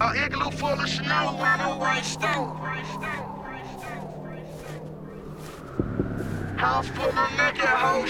A 0.00 0.14
igloo 0.14 0.50
full 0.52 0.68
of 0.68 0.88
snow 0.88 1.10
on 1.10 1.60
a 1.60 1.76
white 1.76 2.04
stove. 2.04 2.56
House 6.56 6.86
full 6.88 7.08
of 7.08 7.36
naked 7.36 7.64
hoes. 7.64 8.08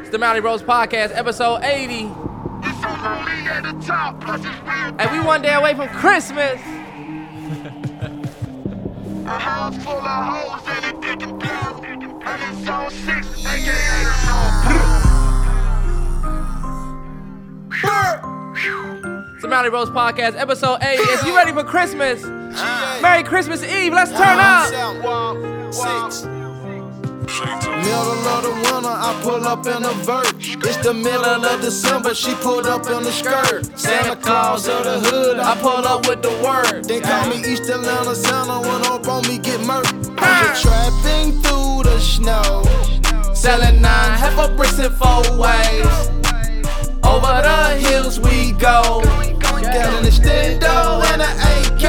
It's 0.00 0.10
the 0.10 0.18
Mallory 0.18 0.42
Bros 0.42 0.62
Podcast, 0.62 1.16
episode 1.16 1.62
80. 1.62 1.94
It's 1.94 2.82
so 2.82 2.88
lonely 2.88 3.48
at 3.48 3.62
the 3.62 3.72
top, 3.86 4.20
plus 4.20 4.44
it's 4.44 4.60
real. 4.60 4.94
And 4.98 5.10
we 5.10 5.20
one 5.20 5.40
day 5.40 5.54
away 5.54 5.74
from 5.74 5.88
Christmas. 5.88 6.60
A 9.26 9.38
house 9.38 9.82
full 9.82 9.94
of 9.94 10.04
hoes 10.04 10.68
and 10.68 10.84
it 10.84 11.00
thick 11.02 11.22
and 11.22 11.38
blue. 11.40 11.50
And 12.26 12.42
it's 12.42 12.66
zone 12.66 12.90
six, 12.90 13.26
aka 13.46 14.04
the 14.04 14.12
zone 14.26 15.04
It's 18.56 18.93
the 19.44 19.50
Mallory 19.50 19.68
Bros 19.68 19.90
Podcast, 19.90 20.40
episode 20.40 20.78
80. 20.82 21.02
If 21.02 21.26
you 21.26 21.36
ready 21.36 21.52
for 21.52 21.62
Christmas, 21.62 22.22
Merry 23.02 23.22
Christmas 23.22 23.62
Eve. 23.62 23.92
Let's 23.92 24.10
turn 24.10 24.38
up. 24.40 24.68
Six. 25.70 26.24
Middle 26.24 28.24
of 28.24 28.42
the 28.42 28.52
winter, 28.72 28.88
I 28.88 29.20
pull 29.22 29.44
up 29.46 29.66
in 29.66 29.84
a 29.84 29.92
vert. 30.00 30.32
It's 30.38 30.78
the 30.78 30.94
middle 30.94 31.44
of 31.44 31.60
December, 31.60 32.14
she 32.14 32.34
pulled 32.36 32.66
up 32.66 32.86
in 32.86 33.06
a 33.06 33.12
skirt. 33.12 33.66
Santa 33.78 34.16
Claus 34.16 34.66
of 34.66 34.82
the 34.82 34.98
hood, 35.10 35.38
I 35.38 35.54
pull 35.60 35.86
up 35.86 36.08
with 36.08 36.22
the 36.22 36.30
word. 36.42 36.84
They 36.84 37.00
call 37.00 37.28
me 37.28 37.36
East 37.44 37.68
Atlanta 37.68 38.14
Santa 38.14 38.60
when 38.60 38.86
up 38.86 39.06
on 39.08 39.28
me 39.28 39.36
get 39.36 39.60
murked. 39.60 40.08
I'm 40.20 40.56
trapping 40.56 41.32
through 41.42 41.82
the 41.82 42.00
snow. 42.00 42.64
Selling 43.34 43.82
nine 43.82 44.18
heifer 44.18 44.56
bricks 44.56 44.78
in 44.78 44.90
four 44.92 45.20
ways. 45.36 46.08
Over 47.04 47.42
the 47.42 47.76
hills 47.86 48.18
we 48.18 48.52
go. 48.52 49.02
Got 49.64 49.94
an 49.94 50.04
extendo 50.04 51.02
and 51.12 51.22
an 51.22 51.34
AK. 51.50 51.84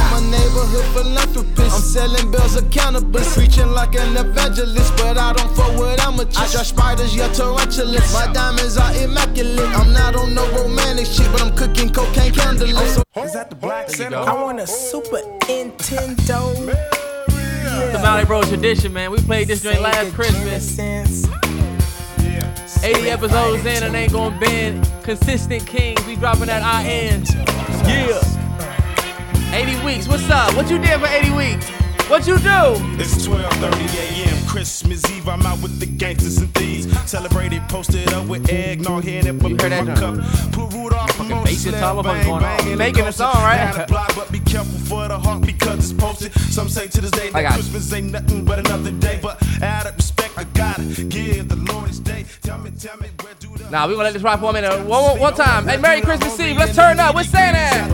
I'm 0.00 0.24
a 0.24 0.30
neighborhood 0.30 0.84
philanthropist. 0.94 1.74
I'm 1.74 1.80
selling 1.80 2.30
bills 2.30 2.56
of 2.56 2.70
cannabis. 2.70 3.34
Preaching 3.34 3.70
like 3.70 3.94
an 3.94 4.16
evangelist, 4.16 4.96
but 4.96 5.16
I 5.16 5.32
don't 5.32 5.50
fuck 5.56 5.78
with 5.78 6.00
amateurs. 6.00 6.36
I 6.36 6.52
got 6.52 6.66
spiders, 6.66 7.14
yeah, 7.14 7.28
tarantulas. 7.32 8.12
My 8.12 8.32
diamonds 8.32 8.76
are 8.76 8.92
immaculate. 8.96 9.68
I'm 9.76 9.92
not 9.92 10.16
on 10.16 10.34
no 10.34 10.46
romantic 10.52 11.06
shit, 11.06 11.30
but 11.32 11.42
I'm 11.42 11.54
cooking 11.54 11.90
cocaine 11.90 12.32
candlelit. 12.32 13.02
Is 13.24 13.32
that 13.32 13.50
the 13.50 13.56
black 13.56 13.88
center? 13.90 14.16
I 14.16 14.34
want 14.34 14.60
a 14.60 14.66
Super 14.66 15.22
Nintendo. 15.46 16.54
The 17.92 17.98
Mallory 18.02 18.24
Bros 18.24 18.48
tradition, 18.48 18.92
man. 18.92 19.10
We 19.10 19.18
played 19.18 19.48
this 19.48 19.62
joint 19.62 19.80
last 19.80 20.12
Christmas. 20.14 20.78
Genesis. 22.80 22.98
80 22.98 23.10
episodes 23.10 23.66
in 23.66 23.82
and 23.82 23.94
ain't 23.94 24.12
gonna 24.12 24.38
bend. 24.38 24.90
Consistent 25.02 25.66
kings, 25.66 26.04
we 26.06 26.16
dropping 26.16 26.46
that 26.46 26.62
IN. 26.84 27.24
Yeah. 27.86 29.54
80 29.54 29.84
weeks, 29.84 30.08
what's 30.08 30.28
up? 30.30 30.54
What 30.54 30.70
you 30.70 30.78
did 30.78 31.00
for 31.00 31.06
80 31.06 31.30
weeks? 31.30 31.70
What 32.08 32.26
you 32.26 32.38
do? 32.38 32.72
It's 32.98 33.26
12:30 33.26 33.98
a.m. 33.98 34.46
Christmas 34.46 35.04
Eve. 35.10 35.28
I'm 35.28 35.42
out 35.42 35.60
with 35.60 35.78
the 35.78 35.84
gangsters 35.84 36.38
and 36.38 36.52
thieves. 36.54 36.88
Celebrated, 37.08 37.60
posted 37.68 38.10
up 38.14 38.26
with 38.26 38.50
eggnog, 38.50 39.04
hand 39.04 39.26
heard 39.26 39.44
in 39.44 39.58
my 39.58 39.68
that, 39.68 39.98
cup. 39.98 40.14
Put 40.52 40.72
Rudolph 40.72 41.10
Fucking 41.12 41.44
basic 41.44 41.74
time, 41.74 41.96
what's 41.96 42.08
going 42.08 42.42
on? 42.42 42.78
Making 42.78 43.04
a 43.04 43.12
song, 43.12 43.34
right? 43.34 43.58
Down 43.58 43.80
the 43.80 43.86
block, 43.92 44.14
but 44.16 44.32
be 44.32 44.40
careful 44.40 44.78
for 44.88 45.06
the 45.06 45.18
heart 45.18 45.42
because 45.42 45.90
it's 45.90 45.92
posted. 45.92 46.32
Some 46.32 46.70
say 46.70 46.86
to 46.86 47.00
this 47.02 47.10
day 47.10 47.28
I 47.34 47.42
that. 47.42 47.52
Christmas 47.52 47.92
ain't 47.92 48.10
nothing 48.10 48.42
but 48.46 48.58
another 48.60 48.90
day. 48.92 49.18
But 49.22 49.42
out 49.62 49.84
of 49.84 49.94
respect, 49.94 50.32
I 50.38 50.44
gotta 50.44 50.84
give 50.84 51.50
the 51.50 51.56
Lord 51.56 51.88
his 51.88 52.00
day. 52.00 52.24
Tell 52.40 52.56
me, 52.56 52.70
tell 52.70 52.96
me, 52.96 53.08
where 53.20 53.34
do 53.38 53.54
the 53.54 53.68
Nah, 53.68 53.86
we 53.86 53.92
gonna 53.92 54.04
let 54.04 54.14
this 54.14 54.22
ride 54.22 54.40
for 54.40 54.48
a 54.48 54.52
minute. 54.54 54.72
One, 54.86 55.02
one, 55.02 55.18
one 55.20 55.34
time. 55.34 55.66
Hey, 55.66 55.76
Merry 55.76 56.00
Christmas 56.00 56.40
Eve. 56.40 56.56
Let's 56.56 56.74
turn 56.74 56.98
up. 57.00 57.14
We're 57.14 57.24
saying 57.24 57.52
that? 57.52 57.90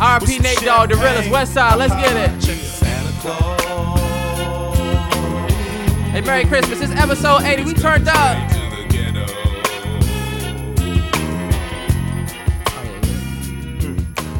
RP 0.00 0.42
Nate 0.42 0.58
Dogg, 0.62 0.88
the 0.88 0.96
realest. 0.96 1.30
West 1.30 1.54
Side, 1.54 1.78
let's 1.78 1.94
get 1.94 2.16
it. 2.16 2.85
Hey, 6.12 6.20
Merry 6.20 6.44
Christmas. 6.44 6.80
It's 6.80 6.92
episode 6.92 7.42
80. 7.42 7.64
We 7.64 7.74
turned 7.74 8.08
up. 8.08 8.16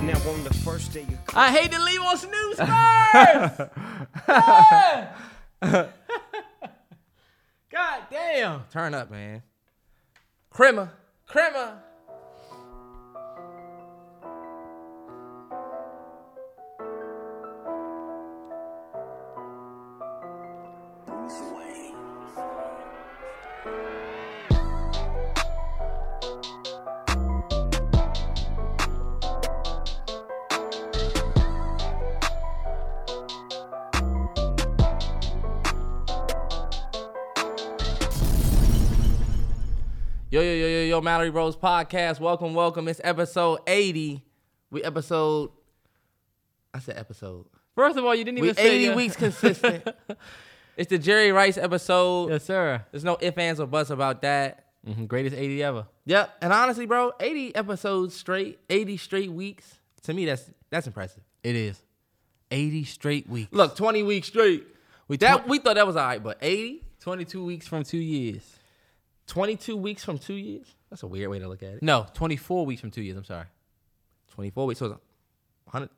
Now 0.02 0.18
on 0.30 0.44
the 0.44 0.54
first 0.64 0.92
day 0.92 1.04
you 1.08 1.18
I 1.34 1.50
hate 1.50 1.72
to 1.72 1.82
leave 1.82 2.00
on 2.00 2.16
snooze 2.16 2.56
first. 2.56 3.60
God 7.70 8.02
damn. 8.10 8.64
Turn 8.70 8.94
up, 8.94 9.10
man. 9.10 9.42
Crimmer. 10.50 10.92
Crimmer. 11.26 11.82
Yo, 40.28 40.40
yo, 40.42 40.52
yo, 40.52 40.66
yo, 40.66 40.80
yo, 40.86 41.00
Mallory 41.00 41.30
Bros 41.30 41.56
Podcast. 41.56 42.18
Welcome, 42.20 42.52
welcome. 42.52 42.88
It's 42.88 43.00
episode 43.04 43.60
80. 43.66 44.22
We 44.70 44.82
episode. 44.82 45.50
I 46.74 46.80
said 46.80 46.98
episode. 46.98 47.46
First 47.76 47.96
of 47.96 48.04
all, 48.04 48.14
you 48.14 48.24
didn't 48.24 48.40
We 48.40 48.48
even 48.48 48.56
say 48.56 48.74
80 48.76 48.84
your- 48.84 48.96
weeks 48.96 49.16
consistent. 49.16 49.86
it's 50.76 50.90
the 50.90 50.98
Jerry 50.98 51.32
Rice 51.32 51.56
episode. 51.58 52.30
yes, 52.30 52.44
sir. 52.44 52.84
There's 52.90 53.04
no 53.04 53.16
ifs, 53.20 53.36
ands, 53.38 53.60
or 53.60 53.66
buts 53.66 53.90
about 53.90 54.22
that. 54.22 54.64
Mhm, 54.86 55.08
Greatest 55.08 55.34
80 55.36 55.62
ever. 55.62 55.86
Yep. 56.04 56.36
And 56.42 56.52
honestly, 56.52 56.86
bro, 56.86 57.12
80 57.18 57.54
episodes 57.56 58.14
straight, 58.14 58.60
80 58.70 58.96
straight 58.98 59.32
weeks. 59.32 59.80
To 60.04 60.14
me, 60.14 60.24
that's 60.26 60.48
that's 60.70 60.86
impressive. 60.86 61.22
It 61.42 61.56
is. 61.56 61.82
80 62.50 62.84
straight 62.84 63.28
weeks. 63.28 63.52
Look, 63.52 63.74
20 63.76 64.02
weeks 64.04 64.28
straight. 64.28 64.64
we 65.08 65.16
That 65.16 65.44
tw- 65.44 65.48
we 65.48 65.58
thought 65.58 65.74
that 65.74 65.86
was 65.86 65.96
all 65.96 66.06
right, 66.06 66.22
but 66.22 66.38
80, 66.40 66.84
22 67.00 67.44
weeks 67.44 67.66
from 67.66 67.82
two 67.82 67.98
years. 67.98 68.42
22 69.26 69.76
weeks 69.76 70.04
from 70.04 70.18
two 70.18 70.34
years. 70.34 70.66
That's 70.90 71.02
a 71.02 71.08
weird 71.08 71.28
way 71.30 71.40
to 71.40 71.48
look 71.48 71.64
at 71.64 71.74
it. 71.74 71.82
No, 71.82 72.06
24 72.14 72.64
weeks 72.64 72.80
from 72.80 72.92
two 72.92 73.02
years. 73.02 73.16
I'm 73.16 73.24
sorry. 73.24 73.46
24 74.34 74.66
weeks. 74.66 74.78
So 74.78 74.86
it's 74.86 74.94
100. 75.64 75.90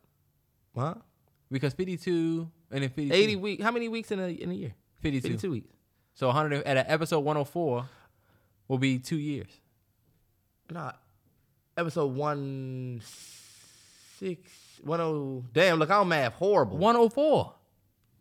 What? 0.73 1.03
Because 1.51 1.75
52 1.75 2.51
and 2.71 2.83
then 2.83 2.91
52. 2.91 3.15
80 3.15 3.37
weeks. 3.37 3.63
How 3.63 3.71
many 3.71 3.89
weeks 3.89 4.11
in 4.11 4.21
a 4.21 4.29
in 4.29 4.51
a 4.51 4.55
year? 4.55 4.75
52. 5.01 5.29
52 5.29 5.51
weeks. 5.51 5.75
So 6.15 6.27
100 6.27 6.65
at 6.65 6.91
episode 6.91 7.21
104 7.21 7.89
will 8.67 8.79
be 8.79 8.99
two 8.99 9.19
years. 9.19 9.51
Nah. 10.71 10.93
Episode 11.77 12.15
one 12.15 13.01
six 14.19 14.51
one 14.83 15.01
oh. 15.01 15.45
Damn, 15.53 15.79
look, 15.79 15.91
I'm 15.91 16.09
math 16.09 16.35
horrible. 16.35 16.77
104. 16.79 17.55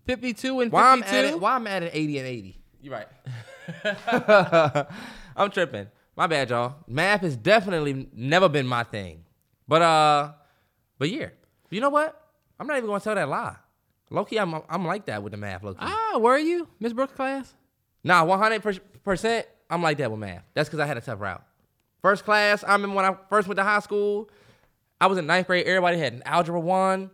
52 0.05 0.59
and 0.61 0.71
52. 0.71 0.75
Why 0.75 0.91
I'm 0.91 1.03
adding 1.03 1.39
why 1.39 1.55
I'm 1.55 1.67
adding 1.67 1.89
80 1.91 2.17
and 2.19 2.27
80. 2.27 2.61
You're 2.81 2.93
right. 2.93 4.87
I'm 5.35 5.51
tripping. 5.51 5.87
My 6.15 6.27
bad, 6.27 6.49
y'all. 6.49 6.75
Math 6.87 7.21
has 7.21 7.35
definitely 7.35 8.07
never 8.13 8.47
been 8.47 8.67
my 8.67 8.83
thing. 8.83 9.25
But 9.67 9.81
uh 9.81 10.31
but 10.97 11.09
yeah. 11.09 11.29
You 11.69 11.81
know 11.81 11.89
what? 11.89 12.19
I'm 12.59 12.67
not 12.67 12.77
even 12.77 12.87
gonna 12.87 13.01
tell 13.01 13.15
that 13.15 13.27
lie. 13.27 13.55
Loki, 14.09 14.39
I'm 14.39 14.53
I'm 14.69 14.85
like 14.85 15.05
that 15.07 15.21
with 15.23 15.31
the 15.31 15.37
math, 15.37 15.63
Loki. 15.63 15.79
Ah, 15.81 16.17
were 16.19 16.37
you? 16.37 16.67
Miss 16.79 16.93
Brooks 16.93 17.13
class? 17.13 17.53
Nah, 18.03 18.23
100 18.23 18.79
percent. 19.03 19.45
I'm 19.69 19.83
like 19.83 19.97
that 19.97 20.09
with 20.09 20.19
math. 20.19 20.43
That's 20.53 20.69
because 20.69 20.79
I 20.79 20.85
had 20.85 20.97
a 20.97 21.01
tough 21.01 21.19
route. 21.19 21.43
First 22.01 22.23
class, 22.23 22.63
I 22.63 22.73
remember 22.73 22.95
when 22.95 23.05
I 23.05 23.15
first 23.29 23.47
went 23.47 23.57
to 23.57 23.63
high 23.63 23.79
school. 23.79 24.29
I 25.01 25.07
was 25.07 25.17
in 25.17 25.25
ninth 25.27 25.47
grade. 25.47 25.65
Everybody 25.65 25.97
had 25.99 26.13
an 26.13 26.23
algebra 26.25 26.59
one, 26.59 27.11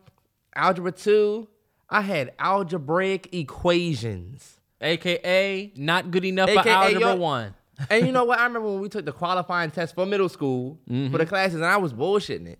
algebra 0.56 0.92
two. 0.92 1.48
I 1.90 2.02
had 2.02 2.34
algebraic 2.40 3.34
equations. 3.34 4.60
AKA 4.82 5.72
not 5.78 6.12
good 6.12 6.26
enough 6.26 6.50
for 6.50 6.68
algebra 6.68 7.00
yo- 7.02 7.16
1. 7.16 7.54
And 7.90 8.06
you 8.06 8.12
know 8.12 8.24
what? 8.26 8.40
I 8.40 8.44
remember 8.44 8.70
when 8.70 8.82
we 8.82 8.90
took 8.90 9.06
the 9.06 9.12
qualifying 9.12 9.72
test 9.72 9.96
for 9.96 10.06
middle 10.06 10.30
school 10.30 10.78
Mm-hmm. 10.90 11.12
for 11.12 11.18
the 11.18 11.26
classes, 11.26 11.56
and 11.56 11.66
I 11.66 11.78
was 11.78 11.94
bullshitting 11.94 12.48
it. 12.48 12.60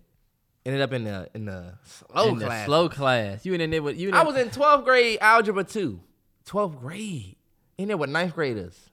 Ended 0.66 0.80
up 0.80 0.92
in 0.94 1.04
the 1.04 1.28
in 1.34 1.44
the 1.44 1.74
slow 1.84 2.28
in 2.28 2.38
the 2.38 2.46
class. 2.46 2.66
slow 2.66 2.88
class. 2.88 3.44
You 3.44 3.52
in 3.54 3.70
there 3.70 3.82
with 3.82 3.98
you. 3.98 4.12
I 4.12 4.22
was 4.22 4.36
in 4.36 4.48
12th 4.48 4.84
grade 4.84 5.18
algebra 5.20 5.64
two. 5.64 6.00
12th 6.46 6.80
grade. 6.80 7.36
In 7.76 7.88
there 7.88 7.96
with 7.96 8.08
ninth 8.10 8.34
graders. 8.34 8.90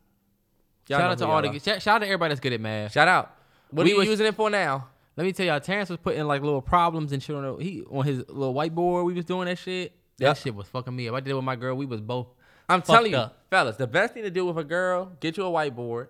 Y'all 0.89 0.99
Shout 0.99 1.11
out 1.11 1.17
to 1.19 1.27
all 1.27 1.41
the 1.41 1.59
shout, 1.59 1.81
shout 1.81 1.95
out 1.95 1.99
to 1.99 2.05
everybody 2.07 2.29
that's 2.31 2.41
good 2.41 2.51
at 2.53 2.59
math. 2.59 2.91
Shout 2.91 3.07
out. 3.07 3.35
What 3.69 3.85
We 3.85 3.91
are 3.91 3.93
you 3.93 3.99
was- 3.99 4.07
using 4.09 4.25
it 4.25 4.35
for 4.35 4.49
now? 4.49 4.87
Let 5.15 5.25
me 5.25 5.31
tell 5.33 5.45
y'all, 5.45 5.59
Terrence 5.59 5.89
was 5.89 5.99
putting 5.99 6.23
like 6.25 6.41
little 6.41 6.61
problems 6.61 7.11
and 7.11 7.21
shit 7.21 7.35
on 7.35 7.43
the, 7.57 7.63
he 7.63 7.83
on 7.89 8.05
his 8.05 8.17
little 8.29 8.53
whiteboard. 8.53 9.05
We 9.05 9.13
was 9.13 9.25
doing 9.25 9.45
that 9.45 9.57
shit. 9.57 9.93
That 10.17 10.25
Yep. 10.27 10.37
shit 10.37 10.55
was 10.55 10.67
fucking 10.67 10.95
me 10.95 11.07
up. 11.07 11.15
I 11.15 11.19
did 11.21 11.31
it 11.31 11.33
with 11.35 11.43
my 11.43 11.55
girl. 11.55 11.75
We 11.75 11.85
was 11.85 12.01
both. 12.01 12.27
I'm 12.67 12.81
telling 12.81 13.11
you, 13.11 13.17
up. 13.17 13.37
fellas, 13.49 13.75
the 13.77 13.87
best 13.87 14.13
thing 14.13 14.23
to 14.23 14.29
do 14.31 14.45
with 14.45 14.57
a 14.57 14.63
girl, 14.63 15.11
get 15.19 15.35
you 15.37 15.45
a 15.45 15.49
whiteboard, 15.49 16.07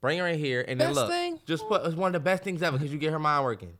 bring 0.00 0.18
her 0.18 0.26
in 0.26 0.38
here, 0.38 0.64
and 0.66 0.80
then 0.80 0.88
Best 0.88 0.96
look. 1.00 1.10
thing? 1.10 1.38
Just 1.46 1.66
put 1.68 1.84
it's 1.86 1.94
one 1.94 2.08
of 2.08 2.12
the 2.12 2.20
best 2.20 2.42
things 2.42 2.62
ever 2.62 2.76
because 2.78 2.92
you 2.92 2.98
get 2.98 3.12
her 3.12 3.18
mind 3.18 3.44
working. 3.44 3.74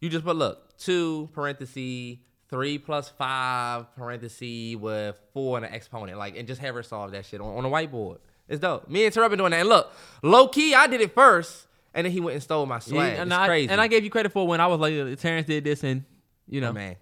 You 0.00 0.08
just 0.08 0.24
put 0.24 0.36
look 0.36 0.65
two 0.78 1.28
parenthesis 1.32 2.18
three 2.48 2.78
plus 2.78 3.08
five 3.08 3.92
parenthesis 3.96 4.76
with 4.76 5.18
four 5.32 5.56
and 5.56 5.66
an 5.66 5.72
exponent, 5.74 6.18
like 6.18 6.36
and 6.36 6.46
just 6.46 6.60
have 6.60 6.74
her 6.74 6.82
solve 6.82 7.12
that 7.12 7.26
shit 7.26 7.40
on, 7.40 7.56
on 7.56 7.62
the 7.64 7.68
whiteboard. 7.68 8.18
It's 8.48 8.60
dope. 8.60 8.88
Me 8.88 9.04
and 9.04 9.12
Terrell 9.12 9.28
been 9.28 9.38
doing 9.38 9.50
that. 9.50 9.60
And 9.60 9.68
look, 9.68 9.92
low 10.22 10.46
key, 10.46 10.72
I 10.74 10.86
did 10.86 11.00
it 11.00 11.12
first, 11.14 11.66
and 11.92 12.04
then 12.04 12.12
he 12.12 12.20
went 12.20 12.34
and 12.34 12.42
stole 12.42 12.64
my 12.66 12.78
swag. 12.78 13.14
Yeah, 13.14 13.22
and 13.22 13.32
it's 13.32 13.38
I, 13.38 13.46
crazy. 13.48 13.70
and 13.72 13.80
I 13.80 13.88
gave 13.88 14.04
you 14.04 14.10
credit 14.10 14.30
for 14.30 14.46
when 14.46 14.60
I 14.60 14.68
was 14.68 14.78
like, 14.78 15.18
Terrence 15.18 15.46
did 15.48 15.64
this, 15.64 15.82
and 15.82 16.04
you 16.48 16.60
know, 16.60 16.70
Oh, 16.70 16.72
man, 16.72 16.94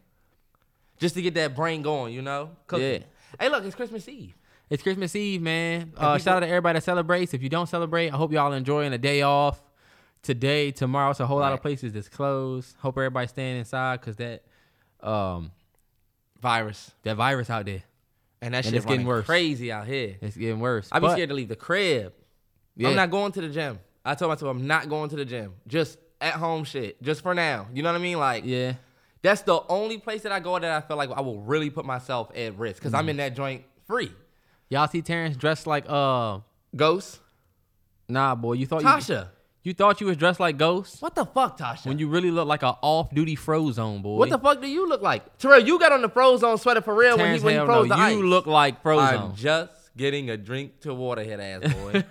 just 0.99 1.15
to 1.17 1.23
get 1.23 1.35
that 1.35 1.55
brain 1.55 1.83
going, 1.83 2.15
you 2.15 2.23
know. 2.23 2.51
Cooking. 2.67 2.87
Yeah. 2.93 2.99
Hey, 3.39 3.49
look, 3.51 3.65
it's 3.65 3.75
Christmas 3.75 4.09
Eve. 4.09 4.35
It's 4.71 4.83
Christmas 4.83 5.15
Eve, 5.15 5.43
man. 5.43 5.93
Uh, 5.97 6.15
people- 6.15 6.25
shout 6.25 6.37
out 6.37 6.41
to 6.41 6.49
everybody 6.49 6.79
that 6.79 6.83
celebrates. 6.85 7.35
If 7.35 7.43
you 7.43 7.51
don't 7.51 7.69
celebrate, 7.69 8.11
I 8.11 8.17
hope 8.17 8.33
y'all 8.33 8.53
enjoying 8.55 8.95
a 8.95 8.99
day 8.99 9.21
off 9.21 9.63
today, 10.25 10.71
tomorrow. 10.73 11.11
It's 11.11 11.21
a 11.21 11.27
whole 11.27 11.39
lot 11.39 11.53
of 11.53 11.61
places 11.63 11.93
that's 11.93 12.09
closed. 12.09 12.75
Hope 12.81 12.97
everybody's 12.99 13.31
staying 13.31 13.59
inside 13.59 14.01
because 14.01 14.17
that 14.17 14.43
um 15.01 15.53
Virus, 16.41 16.91
that 17.05 17.17
virus 17.17 17.49
out 17.49 17.65
there, 17.65 17.83
and 18.43 18.53
that 18.53 18.59
And 18.59 18.67
shit 18.67 18.75
it's 18.75 18.85
getting 18.85 19.07
worse. 19.07 19.25
crazy 19.25 19.73
out 19.73 19.87
here. 19.87 20.17
it's 20.21 20.37
getting 20.37 20.61
worse. 20.61 20.89
I 20.93 20.99
be 20.99 21.07
But- 21.07 21.13
scared 21.13 21.31
to 21.31 21.35
leave 21.35 21.49
the 21.49 21.57
crib. 21.57 22.13
Yeah. 22.77 22.89
I'm 22.91 22.97
not 22.97 23.11
going 23.11 23.33
to 23.33 23.41
the 23.41 23.49
gym. 23.49 23.79
I 24.05 24.15
told 24.15 24.31
myself 24.31 24.51
I'm 24.51 24.67
not 24.67 24.89
going 24.91 25.09
to 25.11 25.17
the 25.17 25.25
gym. 25.25 25.55
Just 25.67 25.99
at 26.21 26.35
home 26.35 26.65
shit. 26.65 27.01
Just 27.03 27.23
for 27.23 27.33
now. 27.35 27.69
You 27.73 27.83
know 27.83 27.91
what 27.93 27.99
I 27.99 28.03
mean? 28.03 28.19
Like 28.19 28.45
Yeah, 28.45 28.75
that's 29.23 29.41
the 29.43 29.63
only 29.71 29.97
place 29.99 30.23
that 30.23 30.33
I 30.33 30.41
go 30.41 30.59
that 30.59 30.71
I 30.71 30.87
feel 30.87 30.99
like 30.99 31.09
I 31.11 31.23
will 31.23 31.41
really 31.41 31.71
put 31.71 31.87
myself 31.87 32.31
at 32.37 32.59
risk 32.59 32.77
because 32.81 32.93
Mm-hmm. 32.93 32.99
I'm 32.99 33.09
in 33.11 33.17
that 33.19 33.35
joint 33.37 33.65
free. 33.87 34.13
y'all 34.69 34.89
see 34.89 35.01
Terrence 35.01 35.37
dressed 35.39 35.67
like 35.67 35.85
uh 35.89 36.41
Ghost, 36.77 37.21
nah, 38.09 38.35
boy. 38.35 38.55
You 38.55 38.67
thought 38.67 38.83
you 38.83 38.89
Tasha. 38.89 39.21
you 39.21 39.29
thought 39.73 40.01
you 40.01 40.07
was 40.07 40.17
dressed 40.17 40.41
like 40.41 40.59
Ghost 40.59 41.01
What 41.01 41.15
the 41.15 41.25
fuck, 41.25 41.59
Tasha? 41.59 41.87
when 41.87 41.99
you 41.99 42.09
really 42.09 42.31
look 42.31 42.47
like 42.47 42.63
a 42.63 42.77
off 42.83 43.15
duty 43.15 43.37
Frozone 43.37 44.03
boy. 44.03 44.19
what 44.19 44.29
the 44.29 44.39
fuck 44.39 44.61
do 44.61 44.69
you 44.69 44.87
look 44.89 45.01
like, 45.01 45.39
Terrell? 45.39 45.61
You 45.61 45.79
got 45.79 45.93
on 45.93 46.03
the 46.03 46.11
Frozone 46.11 46.61
sweater 46.61 46.83
for 46.83 46.95
real 46.95 47.17
when 47.17 47.27
Terrence, 47.27 47.43
he 47.43 47.47
when 47.47 47.61
he 47.61 47.65
froze 47.65 47.89
no. 47.89 47.97
the 47.97 48.03
ice. 48.03 48.15
You 48.15 48.27
look 48.27 48.47
like 48.47 48.83
Frozone. 48.83 49.31
I'm 49.31 49.35
just 49.35 49.97
getting 49.97 50.29
a 50.29 50.37
drink 50.37 50.81
to 50.81 50.93
waterhead 50.93 51.41
ass 51.41 51.73
boy. 51.73 52.05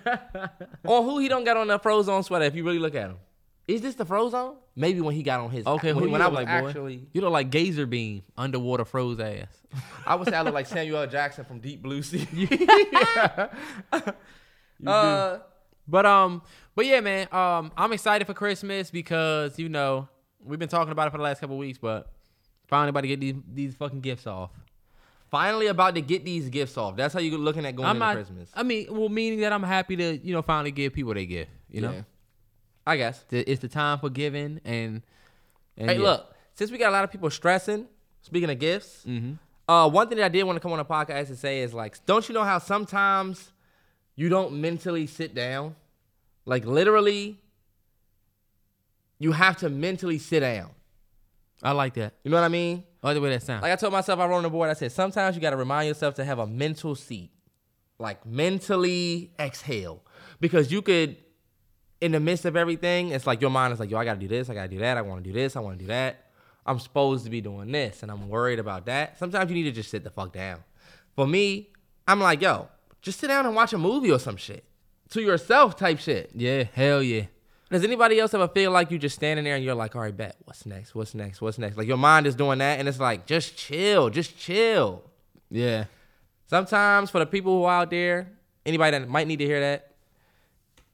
on 0.84 1.04
who 1.04 1.18
he 1.18 1.28
don't 1.28 1.44
got 1.44 1.56
on 1.56 1.68
the 1.68 1.78
Frozone 1.78 2.24
sweater? 2.24 2.44
If 2.44 2.54
you 2.54 2.64
really 2.64 2.78
look 2.78 2.94
at 2.94 3.10
him, 3.10 3.18
is 3.66 3.80
this 3.80 3.94
the 3.94 4.04
Frozone? 4.04 4.56
Maybe 4.76 5.00
when 5.00 5.14
he 5.14 5.22
got 5.22 5.40
on 5.40 5.50
his. 5.50 5.66
Okay, 5.66 5.92
when, 5.92 6.04
who 6.04 6.10
when 6.10 6.20
I 6.20 6.26
was 6.26 6.34
like, 6.34 6.46
boy? 6.46 6.68
actually. 6.68 7.06
You 7.12 7.20
look 7.20 7.32
like 7.32 7.50
Gazerbeam 7.50 8.22
underwater 8.36 8.84
froze 8.84 9.20
ass. 9.20 9.46
I 10.06 10.16
would 10.16 10.28
say 10.28 10.36
I 10.36 10.42
look 10.42 10.54
like 10.54 10.66
Samuel 10.66 10.98
L. 10.98 11.06
Jackson 11.06 11.44
from 11.44 11.60
Deep 11.60 11.82
Blue 11.82 12.02
Sea. 12.02 12.48
uh, 14.86 15.38
But 15.86 16.06
um, 16.06 16.42
but 16.74 16.86
yeah, 16.86 17.00
man. 17.00 17.28
Um, 17.32 17.72
I'm 17.76 17.92
excited 17.92 18.26
for 18.26 18.34
Christmas 18.34 18.90
because 18.90 19.58
you 19.58 19.68
know 19.68 20.08
we've 20.42 20.58
been 20.58 20.68
talking 20.68 20.92
about 20.92 21.08
it 21.08 21.10
for 21.10 21.18
the 21.18 21.22
last 21.24 21.40
couple 21.40 21.56
weeks, 21.58 21.78
but 21.78 22.10
finally 22.68 22.90
about 22.90 23.02
to 23.02 23.08
get 23.08 23.20
these 23.20 23.34
these 23.52 23.74
fucking 23.76 24.00
gifts 24.00 24.26
off. 24.26 24.50
finally 25.30 25.66
about 25.66 25.94
to 25.96 26.00
get 26.00 26.24
these 26.24 26.48
gifts 26.48 26.76
off. 26.78 26.96
That's 26.96 27.12
how 27.14 27.20
you're 27.20 27.38
looking 27.38 27.66
at 27.66 27.74
going 27.76 27.88
I'm 27.88 27.96
into 27.96 28.06
not. 28.06 28.14
Christmas. 28.16 28.50
I 28.54 28.62
mean, 28.62 28.86
well, 28.90 29.08
meaning 29.08 29.40
that 29.40 29.52
I'm 29.52 29.62
happy 29.62 29.96
to 29.96 30.16
you 30.18 30.32
know 30.32 30.42
finally 30.42 30.70
give 30.70 30.92
people 30.92 31.14
their 31.14 31.24
gift. 31.24 31.50
You 31.70 31.80
know, 31.80 31.90
Yeah. 31.92 32.02
I 32.86 32.96
guess. 32.96 33.24
It's 33.30 33.60
the 33.62 33.68
time 33.68 33.98
for 33.98 34.10
giving 34.10 34.60
and. 34.64 35.02
and 35.76 35.90
Hey, 35.90 35.96
yeah. 35.96 36.02
look, 36.02 36.34
since 36.54 36.70
we 36.70 36.78
got 36.78 36.90
a 36.90 36.92
lot 36.92 37.02
of 37.04 37.10
people 37.10 37.30
stressing, 37.30 37.86
speaking 38.22 38.50
of 38.50 38.58
gifts, 38.58 39.04
Mm-hmm. 39.06 39.32
uh, 39.68 39.88
one 39.88 40.08
thing 40.08 40.18
that 40.18 40.26
I 40.26 40.28
did 40.28 40.44
want 40.44 40.56
to 40.56 40.60
come 40.60 40.72
on 40.72 40.78
a 40.80 40.84
podcast 40.84 41.28
and 41.28 41.38
say 41.38 41.60
is 41.62 41.72
like, 41.74 42.04
don't 42.06 42.28
you 42.28 42.34
know 42.34 42.44
how 42.44 42.58
sometimes 42.58 43.50
you 44.16 44.28
don't 44.28 44.60
mentally 44.60 45.06
sit 45.08 45.34
down? 45.34 45.74
Like 46.46 46.66
literally, 46.66 47.38
you 49.18 49.32
have 49.32 49.56
to 49.58 49.70
mentally 49.70 50.18
sit 50.18 50.40
down. 50.40 50.70
I 51.62 51.72
like 51.72 51.94
that. 51.94 52.14
You 52.24 52.30
know 52.30 52.36
what 52.36 52.44
I 52.44 52.48
mean? 52.48 52.84
I 53.02 53.08
like 53.08 53.14
the 53.14 53.20
way 53.20 53.30
that 53.30 53.42
sounds. 53.42 53.62
Like 53.62 53.72
I 53.72 53.76
told 53.76 53.92
myself, 53.92 54.20
I 54.20 54.26
wrote 54.26 54.36
on 54.36 54.42
the 54.42 54.50
board. 54.50 54.70
I 54.70 54.74
said 54.74 54.92
sometimes 54.92 55.36
you 55.36 55.42
got 55.42 55.50
to 55.50 55.56
remind 55.56 55.88
yourself 55.88 56.14
to 56.16 56.24
have 56.24 56.38
a 56.38 56.46
mental 56.46 56.94
seat, 56.94 57.30
like 57.98 58.26
mentally 58.26 59.32
exhale, 59.38 60.02
because 60.40 60.70
you 60.70 60.82
could, 60.82 61.16
in 62.00 62.12
the 62.12 62.20
midst 62.20 62.44
of 62.44 62.56
everything, 62.56 63.10
it's 63.10 63.26
like 63.26 63.40
your 63.40 63.50
mind 63.50 63.72
is 63.72 63.80
like, 63.80 63.90
yo, 63.90 63.98
I 63.98 64.04
got 64.04 64.14
to 64.14 64.20
do 64.20 64.28
this, 64.28 64.50
I 64.50 64.54
got 64.54 64.62
to 64.64 64.68
do 64.68 64.78
that, 64.80 64.98
I 64.98 65.02
want 65.02 65.24
to 65.24 65.30
do 65.30 65.32
this, 65.32 65.56
I 65.56 65.60
want 65.60 65.78
to 65.78 65.84
do 65.84 65.88
that. 65.88 66.20
I'm 66.66 66.78
supposed 66.78 67.24
to 67.24 67.30
be 67.30 67.40
doing 67.40 67.72
this, 67.72 68.02
and 68.02 68.10
I'm 68.10 68.28
worried 68.28 68.58
about 68.58 68.86
that. 68.86 69.18
Sometimes 69.18 69.50
you 69.50 69.54
need 69.54 69.64
to 69.64 69.72
just 69.72 69.90
sit 69.90 70.02
the 70.02 70.10
fuck 70.10 70.32
down. 70.32 70.64
For 71.14 71.26
me, 71.26 71.70
I'm 72.08 72.20
like, 72.20 72.40
yo, 72.40 72.68
just 73.00 73.20
sit 73.20 73.28
down 73.28 73.46
and 73.46 73.54
watch 73.54 73.72
a 73.72 73.78
movie 73.78 74.10
or 74.10 74.18
some 74.18 74.36
shit 74.36 74.64
to 75.10 75.22
yourself, 75.22 75.76
type 75.76 75.98
shit. 75.98 76.30
yeah, 76.34 76.64
hell 76.72 77.02
yeah. 77.02 77.26
Does 77.70 77.82
anybody 77.82 78.20
else 78.20 78.34
ever 78.34 78.46
feel 78.46 78.70
like 78.70 78.90
you 78.90 78.98
just 78.98 79.16
standing 79.16 79.44
there 79.44 79.56
and 79.56 79.64
you're 79.64 79.74
like, 79.74 79.96
all 79.96 80.02
right, 80.02 80.16
bet, 80.16 80.36
what's 80.44 80.64
next? 80.64 80.94
What's 80.94 81.14
next? 81.14 81.40
What's 81.40 81.58
next? 81.58 81.76
Like 81.76 81.88
your 81.88 81.96
mind 81.96 82.26
is 82.26 82.34
doing 82.34 82.58
that, 82.58 82.78
and 82.78 82.88
it's 82.88 83.00
like, 83.00 83.26
just 83.26 83.56
chill, 83.56 84.10
just 84.10 84.38
chill. 84.38 85.02
Yeah. 85.50 85.86
Sometimes 86.46 87.10
for 87.10 87.18
the 87.18 87.26
people 87.26 87.58
who 87.58 87.64
are 87.64 87.82
out 87.82 87.90
there, 87.90 88.28
anybody 88.66 88.98
that 88.98 89.08
might 89.08 89.26
need 89.26 89.38
to 89.38 89.44
hear 89.44 89.60
that, 89.60 89.92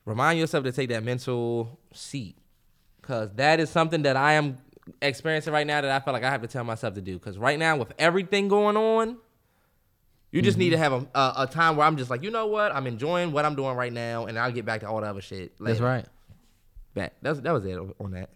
remind 0.05 0.39
yourself 0.39 0.65
to 0.65 0.73
take 0.73 0.89
that 0.91 1.03
mental 1.03 1.79
seat. 1.93 2.37
Cause 3.03 3.31
that 3.35 3.59
is 3.59 3.69
something 3.69 4.03
that 4.03 4.17
I 4.17 4.35
am 4.35 4.57
experiencing 5.03 5.53
right 5.53 5.67
now 5.67 5.81
that 5.81 5.91
I 5.91 6.03
feel 6.05 6.13
like 6.15 6.23
I 6.23 6.31
have 6.31 6.43
to 6.43 6.49
tell 6.49 6.65
myself 6.65 6.95
to 6.95 7.01
do. 7.01 7.19
Cause 7.19 7.37
right 7.37 7.59
now 7.59 7.77
with 7.77 7.93
everything 7.99 8.49
going 8.49 8.77
on, 8.77 9.17
you 10.33 10.43
just 10.43 10.59
need 10.59 10.71
to 10.71 10.79
have 10.79 10.93
a, 10.93 11.07
a, 11.15 11.33
a 11.39 11.47
time 11.51 11.77
where 11.77 11.87
I'm 11.87 11.97
just 11.97 12.11
like, 12.11 12.23
you 12.23 12.31
know 12.31 12.47
what? 12.47 12.73
I'm 12.73 12.87
enjoying 12.87 13.33
what 13.33 13.45
I'm 13.45 13.55
doing 13.55 13.75
right 13.77 13.93
now, 13.93 14.27
and 14.27 14.39
I'll 14.39 14.53
get 14.53 14.65
back 14.65 14.81
to 14.81 14.89
all 14.89 15.01
the 15.01 15.07
other 15.09 15.21
shit. 15.21 15.53
That's 15.59 15.81
later. 15.81 15.85
right. 15.85 16.07
Back. 16.95 17.15
That's, 17.23 17.41
that 17.41 17.53
was 17.53 17.65
it 17.65 17.77
on- 17.79 18.11
that. 18.13 18.31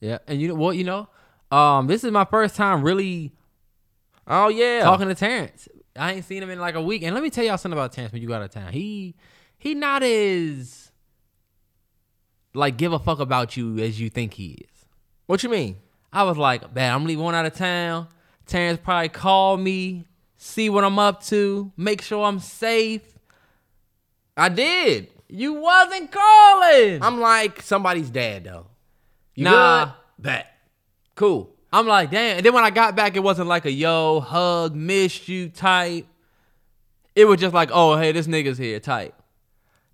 Yeah, 0.00 0.18
and 0.26 0.40
you 0.40 0.48
know 0.48 0.54
what? 0.54 0.76
You 0.76 0.84
know, 0.84 1.08
um, 1.50 1.86
this 1.86 2.04
is 2.04 2.10
my 2.10 2.24
first 2.24 2.56
time 2.56 2.82
really 2.82 3.32
Oh 4.26 4.48
yeah. 4.48 4.82
talking 4.84 5.08
to 5.08 5.14
Terrence. 5.14 5.68
I 5.96 6.12
ain't 6.14 6.24
seen 6.24 6.42
him 6.42 6.50
in 6.50 6.58
like 6.60 6.76
a 6.76 6.80
week. 6.80 7.02
And 7.02 7.14
let 7.14 7.22
me 7.22 7.30
tell 7.30 7.44
y'all 7.44 7.58
something 7.58 7.76
about 7.78 7.92
Terrence 7.92 8.12
when 8.12 8.22
you 8.22 8.28
go 8.28 8.34
out 8.34 8.42
of 8.42 8.50
town. 8.50 8.72
He 8.72 9.14
he 9.58 9.74
not 9.74 10.02
as 10.02 10.90
like 12.54 12.76
give 12.76 12.92
a 12.92 12.98
fuck 12.98 13.18
about 13.20 13.56
you 13.56 13.78
as 13.78 14.00
you 14.00 14.08
think 14.08 14.34
he 14.34 14.52
is. 14.52 14.86
What 15.26 15.42
you 15.42 15.48
mean? 15.48 15.76
I 16.12 16.22
was 16.22 16.36
like, 16.36 16.74
man, 16.74 16.94
I'm 16.94 17.04
leaving 17.04 17.24
one 17.24 17.34
out 17.34 17.46
of 17.46 17.54
town. 17.54 18.08
Terrence 18.46 18.80
probably 18.82 19.08
called 19.10 19.60
me, 19.60 20.06
see 20.42 20.70
what 20.70 20.84
I'm 20.84 20.98
up 20.98 21.22
to, 21.24 21.70
make 21.76 22.00
sure 22.00 22.24
I'm 22.24 22.38
safe. 22.40 23.02
I 24.36 24.48
did. 24.48 25.08
You 25.28 25.52
wasn't 25.54 26.10
calling. 26.10 27.02
I'm, 27.02 27.20
like 27.20 27.60
somebody's 27.62 28.08
dad 28.10 28.44
though. 28.44 28.66
You 29.34 29.44
Nah. 29.44 29.84
good? 29.84 29.94
Bet. 30.18 30.46
Cool. 31.14 31.50
I'm 31.72 31.86
like, 31.86 32.10
damn. 32.10 32.38
And 32.38 32.46
then 32.46 32.54
when 32.54 32.64
I 32.64 32.70
got 32.70 32.96
back, 32.96 33.14
it 33.16 33.20
wasn't 33.22 33.48
like 33.48 33.64
a 33.66 33.70
yo, 33.70 34.20
hug, 34.20 34.74
missed 34.74 35.28
you 35.28 35.50
type. 35.50 36.06
It 37.14 37.26
was 37.26 37.38
just 37.38 37.54
like, 37.54 37.68
oh, 37.72 37.96
hey, 37.96 38.12
this 38.12 38.26
nigga's 38.26 38.58
here 38.58 38.80
type. 38.80 39.14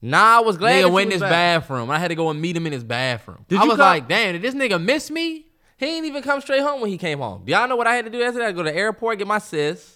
Nah, 0.00 0.38
I 0.38 0.40
was 0.40 0.56
glad. 0.56 0.84
nigga 0.84 0.92
went 0.92 1.06
in 1.08 1.12
his 1.12 1.20
back. 1.22 1.30
bathroom. 1.60 1.90
I 1.90 1.98
had 1.98 2.08
to 2.08 2.14
go 2.14 2.30
and 2.30 2.40
meet 2.40 2.56
him 2.56 2.66
in 2.66 2.72
his 2.72 2.84
bathroom. 2.84 3.44
Did 3.48 3.58
I 3.58 3.64
was 3.64 3.70
come- 3.72 3.78
like, 3.80 4.08
damn, 4.08 4.34
did 4.34 4.42
this 4.42 4.54
nigga 4.54 4.80
miss 4.82 5.10
me? 5.10 5.46
He 5.76 5.86
ain't 5.96 6.06
even 6.06 6.22
come 6.22 6.40
straight 6.40 6.62
home 6.62 6.80
when 6.80 6.90
he 6.90 6.96
came 6.98 7.18
home. 7.18 7.42
Y'all 7.46 7.68
know 7.68 7.76
what 7.76 7.86
I 7.86 7.94
had 7.96 8.04
to 8.04 8.10
do 8.10 8.18
yesterday? 8.18 8.44
I 8.44 8.46
had 8.46 8.52
to 8.56 8.62
go 8.62 8.62
to 8.62 8.70
the 8.70 8.76
airport, 8.76 9.18
get 9.18 9.26
my 9.26 9.38
sis. 9.38 9.95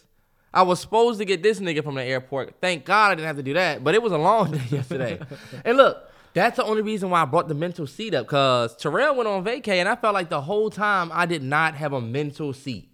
I 0.53 0.63
was 0.63 0.81
supposed 0.81 1.19
to 1.21 1.25
get 1.25 1.43
this 1.43 1.61
nigga 1.61 1.85
from 1.85 1.95
the 1.95 2.03
airport. 2.03 2.57
Thank 2.61 2.85
God 2.85 3.13
I 3.13 3.15
didn't 3.15 3.29
have 3.29 3.37
to 3.37 3.43
do 3.43 3.55
that. 3.55 3.85
But 3.85 3.95
it 3.95 4.03
was 4.03 4.13
a 4.13 4.19
long 4.19 4.51
day 4.53 4.63
yesterday. 4.69 5.21
and 5.65 5.77
look, 5.77 6.11
that's 6.35 6.57
the 6.57 6.65
only 6.65 6.83
reason 6.83 7.11
why 7.11 7.23
I 7.23 7.25
brought 7.25 7.49
the 7.49 7.55
mental 7.55 7.87
seat 7.87 8.15
up. 8.15 8.27
Cause 8.27 8.77
Terrell 8.77 9.15
went 9.15 9.29
on 9.29 9.45
vacay 9.45 9.77
and 9.77 9.89
I 9.89 9.97
felt 9.97 10.15
like 10.15 10.29
the 10.29 10.41
whole 10.41 10.71
time 10.71 11.11
I 11.13 11.27
did 11.27 11.43
not 11.43 11.75
have 11.75 11.93
a 11.93 12.01
mental 12.01 12.53
seat. 12.53 12.89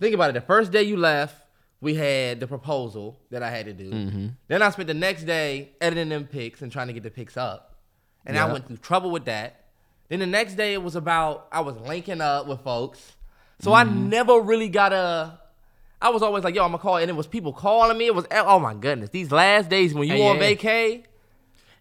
Think 0.00 0.14
about 0.14 0.30
it. 0.30 0.34
The 0.34 0.40
first 0.40 0.72
day 0.72 0.82
you 0.82 0.96
left, 0.96 1.42
we 1.80 1.94
had 1.94 2.40
the 2.40 2.46
proposal 2.46 3.18
that 3.30 3.42
I 3.42 3.50
had 3.50 3.66
to 3.66 3.72
do. 3.72 3.90
Mm-hmm. 3.90 4.26
Then 4.48 4.62
I 4.62 4.70
spent 4.70 4.88
the 4.88 4.94
next 4.94 5.24
day 5.24 5.70
editing 5.80 6.08
them 6.08 6.26
pics 6.26 6.62
and 6.62 6.70
trying 6.70 6.86
to 6.88 6.92
get 6.92 7.02
the 7.02 7.10
pics 7.10 7.36
up. 7.36 7.76
And 8.24 8.36
I 8.36 8.50
went 8.50 8.66
through 8.66 8.78
trouble 8.78 9.10
with 9.10 9.26
that. 9.26 9.66
Then 10.08 10.18
the 10.18 10.26
next 10.26 10.54
day 10.54 10.74
it 10.74 10.82
was 10.82 10.96
about 10.96 11.48
I 11.52 11.60
was 11.60 11.76
linking 11.78 12.20
up 12.20 12.46
with 12.46 12.60
folks. 12.60 13.14
So 13.60 13.72
I 13.72 13.84
mm-hmm. 13.84 14.08
never 14.08 14.40
really 14.40 14.68
got 14.68 14.92
a 14.92 15.38
I 16.00 16.10
was 16.10 16.22
always 16.22 16.44
like, 16.44 16.54
yo, 16.54 16.62
I'm 16.64 16.70
gonna 16.72 16.82
call, 16.82 16.96
and 16.98 17.08
it 17.10 17.14
was 17.14 17.26
people 17.26 17.52
calling 17.52 17.96
me. 17.96 18.06
It 18.06 18.14
was 18.14 18.26
oh 18.30 18.58
my 18.58 18.74
goodness, 18.74 19.10
these 19.10 19.30
last 19.32 19.68
days 19.70 19.94
when 19.94 20.06
you 20.08 20.14
Hey, 20.14 20.28
on 20.28 20.36
yeah. 20.36 20.42
vacay. 20.42 21.04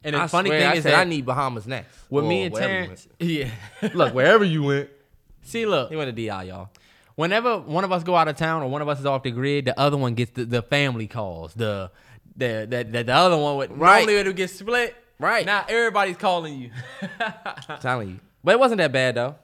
And 0.03 0.15
the 0.15 0.22
I 0.22 0.27
funny 0.27 0.50
swear, 0.50 0.60
thing 0.60 0.67
I 0.69 0.74
is 0.75 0.84
said 0.84 0.93
that 0.93 1.00
I 1.00 1.03
need 1.03 1.25
Bahamas 1.25 1.65
next. 1.65 1.89
with 2.12 2.25
me 2.25 2.43
and 2.43 2.53
Terrence, 2.55 3.07
yeah. 3.19 3.50
look 3.93 4.13
wherever 4.13 4.43
you 4.43 4.62
went, 4.63 4.89
See, 5.41 5.65
look, 5.65 5.89
he 5.89 5.95
went 5.95 6.15
to 6.15 6.27
DI, 6.27 6.43
y'all. 6.43 6.69
whenever 7.15 7.57
one 7.57 7.84
of 7.84 7.91
us 7.91 8.03
go 8.03 8.15
out 8.15 8.27
of 8.27 8.36
town 8.38 8.62
or 8.62 8.69
one 8.69 8.81
of 8.84 8.88
us 8.89 9.00
is 9.00 9.05
off 9.07 9.24
the 9.24 9.31
grid, 9.31 9.65
the 9.65 9.79
other 9.79 9.98
one 9.98 10.13
gets 10.13 10.31
the, 10.31 10.45
the 10.45 10.62
family 10.62 11.07
calls. 11.07 11.53
The 11.55 11.89
the 12.38 12.67
the, 12.69 12.84
the, 12.84 13.03
the 13.03 13.13
other 13.13 13.36
one 13.38 13.57
would 13.57 13.72
Right. 13.77 14.00
normally 14.01 14.19
it 14.19 14.27
would 14.27 14.36
get 14.36 14.50
split. 14.51 14.95
Right. 15.17 15.45
Now 15.45 15.65
everybody's 15.67 16.17
calling 16.17 16.60
you. 16.60 16.72
I'm 17.67 17.79
telling 17.79 18.10
you, 18.10 18.19
but 18.43 18.51
it 18.53 18.60
wasn't 18.60 18.77
that 18.79 18.91
bad 18.91 19.15
though. 19.15 19.36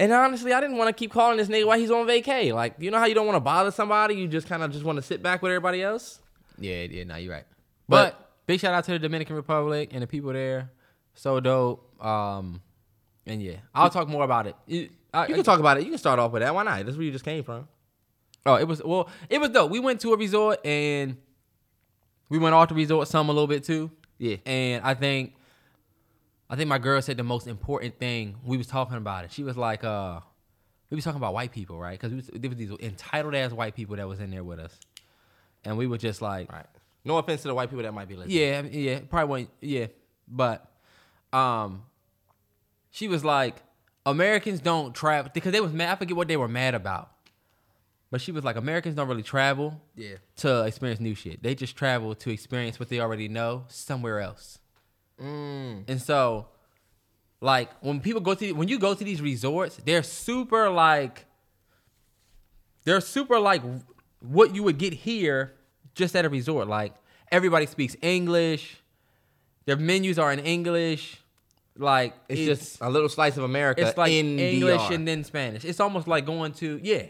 And 0.00 0.12
honestly, 0.12 0.52
I 0.52 0.60
didn't 0.60 0.76
want 0.76 0.88
to 0.88 0.92
keep 0.98 1.10
calling 1.12 1.38
this 1.38 1.48
nigga 1.48 1.66
while 1.66 1.78
he's 1.78 1.90
on 1.90 2.06
vacay. 2.06 2.52
Like, 2.54 2.74
you 2.78 2.90
know 2.90 2.98
how 2.98 3.06
you 3.06 3.14
don't 3.14 3.26
want 3.26 3.36
to 3.36 3.40
bother 3.40 3.70
somebody, 3.72 4.14
you 4.14 4.28
just 4.28 4.46
kind 4.48 4.62
of 4.62 4.70
just 4.70 4.84
want 4.84 4.96
to 4.96 5.02
sit 5.02 5.22
back 5.22 5.42
with 5.42 5.50
everybody 5.50 5.82
else. 5.82 6.20
yeah, 6.58 6.82
yeah, 6.82 7.04
no, 7.04 7.16
you're 7.16 7.32
right. 7.32 7.44
But- 7.88 8.16
But, 8.18 8.30
big 8.46 8.60
shout 8.60 8.74
out 8.74 8.84
to 8.84 8.92
the 8.92 8.98
Dominican 8.98 9.34
Republic 9.36 9.90
and 9.92 10.02
the 10.02 10.06
people 10.06 10.32
there. 10.32 10.70
So 11.14 11.40
dope. 11.40 12.04
Um 12.04 12.60
And 13.26 13.42
yeah, 13.42 13.56
I'll 13.74 13.90
talk 13.90 14.08
more 14.08 14.24
about 14.24 14.46
it. 14.46 14.54
It- 14.68 14.90
I- 15.12 15.26
You 15.26 15.34
can 15.34 15.44
talk 15.44 15.58
about 15.60 15.78
it. 15.78 15.84
You 15.84 15.90
can 15.90 15.98
start 15.98 16.18
off 16.18 16.30
with 16.32 16.42
that. 16.42 16.54
Why 16.54 16.62
not? 16.62 16.84
That's 16.84 16.96
where 16.96 17.04
you 17.04 17.12
just 17.12 17.24
came 17.24 17.42
from. 17.42 17.66
Oh, 18.46 18.54
it 18.54 18.68
was 18.68 18.82
well, 18.82 19.08
it 19.28 19.40
was 19.40 19.50
dope. 19.50 19.70
We 19.70 19.80
went 19.80 20.00
to 20.02 20.12
a 20.12 20.16
resort 20.16 20.64
and 20.64 21.16
we 22.28 22.38
went 22.38 22.54
off 22.54 22.68
the 22.68 22.74
resort 22.74 23.08
some 23.08 23.28
a 23.28 23.32
little 23.32 23.46
bit 23.48 23.64
too. 23.64 23.90
Yeah. 24.18 24.36
And 24.46 24.84
I 24.84 24.94
think 24.94 25.34
I 26.50 26.56
think 26.56 26.68
my 26.68 26.78
girl 26.78 27.00
said 27.02 27.16
the 27.16 27.22
most 27.24 27.46
important 27.46 27.98
thing. 27.98 28.36
We 28.44 28.56
was 28.56 28.66
talking 28.66 28.96
about 28.96 29.24
it. 29.24 29.32
She 29.32 29.42
was 29.42 29.56
like, 29.56 29.84
uh, 29.84 30.20
we 30.90 30.94
was 30.94 31.04
talking 31.04 31.18
about 31.18 31.34
white 31.34 31.52
people, 31.52 31.78
right? 31.78 32.00
Because 32.00 32.28
there 32.32 32.48
was 32.48 32.56
these 32.58 32.70
entitled 32.80 33.34
ass 33.34 33.52
white 33.52 33.74
people 33.74 33.96
that 33.96 34.08
was 34.08 34.20
in 34.20 34.30
there 34.30 34.42
with 34.44 34.58
us, 34.58 34.74
and 35.64 35.76
we 35.76 35.86
were 35.86 35.98
just 35.98 36.22
like, 36.22 36.50
Right. 36.50 36.66
No 37.04 37.16
offense 37.16 37.42
to 37.42 37.48
the 37.48 37.54
white 37.54 37.70
people 37.70 37.84
that 37.84 37.92
might 37.94 38.08
be 38.08 38.16
listening. 38.16 38.36
yeah, 38.36 38.62
yeah, 38.62 39.00
probably 39.08 39.28
won't. 39.42 39.50
Yeah, 39.60 39.86
but 40.26 40.66
um, 41.32 41.84
she 42.90 43.08
was 43.08 43.24
like, 43.24 43.56
Americans 44.04 44.60
don't 44.60 44.94
travel 44.94 45.30
because 45.32 45.52
they 45.52 45.60
was 45.60 45.72
mad. 45.72 45.92
I 45.92 45.96
forget 45.96 46.16
what 46.16 46.28
they 46.28 46.36
were 46.36 46.48
mad 46.48 46.74
about, 46.74 47.10
but 48.10 48.20
she 48.20 48.32
was 48.32 48.42
like, 48.44 48.56
Americans 48.56 48.94
don't 48.94 49.08
really 49.08 49.22
travel 49.22 49.80
Yeah. 49.96 50.16
to 50.38 50.64
experience 50.64 50.98
new 51.00 51.14
shit. 51.14 51.42
They 51.42 51.54
just 51.54 51.76
travel 51.76 52.14
to 52.16 52.30
experience 52.30 52.78
what 52.80 52.88
they 52.88 53.00
already 53.00 53.28
know 53.28 53.64
somewhere 53.68 54.20
else. 54.20 54.58
Mm. 55.22 55.84
And 55.88 56.00
so, 56.00 56.46
like 57.40 57.70
when 57.80 58.00
people 58.00 58.20
go 58.20 58.34
to 58.34 58.52
when 58.52 58.68
you 58.68 58.78
go 58.78 58.94
to 58.94 59.04
these 59.04 59.20
resorts, 59.20 59.76
they're 59.84 60.02
super 60.02 60.70
like 60.70 61.24
they're 62.84 63.00
super 63.00 63.38
like 63.38 63.62
what 64.20 64.54
you 64.54 64.62
would 64.62 64.78
get 64.78 64.92
here 64.92 65.54
just 65.94 66.14
at 66.16 66.24
a 66.24 66.28
resort. 66.28 66.68
Like 66.68 66.94
everybody 67.30 67.66
speaks 67.66 67.96
English. 68.02 68.80
Their 69.66 69.76
menus 69.76 70.18
are 70.18 70.32
in 70.32 70.38
English. 70.40 71.20
Like 71.76 72.14
It's, 72.28 72.40
just 72.40 72.78
a 72.80 72.90
little 72.90 73.08
slice 73.08 73.36
of 73.36 73.44
America 73.44 73.86
it's 73.86 73.96
like 73.96 74.10
in 74.10 74.38
English 74.38 74.80
DR. 74.88 74.94
and 74.94 75.06
then 75.06 75.22
Spanish. 75.24 75.64
It's 75.64 75.78
almost 75.80 76.08
like 76.08 76.26
going 76.26 76.52
to 76.54 76.80
yeah. 76.82 77.06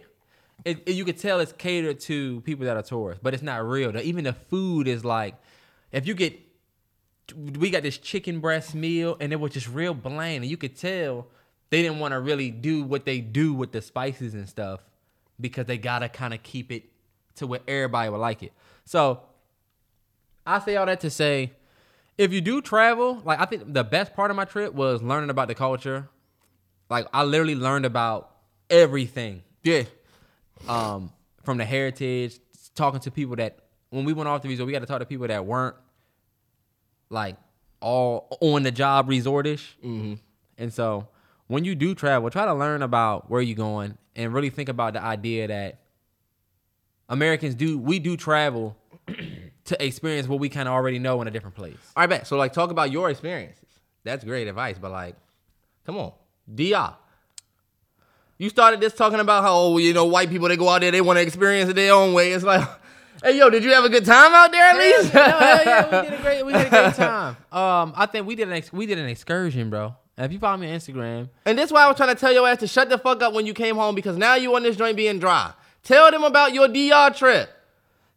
It, 0.64 0.82
it- 0.86 0.92
you 0.94 1.04
could 1.04 1.18
tell 1.18 1.40
it's 1.40 1.52
catered 1.52 2.00
to 2.00 2.40
people 2.42 2.66
that 2.66 2.76
are 2.76 2.82
tourists, 2.82 3.20
but 3.22 3.32
it's 3.32 3.42
not 3.42 3.64
real. 3.66 3.92
The- 3.92 4.02
Even 4.02 4.24
the 4.24 4.32
food 4.32 4.88
is 4.88 5.04
like, 5.04 5.36
if 5.92 6.06
you 6.06 6.14
get, 6.14 6.38
we 7.36 7.70
got 7.70 7.82
this 7.82 7.98
chicken 7.98 8.40
breast 8.40 8.74
meal, 8.74 9.16
and 9.20 9.32
it 9.32 9.36
was 9.36 9.52
just 9.52 9.68
real 9.68 9.94
bland, 9.94 10.42
and 10.42 10.46
you 10.46 10.56
could 10.56 10.76
tell 10.76 11.26
they 11.70 11.82
didn't 11.82 11.98
want 11.98 12.12
to 12.12 12.20
really 12.20 12.50
do 12.50 12.82
what 12.82 13.04
they 13.04 13.20
do 13.20 13.52
with 13.52 13.72
the 13.72 13.82
spices 13.82 14.34
and 14.34 14.48
stuff 14.48 14.80
because 15.40 15.66
they 15.66 15.78
gotta 15.78 16.08
kind 16.08 16.34
of 16.34 16.42
keep 16.42 16.72
it 16.72 16.84
to 17.36 17.46
where 17.46 17.60
everybody 17.68 18.10
would 18.10 18.18
like 18.18 18.42
it. 18.42 18.52
So 18.84 19.20
I 20.46 20.58
say 20.60 20.76
all 20.76 20.86
that 20.86 21.00
to 21.00 21.10
say, 21.10 21.52
if 22.16 22.32
you 22.32 22.40
do 22.40 22.60
travel, 22.60 23.20
like 23.24 23.38
I 23.40 23.44
think 23.44 23.72
the 23.72 23.84
best 23.84 24.14
part 24.14 24.30
of 24.30 24.36
my 24.36 24.44
trip 24.44 24.74
was 24.74 25.02
learning 25.02 25.30
about 25.30 25.48
the 25.48 25.54
culture. 25.54 26.08
Like 26.90 27.06
I 27.12 27.22
literally 27.22 27.54
learned 27.54 27.86
about 27.86 28.30
everything. 28.70 29.42
yeah. 29.62 29.84
Um, 30.66 31.12
from 31.44 31.58
the 31.58 31.64
heritage, 31.64 32.38
talking 32.74 33.00
to 33.00 33.10
people 33.10 33.36
that 33.36 33.58
when 33.90 34.04
we 34.04 34.12
went 34.12 34.28
off 34.28 34.42
the 34.42 34.48
resort, 34.48 34.66
we 34.66 34.72
got 34.72 34.80
to 34.80 34.86
talk 34.86 34.98
to 34.98 35.06
people 35.06 35.28
that 35.28 35.46
weren't 35.46 35.76
like 37.10 37.36
all 37.80 38.36
on 38.40 38.62
the 38.62 38.70
job 38.70 39.08
resortish. 39.08 39.74
Mm-hmm. 39.84 40.14
And 40.58 40.72
so 40.72 41.08
when 41.46 41.64
you 41.64 41.74
do 41.74 41.94
travel, 41.94 42.30
try 42.30 42.44
to 42.44 42.54
learn 42.54 42.82
about 42.82 43.30
where 43.30 43.40
you're 43.40 43.56
going 43.56 43.96
and 44.16 44.32
really 44.32 44.50
think 44.50 44.68
about 44.68 44.94
the 44.94 45.02
idea 45.02 45.48
that 45.48 45.80
Americans 47.08 47.54
do 47.54 47.78
we 47.78 47.98
do 47.98 48.16
travel 48.16 48.76
to 49.64 49.84
experience 49.84 50.28
what 50.28 50.40
we 50.40 50.48
kind 50.48 50.68
of 50.68 50.74
already 50.74 50.98
know 50.98 51.20
in 51.22 51.28
a 51.28 51.30
different 51.30 51.56
place. 51.56 51.76
All 51.96 52.02
right, 52.02 52.10
bet. 52.10 52.26
So 52.26 52.36
like, 52.36 52.52
talk 52.52 52.70
about 52.70 52.90
your 52.90 53.10
experiences. 53.10 53.64
That's 54.04 54.24
great 54.24 54.48
advice, 54.48 54.78
but 54.78 54.90
like, 54.90 55.16
come 55.84 55.96
on, 55.96 56.12
Dr. 56.54 56.96
You 58.38 58.48
started 58.48 58.80
this 58.80 58.94
talking 58.94 59.18
about 59.18 59.42
how 59.42 59.56
oh, 59.56 59.78
you 59.78 59.92
know 59.92 60.04
white 60.04 60.30
people 60.30 60.48
they 60.48 60.56
go 60.56 60.68
out 60.68 60.80
there 60.80 60.92
they 60.92 61.00
want 61.00 61.16
to 61.16 61.22
experience 61.22 61.68
it 61.70 61.74
their 61.74 61.92
own 61.92 62.14
way. 62.14 62.32
It's 62.32 62.44
like, 62.44 62.66
hey 63.22 63.38
yo, 63.38 63.50
did 63.50 63.64
you 63.64 63.72
have 63.72 63.84
a 63.84 63.88
good 63.88 64.04
time 64.04 64.34
out 64.34 64.50
there 64.52 64.62
at 64.64 64.76
least? 64.76 65.12
Hell 65.12 65.24
yeah, 65.64 66.02
we 66.02 66.08
did 66.10 66.18
a 66.18 66.22
great 66.22 66.46
we 66.46 66.52
did 66.52 66.66
a 66.66 66.70
great 66.70 66.94
time. 66.94 67.36
Um, 67.52 67.92
I 67.96 68.06
think 68.06 68.26
we 68.26 68.34
did 68.34 68.48
an 68.48 68.54
ex- 68.54 68.72
we 68.72 68.86
did 68.86 68.98
an 68.98 69.06
excursion, 69.08 69.70
bro. 69.70 69.94
And 70.16 70.26
if 70.26 70.32
you 70.32 70.38
follow 70.38 70.56
me 70.56 70.70
on 70.70 70.78
Instagram, 70.78 71.28
And 71.44 71.56
that's 71.56 71.70
why 71.70 71.84
I 71.84 71.88
was 71.88 71.96
trying 71.96 72.14
to 72.14 72.20
tell 72.20 72.32
your 72.32 72.48
ass 72.48 72.58
to 72.58 72.66
shut 72.66 72.88
the 72.88 72.98
fuck 72.98 73.22
up 73.22 73.34
when 73.34 73.46
you 73.46 73.54
came 73.54 73.76
home 73.76 73.94
because 73.94 74.16
now 74.16 74.34
you 74.34 74.54
on 74.56 74.62
this 74.64 74.76
joint 74.76 74.96
being 74.96 75.18
dry. 75.20 75.52
Tell 75.84 76.10
them 76.10 76.24
about 76.24 76.52
your 76.52 76.68
DR 76.68 77.10
trip. 77.16 77.50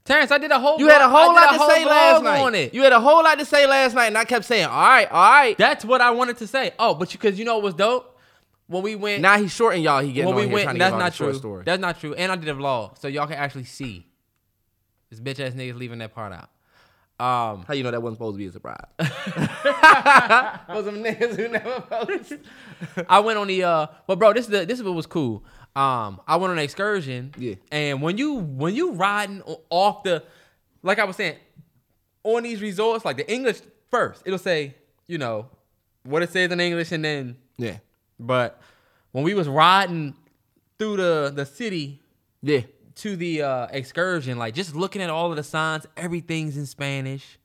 Terrence, 0.04 0.32
I 0.32 0.40
did 0.40 0.50
a 0.50 0.60
whole 0.60 0.80
You 0.80 0.88
had 0.88 1.02
a 1.02 1.10
whole 1.10 1.34
lot 1.34 1.52
did 1.52 1.60
to 1.60 1.64
a 1.64 1.70
say 1.70 1.86
last 1.86 2.24
night. 2.24 2.74
You 2.74 2.82
had 2.82 2.92
a 2.92 3.00
whole 3.00 3.24
lot 3.24 3.38
to 3.38 3.46
say 3.46 3.68
last 3.68 3.94
night, 3.94 4.08
and 4.08 4.18
I 4.18 4.26
kept 4.26 4.46
saying, 4.46 4.66
"All 4.66 4.72
right, 4.72 5.10
all 5.12 5.32
right." 5.32 5.58
That's 5.58 5.86
what 5.86 6.02
I 6.02 6.10
wanted 6.10 6.38
to 6.38 6.48
say. 6.48 6.72
Oh, 6.80 6.96
but 6.96 7.12
because 7.12 7.38
you 7.38 7.46
know 7.46 7.56
what 7.56 7.64
was 7.64 7.74
dope 7.76 8.20
when 8.66 8.82
we 8.82 8.96
went. 8.96 9.22
now 9.22 9.38
he's 9.38 9.54
shorting 9.54 9.84
y'all. 9.84 10.02
He 10.02 10.12
getting 10.12 10.28
when 10.28 10.36
we 10.38 10.44
here 10.46 10.54
went, 10.54 10.64
trying 10.64 10.76
to 10.76 10.80
that's 10.80 10.96
not 10.96 11.14
true. 11.14 11.34
Story. 11.36 11.64
That's 11.66 11.80
not 11.80 12.00
true. 12.00 12.16
And 12.16 12.32
I 12.32 12.36
did 12.36 12.50
a 12.50 12.54
vlog, 12.56 12.98
so 13.00 13.08
y'all 13.08 13.28
can 13.28 13.36
actually 13.38 13.66
see. 13.66 14.08
This 15.12 15.20
bitch 15.20 15.46
ass 15.46 15.54
niggas 15.54 15.78
leaving 15.78 16.00
that 16.00 16.16
part 16.16 16.34
out. 16.34 16.50
Um, 17.20 17.66
How 17.68 17.76
you 17.76 17.84
know 17.84 17.92
that 17.92 18.02
wasn't 18.02 18.18
supposed 18.18 18.36
to 18.36 18.38
be 18.40 18.48
a 18.48 18.52
surprise? 18.52 18.84
Was 18.98 20.86
some 20.86 21.04
niggas 21.04 21.36
who 21.36 21.50
never 21.50 21.82
post. 21.82 22.34
I 23.08 23.20
went 23.20 23.38
on 23.38 23.46
the 23.46 23.64
uh, 23.64 23.88
but 24.08 24.18
bro, 24.18 24.34
this 24.34 24.46
is 24.46 24.52
the 24.52 24.66
this 24.66 24.80
is 24.80 24.84
what 24.84 24.96
was 24.96 25.06
cool. 25.06 25.44
Um, 25.76 26.20
I 26.28 26.38
went 26.38 26.52
on 26.52 26.58
an 26.58 26.64
excursion. 26.64 27.34
Yeah. 27.38 27.56
And 27.72 28.02
when 28.02 28.18
you 28.18 28.36
when 28.36 28.74
you 28.74 28.94
riding 28.94 29.44
off 29.70 30.02
the, 30.02 30.24
like 30.82 30.98
I 30.98 31.04
was 31.04 31.16
saying, 31.16 31.36
on 32.24 32.42
these 32.42 32.60
resorts, 32.60 33.06
like 33.06 33.18
the 33.18 33.32
English 33.32 33.62
first, 33.92 34.24
it'll 34.26 34.40
say 34.40 34.74
you 35.08 35.20
know 35.20 35.48
what 36.04 36.24
it 36.24 36.32
says 36.32 36.52
in 36.52 36.60
English, 36.60 36.92
and 36.92 37.06
then 37.06 37.38
Yeah, 37.58 37.78
but 38.20 38.60
when 39.12 39.24
we 39.24 39.36
was 39.36 39.48
riding 39.48 40.16
through 40.80 40.98
the 40.98 41.32
the 41.36 41.46
city 41.46 42.02
yeah. 42.42 42.62
To 43.02 43.16
the 43.16 43.42
uh, 43.42 43.68
excursion, 43.72 44.38
like 44.38 44.54
just 44.54 44.76
looking 44.76 45.02
at 45.02 45.10
all 45.10 45.32
of 45.32 45.36
the 45.36 45.44
signs, 45.44 45.88
everything's 45.98 46.56
in 46.56 46.66
Spanish. 46.66 47.40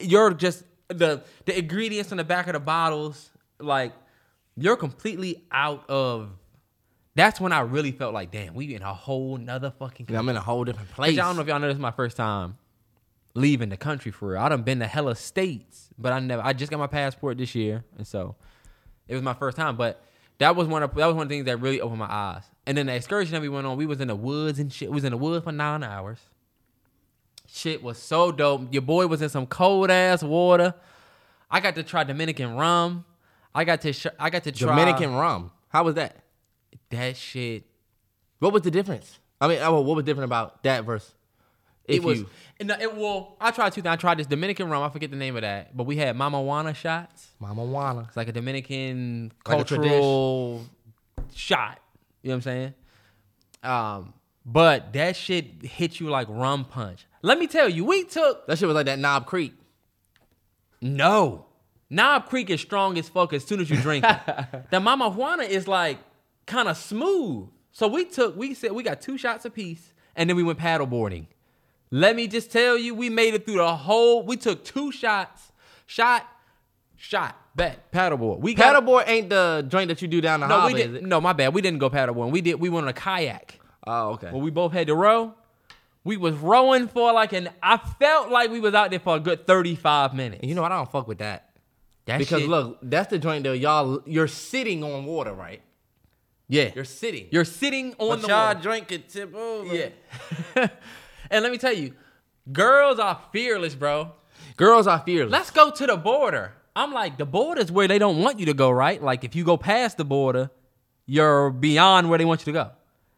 You're 0.00 0.32
just 0.32 0.64
the 0.88 1.22
the 1.44 1.58
ingredients 1.58 2.10
on 2.10 2.18
the 2.18 2.24
back 2.24 2.46
of 2.46 2.54
the 2.54 2.60
bottles, 2.60 3.30
like 3.58 3.92
you're 4.56 4.76
completely 4.76 5.44
out 5.50 5.88
of. 5.88 6.30
That's 7.14 7.40
when 7.40 7.52
I 7.52 7.60
really 7.60 7.90
felt 7.90 8.14
like, 8.14 8.30
damn, 8.30 8.54
we 8.54 8.74
in 8.74 8.82
a 8.82 8.94
whole 8.94 9.36
nother 9.36 9.72
fucking. 9.76 10.06
Yeah, 10.08 10.20
I'm 10.20 10.28
in 10.28 10.36
a 10.36 10.40
whole 10.40 10.64
different 10.64 10.90
Place. 10.92 11.18
I 11.18 11.22
don't 11.22 11.36
know 11.36 11.42
if 11.42 11.48
y'all 11.48 11.58
know 11.58 11.66
this 11.66 11.74
is 11.74 11.80
my 11.80 11.90
first 11.90 12.16
time 12.16 12.56
leaving 13.34 13.68
the 13.68 13.76
country 13.76 14.10
for 14.10 14.30
real. 14.30 14.40
I 14.40 14.48
done 14.48 14.62
been 14.62 14.78
to 14.78 14.86
hella 14.86 15.16
states, 15.16 15.88
but 15.98 16.12
I 16.12 16.20
never. 16.20 16.42
I 16.42 16.52
just 16.52 16.70
got 16.70 16.78
my 16.78 16.86
passport 16.86 17.36
this 17.36 17.54
year, 17.54 17.84
and 17.96 18.06
so 18.06 18.36
it 19.06 19.14
was 19.14 19.22
my 19.22 19.34
first 19.34 19.56
time. 19.56 19.76
But 19.76 20.02
that 20.38 20.56
was 20.56 20.68
one 20.68 20.82
of 20.82 20.94
that 20.94 21.06
was 21.06 21.14
one 21.14 21.24
of 21.24 21.28
the 21.28 21.34
things 21.34 21.46
that 21.46 21.60
really 21.60 21.80
opened 21.80 21.98
my 21.98 22.10
eyes. 22.10 22.44
And 22.68 22.76
then 22.76 22.84
the 22.84 22.94
excursion 22.94 23.32
that 23.32 23.40
we 23.40 23.48
went 23.48 23.66
on, 23.66 23.78
we 23.78 23.86
was 23.86 23.98
in 23.98 24.08
the 24.08 24.14
woods 24.14 24.58
and 24.58 24.70
shit. 24.70 24.90
We 24.90 24.96
was 24.96 25.04
in 25.04 25.12
the 25.12 25.16
woods 25.16 25.42
for 25.42 25.52
nine 25.52 25.82
hours. 25.82 26.18
Shit 27.46 27.82
was 27.82 27.96
so 27.96 28.30
dope. 28.30 28.70
Your 28.74 28.82
boy 28.82 29.06
was 29.06 29.22
in 29.22 29.30
some 29.30 29.46
cold 29.46 29.90
ass 29.90 30.22
water. 30.22 30.74
I 31.50 31.60
got 31.60 31.76
to 31.76 31.82
try 31.82 32.04
Dominican 32.04 32.56
rum. 32.56 33.06
I 33.54 33.64
got 33.64 33.80
to 33.80 33.94
sh- 33.94 34.08
I 34.20 34.28
got 34.28 34.44
to 34.44 34.52
try 34.52 34.68
Dominican 34.68 35.14
rum. 35.14 35.50
How 35.70 35.82
was 35.82 35.94
that? 35.94 36.16
that 36.90 37.16
shit. 37.16 37.64
What 38.38 38.52
was 38.52 38.60
the 38.60 38.70
difference? 38.70 39.18
I 39.40 39.48
mean, 39.48 39.60
oh, 39.62 39.80
what 39.80 39.96
was 39.96 40.04
different 40.04 40.26
about 40.26 40.62
that 40.64 40.84
versus 40.84 41.14
if 41.86 41.96
it 41.96 42.04
was 42.04 42.18
you? 42.18 42.28
and 42.60 42.70
it 42.70 42.94
well, 42.94 43.38
I 43.40 43.50
tried 43.50 43.72
two 43.72 43.80
things. 43.80 43.94
I 43.94 43.96
tried 43.96 44.18
this 44.18 44.26
Dominican 44.26 44.68
rum. 44.68 44.82
I 44.82 44.90
forget 44.90 45.10
the 45.10 45.16
name 45.16 45.36
of 45.36 45.42
that, 45.42 45.74
but 45.74 45.84
we 45.84 45.96
had 45.96 46.14
Mama 46.16 46.42
Juana 46.42 46.74
shots. 46.74 47.28
Mama 47.40 47.64
Juana. 47.64 48.04
It's 48.08 48.16
like 48.16 48.28
a 48.28 48.32
Dominican 48.32 49.32
Like 49.46 49.54
a 49.54 49.64
cultural 49.64 50.66
shot. 51.32 51.80
You 52.22 52.28
know 52.28 52.34
what 52.34 52.36
I'm 52.36 52.42
saying? 52.42 52.74
Um, 53.62 54.14
but 54.44 54.92
that 54.92 55.16
shit 55.16 55.62
hit 55.62 56.00
you 56.00 56.08
like 56.08 56.26
rum 56.30 56.64
punch. 56.64 57.06
Let 57.22 57.38
me 57.38 57.46
tell 57.46 57.68
you, 57.68 57.84
we 57.84 58.04
took 58.04 58.46
That 58.46 58.58
shit 58.58 58.66
was 58.68 58.74
like 58.74 58.86
that 58.86 58.98
Knob 58.98 59.26
Creek. 59.26 59.54
no. 60.80 61.44
Knob 61.90 62.26
Creek 62.28 62.50
is 62.50 62.60
strong 62.60 62.98
as 62.98 63.08
fuck 63.08 63.32
as 63.32 63.44
soon 63.44 63.60
as 63.60 63.70
you 63.70 63.76
drink 63.78 64.04
it. 64.06 64.66
the 64.70 64.78
Mama 64.78 65.08
Juana 65.08 65.44
is 65.44 65.66
like 65.66 65.98
kind 66.44 66.68
of 66.68 66.76
smooth. 66.76 67.48
So 67.72 67.88
we 67.88 68.04
took, 68.04 68.36
we 68.36 68.52
said 68.52 68.72
we 68.72 68.82
got 68.82 69.00
two 69.00 69.16
shots 69.16 69.46
apiece, 69.46 69.94
and 70.14 70.28
then 70.28 70.36
we 70.36 70.42
went 70.42 70.58
paddleboarding. 70.58 71.28
Let 71.90 72.14
me 72.14 72.26
just 72.26 72.52
tell 72.52 72.76
you, 72.76 72.94
we 72.94 73.08
made 73.08 73.32
it 73.32 73.46
through 73.46 73.56
the 73.56 73.74
whole. 73.74 74.22
We 74.22 74.36
took 74.36 74.64
two 74.64 74.92
shots, 74.92 75.50
shot, 75.86 76.26
shot, 76.98 77.34
bet, 77.54 77.90
paddleboard. 77.92 78.40
We 78.40 78.52
got 78.54 78.74
Paddleboard 78.84 79.04
ain't 79.08 79.30
the 79.30 79.64
joint 79.68 79.88
that 79.88 80.02
you 80.02 80.08
do 80.08 80.20
down 80.20 80.40
the 80.40 80.48
No, 80.48 80.60
harbor, 80.60 80.74
we 80.74 80.82
it? 80.82 81.02
No, 81.02 81.20
my 81.20 81.32
bad. 81.32 81.54
We 81.54 81.62
didn't 81.62 81.78
go 81.78 81.88
paddleboarding. 81.88 82.32
We 82.32 82.40
did. 82.42 82.60
We 82.60 82.68
went 82.68 82.84
on 82.84 82.90
a 82.90 82.92
kayak. 82.92 83.58
Oh, 83.86 84.10
okay. 84.10 84.30
Well, 84.30 84.42
we 84.42 84.50
both 84.50 84.72
had 84.72 84.88
to 84.88 84.94
row, 84.94 85.32
we 86.04 86.16
was 86.18 86.34
rowing 86.34 86.88
for 86.88 87.12
like 87.12 87.32
an. 87.32 87.48
I 87.62 87.78
felt 87.98 88.30
like 88.30 88.50
we 88.50 88.60
was 88.60 88.74
out 88.74 88.90
there 88.90 89.00
for 89.00 89.16
a 89.16 89.20
good 89.20 89.46
thirty 89.46 89.74
five 89.76 90.12
minutes. 90.12 90.40
And 90.42 90.48
you 90.50 90.54
know 90.54 90.62
what? 90.62 90.72
I 90.72 90.76
don't 90.76 90.90
fuck 90.92 91.08
with 91.08 91.18
that. 91.18 91.50
That 92.06 92.18
Because 92.18 92.40
shit- 92.40 92.48
look, 92.50 92.78
that's 92.82 93.08
the 93.10 93.18
joint 93.18 93.44
that 93.44 93.56
y'all 93.58 94.02
you're 94.06 94.28
sitting 94.28 94.82
on 94.82 95.04
water, 95.06 95.32
right? 95.32 95.62
yeah, 96.48 96.70
You're 96.74 96.84
sitting. 96.84 97.26
You're 97.30 97.44
sitting 97.44 97.94
on 97.98 98.08
but 98.08 98.22
the 98.22 98.28
y'all 98.28 98.46
water. 98.48 98.60
drink 98.60 98.90
it 98.92 99.08
tip 99.10 99.34
over. 99.34 99.74
Yeah. 99.74 99.88
and 101.30 101.42
let 101.42 101.52
me 101.52 101.58
tell 101.58 101.74
you, 101.74 101.92
girls 102.50 102.98
are 102.98 103.20
fearless, 103.32 103.74
bro. 103.74 104.12
Girls 104.56 104.86
are 104.86 105.00
fearless. 105.00 105.30
Let's 105.32 105.50
go 105.50 105.70
to 105.70 105.86
the 105.86 105.96
border. 105.98 106.54
I'm 106.78 106.92
like, 106.92 107.18
the 107.18 107.26
border 107.26 107.60
is 107.60 107.72
where 107.72 107.88
they 107.88 107.98
don't 107.98 108.18
want 108.18 108.38
you 108.38 108.46
to 108.46 108.54
go, 108.54 108.70
right? 108.70 109.02
Like 109.02 109.24
if 109.24 109.34
you 109.34 109.42
go 109.42 109.56
past 109.56 109.96
the 109.96 110.04
border, 110.04 110.48
you're 111.06 111.50
beyond 111.50 112.08
where 112.08 112.18
they 112.18 112.24
want 112.24 112.42
you 112.42 112.52
to 112.52 112.52
go. 112.52 112.70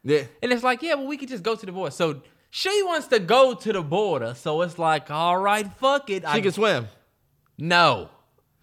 Yeah. 0.03 0.23
And 0.41 0.51
it's 0.51 0.63
like, 0.63 0.81
yeah, 0.81 0.95
well, 0.95 1.05
we 1.05 1.15
could 1.15 1.29
just 1.29 1.43
go 1.43 1.55
to 1.55 1.63
the 1.63 1.71
border. 1.71 1.91
So 1.91 2.23
she 2.49 2.81
wants 2.81 3.05
to 3.09 3.19
go 3.19 3.53
to 3.53 3.71
the 3.71 3.83
border. 3.83 4.33
So 4.33 4.63
it's 4.63 4.79
like, 4.79 5.11
all 5.11 5.37
right, 5.37 5.71
fuck 5.75 6.09
it. 6.09 6.23
She 6.23 6.27
I 6.27 6.41
can 6.41 6.51
swim. 6.51 6.87
No. 7.59 8.09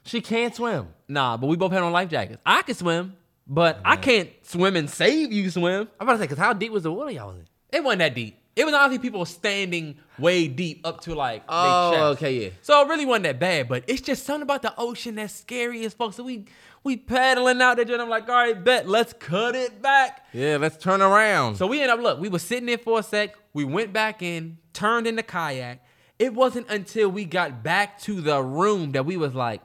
She 0.04 0.20
can't 0.20 0.52
swim. 0.52 0.88
Nah, 1.06 1.36
but 1.36 1.46
we 1.46 1.56
both 1.56 1.70
had 1.70 1.84
on 1.84 1.92
life 1.92 2.08
jackets. 2.08 2.42
I 2.44 2.62
can 2.62 2.74
swim, 2.74 3.14
but 3.46 3.78
I 3.84 3.94
can't 3.94 4.30
swim 4.42 4.74
and 4.74 4.90
save 4.90 5.30
you 5.32 5.48
swim. 5.48 5.88
I'm 6.00 6.08
about 6.08 6.14
to 6.14 6.18
say, 6.18 6.26
cause 6.26 6.38
how 6.38 6.52
deep 6.54 6.72
was 6.72 6.82
the 6.82 6.92
water 6.92 7.12
y'all 7.12 7.28
was 7.28 7.36
in? 7.36 7.46
It 7.70 7.84
wasn't 7.84 8.00
that 8.00 8.16
deep. 8.16 8.36
It 8.58 8.64
was 8.64 8.74
honestly 8.74 8.98
people 8.98 9.24
standing 9.24 9.96
way 10.18 10.48
deep 10.48 10.80
up 10.84 11.00
to 11.02 11.14
like 11.14 11.44
Oh, 11.48 11.90
chest. 11.92 12.02
okay, 12.22 12.44
yeah. 12.44 12.48
So 12.62 12.82
it 12.82 12.88
really 12.88 13.06
wasn't 13.06 13.24
that 13.24 13.38
bad, 13.38 13.68
but 13.68 13.84
it's 13.86 14.00
just 14.00 14.24
something 14.26 14.42
about 14.42 14.62
the 14.62 14.74
ocean 14.76 15.14
that's 15.14 15.32
scary 15.34 15.84
as 15.84 15.94
fuck. 15.94 16.12
So 16.12 16.24
we 16.24 16.44
we 16.84 16.96
paddling 16.96 17.60
out 17.62 17.76
there, 17.76 17.90
and 17.92 18.02
I'm 18.02 18.08
like, 18.08 18.28
all 18.28 18.34
right, 18.34 18.64
bet, 18.64 18.88
let's 18.88 19.12
cut 19.12 19.54
it 19.54 19.80
back. 19.82 20.26
Yeah, 20.32 20.56
let's 20.60 20.76
turn 20.76 21.02
around. 21.02 21.56
So 21.56 21.66
we 21.66 21.80
end 21.82 21.90
up 21.90 22.00
look, 22.00 22.18
we 22.20 22.28
were 22.28 22.38
sitting 22.38 22.66
there 22.66 22.78
for 22.78 22.98
a 22.98 23.02
sec. 23.02 23.34
We 23.52 23.64
went 23.64 23.92
back 23.92 24.22
in, 24.22 24.58
turned 24.72 25.06
in 25.06 25.16
the 25.16 25.22
kayak. 25.22 25.84
It 26.18 26.34
wasn't 26.34 26.68
until 26.68 27.08
we 27.10 27.24
got 27.24 27.62
back 27.62 28.00
to 28.02 28.20
the 28.20 28.42
room 28.42 28.92
that 28.92 29.06
we 29.06 29.16
was 29.16 29.34
like, 29.34 29.62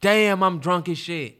damn, 0.00 0.42
I'm 0.42 0.58
drunk 0.58 0.88
as 0.88 0.98
shit. 0.98 1.38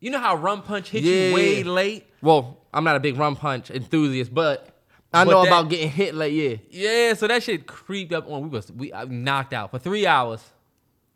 You 0.00 0.10
know 0.10 0.18
how 0.18 0.36
rum 0.36 0.62
punch 0.62 0.88
hits 0.90 1.04
Yeah. 1.06 1.28
you 1.28 1.34
way 1.34 1.62
late? 1.62 2.06
well, 2.22 2.58
I'm 2.74 2.84
not 2.84 2.96
a 2.96 3.00
big 3.00 3.16
rum 3.18 3.36
punch 3.36 3.70
enthusiast, 3.70 4.32
but 4.32 4.71
I 5.14 5.24
But 5.24 5.30
know 5.30 5.42
that- 5.42 5.48
about 5.48 5.68
getting 5.68 5.90
hit 5.90 6.14
like 6.14 6.32
yeah. 6.32 6.56
Yeah, 6.70 7.14
so 7.14 7.26
that 7.26 7.42
shit 7.42 7.66
creeped 7.66 8.12
up 8.12 8.28
on. 8.30 8.42
We 8.42 8.48
was 8.48 8.70
we 8.72 8.92
I 8.92 9.04
knocked 9.04 9.52
out 9.52 9.70
for 9.70 9.78
three 9.78 10.06
hours. 10.06 10.42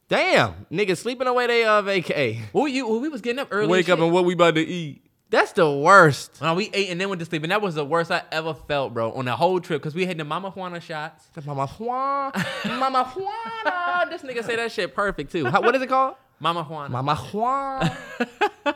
Damn, 0.08 0.66
niggas 0.70 0.98
sleeping 0.98 1.26
away 1.26 1.46
they 1.46 1.64
uh 1.64 1.82
vacay. 1.82 2.40
Well, 2.52 2.68
you 2.68 2.86
well, 2.88 3.00
we 3.00 3.08
was 3.08 3.20
getting 3.20 3.40
up 3.40 3.48
early. 3.50 3.66
Wake 3.68 3.88
as 3.88 3.94
up 3.94 3.98
and 4.00 4.12
what 4.12 4.24
we 4.24 4.34
about 4.34 4.54
to 4.56 4.60
eat. 4.64 5.02
That's 5.28 5.50
the 5.50 5.68
worst. 5.68 6.40
No, 6.40 6.54
we 6.54 6.70
ate 6.72 6.88
and 6.90 7.00
then 7.00 7.08
went 7.08 7.18
to 7.18 7.24
sleep, 7.26 7.42
and 7.42 7.50
that 7.50 7.60
was 7.60 7.74
the 7.74 7.84
worst 7.84 8.12
I 8.12 8.22
ever 8.30 8.54
felt, 8.54 8.94
bro, 8.94 9.10
on 9.12 9.24
the 9.24 9.34
whole 9.34 9.58
trip 9.58 9.82
because 9.82 9.94
we 9.96 10.06
had 10.06 10.16
the 10.18 10.24
Mama 10.24 10.50
Juana 10.50 10.78
shots. 10.80 11.26
The 11.34 11.42
Mama 11.42 11.66
Juan, 11.66 12.32
Mama 12.64 13.04
Juana. 13.16 14.06
This 14.10 14.22
nigga 14.22 14.44
say 14.44 14.54
that 14.54 14.70
shit 14.70 14.94
perfect 14.94 15.32
too. 15.32 15.46
How, 15.46 15.60
what 15.60 15.74
is 15.74 15.82
it 15.82 15.88
called? 15.88 16.14
Mama 16.38 16.62
Juana. 16.62 16.90
Mama 16.90 17.16
Juan. 17.16 17.90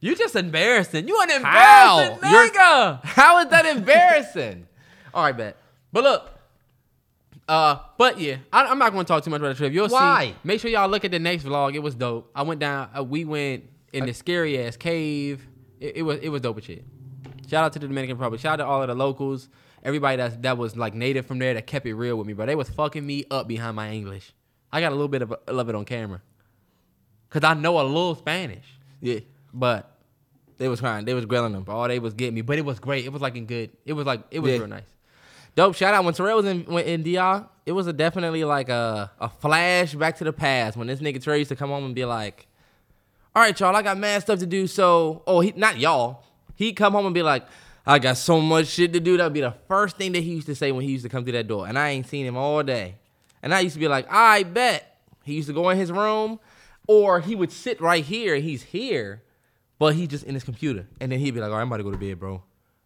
You 0.00 0.14
just 0.14 0.36
embarrassing. 0.36 1.08
You 1.08 1.20
an 1.22 1.30
embarrassing 1.30 2.18
You're- 2.30 2.50
nigga. 2.50 3.04
How 3.04 3.38
is 3.40 3.48
that 3.48 3.66
embarrassing? 3.66 4.66
All 5.14 5.24
right, 5.24 5.36
bet. 5.36 5.56
But 5.92 6.04
look, 6.04 6.30
uh, 7.48 7.78
but 7.96 8.20
yeah, 8.20 8.36
I, 8.52 8.64
I'm 8.66 8.78
not 8.78 8.92
going 8.92 9.04
to 9.04 9.08
talk 9.08 9.24
too 9.24 9.30
much 9.30 9.38
about 9.40 9.48
the 9.48 9.54
trip. 9.54 9.72
You'll 9.72 9.88
Why? 9.88 10.26
see. 10.28 10.34
Make 10.44 10.60
sure 10.60 10.70
y'all 10.70 10.88
look 10.88 11.04
at 11.04 11.10
the 11.10 11.18
next 11.18 11.44
vlog. 11.44 11.74
It 11.74 11.78
was 11.80 11.94
dope. 11.94 12.30
I 12.34 12.42
went 12.42 12.60
down. 12.60 12.90
Uh, 12.96 13.02
we 13.02 13.24
went 13.24 13.64
in 13.92 14.04
the 14.06 14.12
scary 14.12 14.62
ass 14.62 14.76
cave. 14.76 15.46
It, 15.80 15.96
it 15.96 16.02
was 16.02 16.18
it 16.20 16.28
was 16.28 16.42
dope 16.42 16.58
as 16.58 16.64
shit. 16.64 16.84
Shout 17.48 17.64
out 17.64 17.72
to 17.72 17.78
the 17.78 17.88
Dominican 17.88 18.16
Republic. 18.16 18.40
Shout 18.40 18.60
out 18.60 18.64
to 18.64 18.66
all 18.66 18.82
of 18.82 18.88
the 18.88 18.94
locals. 18.94 19.48
Everybody 19.82 20.18
that 20.18 20.42
that 20.42 20.58
was 20.58 20.76
like 20.76 20.94
native 20.94 21.24
from 21.24 21.38
there 21.38 21.54
that 21.54 21.66
kept 21.66 21.86
it 21.86 21.94
real 21.94 22.16
with 22.16 22.26
me, 22.26 22.34
bro. 22.34 22.44
They 22.44 22.54
was 22.54 22.68
fucking 22.68 23.04
me 23.06 23.24
up 23.30 23.48
behind 23.48 23.76
my 23.76 23.90
English. 23.90 24.32
I 24.70 24.80
got 24.80 24.92
a 24.92 24.94
little 24.94 25.08
bit 25.08 25.22
of, 25.22 25.32
of 25.32 25.68
it 25.68 25.74
on 25.74 25.86
camera. 25.86 26.20
Cause 27.30 27.44
I 27.44 27.54
know 27.54 27.80
a 27.80 27.82
little 27.82 28.14
Spanish, 28.14 28.64
Yeah, 29.00 29.20
but 29.52 29.96
they 30.58 30.68
was 30.68 30.80
crying. 30.80 31.04
They 31.04 31.14
was 31.14 31.24
grilling 31.26 31.52
them. 31.52 31.64
all 31.68 31.86
they 31.88 31.98
was 31.98 32.14
getting 32.14 32.34
me. 32.34 32.40
But 32.42 32.58
it 32.58 32.64
was 32.64 32.78
great. 32.80 33.04
It 33.04 33.12
was 33.12 33.22
like 33.22 33.36
in 33.36 33.46
good. 33.46 33.70
It 33.84 33.92
was 33.92 34.06
like 34.06 34.22
it 34.30 34.40
was 34.40 34.52
Yeah. 34.52 34.58
real 34.58 34.66
nice. 34.66 34.82
Dope. 35.54 35.74
Shout 35.74 35.94
out 35.94 36.04
when 36.04 36.14
Terrell 36.14 36.36
was 36.36 36.46
in 36.46 36.62
when 36.64 36.84
in 36.84 37.02
DR. 37.02 37.46
It 37.66 37.72
was 37.72 37.86
a 37.86 37.92
definitely 37.92 38.44
like 38.44 38.68
a 38.68 39.10
a 39.20 39.28
flash 39.28 39.94
back 39.94 40.16
to 40.18 40.24
the 40.24 40.32
past 40.32 40.76
when 40.76 40.86
this 40.86 41.00
nigga 41.00 41.22
Terrell 41.22 41.38
used 41.38 41.48
to 41.50 41.56
come 41.56 41.70
home 41.70 41.84
and 41.84 41.94
be 41.94 42.04
like, 42.04 42.46
"All 43.34 43.42
right, 43.42 43.58
y'all, 43.58 43.74
I 43.74 43.82
got 43.82 43.98
mad 43.98 44.22
stuff 44.22 44.38
to 44.40 44.46
do." 44.46 44.66
So, 44.66 45.22
oh, 45.26 45.40
he 45.40 45.52
not 45.56 45.78
y'all. 45.78 46.24
He'd 46.54 46.74
come 46.74 46.92
home 46.92 47.06
and 47.06 47.14
be 47.14 47.22
like, 47.22 47.46
"I 47.86 47.98
got 47.98 48.16
so 48.16 48.40
much 48.40 48.66
shit 48.68 48.92
to 48.92 49.00
do." 49.00 49.16
That'd 49.16 49.32
be 49.32 49.40
the 49.40 49.54
first 49.68 49.96
thing 49.96 50.12
that 50.12 50.22
he 50.22 50.30
used 50.32 50.46
to 50.46 50.54
say 50.54 50.72
when 50.72 50.84
he 50.84 50.92
used 50.92 51.04
to 51.04 51.08
come 51.08 51.24
through 51.24 51.32
that 51.34 51.46
door. 51.48 51.66
And 51.68 51.78
I 51.78 51.90
ain't 51.90 52.06
seen 52.06 52.24
him 52.26 52.36
all 52.36 52.62
day. 52.62 52.96
And 53.42 53.54
I 53.54 53.60
used 53.60 53.74
to 53.74 53.80
be 53.80 53.88
like, 53.88 54.06
"I 54.10 54.42
bet." 54.44 54.96
He 55.24 55.34
used 55.34 55.48
to 55.48 55.54
go 55.54 55.68
in 55.70 55.76
his 55.76 55.92
room, 55.92 56.40
or 56.86 57.20
he 57.20 57.34
would 57.34 57.52
sit 57.52 57.80
right 57.80 58.04
here. 58.04 58.36
He's 58.36 58.62
here, 58.62 59.22
but 59.78 59.94
he's 59.94 60.08
just 60.08 60.24
in 60.24 60.34
his 60.34 60.44
computer. 60.44 60.86
And 61.00 61.12
then 61.12 61.18
he'd 61.18 61.32
be 61.32 61.40
like, 61.40 61.50
"All 61.50 61.56
right, 61.56 61.62
I'm 61.62 61.68
about 61.68 61.78
to 61.78 61.82
go 61.84 61.90
to 61.90 61.98
bed, 61.98 62.18
bro. 62.18 62.34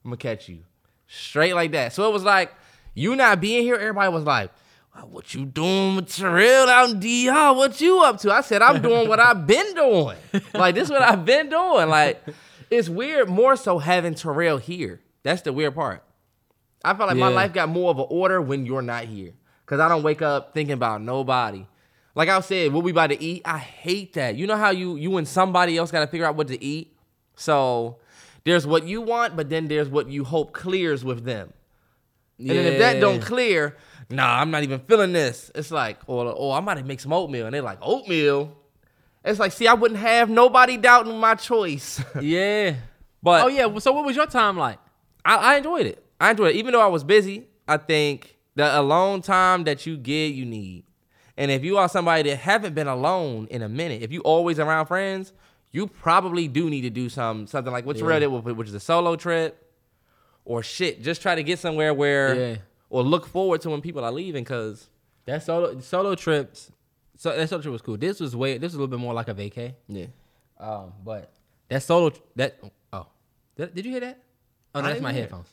I'm 0.04 0.10
gonna 0.10 0.16
catch 0.16 0.48
you." 0.48 0.64
Straight 1.06 1.54
like 1.54 1.72
that. 1.72 1.92
So 1.92 2.08
it 2.08 2.12
was 2.12 2.22
like, 2.24 2.52
you 2.94 3.16
not 3.16 3.40
being 3.40 3.62
here, 3.62 3.74
everybody 3.74 4.12
was 4.12 4.24
like, 4.24 4.50
what 5.08 5.34
you 5.34 5.44
doing 5.44 5.96
with 5.96 6.14
Terrell 6.14 6.68
out 6.68 6.90
in 6.90 7.00
DR? 7.00 7.54
What 7.54 7.80
you 7.80 8.02
up 8.02 8.18
to? 8.20 8.32
I 8.32 8.42
said, 8.42 8.62
I'm 8.62 8.82
doing 8.82 9.08
what 9.08 9.18
I've 9.20 9.46
been 9.46 9.74
doing. 9.74 10.16
Like, 10.54 10.74
this 10.74 10.84
is 10.84 10.90
what 10.90 11.02
I've 11.02 11.24
been 11.24 11.48
doing. 11.48 11.88
Like, 11.88 12.22
it's 12.70 12.88
weird 12.88 13.28
more 13.28 13.56
so 13.56 13.78
having 13.78 14.14
Terrell 14.14 14.58
here. 14.58 15.00
That's 15.22 15.42
the 15.42 15.52
weird 15.52 15.74
part. 15.74 16.04
I 16.84 16.94
felt 16.94 17.08
like 17.08 17.16
my 17.16 17.28
life 17.28 17.52
got 17.52 17.68
more 17.68 17.90
of 17.90 17.98
an 17.98 18.06
order 18.10 18.40
when 18.40 18.66
you're 18.66 18.82
not 18.82 19.04
here. 19.04 19.32
Cause 19.64 19.80
I 19.80 19.88
don't 19.88 20.02
wake 20.02 20.20
up 20.20 20.52
thinking 20.52 20.74
about 20.74 21.00
nobody. 21.00 21.64
Like 22.14 22.28
I 22.28 22.40
said, 22.40 22.72
what 22.72 22.84
we 22.84 22.90
about 22.90 23.08
to 23.08 23.22
eat, 23.22 23.42
I 23.44 23.58
hate 23.58 24.14
that. 24.14 24.36
You 24.36 24.46
know 24.46 24.56
how 24.56 24.70
you 24.70 24.96
you 24.96 25.16
and 25.16 25.26
somebody 25.26 25.76
else 25.78 25.90
gotta 25.90 26.06
figure 26.06 26.26
out 26.26 26.36
what 26.36 26.48
to 26.48 26.62
eat? 26.62 26.94
So 27.36 27.98
there's 28.44 28.66
what 28.66 28.86
you 28.86 29.00
want, 29.00 29.36
but 29.36 29.48
then 29.48 29.68
there's 29.68 29.88
what 29.88 30.08
you 30.08 30.24
hope 30.24 30.52
clears 30.52 31.04
with 31.04 31.24
them. 31.24 31.52
And 32.38 32.50
then 32.50 32.72
if 32.72 32.78
that 32.80 33.00
don't 33.00 33.22
clear, 33.22 33.76
nah, 34.10 34.40
I'm 34.40 34.50
not 34.50 34.62
even 34.62 34.80
feeling 34.80 35.12
this. 35.12 35.50
It's 35.54 35.70
like, 35.70 35.98
or 36.06 36.34
oh, 36.36 36.50
I'm 36.52 36.64
about 36.64 36.78
to 36.78 36.84
make 36.84 37.00
some 37.00 37.12
oatmeal. 37.12 37.46
And 37.46 37.54
they're 37.54 37.62
like, 37.62 37.78
oatmeal? 37.80 38.56
It's 39.24 39.38
like, 39.38 39.52
see, 39.52 39.68
I 39.68 39.74
wouldn't 39.74 40.00
have 40.00 40.28
nobody 40.28 40.76
doubting 40.76 41.18
my 41.18 41.34
choice. 41.36 42.02
Yeah. 42.20 42.74
but 43.22 43.44
Oh 43.44 43.48
yeah. 43.48 43.78
So 43.78 43.92
what 43.92 44.04
was 44.04 44.16
your 44.16 44.26
time 44.26 44.56
like? 44.56 44.78
I, 45.24 45.36
I 45.36 45.56
enjoyed 45.56 45.86
it. 45.86 46.04
I 46.20 46.30
enjoyed 46.30 46.54
it. 46.54 46.58
Even 46.58 46.72
though 46.72 46.80
I 46.80 46.86
was 46.86 47.04
busy, 47.04 47.46
I 47.68 47.76
think 47.76 48.36
the 48.56 48.78
alone 48.78 49.22
time 49.22 49.64
that 49.64 49.86
you 49.86 49.96
get, 49.96 50.34
you 50.34 50.44
need. 50.44 50.84
And 51.36 51.50
if 51.50 51.64
you 51.64 51.78
are 51.78 51.88
somebody 51.88 52.28
that 52.30 52.36
haven't 52.36 52.74
been 52.74 52.88
alone 52.88 53.46
in 53.50 53.62
a 53.62 53.68
minute, 53.68 54.02
if 54.02 54.12
you 54.12 54.20
always 54.20 54.58
around 54.58 54.86
friends, 54.86 55.32
you 55.70 55.86
probably 55.86 56.48
do 56.48 56.68
need 56.68 56.82
to 56.82 56.90
do 56.90 57.08
some 57.08 57.46
something 57.46 57.72
like 57.72 57.86
what 57.86 57.96
you 57.96 58.04
Yeah. 58.04 58.10
read 58.10 58.22
it, 58.22 58.26
which 58.30 58.68
is 58.68 58.74
a 58.74 58.80
solo 58.80 59.16
trip, 59.16 59.70
or 60.44 60.62
shit. 60.62 61.02
Just 61.02 61.22
try 61.22 61.34
to 61.34 61.42
get 61.42 61.58
somewhere 61.58 61.94
where, 61.94 62.34
Yeah. 62.34 62.56
or 62.90 63.02
look 63.02 63.26
forward 63.26 63.60
to 63.62 63.70
when 63.70 63.80
people 63.80 64.04
are 64.04 64.12
leaving, 64.12 64.44
cause 64.44 64.88
That 65.24 65.42
solo 65.42 65.80
solo 65.80 66.14
trips. 66.14 66.70
So 67.16 67.34
that 67.34 67.48
solo 67.48 67.62
trip 67.62 67.72
was 67.72 67.82
cool. 67.82 67.96
This 67.96 68.20
was 68.20 68.34
way. 68.36 68.58
This 68.58 68.72
was 68.72 68.74
a 68.74 68.78
little 68.78 68.88
bit 68.88 68.98
more 69.00 69.14
like 69.14 69.28
a 69.28 69.34
vacay. 69.34 69.74
yeah, 69.88 70.06
Um, 70.58 70.92
but 71.04 71.32
that 71.68 71.82
solo 71.82 72.12
that 72.36 72.58
oh, 72.92 73.06
did, 73.56 73.74
did 73.74 73.84
you 73.86 73.92
hear 73.92 74.00
that? 74.00 74.18
Oh, 74.74 74.80
no, 74.80 74.88
that's 74.88 75.00
my 75.00 75.12
headphones. 75.12 75.48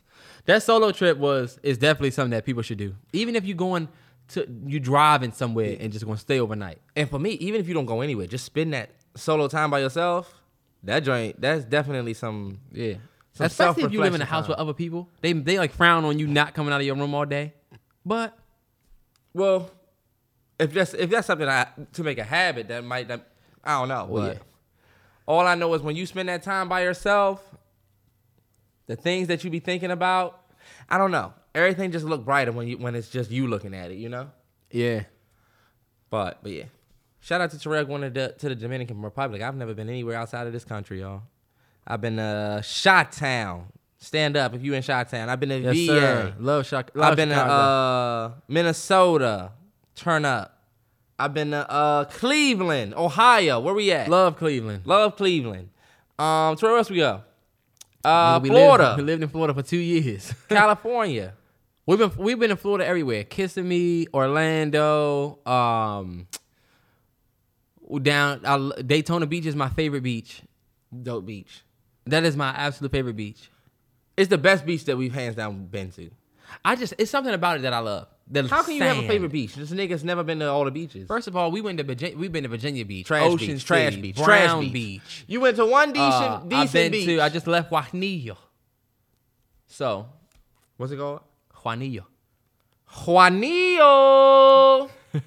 That 0.45 0.63
solo 0.63 0.91
trip 0.91 1.17
was 1.17 1.59
is 1.63 1.77
definitely 1.77 2.11
something 2.11 2.31
that 2.31 2.45
people 2.45 2.63
should 2.63 2.77
do. 2.79 2.95
Even 3.13 3.35
if 3.35 3.45
you're 3.45 3.55
going 3.57 3.87
to 4.29 4.47
you 4.65 4.79
driving 4.79 5.31
somewhere 5.31 5.75
and 5.79 5.91
just 5.91 6.05
going 6.05 6.17
to 6.17 6.21
stay 6.21 6.39
overnight. 6.39 6.79
and 6.95 7.09
for 7.09 7.19
me, 7.19 7.31
even 7.31 7.59
if 7.59 7.67
you 7.67 7.73
don't 7.73 7.85
go 7.85 8.01
anywhere, 8.01 8.27
just 8.27 8.45
spend 8.45 8.73
that 8.73 8.91
solo 9.15 9.47
time 9.47 9.69
by 9.69 9.79
yourself. 9.79 10.41
That 10.83 11.01
joint, 11.01 11.41
that's 11.41 11.65
definitely 11.65 12.13
some. 12.13 12.59
Yeah. 12.71 12.95
Some 13.33 13.45
Especially 13.45 13.83
if 13.83 13.91
you 13.91 14.01
live 14.01 14.15
in 14.15 14.21
a 14.21 14.25
house 14.25 14.45
time. 14.45 14.51
with 14.51 14.59
other 14.59 14.73
people, 14.73 15.09
they 15.21 15.33
they 15.33 15.57
like 15.57 15.71
frown 15.71 16.03
on 16.05 16.19
you 16.19 16.27
not 16.27 16.53
coming 16.53 16.73
out 16.73 16.81
of 16.81 16.85
your 16.85 16.95
room 16.95 17.13
all 17.13 17.25
day. 17.25 17.53
But 18.05 18.37
Well, 19.33 19.69
if 20.59 20.73
that's 20.73 20.93
if 20.93 21.09
that's 21.09 21.27
something 21.27 21.47
I 21.47 21.67
to 21.93 22.03
make 22.03 22.17
a 22.17 22.23
habit, 22.23 22.67
that 22.69 22.83
might 22.83 23.07
that, 23.07 23.27
I 23.63 23.79
don't 23.79 23.87
know. 23.87 24.07
Well, 24.09 24.27
but 24.27 24.37
yeah. 24.37 24.43
all 25.25 25.45
I 25.45 25.55
know 25.55 25.73
is 25.73 25.81
when 25.81 25.95
you 25.95 26.05
spend 26.05 26.29
that 26.29 26.43
time 26.43 26.69
by 26.69 26.83
yourself, 26.83 27.43
the 28.87 28.95
things 28.95 29.27
that 29.27 29.43
you 29.43 29.49
be 29.49 29.59
thinking 29.59 29.91
about, 29.91 30.41
I 30.89 30.97
don't 30.97 31.11
know. 31.11 31.33
Everything 31.55 31.91
just 31.91 32.05
look 32.05 32.23
brighter 32.25 32.51
when 32.51 32.67
you 32.67 32.77
when 32.77 32.95
it's 32.95 33.09
just 33.09 33.31
you 33.31 33.47
looking 33.47 33.73
at 33.73 33.91
it, 33.91 33.95
you 33.97 34.09
know. 34.09 34.29
yeah, 34.71 35.03
But 36.09 36.39
but 36.43 36.51
yeah, 36.51 36.63
shout 37.19 37.41
out 37.41 37.51
to 37.51 37.59
Terrell 37.59 37.85
going 37.85 38.01
to 38.03 38.09
the, 38.09 38.35
to 38.37 38.49
the 38.49 38.55
Dominican 38.55 39.01
Republic. 39.01 39.41
I've 39.41 39.55
never 39.55 39.73
been 39.73 39.89
anywhere 39.89 40.15
outside 40.15 40.47
of 40.47 40.53
this 40.53 40.63
country, 40.63 41.01
y'all. 41.01 41.23
I've 41.87 42.01
been 42.01 42.17
to 42.17 42.61
Shot 42.63 43.11
Town. 43.11 43.65
Stand 43.97 44.37
up 44.37 44.53
if 44.53 44.63
you 44.63 44.73
in 44.75 44.81
Shot 44.83 45.09
Town. 45.09 45.27
I've 45.27 45.39
been 45.39 45.49
to 45.49 45.59
yes, 45.59 45.75
VA. 45.75 45.85
sir. 45.87 46.33
Love. 46.39 46.71
Love 46.71 46.85
I've 47.01 47.15
been 47.17 47.29
to 47.29 47.35
uh, 47.35 48.31
Minnesota. 48.47 49.51
Turn 49.95 50.23
up. 50.25 50.55
I've 51.17 51.33
been 51.33 51.51
to 51.51 51.69
uh, 51.69 52.05
Cleveland, 52.05 52.93
Ohio. 52.95 53.59
Where 53.59 53.73
we 53.73 53.91
at? 53.91 54.07
love 54.07 54.37
Cleveland. 54.37 54.83
Love 54.85 55.17
Cleveland. 55.17 55.69
Um, 56.17 56.55
to 56.55 56.65
where 56.65 56.77
else 56.77 56.89
we 56.89 56.97
go? 56.97 57.23
Uh, 58.03 58.39
we 58.41 58.47
Florida, 58.49 58.83
Lived, 58.89 58.97
we 58.99 59.03
lived 59.03 59.23
in 59.23 59.29
Florida 59.29 59.53
for 59.53 59.61
two 59.61 59.77
years. 59.77 60.33
California. 60.49 61.33
We've 61.89 61.97
been 61.97 62.11
we've 62.17 62.37
been 62.37 62.51
in 62.51 62.57
Florida 62.57 62.85
everywhere. 62.85 63.23
Kissimmee, 63.23 64.07
Orlando, 64.13 65.39
um, 65.43 66.27
down 68.03 68.41
I, 68.45 68.81
Daytona 68.83 69.25
Beach 69.25 69.47
is 69.47 69.55
my 69.55 69.69
favorite 69.69 70.03
beach. 70.03 70.43
Dope 71.01 71.25
beach. 71.25 71.63
That 72.05 72.25
is 72.25 72.37
my 72.37 72.49
absolute 72.49 72.91
favorite 72.91 73.15
beach. 73.15 73.49
It's 74.15 74.29
the 74.29 74.37
best 74.37 74.67
beach 74.67 74.85
that 74.85 74.97
we've 74.97 75.11
hands 75.11 75.35
down 75.35 75.65
been 75.65 75.89
to. 75.93 76.11
I 76.63 76.75
just 76.75 76.93
it's 76.99 77.09
something 77.09 77.33
about 77.33 77.57
it 77.57 77.61
that 77.63 77.73
I 77.73 77.79
love. 77.79 78.07
The 78.27 78.47
How 78.47 78.61
can 78.61 78.75
you 78.75 78.83
have 78.83 78.99
a 78.99 79.07
favorite 79.07 79.31
beach? 79.31 79.55
This 79.55 79.71
nigga's 79.71 80.03
never 80.03 80.23
been 80.23 80.37
to 80.41 80.47
all 80.47 80.65
the 80.65 80.69
beaches. 80.71 81.07
First 81.07 81.27
of 81.27 81.35
all, 81.35 81.49
we 81.49 81.61
went 81.61 81.79
to 81.79 81.83
Virginia. 81.83 82.15
We've 82.15 82.31
been 82.31 82.43
to 82.43 82.49
Virginia 82.49 82.85
Beach, 82.85 83.07
trash 83.07 83.23
Ocean 83.23 83.55
beach, 83.55 83.65
trash 83.65 83.95
beach, 83.95 84.15
Brown 84.15 84.27
trash 84.27 84.59
Beach. 84.61 84.73
beach. 84.73 85.25
You 85.25 85.39
went 85.39 85.55
to 85.55 85.65
one 85.65 85.91
decent, 85.91 86.05
Uh, 86.05 86.37
decent 86.41 86.53
I've 86.53 86.71
been 86.71 86.91
beach. 86.91 87.05
to. 87.07 87.19
I 87.19 87.29
just 87.29 87.47
left 87.47 87.71
Juanillo. 87.71 88.37
So 89.65 90.05
What's 90.77 90.93
it 90.93 90.97
called? 90.97 91.21
Juanillo. 91.63 92.05
Juanillo. 92.91 93.79
all 95.13 95.19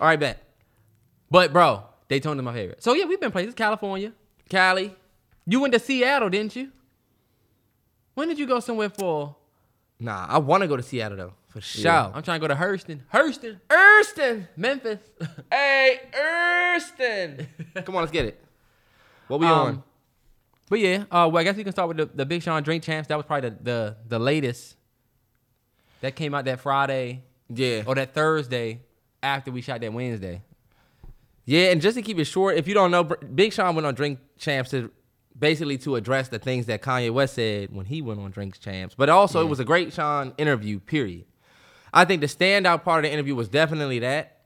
right, 0.00 0.18
bet. 0.20 0.42
But 1.30 1.52
bro, 1.52 1.82
Daytona's 2.08 2.42
my 2.42 2.52
favorite. 2.52 2.82
So 2.82 2.94
yeah, 2.94 3.04
we've 3.04 3.20
been 3.20 3.32
places. 3.32 3.54
California. 3.54 4.12
Cali. 4.48 4.94
You 5.46 5.60
went 5.60 5.72
to 5.74 5.80
Seattle, 5.80 6.28
didn't 6.28 6.56
you? 6.56 6.70
When 8.14 8.28
did 8.28 8.38
you 8.38 8.46
go 8.46 8.60
somewhere 8.60 8.88
for? 8.90 9.36
Nah, 9.98 10.26
I 10.28 10.38
want 10.38 10.62
to 10.62 10.68
go 10.68 10.76
to 10.76 10.82
Seattle 10.82 11.16
though, 11.16 11.32
for 11.48 11.60
sure. 11.60 11.90
I'm 11.90 12.22
trying 12.22 12.40
to 12.40 12.46
go 12.46 12.54
to 12.54 12.60
Hurston. 12.60 13.00
Hurston. 13.12 13.60
Hurston. 13.68 14.48
Memphis. 14.56 14.98
Hey, 15.50 16.00
Hurston. 16.12 17.46
Come 17.84 17.96
on, 17.96 18.02
let's 18.02 18.12
get 18.12 18.26
it. 18.26 18.42
What 19.28 19.40
we 19.40 19.46
Um, 19.46 19.52
on? 19.52 19.82
But 20.68 20.80
yeah, 20.80 21.04
uh, 21.10 21.28
well, 21.32 21.38
I 21.38 21.44
guess 21.44 21.56
we 21.56 21.62
can 21.62 21.72
start 21.72 21.88
with 21.88 21.96
the, 21.98 22.06
the 22.06 22.26
Big 22.26 22.42
Sean 22.42 22.62
Drink 22.62 22.82
Champs. 22.82 23.08
That 23.08 23.16
was 23.16 23.24
probably 23.24 23.50
the, 23.50 23.56
the 23.62 23.96
the 24.08 24.18
latest. 24.18 24.76
That 26.00 26.16
came 26.16 26.34
out 26.34 26.44
that 26.44 26.60
Friday 26.60 27.22
Yeah. 27.48 27.84
or 27.86 27.94
that 27.94 28.14
Thursday 28.14 28.80
after 29.22 29.50
we 29.50 29.60
shot 29.62 29.80
that 29.80 29.92
Wednesday. 29.92 30.42
Yeah, 31.44 31.70
and 31.70 31.80
just 31.80 31.96
to 31.96 32.02
keep 32.02 32.18
it 32.18 32.24
short, 32.24 32.56
if 32.56 32.66
you 32.66 32.74
don't 32.74 32.90
know, 32.90 33.04
Big 33.04 33.52
Sean 33.52 33.74
went 33.74 33.86
on 33.86 33.94
Drink 33.94 34.18
Champs 34.36 34.70
to 34.70 34.90
basically 35.38 35.78
to 35.78 35.96
address 35.96 36.28
the 36.28 36.38
things 36.38 36.66
that 36.66 36.82
Kanye 36.82 37.12
West 37.12 37.34
said 37.34 37.72
when 37.72 37.86
he 37.86 38.02
went 38.02 38.20
on 38.20 38.30
Drink 38.30 38.58
Champs. 38.58 38.94
But 38.94 39.08
also, 39.08 39.40
it 39.40 39.48
was 39.48 39.60
a 39.60 39.64
great 39.64 39.92
Sean 39.92 40.34
interview. 40.38 40.80
Period. 40.80 41.24
I 41.92 42.04
think 42.04 42.20
the 42.20 42.26
standout 42.26 42.82
part 42.82 43.04
of 43.04 43.08
the 43.08 43.12
interview 43.12 43.34
was 43.34 43.48
definitely 43.48 44.00
that 44.00 44.40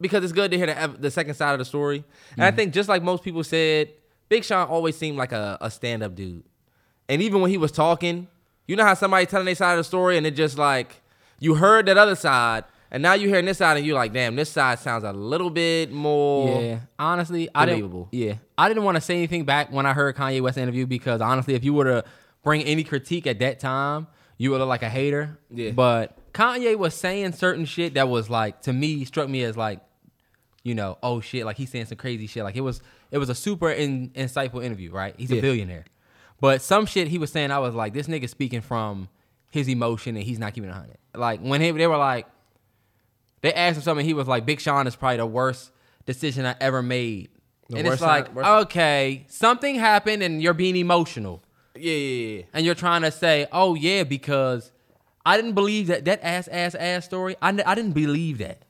because 0.00 0.24
it's 0.24 0.32
good 0.32 0.50
to 0.50 0.56
hear 0.56 0.66
the, 0.66 0.96
the 0.98 1.10
second 1.10 1.34
side 1.34 1.52
of 1.52 1.58
the 1.58 1.64
story. 1.64 2.04
And 2.32 2.44
I 2.44 2.48
mm-hmm. 2.48 2.56
think 2.56 2.74
just 2.74 2.88
like 2.88 3.02
most 3.02 3.22
people 3.22 3.44
said, 3.44 3.92
Big 4.28 4.44
Sean 4.44 4.66
always 4.68 4.96
seemed 4.96 5.18
like 5.18 5.32
a, 5.32 5.58
a 5.60 5.70
stand 5.70 6.02
up 6.02 6.14
dude. 6.14 6.44
And 7.08 7.20
even 7.20 7.40
when 7.40 7.50
he 7.50 7.58
was 7.58 7.72
talking, 7.72 8.28
you 8.70 8.76
know 8.76 8.84
how 8.84 8.94
somebody 8.94 9.26
telling 9.26 9.46
their 9.46 9.54
side 9.56 9.72
of 9.72 9.78
the 9.78 9.84
story 9.84 10.16
and 10.16 10.24
it 10.24 10.36
just 10.36 10.56
like 10.56 11.02
you 11.40 11.56
heard 11.56 11.86
that 11.86 11.98
other 11.98 12.14
side. 12.14 12.62
And 12.92 13.02
now 13.02 13.14
you 13.14 13.28
hearing 13.28 13.44
this 13.44 13.58
side, 13.58 13.76
and 13.76 13.86
you're 13.86 13.94
like, 13.94 14.12
"Damn, 14.12 14.34
this 14.34 14.50
side 14.50 14.78
sounds 14.80 15.04
a 15.04 15.12
little 15.12 15.48
bit 15.50 15.92
more." 15.92 16.60
Yeah, 16.60 16.78
honestly, 16.98 17.48
I 17.54 17.64
didn't. 17.64 18.08
Yeah, 18.10 18.34
I 18.58 18.66
didn't 18.68 18.82
want 18.82 18.96
to 18.96 19.00
say 19.00 19.14
anything 19.16 19.44
back 19.44 19.72
when 19.72 19.86
I 19.86 19.92
heard 19.92 20.16
Kanye 20.16 20.40
West 20.40 20.58
interview 20.58 20.86
because 20.86 21.20
honestly, 21.20 21.54
if 21.54 21.62
you 21.62 21.72
were 21.72 21.84
to 21.84 22.04
bring 22.42 22.62
any 22.64 22.82
critique 22.82 23.28
at 23.28 23.38
that 23.38 23.60
time, 23.60 24.08
you 24.38 24.50
would 24.50 24.58
look 24.58 24.68
like 24.68 24.82
a 24.82 24.88
hater. 24.88 25.38
Yeah. 25.50 25.70
But 25.70 26.16
Kanye 26.32 26.76
was 26.76 26.94
saying 26.94 27.32
certain 27.34 27.64
shit 27.64 27.94
that 27.94 28.08
was 28.08 28.28
like 28.28 28.62
to 28.62 28.72
me 28.72 29.04
struck 29.04 29.28
me 29.28 29.44
as 29.44 29.56
like, 29.56 29.80
you 30.64 30.74
know, 30.74 30.98
oh 31.00 31.20
shit, 31.20 31.44
like 31.46 31.56
he's 31.58 31.70
saying 31.70 31.86
some 31.86 31.96
crazy 31.98 32.26
shit. 32.26 32.42
Like 32.42 32.56
it 32.56 32.60
was 32.62 32.82
it 33.12 33.18
was 33.18 33.28
a 33.28 33.36
super 33.36 33.70
in, 33.70 34.10
insightful 34.10 34.64
interview, 34.64 34.90
right? 34.90 35.14
He's 35.16 35.30
Yeah. 35.30 35.38
a 35.38 35.42
billionaire. 35.42 35.84
But 36.40 36.62
some 36.62 36.86
shit 36.86 37.08
he 37.08 37.18
was 37.18 37.30
saying, 37.30 37.50
I 37.50 37.58
was 37.58 37.74
like, 37.74 37.92
this 37.92 38.06
nigga 38.06 38.28
speaking 38.28 38.60
from 38.60 39.08
his 39.50 39.68
emotion 39.68 40.16
and 40.16 40.24
he's 40.24 40.38
not 40.38 40.54
keeping 40.54 40.70
it 40.70 40.72
100. 40.72 40.96
Like 41.14 41.40
when 41.40 41.60
he, 41.60 41.70
they 41.70 41.86
were 41.86 41.96
like, 41.96 42.26
they 43.42 43.52
asked 43.52 43.76
him 43.76 43.82
something, 43.82 44.06
he 44.06 44.14
was 44.14 44.28
like, 44.28 44.46
Big 44.46 44.60
Sean 44.60 44.86
is 44.86 44.96
probably 44.96 45.18
the 45.18 45.26
worst 45.26 45.70
decision 46.06 46.46
I 46.46 46.56
ever 46.60 46.82
made. 46.82 47.30
The 47.68 47.78
and 47.78 47.86
it's 47.86 48.02
like, 48.02 48.34
okay, 48.36 49.24
something 49.28 49.76
happened 49.76 50.22
and 50.22 50.42
you're 50.42 50.54
being 50.54 50.76
emotional. 50.76 51.42
Yeah, 51.76 51.92
yeah, 51.92 52.36
yeah. 52.36 52.42
And 52.52 52.66
you're 52.66 52.74
trying 52.74 53.02
to 53.02 53.10
say, 53.10 53.46
oh 53.52 53.74
yeah, 53.74 54.02
because 54.04 54.72
I 55.24 55.36
didn't 55.36 55.52
believe 55.52 55.86
that 55.86 56.04
that 56.06 56.20
ass 56.22 56.48
ass 56.48 56.74
ass 56.74 57.04
story. 57.04 57.36
I, 57.40 57.48
I 57.64 57.74
didn't 57.74 57.92
believe 57.92 58.38
that. 58.38 58.62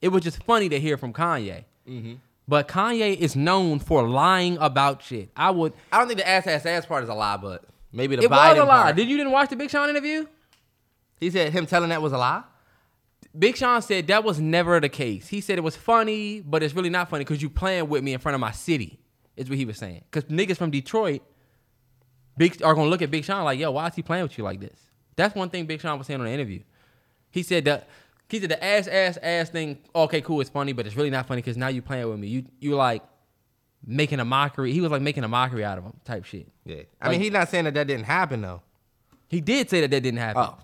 It 0.00 0.08
was 0.08 0.22
just 0.22 0.42
funny 0.44 0.68
to 0.68 0.78
hear 0.78 0.96
from 0.96 1.12
Kanye. 1.12 1.64
Mm-hmm. 1.88 2.14
But 2.48 2.68
Kanye 2.68 3.16
is 3.16 3.34
known 3.34 3.80
for 3.80 4.08
lying 4.08 4.56
about 4.58 5.02
shit. 5.02 5.30
I 5.36 5.50
would. 5.50 5.72
I 5.90 5.98
don't 5.98 6.06
think 6.06 6.20
the 6.20 6.28
ass 6.28 6.46
ass 6.46 6.64
ass 6.64 6.86
part 6.86 7.02
is 7.02 7.08
a 7.08 7.14
lie, 7.14 7.36
but 7.36 7.64
maybe 7.92 8.14
the 8.16 8.22
it 8.22 8.30
Biden 8.30 8.50
was 8.50 8.58
a 8.58 8.64
lie. 8.64 8.82
part. 8.82 8.96
Did 8.96 9.08
you 9.08 9.16
didn't 9.16 9.32
watch 9.32 9.50
the 9.50 9.56
Big 9.56 9.70
Sean 9.70 9.88
interview? 9.88 10.26
He 11.18 11.30
said 11.30 11.52
him 11.52 11.66
telling 11.66 11.88
that 11.88 12.02
was 12.02 12.12
a 12.12 12.18
lie. 12.18 12.44
Big 13.36 13.56
Sean 13.56 13.82
said 13.82 14.06
that 14.06 14.22
was 14.24 14.38
never 14.40 14.78
the 14.80 14.88
case. 14.88 15.28
He 15.28 15.40
said 15.40 15.58
it 15.58 15.62
was 15.62 15.76
funny, 15.76 16.40
but 16.40 16.62
it's 16.62 16.74
really 16.74 16.88
not 16.90 17.10
funny 17.10 17.24
because 17.24 17.42
you 17.42 17.50
playing 17.50 17.88
with 17.88 18.02
me 18.04 18.12
in 18.12 18.20
front 18.20 18.34
of 18.34 18.40
my 18.40 18.52
city. 18.52 19.00
Is 19.36 19.50
what 19.50 19.58
he 19.58 19.66
was 19.66 19.76
saying. 19.76 20.02
Because 20.10 20.30
niggas 20.30 20.56
from 20.56 20.70
Detroit, 20.70 21.20
Big 22.38 22.62
are 22.62 22.74
gonna 22.74 22.88
look 22.88 23.02
at 23.02 23.10
Big 23.10 23.24
Sean 23.24 23.44
like, 23.44 23.58
yo, 23.58 23.70
why 23.70 23.88
is 23.88 23.94
he 23.94 24.02
playing 24.02 24.22
with 24.22 24.38
you 24.38 24.44
like 24.44 24.60
this? 24.60 24.78
That's 25.16 25.34
one 25.34 25.50
thing 25.50 25.66
Big 25.66 25.80
Sean 25.80 25.98
was 25.98 26.06
saying 26.06 26.20
on 26.20 26.26
the 26.26 26.32
interview. 26.32 26.62
He 27.30 27.42
said 27.42 27.64
that 27.66 27.88
he 28.28 28.40
said 28.40 28.50
the 28.50 28.62
ass 28.64 28.86
ass 28.88 29.18
ass 29.22 29.50
thing. 29.50 29.78
Okay, 29.94 30.20
cool, 30.20 30.40
it's 30.40 30.50
funny, 30.50 30.72
but 30.72 30.86
it's 30.86 30.96
really 30.96 31.10
not 31.10 31.26
funny 31.26 31.42
because 31.42 31.56
now 31.56 31.68
you're 31.68 31.82
playing 31.82 32.08
with 32.08 32.18
me. 32.18 32.28
You 32.28 32.44
you 32.60 32.74
like 32.76 33.02
making 33.86 34.18
a 34.20 34.24
mockery. 34.24 34.72
He 34.72 34.80
was 34.80 34.90
like 34.90 35.02
making 35.02 35.22
a 35.24 35.28
mockery 35.28 35.64
out 35.64 35.78
of 35.78 35.84
him, 35.84 35.92
type 36.04 36.24
shit. 36.24 36.48
Yeah, 36.64 36.82
I 37.00 37.10
mean 37.10 37.20
he's 37.20 37.32
not 37.32 37.48
saying 37.48 37.64
that 37.64 37.74
that 37.74 37.86
didn't 37.86 38.04
happen 38.06 38.40
though. 38.42 38.62
He 39.28 39.40
did 39.40 39.68
say 39.70 39.80
that 39.82 39.90
that 39.90 40.00
didn't 40.02 40.18
happen. 40.20 40.42
Oh, 40.44 40.58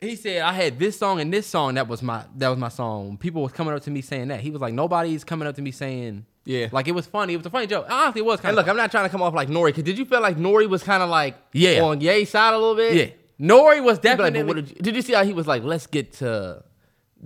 he 0.00 0.16
said 0.16 0.42
I 0.42 0.52
had 0.52 0.78
this 0.80 0.98
song 0.98 1.20
and 1.20 1.32
this 1.32 1.46
song 1.46 1.74
that 1.74 1.86
was 1.86 2.02
my 2.02 2.24
that 2.36 2.48
was 2.48 2.58
my 2.58 2.68
song. 2.68 3.16
People 3.16 3.42
was 3.42 3.52
coming 3.52 3.72
up 3.72 3.82
to 3.82 3.90
me 3.90 4.00
saying 4.00 4.28
that. 4.28 4.40
He 4.40 4.50
was 4.50 4.60
like 4.60 4.74
nobody's 4.74 5.22
coming 5.22 5.46
up 5.46 5.54
to 5.56 5.62
me 5.62 5.70
saying 5.70 6.26
Yeah. 6.44 6.68
like 6.72 6.88
it 6.88 6.92
was 6.92 7.06
funny. 7.06 7.34
It 7.34 7.36
was 7.36 7.46
a 7.46 7.50
funny 7.50 7.68
joke. 7.68 7.86
Honestly, 7.88 8.20
it 8.20 8.24
was 8.24 8.40
kind 8.40 8.50
and 8.50 8.58
of 8.58 8.64
look, 8.66 8.70
I'm 8.70 8.76
not 8.76 8.90
trying 8.90 9.04
to 9.04 9.10
come 9.10 9.22
off 9.22 9.32
like 9.34 9.48
Nori. 9.48 9.72
Cause 9.72 9.84
did 9.84 9.96
you 9.98 10.04
feel 10.04 10.20
like 10.20 10.36
Nori 10.36 10.68
was 10.68 10.82
kind 10.82 11.02
of 11.04 11.08
like 11.08 11.36
Yeah. 11.52 11.82
on 11.82 12.00
Ye's 12.00 12.30
side 12.30 12.52
a 12.54 12.58
little 12.58 12.74
bit? 12.74 12.94
yeah. 12.96 13.14
Nori 13.42 13.82
was 13.82 13.98
He'd 13.98 14.08
like, 14.08 14.32
definitely 14.32 14.54
did, 14.54 14.70
you, 14.70 14.76
did 14.76 14.96
you 14.96 15.02
see 15.02 15.14
how 15.14 15.24
he 15.24 15.32
was 15.32 15.48
like, 15.48 15.64
let's 15.64 15.88
get 15.88 16.12
to 16.14 16.62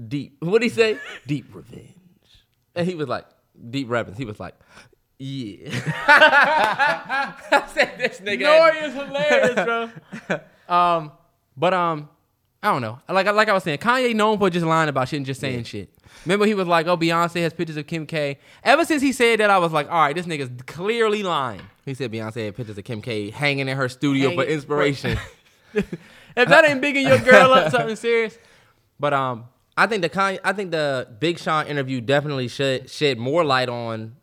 deep? 0.08 0.36
What 0.40 0.62
did 0.62 0.70
he 0.70 0.74
say? 0.74 0.98
deep 1.26 1.54
revenge. 1.54 1.92
And 2.74 2.88
he 2.88 2.94
was 2.94 3.06
like, 3.06 3.26
deep 3.70 3.90
reverence. 3.90 4.18
He 4.18 4.24
was 4.24 4.40
like, 4.40 4.54
yeah. 5.18 5.70
I 6.08 7.68
said 7.72 7.94
this 7.98 8.20
nigga. 8.20 8.42
Nori 8.42 8.82
is 8.82 8.94
hilarious, 8.94 9.54
bro. 9.54 10.40
um, 10.74 11.12
but 11.56 11.72
um, 11.72 12.08
I 12.62 12.72
don't 12.72 12.82
know. 12.82 12.98
Like 13.08 13.26
like 13.26 13.48
I 13.48 13.52
was 13.52 13.62
saying, 13.62 13.78
Kanye 13.78 14.14
known 14.14 14.38
for 14.38 14.50
just 14.50 14.66
lying 14.66 14.88
about 14.88 15.08
shit 15.08 15.18
and 15.18 15.26
just 15.26 15.40
saying 15.40 15.64
shit. 15.64 15.90
Remember, 16.24 16.44
he 16.44 16.54
was 16.54 16.66
like, 16.66 16.86
"Oh, 16.86 16.96
Beyonce 16.96 17.40
has 17.42 17.54
pictures 17.54 17.76
of 17.76 17.86
Kim 17.86 18.06
K." 18.06 18.38
Ever 18.62 18.84
since 18.84 19.00
he 19.00 19.12
said 19.12 19.40
that, 19.40 19.48
I 19.48 19.58
was 19.58 19.72
like, 19.72 19.88
"All 19.88 20.00
right, 20.00 20.14
this 20.14 20.26
nigga's 20.26 20.50
clearly 20.66 21.22
lying." 21.22 21.62
He 21.84 21.94
said 21.94 22.12
Beyonce 22.12 22.46
had 22.46 22.56
pictures 22.56 22.76
of 22.76 22.84
Kim 22.84 23.00
K 23.00 23.30
hanging 23.30 23.68
in 23.68 23.76
her 23.76 23.88
studio 23.88 24.34
for 24.34 24.44
inspiration. 24.44 25.18
If 26.36 26.48
that 26.50 26.66
ain't 26.68 26.82
bigging 26.82 27.06
your 27.06 27.18
girl 27.18 27.52
up 27.54 27.70
something 27.72 27.96
serious, 27.96 28.38
but 29.00 29.14
um, 29.14 29.46
I 29.74 29.86
think 29.86 30.02
the 30.02 30.10
Kanye, 30.10 30.38
I 30.44 30.52
think 30.52 30.70
the 30.70 31.08
Big 31.18 31.38
Sean 31.38 31.66
interview 31.66 32.02
definitely 32.02 32.48
shed 32.48 32.90
shed 32.90 33.16
more 33.18 33.42
light 33.42 33.70
on 33.70 34.16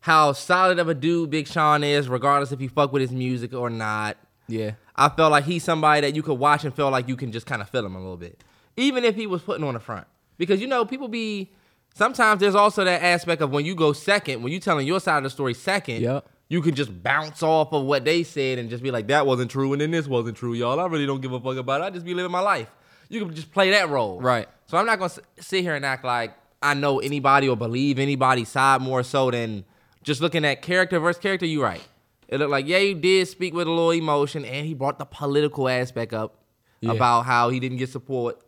how 0.00 0.32
solid 0.32 0.78
of 0.78 0.88
a 0.88 0.94
dude 0.94 1.30
Big 1.30 1.48
Sean 1.48 1.82
is, 1.82 2.08
regardless 2.08 2.52
if 2.52 2.60
you 2.60 2.68
fuck 2.68 2.92
with 2.92 3.00
his 3.02 3.10
music 3.10 3.52
or 3.54 3.68
not. 3.70 4.16
yeah, 4.46 4.72
I 4.94 5.08
felt 5.08 5.32
like 5.32 5.44
he's 5.44 5.64
somebody 5.64 6.02
that 6.02 6.14
you 6.14 6.22
could 6.22 6.38
watch 6.38 6.64
and 6.64 6.72
feel 6.72 6.90
like 6.90 7.08
you 7.08 7.16
can 7.16 7.32
just 7.32 7.46
kind 7.46 7.60
of 7.60 7.68
feel 7.68 7.84
him 7.84 7.96
a 7.96 7.98
little 7.98 8.16
bit, 8.16 8.44
even 8.76 9.04
if 9.04 9.16
he 9.16 9.26
was 9.26 9.42
putting 9.42 9.64
on 9.64 9.74
the 9.74 9.80
front. 9.80 10.06
Because 10.38 10.60
you 10.60 10.68
know, 10.68 10.84
people 10.84 11.08
be 11.08 11.50
sometimes 11.94 12.40
there's 12.40 12.54
also 12.54 12.84
that 12.84 13.02
aspect 13.02 13.42
of 13.42 13.50
when 13.50 13.64
you 13.64 13.74
go 13.74 13.92
second, 13.92 14.42
when 14.44 14.52
you 14.52 14.60
telling 14.60 14.86
your 14.86 15.00
side 15.00 15.18
of 15.18 15.24
the 15.24 15.30
story 15.30 15.54
second, 15.54 16.02
Yep. 16.02 16.28
You 16.48 16.62
can 16.62 16.74
just 16.74 17.02
bounce 17.02 17.42
off 17.42 17.72
of 17.72 17.84
what 17.84 18.04
they 18.04 18.22
said 18.22 18.58
and 18.58 18.70
just 18.70 18.82
be 18.82 18.90
like, 18.90 19.08
that 19.08 19.26
wasn't 19.26 19.50
true, 19.50 19.72
and 19.72 19.80
then 19.80 19.90
this 19.90 20.06
wasn't 20.06 20.36
true, 20.36 20.54
y'all. 20.54 20.78
I 20.78 20.86
really 20.86 21.06
don't 21.06 21.20
give 21.20 21.32
a 21.32 21.40
fuck 21.40 21.56
about 21.56 21.80
it. 21.80 21.84
I 21.84 21.90
just 21.90 22.04
be 22.06 22.14
living 22.14 22.30
my 22.30 22.40
life. 22.40 22.68
You 23.08 23.24
can 23.24 23.34
just 23.34 23.52
play 23.52 23.70
that 23.70 23.88
role, 23.88 24.20
Right. 24.20 24.48
So 24.66 24.76
I'm 24.76 24.86
not 24.86 24.98
gonna 24.98 25.06
s- 25.12 25.20
sit 25.40 25.62
here 25.62 25.74
and 25.76 25.84
act 25.86 26.04
like 26.04 26.34
I 26.60 26.74
know 26.74 26.98
anybody 26.98 27.48
or 27.48 27.56
believe 27.56 27.98
anybody's 28.00 28.48
side 28.48 28.80
more 28.80 29.02
so 29.04 29.30
than 29.30 29.64
just 30.02 30.20
looking 30.20 30.44
at 30.44 30.60
character 30.62 30.98
versus 30.98 31.20
character. 31.20 31.46
You 31.46 31.62
right. 31.62 31.82
It 32.28 32.38
looked 32.38 32.50
like 32.50 32.66
yeah, 32.66 32.78
he 32.80 32.94
did 32.94 33.28
speak 33.28 33.54
with 33.54 33.68
a 33.68 33.70
little 33.70 33.92
emotion, 33.92 34.44
and 34.44 34.66
he 34.66 34.74
brought 34.74 34.98
the 34.98 35.04
political 35.04 35.68
aspect 35.68 36.12
up 36.12 36.34
Yeah. 36.80 36.92
about 36.92 37.22
how 37.26 37.50
he 37.50 37.60
didn't 37.60 37.76
get 37.78 37.90
support. 37.90 38.40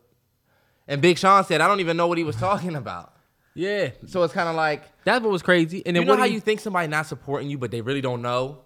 And 0.89 1.01
Big 1.01 1.17
Sean 1.17 1.43
said, 1.45 1.61
"I 1.61 1.67
don't 1.67 1.79
even 1.79 1.95
know 1.95 2.07
what 2.07 2.17
he 2.17 2.23
was 2.25 2.35
talking 2.35 2.75
about." 2.83 3.13
Yeah. 3.59 3.89
So 4.07 4.23
it's 4.23 4.33
kind 4.33 4.47
of 4.49 4.55
like 4.55 4.83
That's 5.03 5.21
what 5.23 5.31
was 5.31 5.41
crazy. 5.43 5.83
And 5.85 5.95
then 5.95 6.03
you 6.03 6.05
know 6.07 6.13
what 6.13 6.19
how 6.19 6.25
he- 6.25 6.33
you 6.35 6.39
think 6.39 6.59
somebody 6.61 6.87
not 6.87 7.05
supporting 7.05 7.49
you, 7.49 7.57
but 7.57 7.71
they 7.71 7.81
really 7.81 8.01
don't 8.01 8.21
know. 8.21 8.59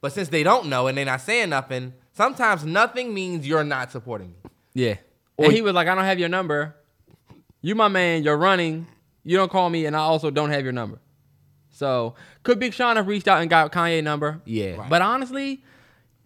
But 0.00 0.12
since 0.12 0.28
they 0.28 0.42
don't 0.42 0.66
know 0.68 0.86
and 0.86 0.96
they're 0.96 1.04
not 1.04 1.20
saying 1.20 1.50
nothing, 1.50 1.92
sometimes 2.12 2.64
nothing 2.64 3.12
means 3.14 3.46
you're 3.46 3.64
not 3.64 3.90
supporting 3.92 4.28
me. 4.30 4.50
Yeah. 4.74 4.96
Or- 5.36 5.46
and 5.46 5.52
he 5.54 5.62
was 5.62 5.74
like, 5.74 5.88
I 5.88 5.94
don't 5.94 6.04
have 6.04 6.18
your 6.18 6.28
number. 6.28 6.74
You 7.60 7.74
my 7.74 7.88
man, 7.88 8.22
you're 8.22 8.36
running. 8.36 8.86
You 9.24 9.36
don't 9.38 9.50
call 9.50 9.70
me, 9.70 9.86
and 9.86 9.96
I 9.96 10.00
also 10.00 10.30
don't 10.30 10.50
have 10.50 10.62
your 10.64 10.72
number. 10.72 10.98
So 11.70 12.14
could 12.42 12.60
Big 12.60 12.72
Sean 12.74 12.96
have 12.96 13.06
reached 13.08 13.26
out 13.26 13.40
and 13.40 13.48
got 13.50 13.72
Kanye 13.72 14.02
number? 14.04 14.40
Yeah. 14.44 14.76
Right. 14.76 14.90
But 14.90 15.00
honestly, 15.02 15.64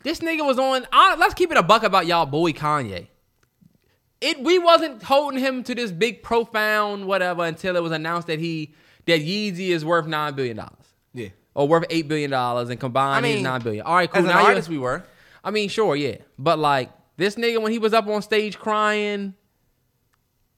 this 0.03 0.19
nigga 0.21 0.45
was 0.45 0.59
on. 0.59 0.87
Let's 1.19 1.35
keep 1.35 1.51
it 1.51 1.57
a 1.57 1.63
buck 1.63 1.85
about 1.85 2.07
y'all 2.07 2.27
boy 2.27 2.53
Kanye. 2.53 3.07
It 4.21 4.43
we 4.43 4.59
wasn't 4.59 5.03
holding 5.03 5.39
him 5.39 5.63
to 5.65 5.75
this 5.75 5.93
big 5.93 6.23
profound 6.23 7.07
whatever 7.07 7.45
until 7.45 7.77
it 7.77 7.83
was 7.83 7.93
announced 7.93 8.27
that 8.27 8.39
he 8.39 8.75
that 9.07 9.21
Yeezy 9.21 9.69
is 9.69 9.85
worth 9.85 10.07
nine 10.07 10.35
billion 10.35 10.57
dollars. 10.57 10.73
Yeah. 11.15 11.29
Or 11.55 11.67
worth 11.69 11.85
eight 11.91 12.09
billion 12.09 12.31
dollars 12.31 12.69
and 12.69 12.79
combined 12.79 13.25
I 13.25 13.29
mean, 13.29 13.43
nine 13.43 13.63
billion. 13.63 13.85
All 13.87 13.95
right, 13.95 14.11
cool. 14.11 14.19
As 14.19 14.25
an 14.25 14.31
now 14.31 14.47
artist, 14.47 14.69
we 14.69 14.79
were. 14.79 15.05
I 15.45 15.51
mean, 15.51 15.69
sure, 15.69 15.97
yeah, 15.97 16.17
but 16.39 16.59
like 16.59 16.91
This 17.19 17.35
nigga, 17.35 17.61
when 17.61 17.73
he 17.73 17.81
was 17.81 17.93
up 17.93 18.07
on 18.07 18.23
stage 18.23 18.59
crying, 18.59 19.35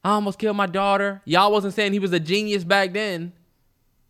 I 0.04 0.10
almost 0.10 0.38
killed 0.38 0.56
my 0.56 0.66
daughter. 0.66 1.22
Y'all 1.24 1.50
wasn't 1.50 1.72
saying 1.72 1.94
he 1.94 1.98
was 1.98 2.12
a 2.12 2.20
genius 2.20 2.64
back 2.64 2.92
then. 2.92 3.32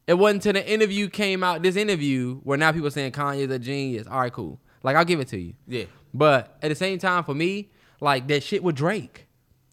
It 0.08 0.14
wasn't 0.14 0.44
until 0.44 0.60
the 0.60 0.68
interview 0.68 1.08
came 1.08 1.44
out, 1.44 1.62
this 1.62 1.76
interview, 1.76 2.40
where 2.42 2.58
now 2.58 2.72
people 2.72 2.90
saying 2.90 3.12
Kanye's 3.12 3.52
a 3.52 3.58
genius. 3.60 4.08
All 4.08 4.18
right, 4.18 4.32
cool. 4.32 4.60
Like, 4.82 4.96
I'll 4.96 5.04
give 5.04 5.20
it 5.20 5.28
to 5.28 5.38
you. 5.38 5.54
Yeah. 5.68 5.84
But 6.12 6.56
at 6.60 6.68
the 6.70 6.74
same 6.74 6.98
time, 6.98 7.22
for 7.22 7.34
me, 7.34 7.70
like 8.00 8.26
that 8.26 8.42
shit 8.42 8.64
with 8.64 8.74
Drake, 8.74 9.28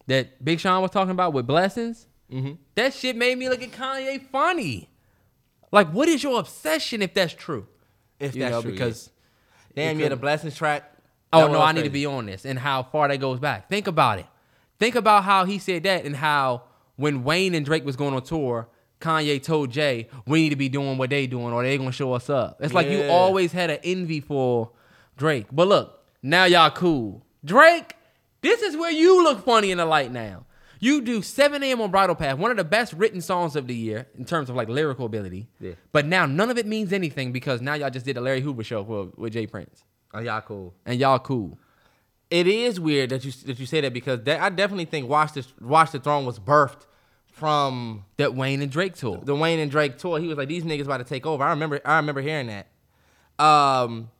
that 0.08 0.44
Big 0.44 0.58
Sean 0.58 0.82
was 0.82 0.90
talking 0.90 1.12
about 1.12 1.32
with 1.32 1.46
Blessings, 1.46 2.06
mm-hmm. 2.30 2.54
that 2.74 2.92
shit 2.92 3.14
made 3.14 3.38
me 3.38 3.48
look 3.48 3.62
at 3.62 3.70
Kanye 3.70 4.26
funny. 4.30 4.90
Like, 5.70 5.92
what 5.92 6.08
is 6.08 6.22
your 6.22 6.40
obsession 6.40 7.02
if 7.02 7.14
that's 7.14 7.34
true? 7.34 7.66
If 8.18 8.34
You 8.34 8.42
that's 8.42 8.52
know, 8.52 8.62
true, 8.62 8.72
because 8.72 9.10
yeah. 9.74 9.86
damn, 9.86 9.98
you 9.98 10.02
had 10.02 10.12
a 10.12 10.16
blessings 10.16 10.56
track. 10.56 10.92
oh 11.32 11.42
That 11.42 11.52
no, 11.52 11.58
was 11.60 11.68
I 11.68 11.72
need 11.72 11.84
to 11.84 11.90
be 11.90 12.06
on 12.06 12.26
this 12.26 12.44
and 12.44 12.58
how 12.58 12.82
far 12.82 13.06
that 13.08 13.18
goes 13.18 13.38
back. 13.38 13.68
Think 13.68 13.86
about 13.86 14.18
it. 14.18 14.26
Think 14.78 14.94
about 14.94 15.24
how 15.24 15.44
he 15.44 15.58
said 15.58 15.82
that 15.84 16.04
and 16.04 16.16
how 16.16 16.62
when 16.96 17.22
Wayne 17.22 17.54
and 17.54 17.64
Drake 17.64 17.84
was 17.84 17.96
going 17.96 18.14
on 18.14 18.22
tour, 18.22 18.68
Kanye 19.00 19.40
told 19.42 19.70
Jay, 19.70 20.08
"We 20.26 20.42
need 20.42 20.50
to 20.50 20.56
be 20.56 20.68
doing 20.68 20.98
what 20.98 21.10
they 21.10 21.26
doing, 21.26 21.52
or 21.52 21.62
they 21.62 21.76
gonna 21.78 21.92
show 21.92 22.12
us 22.14 22.28
up." 22.30 22.58
It's 22.60 22.74
like 22.74 22.88
you 22.88 23.04
always 23.04 23.52
had 23.52 23.70
an 23.70 23.78
envy 23.84 24.20
for 24.20 24.70
Drake. 25.16 25.46
But 25.52 25.68
look, 25.68 26.02
now 26.22 26.44
y'all 26.44 26.70
cool. 26.70 27.24
Drake, 27.44 27.94
this 28.40 28.62
is 28.62 28.76
where 28.76 28.90
you 28.90 29.22
look 29.24 29.44
funny 29.44 29.70
in 29.70 29.78
the 29.78 29.86
light 29.86 30.12
now. 30.12 30.44
You 30.80 31.00
do 31.00 31.22
7 31.22 31.60
a.m. 31.64 31.80
on 31.80 31.90
Bridle 31.90 32.14
Path, 32.14 32.38
one 32.38 32.52
of 32.52 32.56
the 32.56 32.62
best 32.64 32.92
written 32.92 33.20
songs 33.20 33.56
of 33.56 33.66
the 33.66 33.74
year 33.74 34.06
in 34.16 34.24
terms 34.24 34.48
of 34.48 34.54
like 34.54 34.68
lyrical 34.68 35.06
ability. 35.06 35.48
Yeah. 35.58 35.72
But 35.90 36.06
now 36.06 36.24
none 36.24 36.50
of 36.50 36.58
it 36.58 36.66
means 36.66 36.92
anything 36.92 37.32
because 37.32 37.60
now 37.60 37.74
y'all 37.74 37.90
just 37.90 38.06
did 38.06 38.14
the 38.16 38.20
Larry 38.20 38.40
Hoover 38.40 38.62
show 38.62 38.82
with, 38.82 39.18
with 39.18 39.32
J. 39.32 39.46
Prince. 39.48 39.82
Oh, 40.14 40.20
y'all 40.20 40.40
cool. 40.40 40.74
And 40.86 41.00
y'all 41.00 41.18
cool. 41.18 41.58
It 42.30 42.46
is 42.46 42.78
weird 42.78 43.10
that 43.10 43.24
you 43.24 43.32
that 43.46 43.58
you 43.58 43.66
say 43.66 43.80
that 43.80 43.92
because 43.92 44.22
that, 44.24 44.40
I 44.40 44.50
definitely 44.50 44.84
think 44.84 45.08
Watch 45.08 45.32
the 45.32 45.44
Watch 45.60 45.92
the 45.92 45.98
Throne 45.98 46.24
was 46.26 46.38
birthed 46.38 46.86
from 47.26 48.04
That 48.18 48.34
Wayne 48.34 48.60
and 48.62 48.70
Drake 48.70 48.94
tour. 48.94 49.20
the 49.22 49.34
Wayne 49.34 49.58
and 49.58 49.70
Drake 49.70 49.96
tour. 49.98 50.18
He 50.20 50.28
was 50.28 50.36
like, 50.36 50.48
these 50.48 50.62
niggas 50.62 50.82
about 50.84 50.98
to 50.98 51.04
take 51.04 51.24
over. 51.26 51.42
I 51.42 51.50
remember 51.50 51.80
I 51.84 51.96
remember 51.96 52.20
hearing 52.20 52.48
that. 52.48 52.68
Um, 53.42 54.10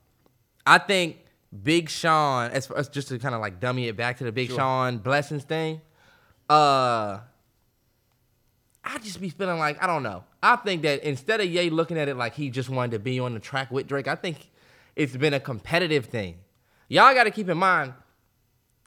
I 0.66 0.78
think 0.78 1.18
Big 1.62 1.88
Sean, 1.88 2.50
as, 2.50 2.70
as 2.70 2.88
just 2.88 3.08
to 3.08 3.18
kind 3.18 3.34
of 3.34 3.40
like 3.40 3.60
dummy 3.60 3.88
it 3.88 3.96
back 3.96 4.18
to 4.18 4.24
the 4.24 4.32
Big 4.32 4.50
Sean 4.50 4.98
blessings 4.98 5.44
thing. 5.44 5.80
Uh, 6.48 7.20
I 8.84 8.98
just 9.02 9.20
be 9.20 9.30
feeling 9.30 9.58
like 9.58 9.82
I 9.82 9.86
don't 9.86 10.02
know. 10.02 10.24
I 10.42 10.56
think 10.56 10.82
that 10.82 11.02
instead 11.02 11.40
of 11.40 11.46
Ye 11.46 11.70
looking 11.70 11.98
at 11.98 12.08
it 12.08 12.16
like 12.16 12.34
he 12.34 12.50
just 12.50 12.68
wanted 12.68 12.92
to 12.92 12.98
be 12.98 13.20
on 13.20 13.34
the 13.34 13.40
track 13.40 13.70
with 13.70 13.86
Drake, 13.86 14.08
I 14.08 14.14
think 14.14 14.50
it's 14.96 15.16
been 15.16 15.34
a 15.34 15.40
competitive 15.40 16.06
thing. 16.06 16.36
Y'all 16.88 17.14
got 17.14 17.24
to 17.24 17.30
keep 17.30 17.48
in 17.48 17.58
mind 17.58 17.94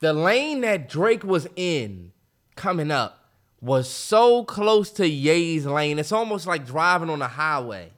the 0.00 0.12
lane 0.12 0.62
that 0.62 0.88
Drake 0.88 1.22
was 1.22 1.46
in 1.54 2.12
coming 2.56 2.90
up 2.90 3.30
was 3.60 3.88
so 3.88 4.44
close 4.44 4.90
to 4.90 5.08
Ye's 5.08 5.64
lane. 5.64 6.00
It's 6.00 6.10
almost 6.10 6.46
like 6.46 6.66
driving 6.66 7.08
on 7.08 7.20
the 7.20 7.28
highway. 7.28 7.92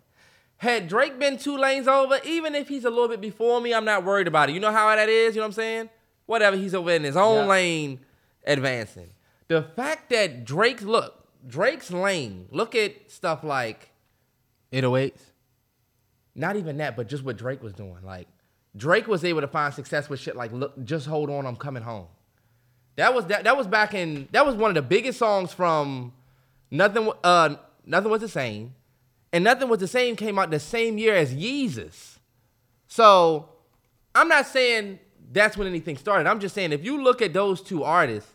Had 0.64 0.88
Drake 0.88 1.18
been 1.18 1.36
two 1.36 1.58
lanes 1.58 1.86
over, 1.86 2.18
even 2.24 2.54
if 2.54 2.68
he's 2.68 2.86
a 2.86 2.90
little 2.90 3.08
bit 3.08 3.20
before 3.20 3.60
me, 3.60 3.74
I'm 3.74 3.84
not 3.84 4.02
worried 4.02 4.26
about 4.26 4.48
it. 4.48 4.52
You 4.54 4.60
know 4.60 4.72
how 4.72 4.94
that 4.96 5.10
is? 5.10 5.34
You 5.34 5.40
know 5.40 5.44
what 5.44 5.48
I'm 5.48 5.52
saying? 5.52 5.90
Whatever, 6.24 6.56
he's 6.56 6.74
over 6.74 6.90
in 6.90 7.04
his 7.04 7.16
own 7.18 7.42
Yeah. 7.44 7.46
lane 7.50 8.00
advancing. 8.46 9.10
The 9.48 9.62
fact 9.62 10.08
that 10.08 10.46
Drake's 10.46 10.82
look, 10.82 11.26
Drake's 11.46 11.90
lane, 11.90 12.48
look 12.50 12.74
at 12.74 13.10
stuff 13.10 13.44
like 13.44 13.90
808s. 14.72 15.32
not 16.34 16.56
even 16.56 16.78
that, 16.78 16.96
but 16.96 17.08
just 17.08 17.22
what 17.24 17.36
Drake 17.36 17.62
was 17.62 17.74
doing. 17.74 17.98
Like 18.02 18.26
Drake 18.74 19.06
was 19.06 19.22
able 19.22 19.42
to 19.42 19.46
find 19.48 19.72
success 19.74 20.08
with 20.08 20.18
shit 20.18 20.34
like 20.34 20.50
"Look, 20.50 20.82
just 20.82 21.06
hold 21.06 21.28
on, 21.30 21.46
I'm 21.46 21.56
coming 21.56 21.82
home." 21.82 22.06
That 22.96 23.14
was 23.14 23.26
that. 23.26 23.44
That 23.44 23.56
was 23.56 23.66
back 23.66 23.92
in. 23.92 24.28
That 24.32 24.44
was 24.46 24.56
one 24.56 24.70
of 24.70 24.74
the 24.74 24.82
biggest 24.82 25.18
songs 25.18 25.52
from 25.52 26.12
nothing. 26.70 27.12
Uh, 27.22 27.56
nothing 27.86 28.10
was 28.10 28.22
the 28.22 28.28
same, 28.28 28.74
and 29.34 29.42
nothing 29.42 29.68
was 29.68 29.80
the 29.80 29.88
same 29.88 30.14
came 30.14 30.38
out 30.38 30.52
the 30.52 30.60
same 30.60 30.96
year 30.96 31.14
as 31.14 31.34
Yeezus. 31.34 32.18
So 32.86 33.48
I'm 34.14 34.28
not 34.28 34.46
saying 34.46 35.00
that's 35.32 35.56
when 35.56 35.66
anything 35.66 35.96
started. 35.96 36.28
I'm 36.28 36.38
just 36.38 36.54
saying 36.54 36.70
if 36.72 36.84
you 36.84 37.02
look 37.02 37.20
at 37.20 37.32
those 37.32 37.60
two 37.60 37.82
artists, 37.82 38.30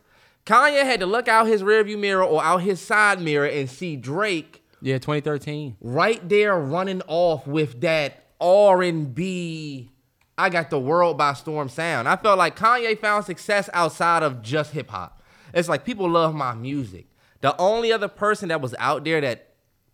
Kanye 0.46 0.84
had 0.84 1.00
to 1.00 1.06
look 1.06 1.30
out 1.30 1.48
his 1.48 1.64
rearview 1.64 1.98
mirror 1.98 2.24
or 2.24 2.44
out 2.44 2.58
his 2.58 2.82
side 2.82 3.22
mirror 3.22 3.46
and 3.48 3.70
see 3.70 3.96
Drake 3.96 4.62
Yeah, 4.82 4.96
2013. 4.96 5.78
right 5.80 6.28
there 6.28 6.60
running 6.60 7.02
off 7.08 7.48
with 7.48 7.80
that 7.80 8.26
R&B 8.42 9.92
I 10.38 10.50
got 10.50 10.70
the 10.70 10.80
world 10.80 11.18
by 11.18 11.34
storm 11.34 11.68
sound. 11.70 12.08
I 12.08 12.16
felt 12.16 12.38
like 12.38 12.58
Kanye 12.58 12.98
found 13.00 13.26
success 13.26 13.70
outside 13.74 14.24
of 14.24 14.42
just 14.42 14.72
hip 14.72 14.90
hop. 14.90 15.22
It's 15.54 15.68
like 15.70 15.86
people 15.86 16.10
love 16.10 16.34
my 16.36 16.54
music. 16.54 17.08
The 17.42 17.56
only 17.58 17.92
other 17.92 18.08
person 18.08 18.50
that 18.50 18.62
was 18.62 18.74
out 18.80 19.04
there 19.04 19.20
that 19.22 19.49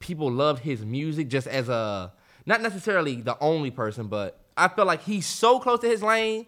people 0.06 0.32
loved 0.32 0.64
his 0.64 0.86
music 0.86 1.28
just 1.28 1.48
as 1.48 1.68
a 1.68 2.14
not 2.46 2.62
necessarily 2.62 3.22
the 3.22 3.38
only 3.42 3.72
person, 3.72 4.08
but 4.08 4.40
I 4.56 4.68
feel 4.68 4.86
like 4.86 5.02
he's 5.02 5.26
so 5.26 5.60
close 5.60 5.80
to 5.80 5.88
his 5.88 6.04
lane. 6.04 6.46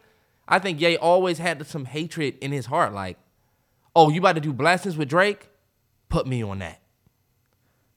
I 0.47 0.59
think 0.59 0.79
Ye 0.79 0.95
always 0.95 1.39
had 1.39 1.65
some 1.65 1.85
hatred 1.85 2.37
in 2.39 2.51
his 2.51 2.67
heart 2.67 2.93
like, 2.93 3.17
"Oh, 3.95 4.09
you 4.09 4.19
about 4.19 4.35
to 4.35 4.41
do 4.41 4.53
blessings 4.53 4.95
with 4.95 5.09
Drake? 5.09 5.49
Put 6.07 6.27
me 6.27 6.43
on 6.43 6.59
that." 6.59 6.79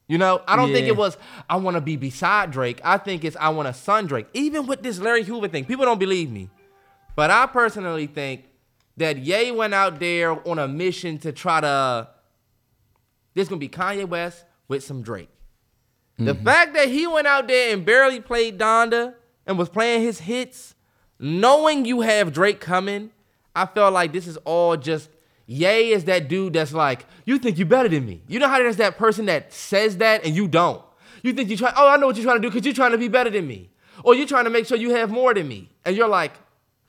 You 0.09 0.18
know, 0.18 0.42
I 0.49 0.57
don't 0.57 0.73
think 0.73 0.88
it 0.88 0.96
was 0.96 1.16
I 1.49 1.57
want 1.57 1.77
to 1.77 1.81
be 1.81 1.96
beside 1.96 2.51
Drake. 2.51 2.81
I 2.83 2.96
think 2.96 3.23
it's 3.23 3.37
I 3.37 3.51
want 3.51 3.68
to 3.68 3.75
son 3.75 4.07
Drake. 4.07 4.27
Even 4.33 4.66
with 4.66 4.83
this 4.83 4.99
Larry 4.99 5.23
Hoover 5.25 5.46
thing, 5.49 5.66
people 5.66 5.85
don't 5.85 6.01
believe 6.01 6.33
me. 6.33 6.49
But 7.14 7.31
I 7.31 7.46
personally 7.46 8.07
think 8.07 8.46
that 8.96 9.18
Ye 9.18 9.53
went 9.53 9.75
out 9.75 10.01
there 10.01 10.49
on 10.49 10.59
a 10.59 10.66
mission 10.66 11.18
to 11.18 11.33
try 11.33 11.61
to 11.61 12.09
this 13.35 13.49
gonna 13.49 13.61
be 13.61 13.68
Kanye 13.68 14.09
West 14.09 14.44
with 14.66 14.83
some 14.83 15.03
Drake. 15.03 15.29
The 16.20 16.35
mm-hmm. 16.35 16.44
fact 16.44 16.74
that 16.74 16.88
he 16.88 17.06
went 17.06 17.26
out 17.26 17.48
there 17.48 17.72
and 17.72 17.85
barely 17.85 18.20
played 18.20 18.59
Donda 18.59 19.14
and 19.46 19.59
was 19.59 19.70
playing 19.70 20.02
his 20.02 20.20
hits, 20.20 20.74
knowing 21.18 21.87
you 21.87 22.02
have 22.02 22.33
Drake 22.33 22.61
coming, 22.61 23.11
I 23.56 23.64
felt 23.66 23.94
like 23.94 24.12
this 24.12 24.26
is 24.26 24.37
all 24.38 24.76
just 24.76 25.09
Ye 25.46 25.90
is 25.92 26.04
that 26.04 26.28
dude 26.28 26.52
that's 26.52 26.72
like, 26.72 27.06
you 27.24 27.37
think 27.37 27.59
you're 27.59 27.66
better 27.66 27.88
than 27.88 28.06
me. 28.06 28.22
You 28.28 28.38
know 28.38 28.46
how 28.46 28.59
there's 28.59 28.76
that 28.76 28.96
person 28.96 29.26
that 29.26 29.52
says 29.52 29.96
that 29.96 30.24
and 30.24 30.37
you 30.37 30.46
don't. 30.46 30.80
You 31.24 31.33
think 31.33 31.50
you 31.50 31.56
try, 31.56 31.72
oh, 31.76 31.88
I 31.88 31.96
know 31.96 32.06
what 32.06 32.14
you're 32.14 32.24
trying 32.24 32.37
to 32.37 32.42
do 32.42 32.48
because 32.48 32.64
you're 32.64 32.72
trying 32.72 32.92
to 32.92 32.98
be 32.98 33.09
better 33.09 33.30
than 33.30 33.48
me. 33.48 33.68
Or 34.04 34.14
you're 34.14 34.28
trying 34.28 34.44
to 34.44 34.50
make 34.50 34.66
sure 34.66 34.78
you 34.78 34.90
have 34.94 35.11
more 35.11 35.35
than 35.35 35.48
me. 35.48 35.68
And 35.85 35.96
you're 35.96 36.06
like, 36.06 36.35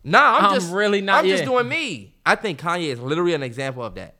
nah, 0.03 0.37
I'm, 0.37 0.45
I'm 0.45 0.53
just 0.53 0.71
really 0.71 1.01
not- 1.01 1.23
I'm 1.23 1.29
just 1.29 1.43
doing 1.43 1.67
me. 1.67 2.13
I 2.23 2.35
think 2.35 2.59
Kanye 2.59 2.89
is 2.89 2.99
literally 2.99 3.33
an 3.33 3.41
example 3.41 3.83
of 3.83 3.95
that. 3.95 4.13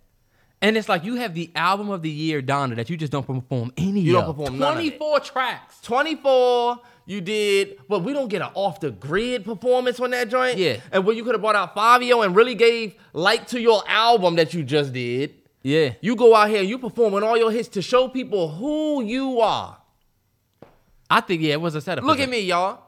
And 0.62 0.78
it's 0.78 0.88
like 0.88 1.04
you 1.04 1.16
have 1.16 1.34
the 1.34 1.50
album 1.56 1.90
of 1.90 2.02
the 2.04 2.10
year, 2.10 2.42
Donda, 2.42 2.76
that 2.76 2.90
you 2.90 2.96
just 2.98 3.12
don't 3.12 3.26
perform 3.26 3.72
any 3.78 4.02
You 4.02 4.14
don't 4.14 4.26
of. 4.26 4.36
perform 4.38 4.60
none 4.60 4.78
of 4.78 4.84
it. 4.84 4.98
24 4.98 5.20
tracks. 5.22 5.82
24, 5.82 6.80
you 7.08 7.20
did, 7.20 7.80
but 7.90 8.04
we 8.04 8.14
don't 8.14 8.28
get 8.28 8.44
an 8.44 8.50
off 8.54 8.80
the 8.80 8.92
grid 8.92 9.44
performance 9.44 10.00
on 10.00 10.12
that 10.12 10.30
joint. 10.30 10.58
Yeah. 10.60 10.78
And 10.92 11.04
when 11.06 11.18
you 11.18 11.24
could 11.24 11.34
have 11.34 11.42
brought 11.42 11.56
out 11.56 11.76
Fivio 11.76 12.24
and 12.24 12.36
really 12.36 12.54
gave 12.54 12.94
light 13.14 13.48
to 13.50 13.60
your 13.60 13.82
album 13.88 14.36
that 14.36 14.54
you 14.54 14.64
just 14.64 14.94
did, 14.94 15.34
Yeah. 15.64 15.94
you 16.00 16.16
go 16.16 16.36
out 16.36 16.50
here 16.50 16.60
and 16.60 16.70
you 16.70 16.78
performing 16.78 17.24
all 17.24 17.38
your 17.38 17.52
hits 17.52 17.70
to 17.70 17.82
show 17.82 18.08
people 18.08 18.50
who 18.50 19.04
you 19.04 19.40
are. 19.42 19.78
I 21.10 21.22
think, 21.22 21.42
yeah, 21.42 21.54
it 21.54 21.62
was 21.62 21.76
a 21.76 21.82
setup. 21.82 22.04
Look 22.06 22.20
at 22.20 22.30
me, 22.30 22.40
y'all. 22.42 22.80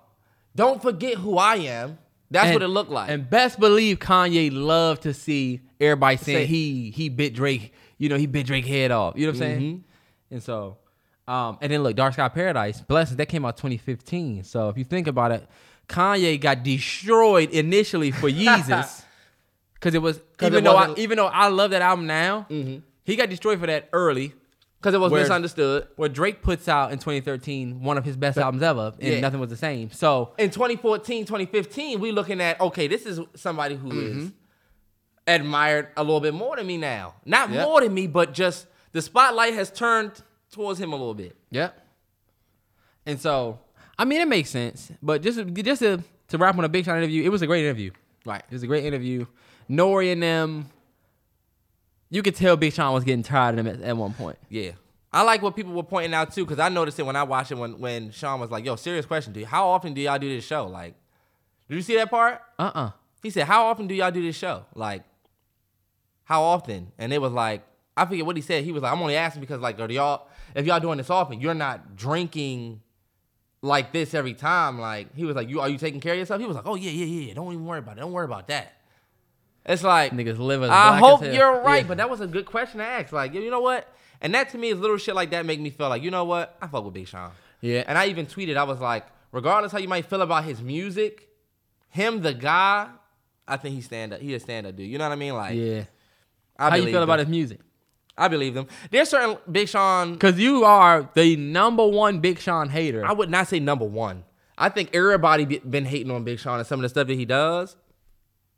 Don't 0.56 0.82
forget 0.82 1.16
who 1.16 1.38
I 1.38 1.56
am. 1.56 1.98
That's 2.30 2.46
And- 2.46 2.54
what 2.56 2.62
it 2.62 2.68
looked 2.68 2.92
like. 2.92 3.10
And 3.10 3.30
best 3.30 3.60
believe 3.60 4.00
Kanye 4.00 4.50
loved 4.54 5.02
to 5.04 5.14
see 5.14 5.62
everybody 5.84 6.18
saying 6.18 6.38
Say- 6.40 6.46
he 6.46 6.92
he 6.92 7.10
bit 7.10 7.34
Drake, 7.34 7.74
you 7.98 8.10
know, 8.10 8.18
he 8.18 8.26
bit 8.26 8.46
Drake 8.46 8.66
head 8.66 8.92
off. 8.92 9.16
You 9.18 9.26
know 9.28 9.34
what 9.34 9.42
I'm 9.42 9.48
Mm-hmm. 9.50 9.60
saying? 9.60 9.84
And 10.32 10.44
so, 10.44 10.78
um, 11.28 11.58
and 11.62 11.72
then 11.72 11.84
look, 11.84 11.96
Dark 11.96 12.14
Sky 12.14 12.28
Paradise, 12.30 12.82
Blessings, 12.82 13.18
that 13.18 13.28
came 13.28 13.46
out 13.46 13.56
2015. 13.58 14.44
So 14.44 14.70
if 14.70 14.78
you 14.78 14.84
think 14.84 15.08
about 15.08 15.32
it, 15.32 15.48
Kanye 15.88 16.40
got 16.40 16.64
destroyed 16.64 17.50
initially 17.52 18.12
for 18.12 18.30
Yeezus. 18.30 19.04
Cause 19.80 19.94
it 19.94 20.02
was 20.02 20.22
'Cause 20.38 20.48
even 20.48 20.60
it 20.60 20.64
though 20.64 20.78
I, 20.78 20.88
Mm-hmm. 20.88 21.00
even 21.02 21.18
though 21.18 21.28
I 21.28 21.50
love 21.50 21.72
that 21.72 21.82
album 21.82 22.08
now, 22.08 22.48
he 22.50 23.16
got 23.18 23.30
destroyed 23.30 23.60
for 23.60 23.68
that 23.68 23.90
early. 23.94 24.34
Because 24.80 24.96
it 24.96 25.00
was 25.00 25.12
Where- 25.14 25.22
misunderstood. 25.22 25.88
Where 25.96 26.10
Drake 26.10 26.42
puts 26.42 26.68
out 26.68 26.92
in 26.92 27.00
2013 27.00 27.82
one 27.84 27.98
of 27.98 28.04
his 28.04 28.18
best 28.18 28.38
albums 28.38 28.62
ever, 28.64 28.94
and 29.00 29.14
Yeah. 29.14 29.20
nothing 29.22 29.40
was 29.40 29.50
the 29.50 29.56
same. 29.56 29.92
So 29.92 30.34
In 30.38 30.50
2014, 30.52 31.26
2015, 31.26 32.02
we 32.02 32.12
looking 32.12 32.42
at, 32.42 32.60
okay, 32.60 32.88
this 32.88 33.06
is 33.06 33.20
somebody 33.36 33.76
who 33.76 33.92
is 33.92 34.18
Mm-hmm. 34.18 34.28
Admired 35.28 35.88
a 35.98 36.04
little 36.04 36.20
bit 36.20 36.34
more 36.34 36.56
than 36.56 36.68
me 36.68 36.78
now. 36.78 37.16
Not 37.26 37.50
Yep. 37.50 37.66
more 37.68 37.82
than 37.82 37.94
me, 37.94 38.08
but 38.08 38.34
just 38.34 38.68
the 38.92 39.02
spotlight 39.02 39.54
has 39.54 39.72
turned 39.72 40.12
towards 40.52 40.80
him 40.80 40.92
a 40.94 40.96
little 40.96 41.14
bit. 41.14 41.36
Yeah. 41.50 41.70
And 43.06 43.20
so, 43.20 43.60
I 43.98 44.06
mean, 44.06 44.22
it 44.22 44.28
makes 44.28 44.50
sense. 44.50 44.92
But 45.02 45.22
just 45.22 45.40
just 45.54 45.82
to, 45.82 46.04
to 46.30 46.38
wrap 46.38 46.58
on 46.58 46.64
a 46.64 46.70
Big 46.70 46.86
Sean 46.86 46.98
interview, 46.98 47.24
it 47.24 47.30
was 47.30 47.42
a 47.42 47.48
great 47.48 47.64
interview. 47.66 47.92
Right. 48.26 48.44
It 48.50 48.54
was 48.54 48.64
a 48.64 48.68
great 48.68 48.86
interview. 48.86 49.26
Nori 49.70 50.12
and 50.12 50.22
them, 50.24 50.70
you 52.10 52.22
could 52.22 52.36
tell 52.36 52.56
Big 52.56 52.74
Sean 52.74 52.94
was 52.94 53.04
getting 53.04 53.24
tired 53.24 53.58
of 53.58 53.66
them 53.66 53.76
at, 53.76 53.82
at 53.82 53.98
one 53.98 54.14
point. 54.14 54.38
Yeah. 54.50 54.72
I 55.12 55.22
like 55.24 55.42
what 55.42 55.56
people 55.56 55.74
were 55.74 55.84
pointing 55.84 56.14
out 56.14 56.34
too, 56.34 56.44
because 56.46 56.60
I 56.60 56.70
noticed 56.70 57.00
it 57.00 57.04
when 57.04 57.16
I 57.16 57.24
watched 57.24 57.52
it 57.52 57.56
when, 57.56 57.80
when 57.80 58.12
Sean 58.12 58.40
was 58.40 58.50
like, 58.50 58.66
yo, 58.66 58.76
serious 58.76 59.06
question, 59.06 59.32
dude. 59.32 59.46
How 59.46 59.68
often 59.68 59.94
do 59.94 60.02
y'all 60.02 60.18
do 60.20 60.28
this 60.34 60.44
show? 60.46 60.66
Like, 60.68 60.96
did 61.70 61.76
you 61.76 61.82
see 61.82 61.96
that 61.96 62.10
part? 62.10 62.42
Uh 62.58 62.72
uh 62.74 62.92
he 63.22 63.30
said, 63.30 63.48
"How 63.48 63.68
often 63.68 63.88
do 63.88 63.96
y'all 63.96 64.12
do 64.12 64.22
this 64.22 64.36
show? 64.36 64.66
Like, 64.76 65.04
how 66.26 66.42
often?" 66.44 66.92
And 66.98 67.12
it 67.14 67.22
was 67.22 67.32
like, 67.32 67.64
I 67.98 68.06
forget 68.06 68.26
what 68.26 68.36
he 68.36 68.42
said. 68.42 68.64
He 68.64 68.72
was 68.72 68.84
like, 68.84 68.92
"I'm 68.92 69.02
only 69.02 69.16
asking 69.16 69.42
because 69.42 69.60
like, 69.62 69.80
are 69.80 69.92
y'all 69.92 70.28
if 70.56 70.66
y'all 70.66 70.80
doing 70.80 70.98
this 70.98 71.10
often, 71.10 71.40
you're 71.42 71.54
not 71.54 71.96
drinking." 71.96 72.82
Like 73.66 73.94
this 73.94 74.14
every 74.14 74.34
time, 74.34 74.78
like 74.78 75.16
he 75.16 75.24
was 75.24 75.38
like, 75.38 75.48
"You 75.48 75.62
are 75.62 75.70
you 75.70 75.78
taking 75.78 76.02
care 76.02 76.12
of 76.14 76.20
yourself?" 76.20 76.42
He 76.42 76.46
was 76.48 76.58
like, 76.58 76.66
"Oh 76.68 76.76
yeah, 76.76 76.92
yeah, 76.92 77.06
yeah. 77.06 77.34
Don't 77.34 77.54
even 77.54 77.66
worry 77.66 77.80
about 77.80 77.98
it. 77.98 78.02
Don't 78.02 78.12
worry 78.12 78.26
about 78.26 78.48
that." 78.50 78.74
It's 79.66 79.84
like 79.84 80.12
Niggas 80.12 80.38
live 80.38 80.64
as 80.64 80.70
I 80.70 80.98
hope 80.98 81.24
you're 81.24 81.62
right, 81.62 81.84
Yeah. 81.84 81.88
but 81.88 81.96
that 81.98 82.10
was 82.10 82.20
a 82.20 82.28
good 82.28 82.46
question 82.46 82.80
to 82.80 82.86
ask. 82.86 83.14
Like, 83.14 83.34
you 83.34 83.50
know 83.50 83.62
what? 83.62 83.88
And 84.20 84.34
that 84.36 84.50
to 84.50 84.58
me 84.58 84.68
is 84.70 84.80
little 84.80 84.98
shit 84.98 85.16
like 85.16 85.32
that 85.32 85.46
make 85.46 85.62
me 85.62 85.70
feel 85.70 85.88
like, 85.88 86.04
you 86.04 86.12
know 86.12 86.26
what? 86.26 86.58
I 86.62 86.68
fuck 86.68 86.84
with 86.84 86.94
Big 86.94 87.08
Sean. 87.08 87.32
Yeah. 87.62 87.86
And 87.88 87.98
I 87.98 88.08
even 88.08 88.26
tweeted, 88.26 88.58
I 88.58 88.64
was 88.66 88.82
like, 88.82 89.06
regardless 89.32 89.72
how 89.72 89.78
you 89.78 89.88
might 89.88 90.06
feel 90.06 90.22
about 90.22 90.44
his 90.44 90.62
music, 90.62 91.30
him 91.88 92.22
the 92.22 92.34
guy, 92.34 92.90
I 93.48 93.56
think 93.56 93.76
he 93.76 93.82
stand 93.82 94.12
up. 94.12 94.20
He 94.20 94.34
a 94.34 94.40
stand 94.42 94.68
up 94.68 94.76
dude. 94.76 94.90
You 94.90 94.98
know 94.98 95.06
what 95.06 95.14
I 95.14 95.16
mean? 95.16 95.34
Like, 95.36 95.56
Yeah. 95.56 95.84
I 96.58 96.70
How 96.70 96.76
you 96.76 96.86
feel 96.86 97.04
about 97.04 97.20
his 97.20 97.28
music? 97.28 97.60
I 98.18 98.28
believe 98.28 98.54
them. 98.54 98.68
There's 98.92 99.10
certain 99.10 99.38
Big 99.52 99.68
Sean. 99.68 100.14
Because 100.14 100.40
you 100.40 100.64
are 100.64 101.10
the 101.16 101.36
number 101.36 101.86
one 101.86 102.20
Big 102.20 102.40
Sean 102.40 102.70
hater. 102.70 103.06
I 103.06 103.12
would 103.12 103.30
not 103.30 103.48
say 103.48 103.60
number 103.60 103.86
one. 103.86 104.24
I 104.58 104.70
think 104.70 104.92
everybody 104.94 105.46
be, 105.46 105.60
been 105.60 105.86
hating 105.86 106.12
on 106.12 106.24
Big 106.24 106.40
Sean 106.40 106.60
and 106.60 106.68
some 106.68 106.80
of 106.80 106.84
the 106.84 106.90
stuff 106.90 107.08
that 107.08 107.16
he 107.16 107.26
does. 107.26 107.76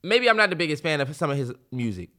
Maybe 0.04 0.30
I'm 0.30 0.38
not 0.38 0.50
the 0.50 0.56
biggest 0.56 0.84
fan 0.84 1.00
of 1.02 1.16
some 1.16 1.32
of 1.32 1.38
his 1.38 1.54
music, 1.72 2.10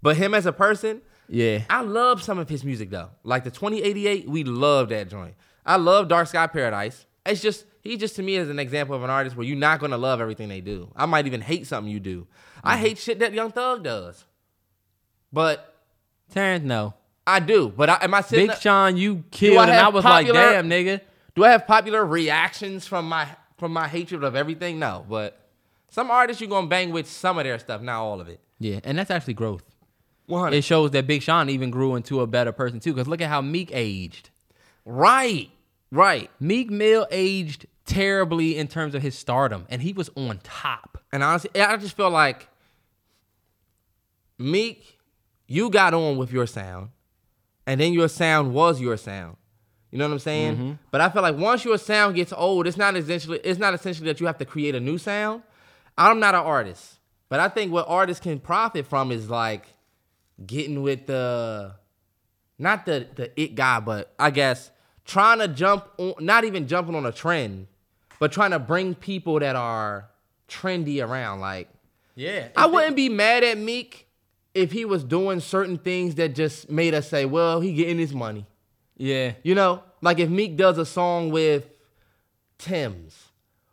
but 0.00 0.16
him 0.16 0.32
as 0.32 0.46
a 0.46 0.52
person, 0.52 1.02
yeah. 1.28 1.64
I 1.68 1.82
love 1.82 2.22
some 2.22 2.38
of 2.38 2.48
his 2.48 2.64
music 2.64 2.90
though. 2.90 3.10
Like 3.24 3.44
the 3.44 3.50
2088, 3.50 4.28
we 4.28 4.44
love 4.44 4.88
that 4.90 5.08
joint. 5.08 5.34
I 5.64 5.76
love 5.76 6.08
Dark 6.08 6.28
Sky 6.28 6.46
Paradise. 6.46 7.06
It's 7.24 7.42
just 7.42 7.66
he 7.82 7.96
just 7.96 8.16
to 8.16 8.22
me 8.22 8.36
is 8.36 8.48
an 8.48 8.58
example 8.58 8.94
of 8.94 9.02
an 9.02 9.10
artist 9.10 9.36
where 9.36 9.46
you're 9.46 9.56
not 9.56 9.80
gonna 9.80 9.98
love 9.98 10.20
everything 10.20 10.48
they 10.48 10.60
do. 10.60 10.90
I 10.96 11.06
might 11.06 11.26
even 11.26 11.40
hate 11.40 11.66
something 11.66 11.92
you 11.92 12.00
do. 12.00 12.26
I 12.62 12.76
mm. 12.76 12.80
hate 12.80 12.98
shit 12.98 13.18
that 13.18 13.32
Young 13.32 13.50
Thug 13.50 13.82
does, 13.82 14.24
but 15.36 15.74
Terrence, 16.32 16.64
no. 16.64 16.94
I 17.26 17.40
do. 17.40 17.68
But 17.68 17.90
I, 17.90 17.98
am 18.00 18.14
I 18.14 18.22
sitting? 18.22 18.46
Big 18.46 18.56
Sean, 18.56 18.96
you 18.96 19.22
killed. 19.30 19.58
And 19.58 19.70
have 19.70 19.84
I 19.84 19.88
was 19.90 20.02
popular- 20.02 20.32
like, 20.32 20.52
damn, 20.52 20.70
nigga. 20.70 21.02
Do 21.34 21.44
I 21.44 21.50
have 21.50 21.66
popular 21.66 22.02
reactions 22.06 22.86
from 22.86 23.06
my 23.06 23.28
from 23.58 23.70
my 23.70 23.86
hatred 23.86 24.24
of 24.24 24.34
everything? 24.34 24.78
No, 24.78 25.04
but 25.06 25.38
some 25.90 26.10
artists 26.10 26.40
you're 26.40 26.48
gonna 26.48 26.68
bang 26.68 26.90
with 26.90 27.06
some 27.06 27.36
of 27.36 27.44
their 27.44 27.58
stuff, 27.58 27.82
not 27.82 28.00
all 28.00 28.22
of 28.22 28.28
it. 28.28 28.40
Yeah, 28.58 28.80
and 28.82 28.96
that's 28.98 29.10
actually 29.10 29.34
growth. 29.34 29.62
100. 30.24 30.56
It 30.56 30.64
shows 30.64 30.92
that 30.92 31.06
Big 31.06 31.20
Sean 31.20 31.50
even 31.50 31.70
grew 31.70 31.96
into 31.96 32.22
a 32.22 32.26
better 32.26 32.52
person 32.52 32.80
too. 32.80 32.94
Because 32.94 33.06
look 33.06 33.20
at 33.20 33.28
how 33.28 33.42
Meek 33.42 33.70
aged. 33.74 34.30
Right, 34.86 35.50
right. 35.92 36.30
Meek 36.40 36.70
Mill 36.70 37.06
aged 37.10 37.66
terribly 37.84 38.56
in 38.56 38.68
terms 38.68 38.94
of 38.94 39.02
his 39.02 39.18
stardom, 39.18 39.66
and 39.68 39.82
he 39.82 39.92
was 39.92 40.08
on 40.16 40.40
top. 40.42 41.02
And 41.12 41.22
honestly, 41.22 41.50
I 41.60 41.76
just 41.76 41.94
feel 41.94 42.08
like 42.08 42.48
Meek, 44.38 44.95
you 45.46 45.70
got 45.70 45.94
on 45.94 46.16
with 46.16 46.32
your 46.32 46.46
sound, 46.46 46.90
and 47.66 47.80
then 47.80 47.92
your 47.92 48.08
sound 48.08 48.54
was 48.54 48.80
your 48.80 48.96
sound. 48.96 49.36
You 49.90 49.98
know 49.98 50.08
what 50.08 50.14
I'm 50.14 50.18
saying? 50.18 50.54
Mm-hmm. 50.54 50.72
But 50.90 51.00
I 51.00 51.08
feel 51.08 51.22
like 51.22 51.36
once 51.36 51.64
your 51.64 51.78
sound 51.78 52.16
gets 52.16 52.32
old, 52.32 52.66
it's 52.66 52.76
not 52.76 52.96
essentially 52.96 53.38
it's 53.44 53.58
not 53.58 53.74
essentially 53.74 54.06
that 54.06 54.20
you 54.20 54.26
have 54.26 54.38
to 54.38 54.44
create 54.44 54.74
a 54.74 54.80
new 54.80 54.98
sound. 54.98 55.42
I'm 55.96 56.20
not 56.20 56.34
an 56.34 56.42
artist, 56.42 56.98
but 57.28 57.40
I 57.40 57.48
think 57.48 57.72
what 57.72 57.86
artists 57.88 58.22
can 58.22 58.38
profit 58.38 58.86
from 58.86 59.10
is 59.10 59.30
like 59.30 59.66
getting 60.44 60.82
with 60.82 61.06
the 61.06 61.76
not 62.58 62.84
the 62.84 63.06
the 63.14 63.40
it 63.40 63.54
guy, 63.54 63.80
but 63.80 64.12
I 64.18 64.30
guess 64.30 64.70
trying 65.04 65.38
to 65.38 65.48
jump 65.48 65.88
on 65.98 66.14
not 66.20 66.44
even 66.44 66.66
jumping 66.66 66.94
on 66.94 67.06
a 67.06 67.12
trend, 67.12 67.68
but 68.18 68.32
trying 68.32 68.50
to 68.50 68.58
bring 68.58 68.94
people 68.94 69.38
that 69.40 69.56
are 69.56 70.10
trendy 70.48 71.02
around. 71.02 71.40
Like 71.40 71.68
Yeah, 72.16 72.48
I 72.56 72.66
wouldn't 72.66 72.96
be 72.96 73.08
mad 73.08 73.44
at 73.44 73.56
Meek 73.56 74.05
if 74.56 74.72
he 74.72 74.84
was 74.84 75.04
doing 75.04 75.40
certain 75.40 75.76
things 75.76 76.14
that 76.14 76.34
just 76.34 76.70
made 76.70 76.94
us 76.94 77.08
say, 77.08 77.26
well, 77.26 77.60
he 77.60 77.74
getting 77.74 77.98
his 77.98 78.14
money. 78.14 78.46
Yeah, 78.96 79.32
You 79.42 79.54
know, 79.54 79.82
like 80.00 80.18
if 80.18 80.30
Meek 80.30 80.56
does 80.56 80.78
a 80.78 80.86
song 80.86 81.30
with 81.30 81.68
Tim's, 82.56 83.28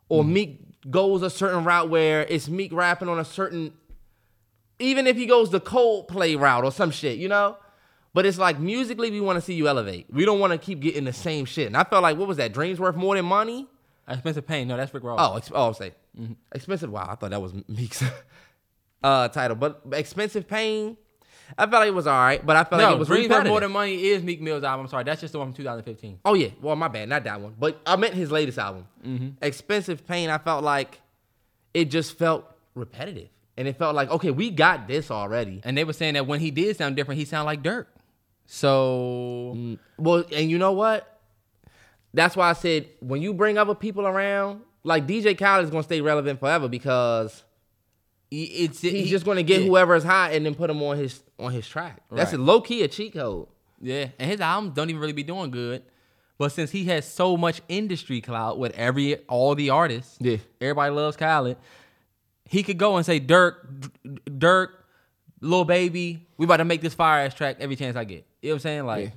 or 0.09 0.23
mm-hmm. 0.23 0.33
Meek 0.33 0.91
goes 0.91 1.21
a 1.21 1.29
certain 1.29 1.63
route 1.63 1.89
where 1.89 2.23
it's 2.23 2.49
Meek 2.49 2.73
rapping 2.73 3.07
on 3.07 3.17
a 3.19 3.23
certain, 3.23 3.73
even 4.79 5.07
if 5.07 5.15
he 5.15 5.25
goes 5.25 5.49
the 5.49 5.61
Coldplay 5.61 6.37
route 6.37 6.65
or 6.65 6.73
some 6.73 6.91
shit, 6.91 7.17
you 7.17 7.29
know. 7.29 7.55
But 8.13 8.25
it's 8.25 8.37
like 8.37 8.59
musically, 8.59 9.09
we 9.09 9.21
want 9.21 9.37
to 9.37 9.41
see 9.41 9.53
you 9.53 9.69
elevate. 9.69 10.07
We 10.11 10.25
don't 10.25 10.39
want 10.39 10.51
to 10.51 10.59
keep 10.59 10.81
getting 10.81 11.05
the 11.05 11.13
same 11.13 11.45
shit. 11.45 11.67
And 11.67 11.77
I 11.77 11.85
felt 11.85 12.03
like, 12.03 12.17
what 12.17 12.27
was 12.27 12.37
that? 12.37 12.53
Dreams 12.53 12.79
worth 12.79 12.97
more 12.97 13.15
than 13.15 13.25
money? 13.25 13.67
expensive 14.09 14.45
pain. 14.45 14.67
No, 14.67 14.75
that's 14.75 14.93
Rick 14.93 15.03
Ross. 15.03 15.19
Oh, 15.21 15.37
ex- 15.37 15.51
oh, 15.53 15.63
I'll 15.63 15.73
say 15.73 15.93
mm-hmm. 16.19 16.33
expensive. 16.53 16.91
Wow, 16.91 17.07
I 17.09 17.15
thought 17.15 17.31
that 17.31 17.41
was 17.41 17.53
Meek's 17.69 18.03
uh, 19.03 19.27
title, 19.27 19.55
but 19.55 19.81
expensive 19.91 20.47
pain. 20.47 20.97
I 21.57 21.63
felt 21.67 21.81
like 21.81 21.89
it 21.89 21.93
was 21.93 22.07
all 22.07 22.17
right, 22.17 22.43
but 22.43 22.55
I 22.55 22.63
felt 22.63 22.81
no, 22.81 22.87
like 22.87 22.95
it 22.95 22.99
was 22.99 23.09
repetitive. 23.09 23.47
More 23.47 23.59
Than 23.59 23.71
Money 23.71 24.01
is 24.05 24.23
Meek 24.23 24.41
Mill's 24.41 24.63
album. 24.63 24.85
I'm 24.85 24.89
sorry, 24.89 25.03
that's 25.03 25.21
just 25.21 25.33
the 25.33 25.39
one 25.39 25.49
from 25.49 25.55
2015. 25.55 26.19
Oh 26.25 26.33
yeah, 26.33 26.49
well 26.61 26.75
my 26.75 26.87
bad, 26.87 27.09
not 27.09 27.23
that 27.25 27.41
one, 27.41 27.53
but 27.59 27.79
I 27.85 27.95
meant 27.95 28.13
his 28.13 28.31
latest 28.31 28.57
album, 28.57 28.87
Expensive 29.41 30.07
Pain. 30.07 30.29
I 30.29 30.37
felt 30.37 30.63
like 30.63 31.01
it 31.73 31.85
just 31.85 32.17
felt 32.17 32.45
repetitive, 32.75 33.29
and 33.57 33.67
it 33.67 33.77
felt 33.77 33.93
like 33.95 34.09
okay, 34.09 34.31
we 34.31 34.49
got 34.49 34.87
this 34.87 35.11
already. 35.11 35.61
And 35.63 35.77
they 35.77 35.83
were 35.83 35.93
saying 35.93 36.15
that 36.15 36.25
when 36.25 36.39
he 36.39 36.49
did 36.49 36.77
sound 36.77 36.95
different, 36.95 37.19
he 37.19 37.25
sounded 37.25 37.45
like 37.45 37.61
Durk. 37.61 37.85
So 38.45 39.77
Well, 39.97 40.23
and 40.31 40.49
you 40.49 40.57
know 40.57 40.71
what? 40.71 41.09
That's 42.13 42.35
why 42.35 42.49
I 42.49 42.53
said 42.53 42.87
when 42.99 43.21
you 43.21 43.33
bring 43.33 43.57
other 43.57 43.75
people 43.75 44.05
around, 44.05 44.61
like 44.83 45.07
DJ 45.07 45.37
Khaled 45.37 45.65
is 45.65 45.71
gonna 45.71 45.83
stay 45.83 46.01
relevant 46.01 46.39
forever 46.39 46.67
because 46.67 47.43
it's 48.41 48.81
he's 48.81 48.91
he- 49.05 49.09
just 49.09 49.25
gonna 49.25 49.43
get 49.43 49.61
yeah. 49.61 49.67
whoever 49.67 49.95
is 49.95 50.03
hot 50.03 50.31
and 50.33 50.45
then 50.45 50.55
put 50.55 50.67
them 50.67 50.81
on 50.83 50.97
his 50.97 51.21
on 51.39 51.51
his 51.51 51.67
track. 51.67 52.01
That's 52.11 52.31
Right. 52.31 52.39
a 52.39 52.43
low 52.43 52.61
key 52.61 52.83
a 52.83 52.87
cheat 52.87 53.13
code. 53.13 53.47
Yeah, 53.81 54.07
and 54.17 54.29
his 54.31 54.39
albums 54.41 54.73
don't 54.75 54.89
even 54.89 55.01
really 55.01 55.13
be 55.13 55.23
doing 55.23 55.51
good. 55.51 55.83
But 56.37 56.51
since 56.51 56.71
he 56.71 56.85
has 56.85 57.05
so 57.07 57.37
much 57.37 57.61
industry 57.69 58.19
clout 58.21 58.57
with 58.57 58.73
every 58.75 59.17
all 59.27 59.55
the 59.55 59.69
artists, 59.69 60.17
Yeah. 60.19 60.37
everybody 60.59 60.93
loves 60.93 61.15
Khaled. 61.17 61.57
He 62.45 62.63
could 62.63 62.77
go 62.77 62.97
and 62.97 63.05
say 63.05 63.19
Durk, 63.19 63.55
Durk, 64.27 64.69
little 65.41 65.65
Baby, 65.65 66.27
we 66.37 66.45
about 66.45 66.57
to 66.57 66.65
make 66.65 66.81
this 66.81 66.93
fire 66.93 67.25
ass 67.25 67.33
track 67.33 67.57
every 67.59 67.75
chance 67.75 67.95
I 67.95 68.03
get. 68.03 68.25
You 68.41 68.49
know 68.49 68.53
what 68.53 68.55
I'm 68.55 68.59
saying? 68.61 68.85
Like, 68.85 69.13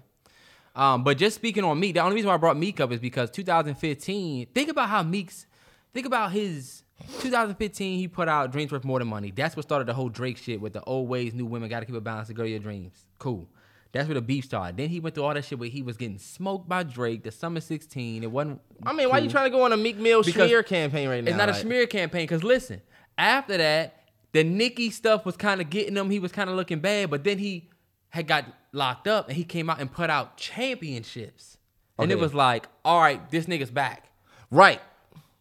um, 0.75 1.05
but 1.05 1.17
just 1.17 1.35
speaking 1.37 1.65
on 1.65 1.79
Meek, 1.81 1.95
the 1.95 2.01
only 2.01 2.15
reason 2.17 2.29
why 2.29 2.35
I 2.35 2.39
brought 2.39 2.57
Meek 2.59 2.81
up 2.81 2.93
is 2.93 3.01
because 3.01 3.31
2015. 3.31 4.47
Think 4.55 4.69
about 4.69 4.89
how 4.89 5.03
Meek's. 5.03 5.47
Think 5.95 6.07
about 6.07 6.33
his 6.33 6.83
2015. 7.21 7.99
He 7.99 8.09
put 8.09 8.29
out 8.29 8.53
Dreams 8.53 8.73
Worth 8.73 8.85
More 8.85 8.99
Than 8.99 9.09
Money. 9.09 9.33
That's 9.35 9.57
what 9.57 9.65
started 9.65 9.87
the 9.87 9.95
whole 9.95 10.09
Drake 10.09 10.37
shit 10.37 10.61
with 10.61 10.73
the 10.73 10.83
old 10.85 11.09
ways, 11.09 11.35
new 11.35 11.47
women. 11.47 11.69
Got 11.69 11.81
to 11.81 11.87
keep 11.87 11.95
a 11.95 12.01
balance 12.01 12.29
to 12.29 12.35
go 12.35 12.43
to 12.43 12.49
your 12.49 12.59
dreams. 12.59 13.05
Cool. 13.19 13.49
That's 13.93 14.09
where 14.09 14.15
the 14.15 14.23
beef 14.23 14.45
started. 14.45 14.77
Then 14.77 14.89
he 14.89 15.01
went 15.01 15.15
through 15.15 15.25
all 15.25 15.35
that 15.35 15.45
shit 15.45 15.59
where 15.59 15.69
he 15.69 15.81
was 15.83 15.97
getting 15.97 16.19
smoked 16.19 16.69
by 16.69 16.83
Drake. 16.83 17.23
The 17.23 17.31
summer 17.31 17.61
16. 17.61 18.23
It 18.23 18.31
wasn't. 18.31 18.61
I 18.85 18.93
mean, 18.93 19.09
why 19.09 19.19
you 19.19 19.31
trying 19.31 19.51
to 19.51 19.57
go 19.57 19.63
on 19.63 19.73
a 19.73 19.77
Meek 19.77 19.97
Mill 19.97 20.23
Because 20.23 20.49
smear 20.49 20.63
campaign 20.63 21.09
right 21.09 21.25
now? 21.25 21.31
It's 21.31 21.39
not 21.39 21.49
a 21.49 21.55
smear 21.55 21.87
campaign. 21.87 22.25
Because 22.25 22.45
listen, 22.45 22.83
after 23.17 23.57
that, 23.57 24.03
the 24.33 24.45
Nicki 24.45 24.91
stuff 24.91 25.25
was 25.25 25.37
kind 25.37 25.61
of 25.61 25.71
getting 25.71 25.97
him. 25.97 26.11
He 26.11 26.19
was 26.19 26.33
kind 26.33 26.51
of 26.51 26.57
looking 26.57 26.81
bad, 26.81 27.09
but 27.11 27.25
then 27.25 27.39
he 27.39 27.71
had 28.11 28.27
got 28.27 28.45
locked 28.73 29.09
up 29.09 29.29
and 29.29 29.37
he 29.37 29.45
came 29.45 29.71
out 29.71 29.81
and 29.81 29.91
put 29.91 30.11
out 30.11 30.37
championships. 30.37 31.57
And 31.99 32.13
it 32.13 32.19
was 32.19 32.35
like, 32.35 32.67
all 32.85 33.01
right, 33.01 33.31
this 33.31 33.47
nigga's 33.47 33.71
back. 33.71 34.11
Right. 34.51 34.83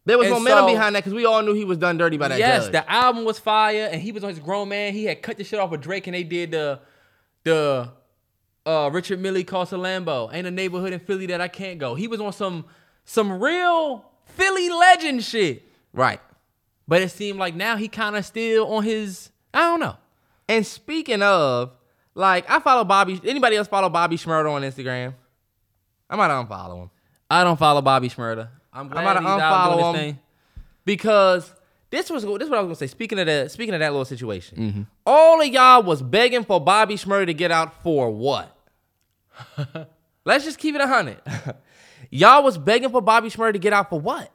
There 0.06 0.18
was 0.18 0.28
And 0.28 0.36
momentum 0.36 0.66
so- 0.68 0.74
behind 0.74 0.96
that 0.96 1.04
because 1.04 1.14
we 1.16 1.26
all 1.26 1.42
knew 1.42 1.54
he 1.54 1.66
was 1.66 1.78
done 1.80 1.98
dirty 1.98 2.18
by 2.18 2.28
that 2.28 2.38
yes, 2.40 2.64
judge. 2.66 2.72
the 2.74 2.92
album 2.92 3.26
was 3.26 3.40
fire, 3.40 3.90
and 3.92 4.00
he 4.02 4.12
was 4.12 4.24
on 4.24 4.30
his 4.30 4.40
grown 4.40 4.70
man. 4.70 4.94
He 4.94 5.06
had 5.06 5.22
cut 5.24 5.38
the 5.38 5.44
shit 5.44 5.60
off 5.60 5.72
with 5.72 5.82
Drake, 5.82 6.06
and 6.08 6.14
they 6.16 6.24
did 6.24 6.52
the 6.52 6.80
the 7.44 7.90
uh, 8.66 8.90
Richard 8.94 9.20
Mille 9.20 9.44
calls 9.44 9.72
a 9.74 9.76
Lambo. 9.78 10.32
Ain't 10.34 10.48
a 10.48 10.52
neighborhood 10.52 10.94
in 10.94 11.00
Philly 11.00 11.26
that 11.28 11.42
I 11.42 11.48
can't 11.48 11.80
go. 11.80 11.96
He 11.96 12.08
was 12.08 12.20
on 12.22 12.34
some 12.34 12.66
some 13.04 13.40
real 13.42 14.06
Philly 14.26 14.70
legend 14.70 15.24
shit. 15.24 15.64
right. 15.94 16.20
But 16.88 17.02
it 17.02 17.10
seemed 17.10 17.40
like 17.40 17.56
now 17.56 17.78
he 17.78 17.88
kind 17.88 18.16
of 18.16 18.24
still 18.26 18.68
on 18.76 18.84
his. 18.84 19.32
I 19.56 19.62
don't 19.62 19.80
know. 19.80 19.96
And 20.48 20.64
speaking 20.64 21.24
of, 21.24 21.72
like, 22.14 22.48
I 22.48 22.60
follow 22.60 22.84
Bobby. 22.84 23.20
Anybody 23.26 23.56
else 23.56 23.68
follow 23.68 23.90
Bobby 23.90 24.18
Shmurda 24.18 24.52
on 24.52 24.62
Instagram? 24.62 25.16
I 26.08 26.16
might 26.16 26.30
unfollow 26.30 26.84
him 26.84 26.90
I 27.28 27.44
don't 27.44 27.58
follow 27.58 27.82
Bobby 27.82 28.08
Shmurda. 28.10 28.50
I'm 28.76 28.90
glad 28.90 29.02
about 29.04 29.14
to 29.14 29.20
doing 29.22 29.40
unfollow 29.40 29.90
him. 29.90 29.96
thing. 29.96 30.20
because 30.86 31.52
this 31.92 32.10
was 32.10 32.24
this 32.24 32.44
is 32.44 32.50
what 32.50 32.58
I 32.58 32.62
was 32.62 32.68
gonna 32.68 32.76
say. 32.76 32.88
Speaking 32.88 33.20
of 33.20 33.26
that, 33.28 33.52
speaking 33.52 33.74
of 33.74 33.80
that 33.80 33.92
little 33.92 34.06
situation, 34.06 34.58
Mm-hmm. 34.58 34.82
all 35.06 35.42
of 35.42 35.48
y'all 35.48 35.82
was 35.84 36.02
begging 36.02 36.44
for 36.44 36.60
Bobby 36.60 36.96
Shmurda 36.96 37.28
to 37.28 37.34
get 37.34 37.52
out 37.52 37.82
for 37.84 38.12
what? 38.12 38.56
Let's 40.26 40.44
just 40.44 40.58
keep 40.58 40.76
it 40.76 40.82
a 40.82 40.88
hundred. 40.88 41.22
y'all 42.10 42.44
was 42.44 42.58
begging 42.58 42.90
for 42.90 43.02
Bobby 43.02 43.30
Shmurda 43.30 43.54
to 43.54 43.60
get 43.60 43.74
out 43.74 43.90
for 43.90 44.00
what? 44.00 44.32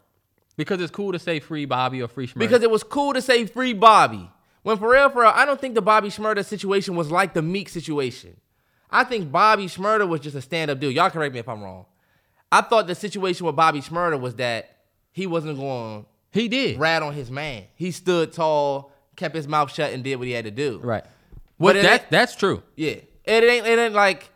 Because 0.57 0.81
it's 0.81 0.91
cool 0.91 1.13
to 1.13 1.19
say 1.19 1.41
free 1.41 1.65
Bobby 1.65 2.03
or 2.03 2.09
free 2.09 2.27
Shmurda. 2.27 2.39
Because 2.39 2.63
it 2.63 2.71
was 2.71 2.83
cool 2.83 3.13
to 3.15 3.23
say 3.23 3.47
free 3.47 3.73
Bobby. 3.73 4.31
When 4.63 4.77
for 4.77 4.91
real, 4.93 5.09
for 5.11 5.23
real, 5.23 5.33
I 5.35 5.45
don't 5.47 5.61
think 5.61 5.75
the 5.75 5.83
Bobby 5.83 6.09
Shmurda 6.09 6.45
situation 6.45 6.95
was 6.95 7.11
like 7.11 7.33
the 7.35 7.43
Meek 7.43 7.69
situation. 7.69 8.37
I 8.91 9.05
think 9.05 9.33
Bobby 9.33 9.67
Shmurda 9.67 10.07
was 10.07 10.21
just 10.21 10.37
a 10.37 10.43
stand-up 10.43 10.79
dude. 10.81 10.95
Y'all 10.95 11.11
correct 11.11 11.33
me 11.33 11.41
if 11.41 11.49
I'm 11.49 11.63
wrong. 11.63 11.87
I 12.53 12.63
thought 12.63 12.87
the 12.87 12.95
situation 12.95 13.47
with 13.47 13.57
Bobby 13.57 13.81
Shmurda 13.81 14.21
was 14.21 14.35
that 14.37 14.77
he 15.13 15.27
wasn't 15.27 15.59
going 15.59 16.07
he 16.33 16.49
did. 16.49 16.79
rat 16.79 17.03
on 17.03 17.15
his 17.15 17.31
man. 17.31 17.65
He 17.75 17.91
stood 17.91 18.33
tall, 18.33 18.93
kept 19.17 19.35
his 19.35 19.47
mouth 19.49 19.73
shut 19.73 19.93
and 19.93 20.03
did 20.05 20.17
what 20.17 20.27
he 20.27 20.33
had 20.33 20.45
to 20.45 20.51
do. 20.51 20.79
Right. 20.83 21.05
But 21.59 21.75
Well, 21.77 21.83
that 21.83 22.11
that's 22.11 22.35
true. 22.37 22.63
Yeah. 22.77 22.97
It 23.25 23.45
ain't 23.45 23.67
it 23.67 23.79
ain't 23.79 23.95
like 23.95 24.31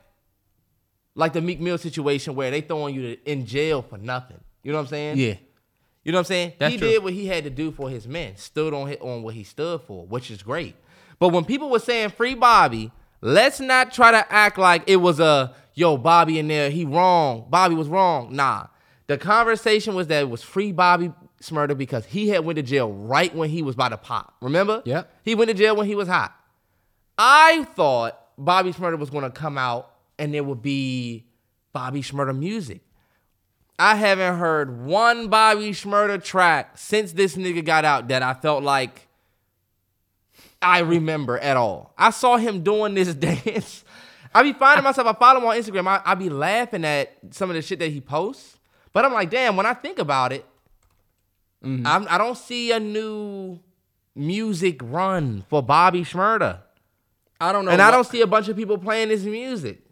like 1.15 1.33
the 1.33 1.41
Meek 1.41 1.61
Mill 1.61 1.79
situation 1.79 2.35
where 2.35 2.51
they 2.51 2.61
throwing 2.61 2.95
you 2.95 3.17
in 3.25 3.47
jail 3.47 3.83
for 3.83 3.99
nothing. 3.99 4.41
You 4.63 4.73
know 4.73 4.79
what 4.79 4.83
I'm 4.85 4.89
saying? 4.89 5.19
Yeah. 5.19 5.35
You 6.05 6.13
know 6.13 6.19
what 6.19 6.21
I'm 6.21 6.25
saying? 6.27 6.53
That's 6.59 6.73
he 6.73 6.79
true. 6.79 6.89
did 6.89 7.03
what 7.03 7.13
he 7.15 7.27
had 7.27 7.45
to 7.45 7.51
do 7.51 7.73
for 7.73 7.89
his 7.89 8.07
men, 8.07 8.37
stood 8.37 8.75
on 8.75 8.89
hi- 8.89 8.99
on 9.01 9.23
what 9.23 9.35
he 9.35 9.43
stood 9.43 9.81
for, 9.83 10.07
which 10.07 10.31
is 10.31 10.43
great. 10.43 10.75
But 11.19 11.31
when 11.31 11.45
people 11.45 11.71
were 11.71 11.79
saying 11.79 12.11
free 12.11 12.35
Bobby, 12.35 12.93
let's 13.25 13.59
not 13.59 13.91
try 13.93 14.11
to 14.11 14.33
act 14.33 14.59
like 14.59 14.85
it 14.87 14.97
was 14.97 15.19
a 15.19 15.55
yo 15.73 15.97
Bobby 15.97 16.39
in 16.39 16.47
there, 16.47 16.71
he 16.71 16.85
wrong, 16.85 17.47
Bobby 17.49 17.75
was 17.75 17.89
wrong. 17.89 18.37
Nah, 18.37 18.67
the 19.07 19.19
conversation 19.19 19.95
was 19.95 20.07
that 20.09 20.21
it 20.21 20.31
was 20.31 20.43
free 20.43 20.71
Bobby 20.71 21.11
Shmurda 21.43 21.77
because 21.77 22.05
he 22.05 22.29
had 22.29 22.45
went 22.45 22.57
to 22.57 22.63
jail 22.63 22.93
right 22.93 23.35
when 23.35 23.51
he 23.51 23.63
was 23.63 23.75
about 23.75 23.89
to 23.89 23.97
pop. 23.97 24.37
Remember? 24.41 24.83
Yeah. 24.85 25.05
He 25.23 25.35
went 25.35 25.49
to 25.49 25.55
jail 25.55 25.75
when 25.75 25.87
he 25.87 25.95
was 25.95 26.07
hot. 26.07 26.35
I 27.19 27.65
thought 27.75 28.19
Bobby 28.39 28.73
Shmurda 28.73 28.99
was 28.99 29.11
going 29.11 29.25
to 29.25 29.31
come 29.31 29.59
out 29.59 29.91
and 30.19 30.33
there 30.33 30.45
would 30.45 30.63
be 30.63 31.27
Bobby 31.73 32.03
Shmurda 32.03 32.37
music. 32.37 32.83
I 33.79 33.97
haven't 33.97 34.39
heard 34.39 34.85
one 34.85 35.29
Bobby 35.29 35.71
Shmurda 35.71 36.23
track 36.23 36.79
since 36.79 37.13
this 37.13 37.37
nigga 37.37 37.65
got 37.65 37.85
out 37.85 38.09
that 38.09 38.23
I 38.23 38.35
felt 38.35 38.63
like 38.63 39.09
I 40.65 40.81
remember 40.81 41.39
at 41.39 41.57
all. 41.57 41.93
I 41.97 42.11
saw 42.11 42.37
him 42.37 42.63
doing 42.63 42.95
this 42.95 43.15
dance. 43.15 43.85
I 44.35 44.43
be 44.43 44.53
finding 44.53 44.83
myself, 44.83 45.07
I 45.07 45.13
follow 45.13 45.41
him 45.41 45.47
on 45.47 45.57
Instagram. 45.57 45.87
I, 45.87 46.03
I 46.05 46.15
be 46.15 46.29
laughing 46.29 46.85
at 46.85 47.17
some 47.31 47.51
of 47.51 47.55
the 47.55 47.63
shit 47.63 47.79
that 47.79 47.91
he 47.91 48.01
posts. 48.01 48.59
But 48.93 49.05
I'm 49.05 49.13
like, 49.13 49.31
damn, 49.31 49.57
when 49.57 49.67
I 49.67 49.75
think 49.75 49.99
about 49.99 50.33
it, 50.33 50.45
mm-hmm. 51.65 51.87
I'm, 51.87 52.07
I 52.09 52.19
don't 52.19 52.37
see 52.37 52.73
a 52.73 52.81
new 52.81 53.61
music 54.15 54.81
run 54.83 55.45
for 55.49 55.63
Bobby 55.63 56.03
Shmurda. 56.03 56.61
I 57.41 57.53
don't 57.53 57.65
know. 57.65 57.71
And 57.71 57.83
I 57.83 57.91
don't 57.91 58.07
see 58.07 58.23
a 58.23 58.27
bunch 58.27 58.49
of 58.49 58.57
people 58.57 58.79
playing 58.79 59.11
his 59.11 59.25
music. 59.25 59.83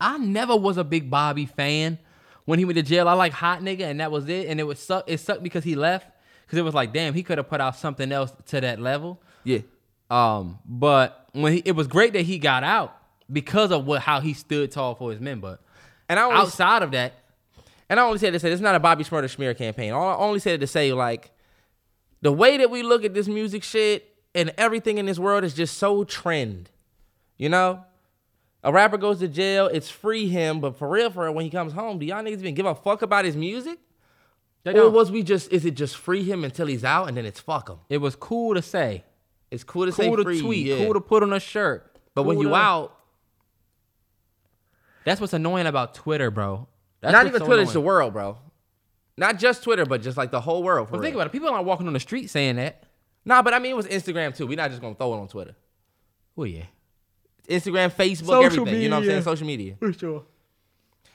I 0.00 0.18
never 0.18 0.56
was 0.56 0.76
a 0.76 0.84
big 0.84 1.10
Bobby 1.10 1.46
fan. 1.46 1.98
When 2.44 2.58
he 2.58 2.64
went 2.64 2.76
to 2.76 2.82
jail, 2.82 3.08
I 3.08 3.14
like 3.14 3.32
hot 3.32 3.60
nigga, 3.60 3.82
and 3.82 4.00
that 4.00 4.10
was 4.10 4.28
it. 4.28 4.48
And 4.48 4.60
it 4.60 4.64
was 4.64 4.78
suck. 4.78 5.04
It 5.06 5.18
sucked 5.18 5.42
because 5.42 5.64
he 5.64 5.74
left. 5.74 6.06
Because 6.44 6.58
it 6.58 6.62
was 6.62 6.74
like, 6.74 6.92
damn, 6.92 7.14
he 7.14 7.22
could 7.22 7.38
have 7.38 7.48
put 7.48 7.60
out 7.60 7.76
something 7.76 8.12
else 8.12 8.32
to 8.46 8.60
that 8.60 8.80
level. 8.80 9.20
Yeah. 9.44 9.60
Um, 10.10 10.58
but 10.66 11.28
when 11.32 11.54
he, 11.54 11.62
it 11.64 11.72
was 11.72 11.86
great 11.86 12.12
that 12.12 12.22
he 12.22 12.38
got 12.38 12.62
out 12.64 12.96
because 13.32 13.70
of 13.72 13.86
what 13.86 14.02
how 14.02 14.20
he 14.20 14.34
stood 14.34 14.70
tall 14.70 14.94
for 14.94 15.10
his 15.10 15.20
men. 15.20 15.40
But 15.40 15.60
And 16.08 16.18
I 16.18 16.24
only 16.24 16.36
outside 16.36 16.82
of 16.82 16.90
that, 16.92 17.14
And 17.88 17.98
I 17.98 18.04
only 18.04 18.18
said 18.18 18.32
to 18.32 18.38
say 18.38 18.50
it's 18.52 18.60
not 18.60 18.74
a 18.74 18.80
Bobby 18.80 19.04
Shmurda 19.04 19.30
smear 19.30 19.54
campaign. 19.54 19.92
All 19.92 20.08
I 20.08 20.16
only 20.16 20.38
said 20.40 20.54
it 20.54 20.58
to 20.58 20.66
say 20.66 20.92
like 20.92 21.30
the 22.22 22.32
way 22.32 22.56
that 22.58 22.70
we 22.70 22.82
look 22.82 23.04
at 23.04 23.14
this 23.14 23.28
music 23.28 23.62
shit 23.62 24.14
and 24.34 24.52
everything 24.58 24.98
in 24.98 25.06
this 25.06 25.18
world 25.18 25.44
is 25.44 25.54
just 25.54 25.78
so 25.78 26.04
trend. 26.04 26.70
You 27.36 27.48
know? 27.48 27.84
A 28.62 28.72
rapper 28.72 28.96
goes 28.96 29.18
to 29.18 29.28
jail, 29.28 29.66
it's 29.66 29.90
free 29.90 30.26
him, 30.28 30.60
but 30.60 30.78
for 30.78 30.88
real, 30.88 31.10
for 31.10 31.24
real, 31.24 31.34
when 31.34 31.44
he 31.44 31.50
comes 31.50 31.74
home, 31.74 31.98
do 31.98 32.06
y'all 32.06 32.22
niggas 32.22 32.38
even 32.38 32.54
give 32.54 32.64
a 32.64 32.74
fuck 32.74 33.02
about 33.02 33.26
his 33.26 33.36
music? 33.36 33.78
they 34.62 34.70
Or 34.70 34.74
don't. 34.74 34.92
was 34.94 35.10
we 35.10 35.22
just 35.22 35.52
is 35.52 35.66
it 35.66 35.74
just 35.74 35.96
free 35.96 36.22
him 36.24 36.44
until 36.44 36.66
he's 36.66 36.82
out 36.84 37.08
and 37.08 37.16
then 37.16 37.26
it's 37.26 37.40
fuck 37.40 37.68
him? 37.68 37.76
it 37.90 37.98
was 37.98 38.16
cool 38.16 38.54
to 38.54 38.62
say, 38.62 39.04
It's 39.54 39.64
cool 39.64 39.86
to 39.86 39.92
cool 39.92 40.04
say 40.04 40.16
to 40.16 40.22
free, 40.22 40.40
tweet, 40.40 40.66
yeah. 40.66 40.84
cool 40.84 40.94
to 40.94 41.00
put 41.00 41.22
on 41.22 41.32
a 41.32 41.40
shirt. 41.40 41.98
but 42.14 42.24
when 42.24 42.38
you 42.38 42.48
to- 42.48 42.54
out, 42.54 42.98
that's 45.04 45.20
what's 45.20 45.32
annoying 45.32 45.66
about 45.66 45.94
Twitter, 45.94 46.30
bro. 46.30 46.66
That's 47.00 47.12
not 47.12 47.26
even 47.26 47.40
so 47.40 47.46
Twitter, 47.46 47.62
it's 47.62 47.72
the 47.72 47.80
world, 47.80 48.12
bro. 48.12 48.38
Not 49.16 49.38
just 49.38 49.62
Twitter, 49.62 49.84
but 49.84 50.02
just 50.02 50.16
like 50.16 50.30
the 50.30 50.40
whole 50.40 50.62
world. 50.62 50.88
For 50.88 50.96
But 50.96 51.02
think 51.02 51.14
about 51.14 51.26
it. 51.28 51.32
People 51.32 51.48
aren't 51.48 51.66
walking 51.66 51.86
on 51.86 51.92
the 51.92 52.00
street 52.00 52.30
saying 52.30 52.56
that. 52.56 52.84
Nah, 53.24 53.42
but 53.42 53.54
I 53.54 53.58
mean 53.58 53.72
it 53.72 53.76
was 53.76 53.86
Instagram 53.86 54.36
too. 54.36 54.46
We're 54.46 54.56
not 54.56 54.70
just 54.70 54.82
gonna 54.82 54.94
throw 54.94 55.14
it 55.14 55.18
on 55.18 55.28
Twitter. 55.28 55.54
Oh 56.36 56.44
yeah, 56.44 56.64
Instagram, 57.48 57.92
Facebook, 57.92 58.26
Social 58.26 58.44
everything. 58.62 58.82
You 58.82 58.88
know 58.88 58.96
what 58.96 59.04
I'm 59.04 59.08
saying? 59.10 59.22
Social 59.22 59.46
media. 59.46 59.76
for 59.78 59.92
sure. 59.92 60.24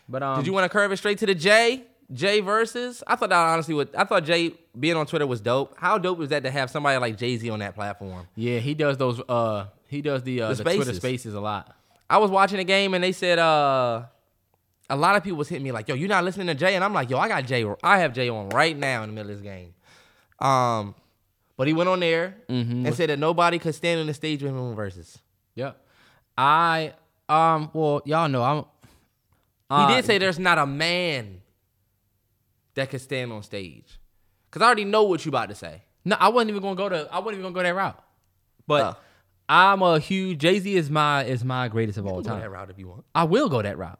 But 0.07 0.23
um, 0.23 0.37
Did 0.39 0.47
you 0.47 0.53
want 0.53 0.65
to 0.65 0.69
curve 0.69 0.91
it 0.91 0.97
straight 0.97 1.19
to 1.19 1.25
the 1.25 1.35
J? 1.35 1.83
J 2.11 2.39
versus? 2.39 3.03
I 3.05 3.15
thought 3.15 3.29
that 3.29 3.37
honestly 3.37 3.73
would. 3.75 3.93
I 3.95 4.03
thought 4.03 4.23
Jay 4.23 4.53
being 4.79 4.95
on 4.95 5.05
Twitter 5.05 5.27
was 5.27 5.41
dope. 5.41 5.75
How 5.77 5.97
dope 5.97 6.17
was 6.17 6.29
that 6.29 6.43
to 6.43 6.51
have 6.51 6.69
somebody 6.71 6.97
like 6.97 7.17
Jay 7.17 7.37
Z 7.37 7.49
on 7.49 7.59
that 7.59 7.75
platform? 7.75 8.27
Yeah, 8.35 8.59
he 8.59 8.73
does 8.73 8.97
those. 8.97 9.21
Uh, 9.29 9.65
he 9.87 10.01
does 10.01 10.23
the 10.23 10.41
uh, 10.41 10.49
The 10.53 10.63
the, 10.63 10.75
Twitter 10.75 10.93
spaces. 10.93 11.33
a 11.35 11.39
lot. 11.41 11.75
I 12.09 12.17
was 12.17 12.31
watching 12.31 12.57
the 12.57 12.63
game 12.63 12.93
and 12.95 13.03
they 13.03 13.11
said 13.11 13.37
uh 13.37 14.03
a 14.89 14.95
lot 14.97 15.15
of 15.15 15.23
people 15.23 15.37
was 15.37 15.47
hitting 15.47 15.63
me 15.63 15.71
like, 15.71 15.87
yo, 15.87 15.93
you're 15.93 16.09
not 16.09 16.23
listening 16.23 16.47
to 16.47 16.55
Jay? 16.55 16.73
And 16.73 16.83
I'm 16.83 16.93
like, 16.93 17.11
yo, 17.11 17.19
I 17.19 17.27
got 17.27 17.45
Jay. 17.45 17.63
I 17.83 17.99
have 17.99 18.11
Jay 18.13 18.27
on 18.29 18.49
right 18.49 18.75
now 18.75 19.03
in 19.03 19.09
the 19.09 19.13
middle 19.13 19.29
of 19.31 19.37
this 19.37 19.43
game. 19.43 19.75
Um, 20.39 20.95
but 21.57 21.67
he 21.67 21.73
went 21.73 21.89
on 21.89 21.99
there 21.99 22.37
Mm-hmm. 22.49 22.87
and 22.87 22.95
said 22.95 23.09
that 23.11 23.19
nobody 23.19 23.59
could 23.59 23.75
stand 23.75 23.99
on 23.99 24.07
the 24.07 24.15
stage 24.15 24.41
with 24.41 24.51
him 24.51 24.57
in 24.57 24.75
Verzuz. 24.75 25.17
Yep. 25.53 25.79
I 26.37 26.93
um. 27.27 27.69
Well, 27.73 28.01
y'all 28.05 28.27
know 28.29 28.41
I'm. 28.43 28.57
He 28.57 28.65
uh, 29.69 29.95
did 29.95 30.05
say 30.05 30.17
there's 30.17 30.39
not 30.39 30.57
a 30.57 30.65
man 30.65 31.41
that 32.79 32.89
could 32.89 33.01
stand 33.01 33.31
on 33.31 33.43
stage. 33.43 33.99
Cause 34.51 34.61
I 34.61 34.65
already 34.65 34.85
know 34.85 35.03
what 35.03 35.23
you 35.25 35.29
about 35.29 35.49
to 35.49 35.55
say. 35.55 35.83
No, 36.03 36.15
I 36.19 36.29
wasn't 36.29 36.49
even 36.51 36.61
gonna 36.63 36.75
go 36.75 36.89
to. 36.89 37.07
I 37.11 37.19
wasn't 37.19 37.39
even 37.39 37.43
gonna 37.43 37.53
go 37.55 37.63
that 37.63 37.75
route. 37.75 38.03
But 38.67 38.83
Oh. 38.83 38.97
I'm 39.51 39.81
a 39.81 39.97
huge 39.99 40.39
Jay 40.39 40.59
Z 40.59 40.75
is 40.75 40.89
my 40.89 41.23
is 41.23 41.43
my 41.43 41.67
greatest 41.69 41.97
of 41.97 42.05
all 42.05 42.21
Go 42.21 42.29
that 42.33 42.41
time. 42.41 42.51
route 42.51 42.69
if 42.69 42.77
you 42.77 42.87
want. 42.87 43.03
I 43.15 43.23
will 43.23 43.49
go 43.49 43.61
that 43.61 43.77
route. 43.77 43.99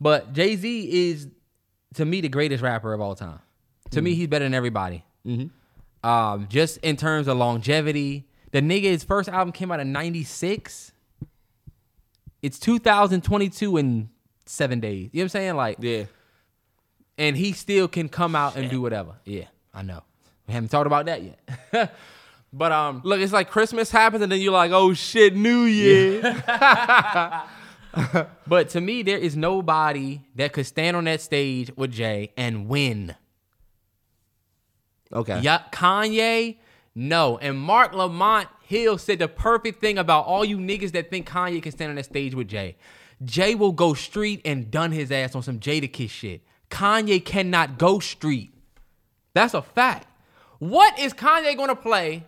But 0.00 0.32
Jay 0.32 0.54
Z 0.56 1.10
is 1.10 1.28
to 1.94 2.04
me 2.04 2.20
the 2.20 2.28
greatest 2.28 2.62
rapper 2.62 2.92
of 2.92 3.00
all 3.00 3.14
time. 3.14 3.40
To 3.90 4.02
me, 4.02 4.14
he's 4.14 4.26
better 4.28 4.44
than 4.44 4.54
everybody. 4.54 5.04
Um, 6.02 6.48
just 6.48 6.78
in 6.78 6.96
terms 6.96 7.28
of 7.28 7.36
longevity, 7.38 8.26
the 8.52 8.60
nigga 8.60 8.84
his 8.84 9.04
first 9.04 9.28
album 9.28 9.52
came 9.52 9.70
out 9.72 9.80
in 9.80 9.92
'96. 9.92 10.92
It's 12.42 12.58
2022 12.58 13.76
in 13.78 14.10
seven 14.46 14.80
days. 14.80 15.10
You 15.12 15.20
know 15.20 15.22
what 15.22 15.24
I'm 15.24 15.28
saying? 15.30 15.56
Like, 15.56 15.76
Yeah. 15.80 16.04
And 17.16 17.36
he 17.36 17.52
still 17.52 17.86
can 17.88 18.08
come 18.08 18.34
out 18.34 18.56
and 18.56 18.68
do 18.70 18.80
whatever. 18.80 19.14
Yeah, 19.24 19.44
I 19.72 19.82
know. 19.82 20.02
We 20.46 20.54
haven't 20.54 20.70
talked 20.70 20.86
about 20.86 21.06
that 21.06 21.22
yet. 21.22 21.38
but 22.52 22.72
um, 22.72 23.00
Look, 23.04 23.20
it's 23.20 23.32
like 23.32 23.50
Christmas 23.50 23.90
happens 23.90 24.22
and 24.22 24.30
then 24.30 24.40
you're 24.40 24.52
like, 24.52 24.72
oh 24.72 24.94
shit, 24.94 25.34
New 25.34 25.62
Year. 25.62 26.20
but 28.46 28.68
to 28.70 28.80
me, 28.80 29.02
there 29.02 29.18
is 29.18 29.36
nobody 29.36 30.20
that 30.34 30.52
could 30.52 30.66
stand 30.66 30.96
on 30.96 31.04
that 31.04 31.20
stage 31.20 31.70
with 31.76 31.92
Jay 31.92 32.32
and 32.36 32.68
win. 32.68 33.14
okay. 35.12 35.40
Yeah, 35.40 35.62
Kanye, 35.72 36.56
no. 36.94 37.38
And 37.38 37.58
Marc 37.58 37.94
Lamont 37.94 38.48
Hill 38.66 38.98
said 38.98 39.18
the 39.20 39.28
perfect 39.28 39.80
thing 39.80 39.98
about 39.98 40.26
all 40.26 40.44
you 40.44 40.58
niggas 40.58 40.92
that 40.92 41.10
think 41.10 41.28
Kanye 41.28 41.62
can 41.62 41.72
stand 41.72 41.90
on 41.90 41.96
that 41.96 42.06
stage 42.06 42.34
with 42.34 42.48
Jay. 42.48 42.76
Jay 43.24 43.54
will 43.54 43.72
go 43.72 43.94
street 43.94 44.40
and 44.44 44.70
dun 44.70 44.92
his 44.92 45.12
ass 45.12 45.34
on 45.34 45.42
some 45.42 45.60
Jadakiss 45.60 46.10
shit. 46.10 46.42
Kanye 46.70 47.24
cannot 47.24 47.78
go 47.78 47.98
street. 48.00 48.52
That's 49.34 49.54
a 49.54 49.62
fact. 49.62 50.06
What 50.58 50.98
is 50.98 51.12
Kanye 51.12 51.56
gonna 51.56 51.76
play 51.76 52.24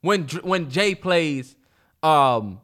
when 0.00 0.26
when 0.42 0.70
Jay 0.70 0.94
plays 0.94 1.56
um 2.02 2.60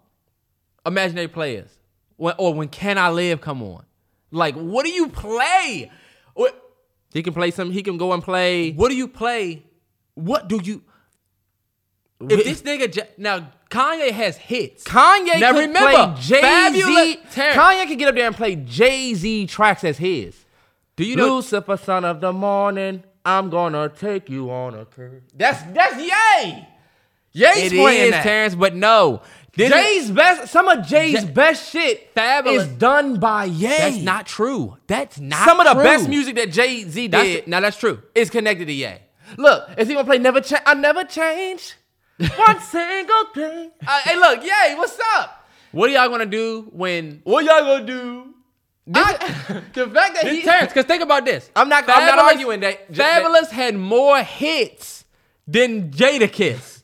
Imaginary 0.85 1.29
Players? 1.29 1.71
When, 2.17 2.35
or 2.39 2.53
when 2.55 2.69
Can 2.69 2.99
I 2.99 3.09
Live 3.11 3.41
come 3.41 3.63
on? 3.63 3.85
Like, 4.31 4.55
what 4.55 4.85
do 4.85 4.93
you 4.93 5.09
play? 5.09 5.91
What, 6.35 6.55
He 7.13 7.23
can 7.23 7.33
play 7.33 7.51
some. 7.51 7.71
He 7.71 7.83
can 7.83 7.97
go 7.97 8.13
and 8.13 8.23
play. 8.23 8.73
what 8.73 8.89
do 8.91 8.97
you 8.97 9.09
play? 9.09 9.65
What 10.15 10.49
do 10.49 10.61
you? 10.63 10.83
If 12.21 12.45
this 12.45 12.63
nigga 12.63 12.93
J- 12.93 13.09
now 13.17 13.51
Kanye 13.71 14.11
has 14.11 14.37
hits. 14.37 14.85
Kanye 14.85 15.41
now 15.41 15.53
could 15.53 15.61
remember, 15.61 16.15
play 16.15 16.15
Jay 16.21 16.71
Z. 16.75 17.19
Kanye 17.35 17.87
can 17.87 17.97
get 17.97 18.09
up 18.09 18.15
there 18.15 18.27
and 18.27 18.37
play 18.37 18.57
Jay 18.57 19.15
Z 19.15 19.47
tracks 19.47 19.85
as 19.85 19.97
his. 19.99 20.40
Do 21.01 21.07
you 21.07 21.17
know? 21.17 21.37
Lucifer, 21.37 21.79
son 21.79 22.05
of 22.05 22.21
the 22.21 22.31
morning, 22.31 23.03
I'm 23.25 23.49
gonna 23.49 23.89
take 23.89 24.29
you 24.29 24.51
on 24.51 24.75
a 24.75 24.85
curve. 24.85 25.23
That's 25.35 25.63
that's 25.73 25.97
Ye. 25.97 26.67
Ye's 27.33 27.57
It 27.57 27.73
is 27.73 28.11
that. 28.11 28.23
Terrence, 28.23 28.55
but 28.55 28.75
no, 28.75 29.23
this 29.57 29.71
is- 29.71 29.75
Jay's 29.75 30.11
best. 30.11 30.53
Some 30.53 30.69
of 30.69 30.87
Jay's 30.87 31.25
Jay- 31.25 31.31
best 31.31 31.71
shit 31.73 32.15
Fabolous. 32.15 32.57
is 32.57 32.67
done 32.67 33.19
by 33.19 33.47
Ye. 33.47 33.67
that's 33.69 33.97
not 33.97 34.27
true. 34.27 34.77
That's 34.89 35.19
not 35.19 35.47
Some 35.47 35.59
of 35.61 35.67
the 35.69 35.73
true. 35.73 35.83
best 35.85 36.07
music 36.07 36.35
that 36.37 36.53
Jay 36.53 36.85
Z 36.85 37.07
That's 37.07 37.25
did 37.25 37.47
now 37.49 37.61
that's 37.61 37.79
true. 37.79 38.03
is 38.15 38.29
connected 38.29 38.67
to 38.67 38.73
Ye. 38.75 38.93
Look, 39.39 39.71
is 39.79 39.89
he 39.89 39.95
gonna 39.95 40.05
play 40.05 40.19
Never 40.19 40.43
Change? 40.43 40.63
I 40.67 40.75
never 40.75 41.05
change. 41.05 41.77
One 42.37 42.61
single 42.61 43.25
thing. 43.35 43.71
Uh, 43.89 44.01
hey, 44.05 44.17
look, 44.17 44.43
Ye, 44.45 44.75
what's 44.75 44.99
up? 45.17 45.49
What 45.73 45.89
are 45.89 45.93
y'all 45.95 46.11
gonna 46.11 46.27
do 46.27 46.69
when 46.73 47.23
What 47.25 47.47
y'all 47.47 47.61
gonna 47.65 47.87
do? 47.87 48.35
I- 48.95 49.63
the 49.75 49.87
fact 49.89 50.15
that 50.15 50.23
this 50.25 50.39
he, 50.39 50.43
Terrence? 50.43 50.69
Because 50.73 50.87
think 50.87 51.03
about 51.03 51.25
this. 51.25 51.51
I'm 51.57 51.69
not- 51.69 51.85
I'm 51.89 52.07
not 52.07 52.19
arguing 52.19 52.61
that- 52.61 52.93
Fabolous 52.93 53.51
had 53.51 53.77
more 53.77 54.23
hits 54.23 55.05
than 55.47 55.91
Jadakiss. 55.91 56.79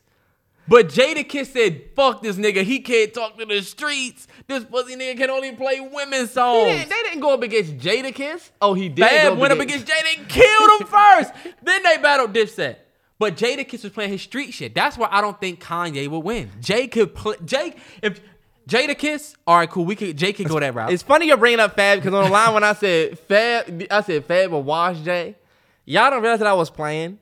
But 0.68 0.88
Jadakiss 0.88 1.52
said, 1.52 1.82
"Fuck 1.94 2.22
this 2.22 2.34
nigga. 2.36 2.64
He 2.64 2.80
can't 2.80 3.14
talk 3.14 3.38
to 3.38 3.46
the 3.46 3.62
streets. 3.62 4.26
This 4.48 4.64
pussy 4.64 4.96
nigga 4.96 5.16
can 5.16 5.30
only 5.30 5.52
play 5.52 5.78
women's 5.78 6.32
songs." 6.32 6.66
didn't- 6.72 6.88
they 6.88 7.02
didn't 7.04 7.20
go 7.20 7.34
up 7.34 7.42
against 7.44 7.76
Jadakiss. 7.78 8.50
Oh, 8.60 8.74
he 8.74 8.88
did. 8.88 9.04
Fab 9.08 9.38
went 9.38 9.52
up 9.52 9.60
against 9.60 9.86
Jay. 9.86 9.94
They 10.02 10.24
killed 10.24 10.80
him 10.80 10.86
first. 10.88 11.32
then 11.62 11.84
they 11.84 11.98
battled 11.98 12.32
Dipset. 12.32 12.78
But 13.18 13.36
Jadakiss 13.36 13.84
was 13.84 13.92
playing 13.92 14.10
his 14.10 14.22
street 14.22 14.52
shit. 14.52 14.74
That's 14.74 14.98
why 14.98 15.08
I 15.10 15.20
don't 15.20 15.40
think 15.40 15.62
Kanye 15.62 16.08
would 16.08 16.18
win. 16.24 16.50
Jay 16.60 16.88
could 16.88 17.14
play. 17.14 17.36
Jay 17.44 17.74
if 18.02 18.20
Jadakiss, 18.68 19.34
all 19.46 19.56
right, 19.58 19.70
cool. 19.70 19.84
We 19.84 19.94
could. 19.94 20.16
Jay 20.16 20.32
could 20.32 20.48
go 20.48 20.58
that 20.58 20.74
route. 20.74 20.92
It's 20.92 21.02
funny 21.02 21.26
you're 21.28 21.36
bringing 21.36 21.60
up 21.60 21.76
Fab 21.76 21.98
because 21.98 22.12
on 22.12 22.24
the 22.24 22.30
line 22.30 22.52
when 22.52 22.64
I 22.64 22.72
said 22.72 23.18
Fab, 23.18 23.84
I 23.90 24.00
said 24.00 24.24
Fab 24.24 24.50
will 24.50 24.62
wash 24.62 24.98
Jay. 25.00 25.36
Y'all 25.84 26.10
don't 26.10 26.20
realize 26.20 26.40
that 26.40 26.48
I 26.48 26.54
was 26.54 26.68
playing. 26.68 27.18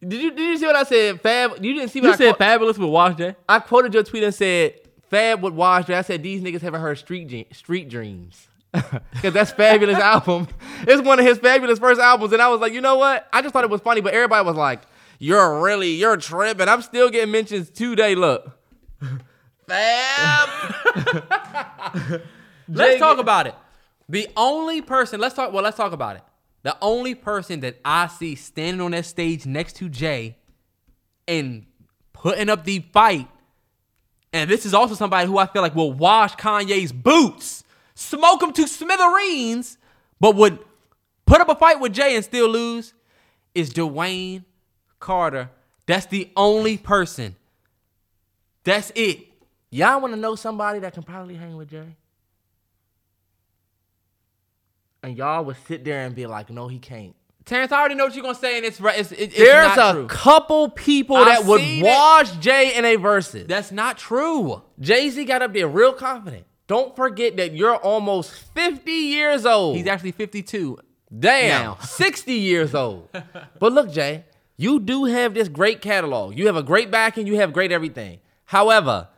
Did 0.00 0.20
you 0.22 0.30
did 0.30 0.38
you 0.40 0.58
see 0.58 0.66
what 0.66 0.76
I 0.76 0.84
said? 0.84 1.20
Fab, 1.20 1.52
you 1.64 1.74
didn't 1.74 1.88
see 1.90 2.00
what 2.00 2.06
you 2.08 2.12
I 2.12 2.16
said 2.16 2.36
quote- 2.36 2.60
Fabolous 2.60 2.78
with 2.78 2.88
Wash 2.90 3.16
Jay. 3.16 3.34
I 3.48 3.58
quoted 3.58 3.94
your 3.94 4.04
tweet 4.04 4.22
and 4.22 4.34
said 4.34 4.74
Fab 5.10 5.42
with 5.42 5.54
wash 5.54 5.86
Jay. 5.86 5.94
I 5.96 6.02
said 6.02 6.22
these 6.22 6.40
niggas 6.40 6.60
haven't 6.60 6.80
heard 6.82 6.98
Street 6.98 7.52
Street 7.54 7.88
Dreams. 7.88 8.48
Cause 8.74 9.32
that's 9.32 9.52
Fabolous 9.52 9.94
album. 9.94 10.46
It's 10.82 11.02
one 11.02 11.18
of 11.20 11.24
his 11.24 11.38
fabulous 11.38 11.78
first 11.78 12.00
albums, 12.00 12.32
and 12.32 12.42
I 12.42 12.48
was 12.48 12.60
like, 12.60 12.72
you 12.72 12.80
know 12.80 12.96
what? 12.96 13.26
I 13.32 13.40
just 13.40 13.52
thought 13.52 13.64
it 13.64 13.70
was 13.70 13.80
funny, 13.80 14.00
but 14.00 14.12
everybody 14.14 14.44
was 14.44 14.56
like, 14.56 14.82
"You're 15.20 15.62
really, 15.62 15.90
you're 15.92 16.16
tripping." 16.16 16.68
I'm 16.68 16.82
still 16.82 17.08
getting 17.08 17.30
mentions 17.30 17.70
today. 17.70 18.14
Look, 18.16 18.50
Fab. 19.66 20.48
Let's 22.68 22.98
talk 22.98 23.18
about 23.18 23.46
it. 23.46 23.54
The 24.08 24.28
only 24.36 24.82
person, 24.82 25.20
let's 25.20 25.34
talk, 25.34 25.52
well, 25.52 25.62
let's 25.62 25.76
talk 25.76 25.92
about 25.92 26.16
it. 26.16 26.22
The 26.62 26.76
only 26.80 27.14
person 27.14 27.60
that 27.60 27.78
I 27.84 28.06
see 28.06 28.34
standing 28.34 28.80
on 28.80 28.90
that 28.92 29.06
stage 29.06 29.46
next 29.46 29.76
to 29.76 29.88
Jay 29.88 30.36
and 31.26 31.66
putting 32.12 32.48
up 32.48 32.64
the 32.64 32.80
fight, 32.92 33.28
and 34.32 34.50
this 34.50 34.66
is 34.66 34.74
also 34.74 34.94
somebody 34.94 35.26
who 35.26 35.38
I 35.38 35.46
feel 35.46 35.62
like 35.62 35.74
will 35.74 35.92
wash 35.92 36.34
Kanye's 36.36 36.92
boots, 36.92 37.64
smoke 37.94 38.42
him 38.42 38.52
to 38.52 38.66
smithereens, 38.66 39.78
but 40.20 40.36
would 40.36 40.58
put 41.26 41.40
up 41.40 41.48
a 41.48 41.54
fight 41.54 41.80
with 41.80 41.92
Jay 41.92 42.16
and 42.16 42.24
still 42.24 42.48
lose, 42.48 42.94
is 43.54 43.72
Dwayne 43.72 44.44
Carter. 45.00 45.50
That's 45.86 46.06
the 46.06 46.30
only 46.36 46.78
person. 46.78 47.36
That's 48.64 48.90
it. 48.94 49.33
Y'all 49.74 50.00
want 50.00 50.14
to 50.14 50.20
know 50.20 50.36
somebody 50.36 50.78
that 50.78 50.94
can 50.94 51.02
probably 51.02 51.34
hang 51.34 51.56
with 51.56 51.68
Jay? 51.68 51.96
And 55.02 55.16
y'all 55.18 55.44
would 55.44 55.56
sit 55.66 55.84
there 55.84 56.06
and 56.06 56.14
be 56.14 56.26
like, 56.26 56.48
"No, 56.48 56.68
he 56.68 56.78
can't." 56.78 57.16
Terrence, 57.44 57.72
I 57.72 57.80
already 57.80 57.96
know 57.96 58.04
what 58.04 58.14
you're 58.14 58.22
gonna 58.22 58.36
say, 58.36 58.56
and 58.56 58.64
it's 58.64 58.80
right. 58.80 58.96
It's, 58.98 59.10
it- 59.10 59.20
it's 59.20 59.36
There's 59.36 59.76
a 59.76 59.92
true. 59.94 60.06
couple 60.06 60.70
people 60.70 61.16
I've 61.16 61.26
that 61.26 61.44
would 61.44 61.60
seen 61.60 61.84
it. 61.84 62.36
Jay 62.40 62.76
in 62.76 62.84
a 62.84 62.96
Verzuz. 62.96 63.48
That's 63.48 63.72
not 63.72 63.98
true. 63.98 64.62
Jay 64.78 65.10
Z 65.10 65.24
got 65.24 65.42
up 65.42 65.52
there 65.52 65.66
real 65.66 65.92
confident. 65.92 66.46
Don't 66.68 66.94
forget 66.94 67.36
that 67.38 67.52
you're 67.56 67.74
almost 67.76 68.30
50 68.32 68.92
years 68.92 69.44
old. 69.44 69.76
He's 69.76 69.88
actually 69.88 70.12
52. 70.12 70.78
Damn, 71.18 71.62
now. 71.64 71.76
60 71.82 72.32
years 72.32 72.76
old. 72.76 73.08
but 73.58 73.72
look, 73.72 73.90
Jay, 73.90 74.24
you 74.56 74.78
do 74.78 75.04
have 75.06 75.34
this 75.34 75.48
great 75.48 75.80
catalog. 75.82 76.38
You 76.38 76.46
have 76.46 76.56
a 76.56 76.62
great 76.62 76.92
backing, 76.92 77.26
you 77.26 77.36
have 77.40 77.52
great 77.52 77.72
everything. 77.72 78.20
However, 78.46 79.08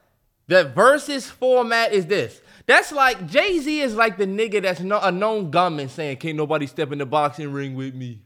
the 0.48 0.72
Verzuz 0.74 1.30
format 1.30 1.92
is 1.92 2.06
this. 2.06 2.40
That's 2.66 2.92
like 2.92 3.26
Jay 3.26 3.58
Z 3.58 3.80
is 3.80 3.94
like 3.94 4.16
the 4.16 4.26
nigga 4.26 4.62
that's 4.62 4.80
a 4.80 5.12
known 5.12 5.50
gunman 5.50 5.88
saying, 5.88 6.16
Can't 6.18 6.36
nobody 6.36 6.66
step 6.66 6.92
in 6.92 6.98
the 6.98 7.06
boxing 7.06 7.52
ring 7.52 7.74
with 7.74 7.94
me. 7.94 8.22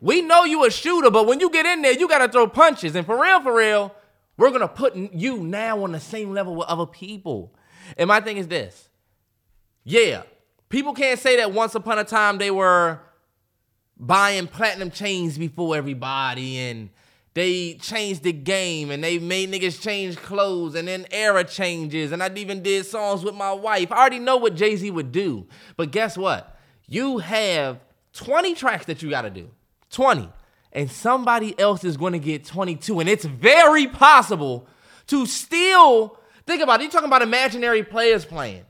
We 0.00 0.22
know 0.22 0.44
you 0.44 0.64
a 0.64 0.70
shooter, 0.70 1.10
but 1.10 1.26
when 1.26 1.40
you 1.40 1.50
get 1.50 1.66
in 1.66 1.82
there, 1.82 1.92
you 1.92 2.08
gotta 2.08 2.30
throw 2.30 2.46
punches. 2.46 2.94
And 2.94 3.04
for 3.04 3.20
real, 3.20 3.42
for 3.42 3.54
real, 3.54 3.94
we're 4.38 4.50
gonna 4.50 4.68
put 4.68 4.96
you 4.96 5.38
now 5.38 5.82
on 5.84 5.92
the 5.92 6.00
same 6.00 6.32
level 6.32 6.56
with 6.56 6.68
other 6.68 6.86
people. 6.86 7.54
And 7.98 8.08
my 8.08 8.20
thing 8.20 8.38
is 8.38 8.48
this. 8.48 8.88
Yeah, 9.84 10.22
people 10.70 10.94
can't 10.94 11.18
say 11.18 11.36
that 11.36 11.52
once 11.52 11.74
upon 11.74 11.98
a 11.98 12.04
time 12.04 12.38
they 12.38 12.50
were 12.50 13.00
buying 13.98 14.46
platinum 14.46 14.90
chains 14.90 15.36
before 15.36 15.76
everybody 15.76 16.58
and 16.58 16.88
they 17.34 17.74
changed 17.74 18.22
the 18.22 18.32
game 18.32 18.90
and 18.90 19.04
they 19.04 19.18
made 19.18 19.50
niggas 19.52 19.80
change 19.80 20.16
clothes 20.16 20.74
and 20.74 20.88
then 20.88 21.06
era 21.10 21.44
changes 21.44 22.10
and 22.10 22.22
I 22.22 22.30
even 22.34 22.62
did 22.62 22.86
songs 22.86 23.22
with 23.22 23.34
my 23.34 23.52
wife. 23.52 23.92
I 23.92 23.98
already 23.98 24.18
know 24.18 24.36
what 24.36 24.56
Jay-Z 24.56 24.90
would 24.90 25.12
do. 25.12 25.46
But 25.76 25.92
guess 25.92 26.18
what? 26.18 26.58
You 26.88 27.18
have 27.18 27.78
20 28.14 28.54
tracks 28.54 28.86
that 28.86 29.02
you 29.02 29.10
gotta 29.10 29.30
do. 29.30 29.48
20. 29.90 30.28
And 30.72 30.90
somebody 30.90 31.58
else 31.58 31.84
is 31.84 31.96
gonna 31.96 32.18
get 32.18 32.44
22. 32.44 33.00
And 33.00 33.08
it's 33.08 33.24
very 33.24 33.86
possible 33.86 34.66
to 35.06 35.26
still 35.26 36.18
think 36.46 36.62
about 36.62 36.80
it. 36.80 36.84
You're 36.84 36.92
talking 36.92 37.08
about 37.08 37.22
imaginary 37.22 37.84
players 37.84 38.24
playing. 38.24 38.64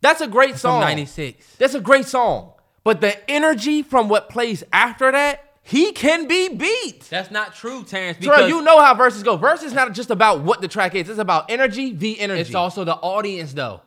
That's 0.00 0.20
a 0.20 0.28
great 0.28 0.52
From 0.52 0.58
song. 0.58 0.80
96. 0.80 1.56
That's 1.56 1.74
a 1.74 1.80
great 1.80 2.06
song. 2.06 2.52
But 2.84 3.00
the 3.00 3.30
energy 3.30 3.82
from 3.82 4.08
what 4.08 4.28
plays 4.28 4.62
after 4.72 5.10
that, 5.10 5.45
he 5.66 5.92
can 5.92 6.26
be 6.28 6.48
beat. 6.48 7.00
That's 7.10 7.30
not 7.30 7.54
true, 7.54 7.82
Terrence. 7.84 8.18
Terrell, 8.24 8.48
you 8.48 8.62
know 8.62 8.80
how 8.80 8.94
Verzuz 8.94 9.24
go. 9.24 9.36
Verzuz 9.36 9.74
not 9.74 9.92
just 9.92 10.10
about 10.10 10.42
what 10.42 10.60
the 10.60 10.68
track 10.68 10.94
is. 10.94 11.08
It's 11.08 11.18
about 11.18 11.50
energy, 11.50 11.92
the 11.92 12.18
energy. 12.20 12.40
it's 12.42 12.54
also 12.54 12.84
the 12.84 12.94
audience, 12.94 13.52
though. 13.52 13.80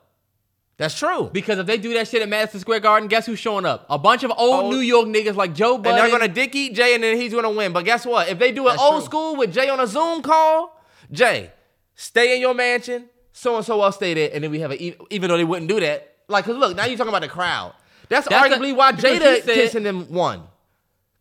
That's 0.78 0.98
true. 0.98 1.30
Because 1.34 1.60
if 1.60 1.66
they 1.68 1.78
do 1.78 1.94
that 1.96 2.08
shit 2.08 2.22
at 2.22 2.30
Madison 2.30 2.60
Square 2.62 2.80
Garden, 2.82 3.10
guess 3.10 3.26
who's 3.26 3.38
showing 3.40 3.66
up? 3.66 3.86
A 3.90 3.98
bunch 3.98 4.24
of 4.24 4.32
old 4.38 4.66
Old- 4.66 4.74
New 4.74 4.80
York 4.80 5.08
niggas 5.08 5.36
like 5.36 5.54
Joe 5.54 5.76
and 5.76 5.84
they're 5.86 6.10
gonna 6.10 6.30
dick 6.30 6.56
eat 6.56 6.74
Jay, 6.74 6.96
and 6.96 7.04
then 7.04 7.18
he's 7.18 7.34
gonna 7.34 7.50
win. 7.50 7.74
But 7.74 7.84
guess 7.84 8.06
what? 8.06 8.30
If 8.30 8.40
they 8.40 8.52
do 8.54 8.66
it 8.68 8.72
That's 8.72 8.82
old 8.82 9.02
true. 9.02 9.06
school 9.06 9.36
with 9.36 9.54
Jay 9.54 9.68
on 9.70 9.80
a 9.82 9.88
Zoom 9.88 10.22
call, 10.22 10.82
Jay, 11.12 11.52
stay 11.96 12.34
in 12.36 12.40
your 12.42 12.54
mansion. 12.54 13.10
So 13.34 13.58
and 13.58 13.66
so 13.66 13.82
else 13.84 13.96
stay 13.96 14.14
there, 14.14 14.30
and 14.34 14.44
then 14.44 14.52
we 14.52 14.60
have 14.62 14.72
a 14.72 15.14
Even 15.14 15.30
though 15.30 15.38
they 15.38 15.44
wouldn't 15.44 15.68
do 15.70 15.80
that, 15.82 16.16
like, 16.30 16.46
cause 16.46 16.56
look, 16.56 16.76
now 16.78 16.86
you're 16.86 16.98
talking 16.98 17.10
about 17.10 17.22
the 17.24 17.28
crowd. 17.30 17.74
That's, 18.08 18.28
That's 18.28 18.54
arguably 18.54 18.72
a- 18.72 18.76
why 18.76 18.92
Jada 18.94 19.44
said- 19.44 19.54
kissing 19.54 19.84
them 19.84 20.08
won, 20.12 20.44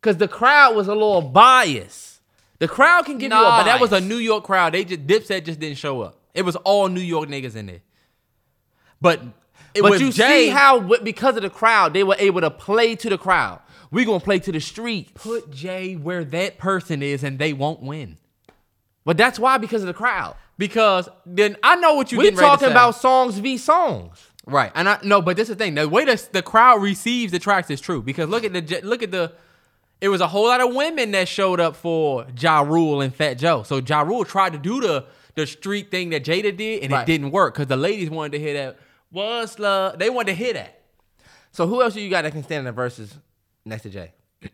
cause 0.01 0.17
the 0.17 0.27
crowd 0.27 0.75
was 0.75 0.87
a 0.87 0.93
little 0.93 1.21
biased. 1.21 2.21
The 2.59 2.67
crowd 2.67 3.05
can 3.05 3.17
give 3.17 3.31
you 3.31 3.37
a 3.37 3.41
but 3.41 3.63
that 3.63 3.79
was 3.79 3.93
a 3.93 4.01
New 4.01 4.17
York 4.17 4.43
crowd. 4.43 4.73
They 4.73 4.83
just 4.83 5.07
Dipset 5.07 5.45
just 5.45 5.59
didn't 5.59 5.77
show 5.77 6.01
up. 6.01 6.19
It 6.33 6.43
was 6.43 6.55
all 6.57 6.89
New 6.89 7.01
York 7.01 7.29
niggas 7.29 7.55
in 7.55 7.67
there. 7.67 7.81
But 9.01 9.21
it 9.73 9.81
But 9.81 9.99
you 9.99 10.11
Jay, 10.11 10.45
see 10.45 10.49
how 10.49 10.81
because 10.97 11.37
of 11.37 11.43
the 11.43 11.49
crowd, 11.49 11.93
they 11.93 12.03
were 12.03 12.17
able 12.19 12.41
to 12.41 12.51
play 12.51 12.95
to 12.97 13.09
the 13.09 13.17
crowd. 13.17 13.61
We 13.91 14.05
gonna 14.05 14.19
play 14.19 14.39
to 14.39 14.51
the 14.51 14.59
street. 14.59 15.13
put 15.15 15.51
Jay 15.51 15.95
where 15.95 16.23
that 16.25 16.57
person 16.57 17.01
is, 17.01 17.23
and 17.23 17.39
they 17.39 17.53
won't 17.53 17.81
win. 17.81 18.17
But 19.05 19.17
that's 19.17 19.39
why 19.39 19.57
because 19.57 19.81
of 19.81 19.87
the 19.87 19.93
crowd. 19.93 20.35
Because 20.57 21.07
then 21.25 21.55
I 21.63 21.75
know 21.77 21.93
what 21.93 22.11
you 22.11 22.17
We 22.17 22.25
getting 22.25 22.39
ready 22.39 22.49
to 22.49 22.57
talking 22.57 22.71
about 22.71 22.95
songs 22.95 23.37
v 23.37 23.57
songs. 23.57 24.27
Right, 24.45 24.71
and 24.75 24.89
I 24.89 24.99
no, 25.03 25.21
but 25.21 25.37
this 25.37 25.49
is 25.49 25.55
the 25.55 25.63
thing. 25.63 25.75
The 25.75 25.87
way 25.87 26.05
the 26.05 26.21
the 26.31 26.41
crowd 26.41 26.81
receives 26.81 27.31
the 27.31 27.39
tracks 27.39 27.69
is 27.69 27.79
true 27.79 28.01
because 28.01 28.29
look 28.29 28.43
at 28.43 28.53
the 28.53 28.81
look 28.83 29.01
at 29.01 29.11
the. 29.11 29.31
It 30.01 30.07
was 30.09 30.21
a 30.21 30.27
whole 30.27 30.47
lot 30.47 30.61
of 30.61 30.73
women 30.73 31.11
that 31.11 31.27
showed 31.27 31.59
up 31.59 31.75
for 31.75 32.25
Ja 32.39 32.61
Rule 32.61 33.01
and 33.01 33.13
Fat 33.13 33.33
Joe. 33.35 33.63
So 33.63 33.77
Ja 33.85 34.01
Rule 34.01 34.23
tried 34.25 34.53
to 34.53 34.59
do 34.59 34.79
the 34.79 35.05
the 35.35 35.45
street 35.45 35.91
thing 35.91 36.09
that 36.09 36.23
Jada 36.25 36.55
did, 36.55 36.83
and 36.83 36.91
Right. 36.91 37.03
it 37.03 37.05
didn't 37.05 37.31
work 37.31 37.53
because 37.53 37.67
the 37.67 37.77
ladies 37.77 38.09
wanted 38.09 38.33
to 38.33 38.39
hear 38.39 38.53
that. 38.55 38.77
What's 39.09 39.57
love? 39.59 39.97
They 39.99 40.09
wanted 40.09 40.31
to 40.31 40.35
hear 40.43 40.53
that. 40.53 40.81
So 41.51 41.67
who 41.67 41.81
else 41.81 41.93
do 41.93 42.01
you 42.01 42.09
got 42.09 42.23
that 42.23 42.31
can 42.31 42.43
stand 42.43 42.67
in 42.67 42.73
the 42.75 42.81
Verzuz 42.81 43.13
next 43.65 43.83
to 43.83 43.89
Jay? 43.89 44.13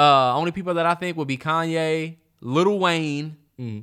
Uh, 0.00 0.32
only 0.36 0.52
people 0.52 0.74
that 0.74 0.86
I 0.86 0.94
think 0.94 1.16
would 1.16 1.26
be 1.26 1.36
Kanye, 1.36 2.18
Lil 2.40 2.78
Wayne. 2.78 3.36
Mm-hmm. 3.58 3.80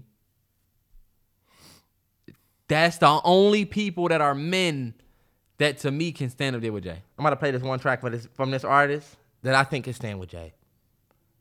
That's 2.70 2.98
the 2.98 3.20
only 3.26 3.66
people 3.66 4.08
that 4.08 4.22
are 4.22 4.34
men 4.34 4.94
that 5.58 5.80
to 5.80 5.92
me 5.92 6.12
can 6.14 6.30
stand 6.30 6.56
up 6.56 6.62
there 6.62 6.72
with 6.72 6.84
Jay. 6.86 7.02
I'm 7.18 7.24
gonna 7.24 7.36
play 7.36 7.52
this 7.52 7.62
one 7.62 7.80
track 7.80 8.00
for 8.02 8.10
this 8.10 8.28
from 8.34 8.50
this 8.50 8.64
artist 8.64 9.18
that 9.44 9.56
I 9.56 9.64
think 9.64 9.84
can 9.86 9.94
stand 9.94 10.20
with 10.20 10.30
Jay. 10.30 10.54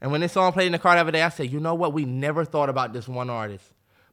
And 0.05 0.13
when 0.13 0.21
this 0.21 0.33
song 0.33 0.53
played 0.53 0.67
in 0.67 0.73
the 0.73 0.79
car 0.79 0.97
the 0.97 1.01
other 1.01 1.13
day, 1.13 1.23
I 1.23 1.31
said, 1.31 1.51
you 1.51 1.61
know 1.61 1.75
what? 1.75 1.95
We 1.95 2.05
never 2.05 2.45
thought 2.45 2.69
about 2.69 2.93
this 2.93 3.09
one 3.09 3.31
artist. 3.31 3.65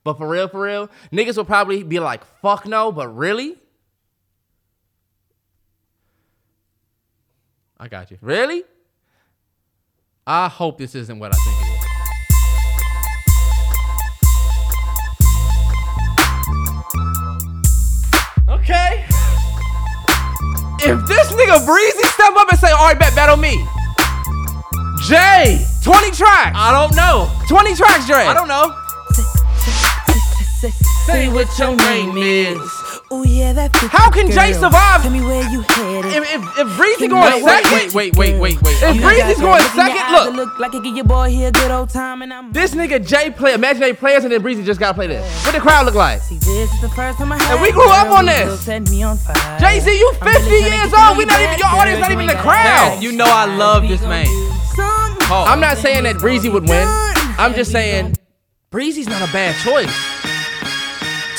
But 0.05 0.17
for 0.17 0.25
real, 0.25 0.47
for 0.47 0.61
real, 0.61 0.89
niggas 1.11 1.35
will 1.35 1.43
probably 1.43 1.83
be 1.83 1.99
like, 1.99 2.23
fuck 2.39 2.65
no, 2.65 2.93
but 2.93 3.09
really? 3.09 3.57
I 7.77 7.89
got 7.89 8.09
you. 8.09 8.17
Really? 8.21 8.63
I 10.25 10.47
hope 10.47 10.77
this 10.77 10.95
isn't 10.95 11.19
what 11.19 11.35
I 11.35 11.37
think 11.37 11.57
it 11.59 11.67
is. 11.67 11.81
Okay. 18.47 19.03
If 20.89 21.05
this 21.05 21.33
nigga 21.33 21.65
Breezy 21.65 22.03
step 22.03 22.33
up 22.37 22.49
and 22.49 22.57
say, 22.57 22.71
all 22.71 22.85
right, 22.85 22.97
bet, 22.97 23.13
battle 23.13 23.35
me. 23.35 23.67
Jay, 25.03 25.65
20 25.83 26.11
tracks. 26.11 26.55
I 26.55 26.71
don't 26.71 26.95
know. 26.95 27.31
20 27.47 27.75
tracks, 27.75 28.07
Jay. 28.07 28.13
I 28.25 28.33
don't 28.33 28.47
know. 28.47 28.77
Say 31.05 31.27
what 31.27 31.47
your 31.57 31.75
name 31.75 32.15
is. 32.17 32.59
Oh 33.09 33.23
yeah, 33.23 33.51
that 33.51 33.75
How 33.91 34.09
can 34.09 34.29
Jay 34.31 34.53
survive? 34.53 35.01
Tell 35.01 35.11
me 35.11 35.19
where 35.19 35.43
you 35.49 35.61
headed. 35.61 36.13
If, 36.13 36.23
if, 36.23 36.59
if 36.59 36.77
Breezy 36.77 37.07
going 37.09 37.43
wait, 37.43 37.65
second, 37.65 37.93
wait, 37.93 37.93
wait, 37.93 38.15
wait, 38.15 38.39
wait, 38.39 38.61
wait. 38.61 38.75
If 38.83 38.95
You 38.95 39.01
Breezy's 39.01 39.41
going 39.41 39.59
look 39.59 39.73
second, 39.73 40.13
look. 40.13 40.35
Look 40.35 40.59
like 40.59 40.73
it 40.75 40.83
give 40.83 40.95
your 40.95 41.03
boy 41.03 41.29
here 41.29 41.49
a 41.49 41.51
good 41.51 41.71
old 41.71 41.89
time, 41.89 42.21
and 42.21 42.31
I'm. 42.31 42.53
this 42.53 42.73
nigga 42.75 43.05
Jay 43.05 43.31
play 43.31 43.53
imagine 43.53 43.81
imaginary 43.81 43.93
players 43.95 44.23
and 44.23 44.31
then 44.31 44.41
Breezy 44.41 44.63
just 44.63 44.79
gotta 44.79 44.93
play 44.93 45.07
this. 45.07 45.25
What 45.43 45.53
the 45.53 45.59
crowd 45.59 45.87
look 45.87 45.95
like? 45.95 46.21
See, 46.21 46.37
this 46.37 46.71
is 46.71 46.81
the 46.81 46.89
first 46.89 47.17
time 47.17 47.31
I 47.33 47.37
had 47.37 47.51
And 47.53 47.61
we 47.61 47.71
grew 47.73 47.89
up 47.89 48.07
on 48.11 48.27
this. 48.27 48.47
will 48.47 48.57
Set 48.57 48.87
me 48.89 49.03
on 49.03 49.17
fire. 49.17 49.59
Jay-Z, 49.59 49.91
you 49.91 50.13
50 50.21 50.49
years 50.49 50.93
old. 50.93 51.17
We 51.17 51.23
you 51.23 51.25
not 51.25 51.41
even- 51.41 51.57
your 51.57 51.67
audience 51.67 51.99
not 51.99 52.11
even 52.11 52.27
the 52.27 52.35
crowd. 52.35 53.01
You 53.01 53.11
know 53.11 53.25
I 53.25 53.45
love 53.45 53.87
this 53.87 54.01
man. 54.01 54.27
Do 55.31 55.37
something. 55.37 55.45
Pause. 55.45 55.49
I'm 55.49 55.59
not 55.59 55.77
saying 55.77 56.03
that 56.03 56.17
Breezy 56.17 56.49
would 56.49 56.67
win. 56.67 56.87
I'm 57.39 57.53
just 57.53 57.71
saying, 57.71 58.15
Breezy's 58.69 59.07
not 59.07 59.21
a 59.27 59.31
bad 59.31 59.55
choice. 59.63 59.91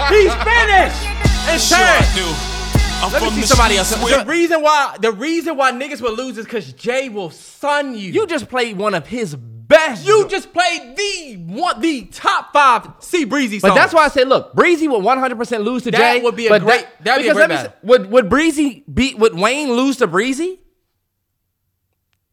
He's 0.12 0.34
finished. 0.44 1.02
It's 1.50 1.68
Sure 1.68 1.78
I 1.78 2.04
do. 2.14 2.58
I'm 3.00 3.12
Let 3.12 3.22
me 3.22 3.30
see 3.30 3.40
the 3.42 3.46
somebody 3.46 3.76
else. 3.76 3.94
streets 3.94 4.16
The 4.18 4.24
reason 4.28 4.60
why 4.60 4.96
the 5.00 5.12
reason 5.12 5.56
why 5.56 5.72
niggas 5.72 6.02
would 6.02 6.18
lose 6.18 6.36
is 6.36 6.44
because 6.44 6.72
Jay 6.72 7.08
will 7.08 7.30
sun 7.30 7.94
you. 7.94 8.10
You 8.10 8.26
just 8.26 8.48
played 8.48 8.76
one 8.76 8.94
of 8.94 9.06
his 9.06 9.36
best. 9.68 10.06
you 10.06 10.26
just 10.28 10.52
played 10.52 10.96
the 10.96 11.36
one 11.46 11.80
the 11.80 12.06
top 12.06 12.52
five 12.52 12.88
C 13.00 13.24
Breezy 13.24 13.58
songs. 13.58 13.70
But 13.72 13.74
that's 13.76 13.94
why 13.94 14.04
I 14.04 14.08
said, 14.08 14.28
look, 14.28 14.54
Breezy 14.54 14.88
would 14.88 15.02
100% 15.02 15.64
lose 15.64 15.82
to 15.84 15.90
That 15.90 16.14
Jay. 16.16 16.22
would 16.22 16.34
be 16.36 16.46
a 16.46 16.50
but 16.50 16.62
great- 16.62 16.86
that'd 17.00 17.22
be 17.22 17.28
a 17.28 17.34
great 17.34 17.48
battle. 17.48 17.70
say- 17.72 17.76
would 17.82 18.10
would 18.10 18.28
Breezy 18.28 18.84
beat? 18.92 19.18
Would 19.18 19.34
Wayne 19.38 19.72
lose 19.72 19.98
to 19.98 20.06
Breezy? 20.06 20.60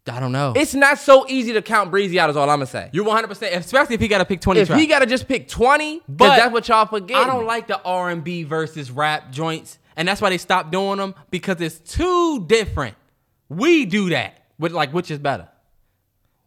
I 0.08 0.20
don't 0.20 0.32
know. 0.32 0.54
It's 0.56 0.76
not 0.76 1.00
so 1.00 1.26
easy 1.28 1.54
to 1.54 1.64
count 1.64 1.90
Breezy 1.90 2.20
out. 2.20 2.30
Is 2.30 2.38
all 2.38 2.44
I'm 2.48 2.58
gonna 2.60 2.68
say. 2.68 2.90
You're 2.94 3.06
100, 3.06 3.28
percent 3.28 3.56
especially 3.56 3.96
if 3.96 4.02
he 4.02 4.08
got 4.08 4.20
to 4.20 4.26
pick 4.26 4.40
20 4.40 4.60
If 4.60 4.68
tracks. 4.68 4.80
he 4.82 4.86
got 4.88 5.00
to 5.00 5.08
just 5.08 5.28
pick 5.28 5.48
20, 5.48 5.98
But 6.08 6.18
but 6.18 6.36
that's 6.38 6.54
what 6.54 6.68
y'all 6.68 6.86
forget. 6.86 7.18
I 7.18 7.26
don't 7.26 7.46
like 7.48 7.66
the 7.68 7.82
R&B 7.82 8.44
versus 8.44 8.92
rap 8.92 9.32
joints, 9.32 9.80
and 9.96 10.08
that's 10.08 10.22
why 10.22 10.30
they 10.30 10.38
stopped 10.38 10.72
doing 10.72 10.98
them 10.98 11.16
because 11.32 11.60
it's 11.60 11.80
too 11.80 12.46
different. 12.46 12.96
We 13.50 13.86
do 13.86 14.12
that 14.12 14.44
with 14.60 14.74
like 14.74 14.92
which 14.94 15.10
is 15.10 15.18
better. 15.18 15.48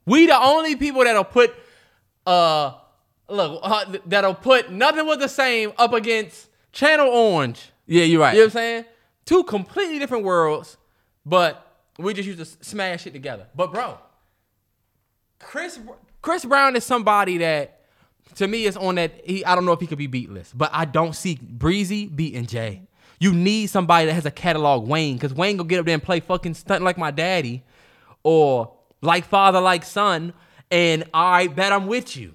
We 0.09 0.27
the 0.27 0.41
only 0.41 0.75
people 0.75 1.05
that'll 1.05 1.25
put 1.25 1.55
uh 2.27 2.75
look 3.29 3.61
uh, 3.63 3.85
that'll 4.07 4.35
put 4.35 4.73
nothing 4.73 5.07
was 5.07 5.19
the 5.19 5.29
same 5.29 5.73
up 5.77 5.93
against 5.93 6.49
Channel 6.73 7.09
Orange. 7.09 7.71
Yeah, 7.87 8.05
you're 8.05 8.21
right. 8.21 8.33
You 8.35 8.41
know 8.41 8.47
what 8.47 8.51
I'm 8.51 8.53
saying? 8.53 8.85
Two 9.25 9.45
completely 9.45 9.99
different 9.99 10.25
worlds, 10.25 10.79
but 11.27 11.77
we 11.99 12.15
just 12.15 12.27
used 12.27 12.39
to 12.39 12.65
smash 12.65 13.07
it 13.07 13.13
together. 13.13 13.47
But 13.55 13.73
bro, 13.73 13.99
Chris 15.39 15.79
Chris 16.23 16.45
Brown 16.45 16.75
is 16.75 16.85
somebody 16.85 17.39
that 17.39 17.83
to 18.37 18.49
me 18.49 18.65
is 18.65 18.77
on 18.77 18.95
that 18.95 19.21
he 19.25 19.45
I 19.45 19.55
don't 19.55 19.67
know 19.67 19.73
if 19.73 19.81
he 19.81 19.87
could 19.87 19.99
be 19.99 20.09
beatless, 20.09 20.53
but 20.55 20.71
I 20.73 20.87
don't 20.87 21.15
see 21.15 21.39
Breezy 21.41 22.07
beating 22.07 22.47
Jay. 22.47 22.83
You 23.21 23.35
need 23.35 23.67
somebody 23.67 24.07
that 24.07 24.15
has 24.15 24.27
a 24.27 24.31
catalog 24.31 24.87
Wayne, 24.87 25.17
because 25.17 25.35
Wayne 25.35 25.57
gonna 25.57 25.69
get 25.69 25.81
up 25.81 25.87
there 25.87 25.95
and 25.95 26.03
play 26.03 26.21
fucking 26.21 26.55
stunt 26.55 26.83
like 26.83 26.97
my 26.97 27.11
daddy, 27.11 27.65
or 28.23 28.78
like 29.01 29.25
father 29.25 29.61
like 29.61 29.85
son, 29.85 30.33
and 30.71 31.05
I 31.15 31.47
bet 31.49 31.73
I'm 31.73 31.87
with 31.87 32.17
you. 32.17 32.35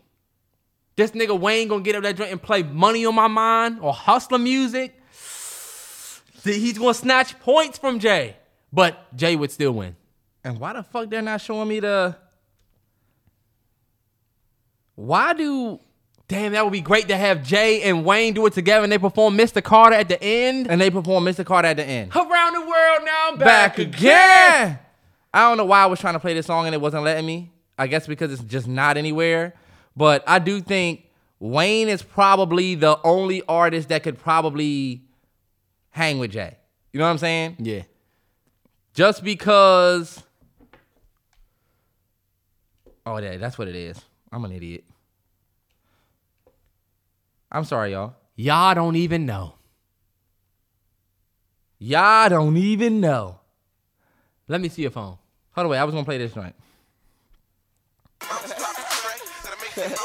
This 0.95 1.11
nigga 1.11 1.37
Wayne 1.37 1.67
gonna 1.67 1.83
get 1.83 1.95
up 1.95 2.03
that 2.03 2.15
joint 2.15 2.31
and 2.31 2.41
play 2.41 2.63
money 2.63 3.05
on 3.05 3.15
my 3.15 3.27
mind 3.27 3.79
or 3.81 3.93
hustler 3.93 4.37
music. 4.37 4.99
He's 6.43 6.77
gonna 6.77 6.93
snatch 6.93 7.39
points 7.39 7.77
from 7.77 7.99
Jay, 7.99 8.35
but 8.71 9.15
Jay 9.15 9.35
would 9.35 9.51
still 9.51 9.71
win. 9.71 9.95
And 10.43 10.59
why 10.59 10.73
the 10.73 10.83
fuck 10.83 11.09
they're 11.09 11.21
not 11.21 11.41
showing 11.41 11.67
me 11.67 11.79
the? 11.79 12.15
Why 14.95 15.33
do 15.33 15.79
Damn, 16.29 16.53
that 16.53 16.63
would 16.63 16.71
be 16.71 16.81
great 16.81 17.09
to 17.09 17.17
have 17.17 17.43
Jay 17.43 17.81
and 17.83 18.05
Wayne 18.05 18.33
do 18.33 18.45
it 18.45 18.53
together 18.53 18.83
and 18.83 18.91
they 18.91 18.97
perform 18.97 19.37
Mr. 19.37 19.61
Carter 19.61 19.95
at 19.95 20.07
the 20.07 20.21
end. 20.23 20.67
and 20.67 20.79
they 20.79 20.89
perform 20.89 21.25
Mr. 21.25 21.45
Carter 21.45 21.67
at 21.67 21.77
the 21.77 21.83
end? 21.85 22.15
Around 22.15 22.53
the 22.53 22.61
world 22.61 23.01
now, 23.05 23.29
I'm 23.29 23.37
Back 23.37 23.77
again. 23.77 24.79
I 25.33 25.49
don't 25.49 25.57
know 25.57 25.65
why 25.65 25.81
I 25.81 25.87
was 25.87 25.99
trying 25.99 26.13
to 26.13 26.19
play 26.19 26.33
this 26.33 26.45
song 26.45 26.65
and 26.65 26.75
it 26.75 26.81
wasn't 26.81 27.03
letting 27.03 27.25
me. 27.25 27.51
I 27.77 27.87
guess 27.87 28.05
because 28.05 28.31
it's 28.31 28.43
just 28.43 28.67
not 28.67 28.97
anywhere. 28.97 29.55
But 29.95 30.23
I 30.27 30.39
do 30.39 30.61
think 30.61 31.05
Wayne 31.39 31.89
is 31.89 32.03
probably 32.03 32.75
the 32.75 32.99
only 33.03 33.41
artist 33.47 33.89
that 33.89 34.03
could 34.03 34.19
probably 34.19 35.03
hang 35.89 36.19
with 36.19 36.31
Jay. 36.31 36.57
You 36.91 36.99
know 36.99 37.05
what 37.05 37.11
I'm 37.11 37.17
saying? 37.17 37.57
Yeah. 37.59 37.83
Just 38.93 39.23
because. 39.23 40.21
Oh, 43.05 43.17
yeah, 43.17 43.37
that's 43.37 43.57
what 43.57 43.67
it 43.67 43.75
is. 43.75 43.99
I'm 44.31 44.45
an 44.45 44.51
idiot. 44.51 44.83
I'm 47.51 47.65
sorry, 47.65 47.91
y'all. 47.91 48.15
Y'all 48.35 48.73
don't 48.73 48.95
even 48.95 49.25
know. 49.25 49.55
Y'all 51.77 52.29
don't 52.29 52.55
even 52.57 53.01
know. 53.01 53.39
Let 54.47 54.61
me 54.61 54.69
see 54.69 54.83
your 54.83 54.91
phone. 54.91 55.17
Hold 55.55 55.69
wait. 55.69 55.77
I 55.77 55.83
was 55.83 55.93
gonna 55.93 56.05
play 56.05 56.17
this 56.17 56.33
joint. 56.33 56.55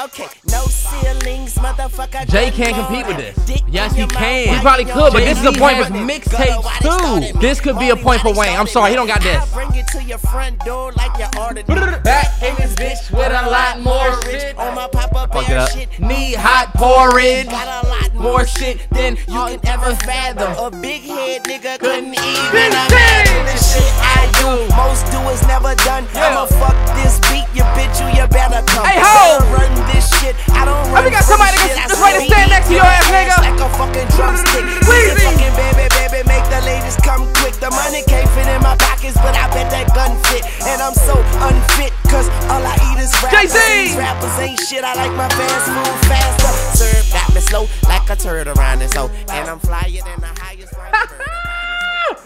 Okay, 0.00 0.28
no 0.50 0.64
ceilings, 0.66 1.54
motherfucker. 1.54 2.26
Jay 2.28 2.50
can't 2.50 2.74
compete 2.74 3.06
with 3.06 3.16
this. 3.16 3.62
Yes, 3.68 3.94
he 3.94 4.06
can. 4.06 4.54
He 4.54 4.60
probably 4.60 4.84
could, 4.84 5.12
but 5.12 5.20
this 5.20 5.38
is 5.40 5.44
a 5.46 5.52
point 5.52 5.78
for 5.78 5.92
mixtapes 5.92 7.32
too. 7.32 7.38
This 7.38 7.60
could 7.60 7.78
be 7.78 7.90
a 7.90 7.96
point 7.96 8.20
for 8.22 8.32
Wayne. 8.34 8.58
I'm 8.58 8.66
sorry, 8.66 8.90
he 8.90 8.96
don't 8.96 9.06
got 9.06 9.22
this. 9.22 9.52
Bring 9.52 9.74
it 9.74 9.86
to 9.88 10.02
your 10.02 10.18
front 10.18 10.58
door 10.60 10.92
like 10.92 11.18
you 11.18 11.26
ordered. 11.40 11.66
Back 12.02 12.42
in 12.42 12.54
this 12.56 12.74
bitch 12.74 13.10
with 13.10 13.32
a 13.32 13.50
lot 13.50 13.80
more 13.80 14.20
shit. 14.22 14.56
On 14.56 14.74
my 14.74 14.88
pop-up 14.88 15.32
Fuck 15.32 15.48
it 15.48 15.56
up. 15.56 15.70
shit. 15.70 15.88
Knee 16.00 16.34
hot 16.34 16.72
porridge. 16.74 17.46
Got 17.48 17.84
a 17.84 17.88
lot 17.88 18.14
More 18.14 18.46
shit 18.46 18.88
than 18.90 19.16
you 19.16 19.58
can 19.58 19.60
ever 19.66 19.94
fathom. 19.96 20.52
A 20.56 20.70
big 20.70 21.02
head 21.02 21.44
nigga 21.44 21.78
couldn't 21.78 22.14
even 22.14 22.70
imagine 22.72 23.44
the 23.46 23.56
shit 23.56 23.92
I 24.00 24.26
do. 24.40 24.66
Most 24.74 25.04
do 25.12 25.18
is 25.30 25.42
never 25.46 25.74
done. 25.84 26.06
I'ma 26.14 26.46
fuck 26.46 26.76
this 26.96 27.18
beat, 27.30 27.46
you 27.54 27.62
bitch, 27.76 28.00
you, 28.00 28.22
you 28.22 28.26
better 28.28 28.64
come. 28.66 28.86
Hey, 28.86 28.98
ho! 29.02 29.38
Run 29.52 29.74
this 29.92 30.08
shit. 30.20 30.34
I 30.54 30.64
don't 30.64 30.78
run 30.92 31.04
we 31.04 31.10
got 31.10 31.24
some 31.24 31.38
somebody 31.38 31.56
shit. 31.62 31.74
that's- 31.76 31.92
I 31.92 31.98
that's 31.98 32.00
ready 32.02 32.24
to 32.24 32.32
stand 32.32 32.48
next 32.50 32.66
to 32.68 32.74
your 32.74 32.86
ass, 32.88 33.06
nigga. 33.12 33.36
Like 33.42 33.60
a 33.60 33.68
fucking 33.78 34.08
drumstick. 34.16 34.64
Weezy. 34.88 35.14
Weezy. 35.14 35.24
Fucking 35.28 35.54
baby, 35.58 35.84
baby, 35.98 36.20
make 36.28 36.44
the 36.52 36.60
ladies 36.64 36.96
come 37.04 37.26
quick. 37.42 37.54
The 37.58 37.70
money 37.70 38.02
can't 38.06 38.28
fit 38.36 38.46
in 38.48 38.60
my 38.62 38.76
pockets, 38.78 39.16
but 39.20 39.34
I 39.34 39.46
bet 39.52 39.68
that 39.74 39.90
gun 39.94 40.14
fit. 40.30 40.44
And 40.66 40.78
I'm 40.82 40.94
so 40.94 41.14
unfit, 41.48 41.92
cause 42.08 42.28
all 42.48 42.62
I 42.64 42.74
eat 42.92 42.98
is 43.02 43.12
rappers. 43.22 43.52
Jay-Z. 43.52 43.58
These 43.58 43.96
rappers 43.96 44.34
ain't 44.38 44.60
shit. 44.60 44.84
I 44.84 44.94
like 44.94 45.12
my 45.18 45.28
fast 45.28 45.66
food 45.68 45.98
faster. 46.08 46.54
Serve 46.78 47.04
got 47.12 47.28
me 47.34 47.40
slow 47.40 47.66
like 47.88 48.08
a 48.10 48.16
turd 48.16 48.46
around 48.48 48.78
this 48.80 48.92
hoe. 48.94 49.10
And 49.30 49.48
I'm 49.48 49.58
flyer 49.58 50.02
than 50.04 50.20
the 50.20 50.32
highest 50.40 50.74
flying 50.76 50.92
bird. 50.92 52.18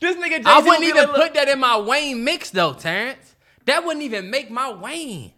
This 0.00 0.16
nigga 0.16 0.38
Jay 0.38 0.42
I 0.44 0.60
wouldn't 0.60 0.84
even 0.84 1.08
put 1.08 1.34
that 1.34 1.48
in 1.48 1.58
my 1.58 1.78
Wayne 1.78 2.22
mix 2.24 2.50
though, 2.50 2.74
Terrence. 2.74 3.34
That 3.64 3.84
wouldn't 3.84 4.04
even 4.04 4.30
make 4.30 4.50
my 4.50 4.72
Wayne. 4.72 5.32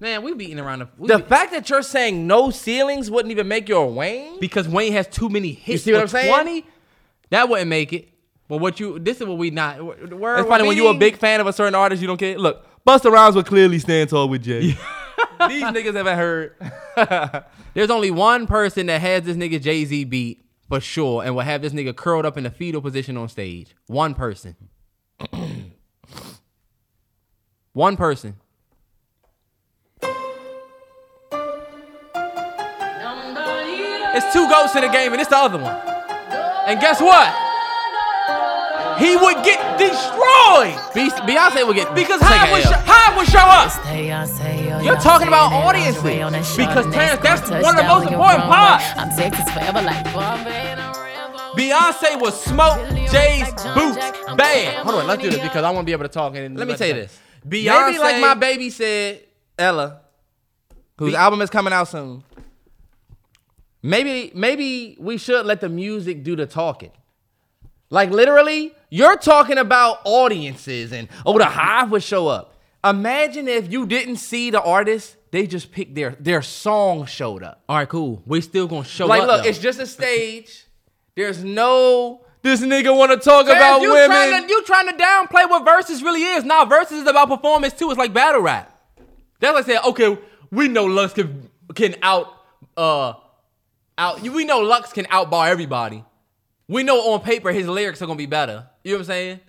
Man, 0.00 0.22
we 0.22 0.34
beating 0.34 0.58
around 0.58 0.78
the, 0.80 0.88
The 1.06 1.18
be- 1.18 1.24
fact 1.24 1.52
that 1.52 1.68
you're 1.68 1.82
saying 1.82 2.26
no 2.26 2.50
ceilings 2.50 3.10
wouldn't 3.10 3.30
even 3.32 3.46
make 3.48 3.68
your 3.68 3.86
Wayne. 3.92 4.40
because 4.40 4.66
Wayne 4.66 4.92
has 4.94 5.06
too 5.06 5.28
many 5.28 5.52
hits. 5.52 5.68
You 5.68 5.78
see 5.78 5.92
what 5.92 6.02
I'm 6.02 6.08
saying? 6.08 6.32
20, 6.32 6.64
that 7.30 7.48
wouldn't 7.48 7.68
make 7.68 7.92
it. 7.92 8.08
But 8.48 8.58
what 8.58 8.80
you 8.80 8.98
this 8.98 9.20
is 9.20 9.26
what 9.28 9.38
we 9.38 9.50
not. 9.50 9.78
Where, 10.18 10.38
It's 10.38 10.48
funny 10.48 10.66
when 10.66 10.76
you're 10.76 10.90
a 10.90 10.98
big 10.98 11.18
fan 11.18 11.40
of 11.40 11.46
a 11.46 11.52
certain 11.52 11.74
artist, 11.76 12.00
you 12.02 12.08
don't 12.08 12.16
care. 12.16 12.36
Look, 12.36 12.66
Busta 12.84 13.08
Rhymes 13.12 13.36
would 13.36 13.46
clearly 13.46 13.78
stand 13.78 14.10
tall 14.10 14.28
with 14.28 14.42
Jay. 14.42 14.60
These 15.48 15.62
niggas 15.62 15.94
haven't 15.94 16.16
heard. 16.18 16.56
There's 17.74 17.90
only 17.90 18.10
one 18.10 18.46
person 18.48 18.86
that 18.86 19.00
has 19.02 19.22
this 19.22 19.36
nigga 19.36 19.60
Jay 19.62 19.84
Z 19.84 20.02
beat 20.04 20.44
for 20.68 20.80
sure, 20.80 21.22
and 21.22 21.36
will 21.36 21.42
have 21.42 21.62
this 21.62 21.72
nigga 21.72 21.94
curled 21.94 22.26
up 22.26 22.36
in 22.36 22.42
the 22.44 22.50
fetal 22.50 22.80
position 22.80 23.16
on 23.16 23.28
stage. 23.28 23.76
One 23.86 24.14
person. 24.14 24.56
one 27.72 27.96
person. 27.96 28.34
It's 34.20 34.32
two 34.34 34.46
goats 34.48 34.74
in 34.76 34.82
the 34.82 34.88
game, 34.88 35.12
and 35.12 35.20
it's 35.20 35.30
the 35.30 35.36
other 35.38 35.56
one. 35.56 35.74
And 36.68 36.78
guess 36.78 37.00
what? 37.00 37.32
He 39.00 39.16
would 39.16 39.42
get 39.42 39.56
destroyed 39.80 40.76
Be- 40.92 41.08
Beyonce 41.24 41.66
would 41.66 41.74
get 41.74 41.94
because 41.94 42.20
take 42.20 42.28
Hyde 42.28 42.52
would, 42.52 42.66
L. 42.66 42.70
sh- 42.70 42.84
Hyde 42.84 43.16
would 43.16 43.26
show 43.26 43.40
up. 43.40 44.84
You're 44.84 45.00
talking 45.00 45.26
about 45.26 45.52
audiences 45.52 46.02
because 46.56 46.84
Terrence, 46.92 47.22
that's 47.22 47.48
one 47.50 47.64
of 47.64 47.76
the 47.76 47.88
most 47.88 48.10
important 48.12 48.44
parts. 48.44 48.84
I'm 48.96 49.08
Texas 49.16 49.50
forever 49.54 49.80
like 49.80 50.04
Beyonce 51.56 52.20
would 52.20 52.34
smoke 52.34 52.78
Jay's 53.10 53.48
boots 53.74 53.96
bad. 54.36 54.84
Hold 54.84 54.96
on, 55.00 55.06
let's 55.06 55.22
do 55.22 55.30
this 55.30 55.40
because 55.40 55.64
I 55.64 55.70
want 55.70 55.78
to 55.78 55.86
be 55.86 55.92
able 55.92 56.04
to 56.04 56.08
talk. 56.08 56.36
And 56.36 56.58
Let 56.58 56.68
me 56.68 56.76
tell 56.76 56.88
you 56.88 56.94
this. 56.94 57.18
Beyonce, 57.48 57.86
Maybe 57.86 57.98
like 57.98 58.20
my 58.20 58.34
baby 58.34 58.68
said, 58.68 59.22
Ella, 59.58 60.02
whose 60.98 61.12
Be- 61.12 61.16
album 61.16 61.40
is 61.40 61.48
coming 61.48 61.72
out 61.72 61.88
soon. 61.88 62.22
Maybe 63.82 64.30
maybe 64.34 64.96
we 64.98 65.16
should 65.16 65.46
let 65.46 65.60
the 65.60 65.68
music 65.68 66.22
do 66.22 66.36
the 66.36 66.46
talking. 66.46 66.92
Like 67.88 68.10
literally, 68.10 68.74
you're 68.90 69.16
talking 69.16 69.58
about 69.58 70.00
audiences 70.04 70.92
and 70.92 71.08
oh 71.24 71.38
the 71.38 71.46
hive 71.46 71.90
would 71.90 72.02
show 72.02 72.28
up. 72.28 72.56
Imagine 72.84 73.48
if 73.48 73.70
you 73.72 73.86
didn't 73.86 74.16
see 74.16 74.50
the 74.50 74.62
artist, 74.62 75.16
they 75.30 75.46
just 75.46 75.72
picked 75.72 75.94
their 75.94 76.10
their 76.20 76.42
song 76.42 77.06
showed 77.06 77.42
up. 77.42 77.62
All 77.68 77.76
right, 77.76 77.88
cool. 77.88 78.22
We 78.26 78.40
still 78.42 78.66
gonna 78.66 78.84
show 78.84 79.06
Like 79.06 79.22
up. 79.22 79.28
Like, 79.28 79.36
look, 79.36 79.44
though. 79.44 79.50
it's 79.50 79.58
just 79.58 79.80
a 79.80 79.86
stage. 79.86 80.66
There's 81.16 81.42
no 81.42 82.22
this 82.42 82.62
nigga 82.62 82.96
want 82.96 83.12
to 83.12 83.18
talk 83.18 83.46
about 83.46 83.82
you 83.82 83.92
women. 83.92 84.08
Trying 84.08 84.42
to, 84.42 84.48
you 84.48 84.62
trying 84.64 84.88
to 84.88 84.94
downplay 84.94 85.48
what 85.48 85.66
Verzuz 85.66 86.02
really 86.02 86.22
is. 86.22 86.44
Now 86.44 86.64
Verzuz 86.64 86.92
is 87.02 87.06
about 87.06 87.28
performance 87.28 87.74
too. 87.74 87.90
It's 87.90 87.98
like 87.98 88.12
battle 88.12 88.40
rap. 88.40 88.78
That's 89.40 89.54
like 89.54 89.66
saying, 89.66 89.80
okay, 89.86 90.18
we 90.50 90.68
know 90.68 90.84
Lux 90.84 91.12
can 91.12 91.50
can 91.74 91.96
out 92.02 92.28
uh 92.76 93.14
out. 94.00 94.20
We 94.20 94.44
know 94.44 94.60
Lux 94.60 94.92
can 94.92 95.06
outbar 95.10 95.48
everybody. 95.48 96.04
We 96.68 96.82
know 96.82 97.12
on 97.12 97.20
paper 97.20 97.52
his 97.52 97.66
lyrics 97.68 98.00
are 98.02 98.06
gonna 98.06 98.16
be 98.16 98.26
better. 98.26 98.66
You 98.84 98.92
know 98.92 98.96
what 98.98 99.00
I'm 99.02 99.06
saying? 99.06 99.40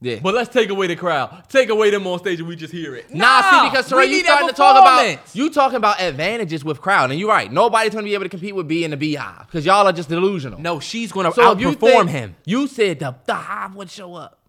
Yeah. 0.00 0.18
But 0.22 0.34
let's 0.34 0.52
take 0.52 0.68
away 0.68 0.86
the 0.88 0.96
crowd. 0.96 1.44
Take 1.48 1.70
away 1.70 1.88
them 1.90 2.06
on 2.06 2.18
stage 2.18 2.38
and 2.38 2.46
we 2.48 2.56
just 2.56 2.72
hear 2.72 2.94
it. 2.94 3.14
Nah, 3.14 3.40
see, 3.50 3.70
because 3.70 3.90
we 3.90 4.04
you 4.04 4.16
need 4.18 4.24
starting 4.26 4.48
to 4.48 4.54
talk 4.54 4.76
about 4.76 5.34
you 5.34 5.48
talking 5.50 5.76
about 5.76 6.00
advantages 6.00 6.62
with 6.64 6.80
crowd, 6.80 7.10
and 7.10 7.18
you're 7.18 7.28
right. 7.28 7.50
Nobody's 7.50 7.94
gonna 7.94 8.04
be 8.04 8.12
able 8.14 8.24
to 8.24 8.28
compete 8.28 8.54
with 8.54 8.68
B 8.68 8.84
and 8.84 8.92
the 8.92 8.96
Beehive 8.98 9.46
because 9.46 9.64
y'all 9.64 9.86
are 9.86 9.92
just 9.92 10.08
delusional. 10.10 10.60
No, 10.60 10.78
she's 10.80 11.10
gonna 11.10 11.32
So 11.32 11.56
you 11.58 11.70
outperform 11.70 11.78
think- 12.06 12.10
him. 12.10 12.36
You 12.44 12.66
said 12.66 12.98
the, 12.98 13.14
the 13.24 13.34
Hive 13.34 13.74
would 13.76 13.90
show 13.90 14.14
up. 14.14 14.40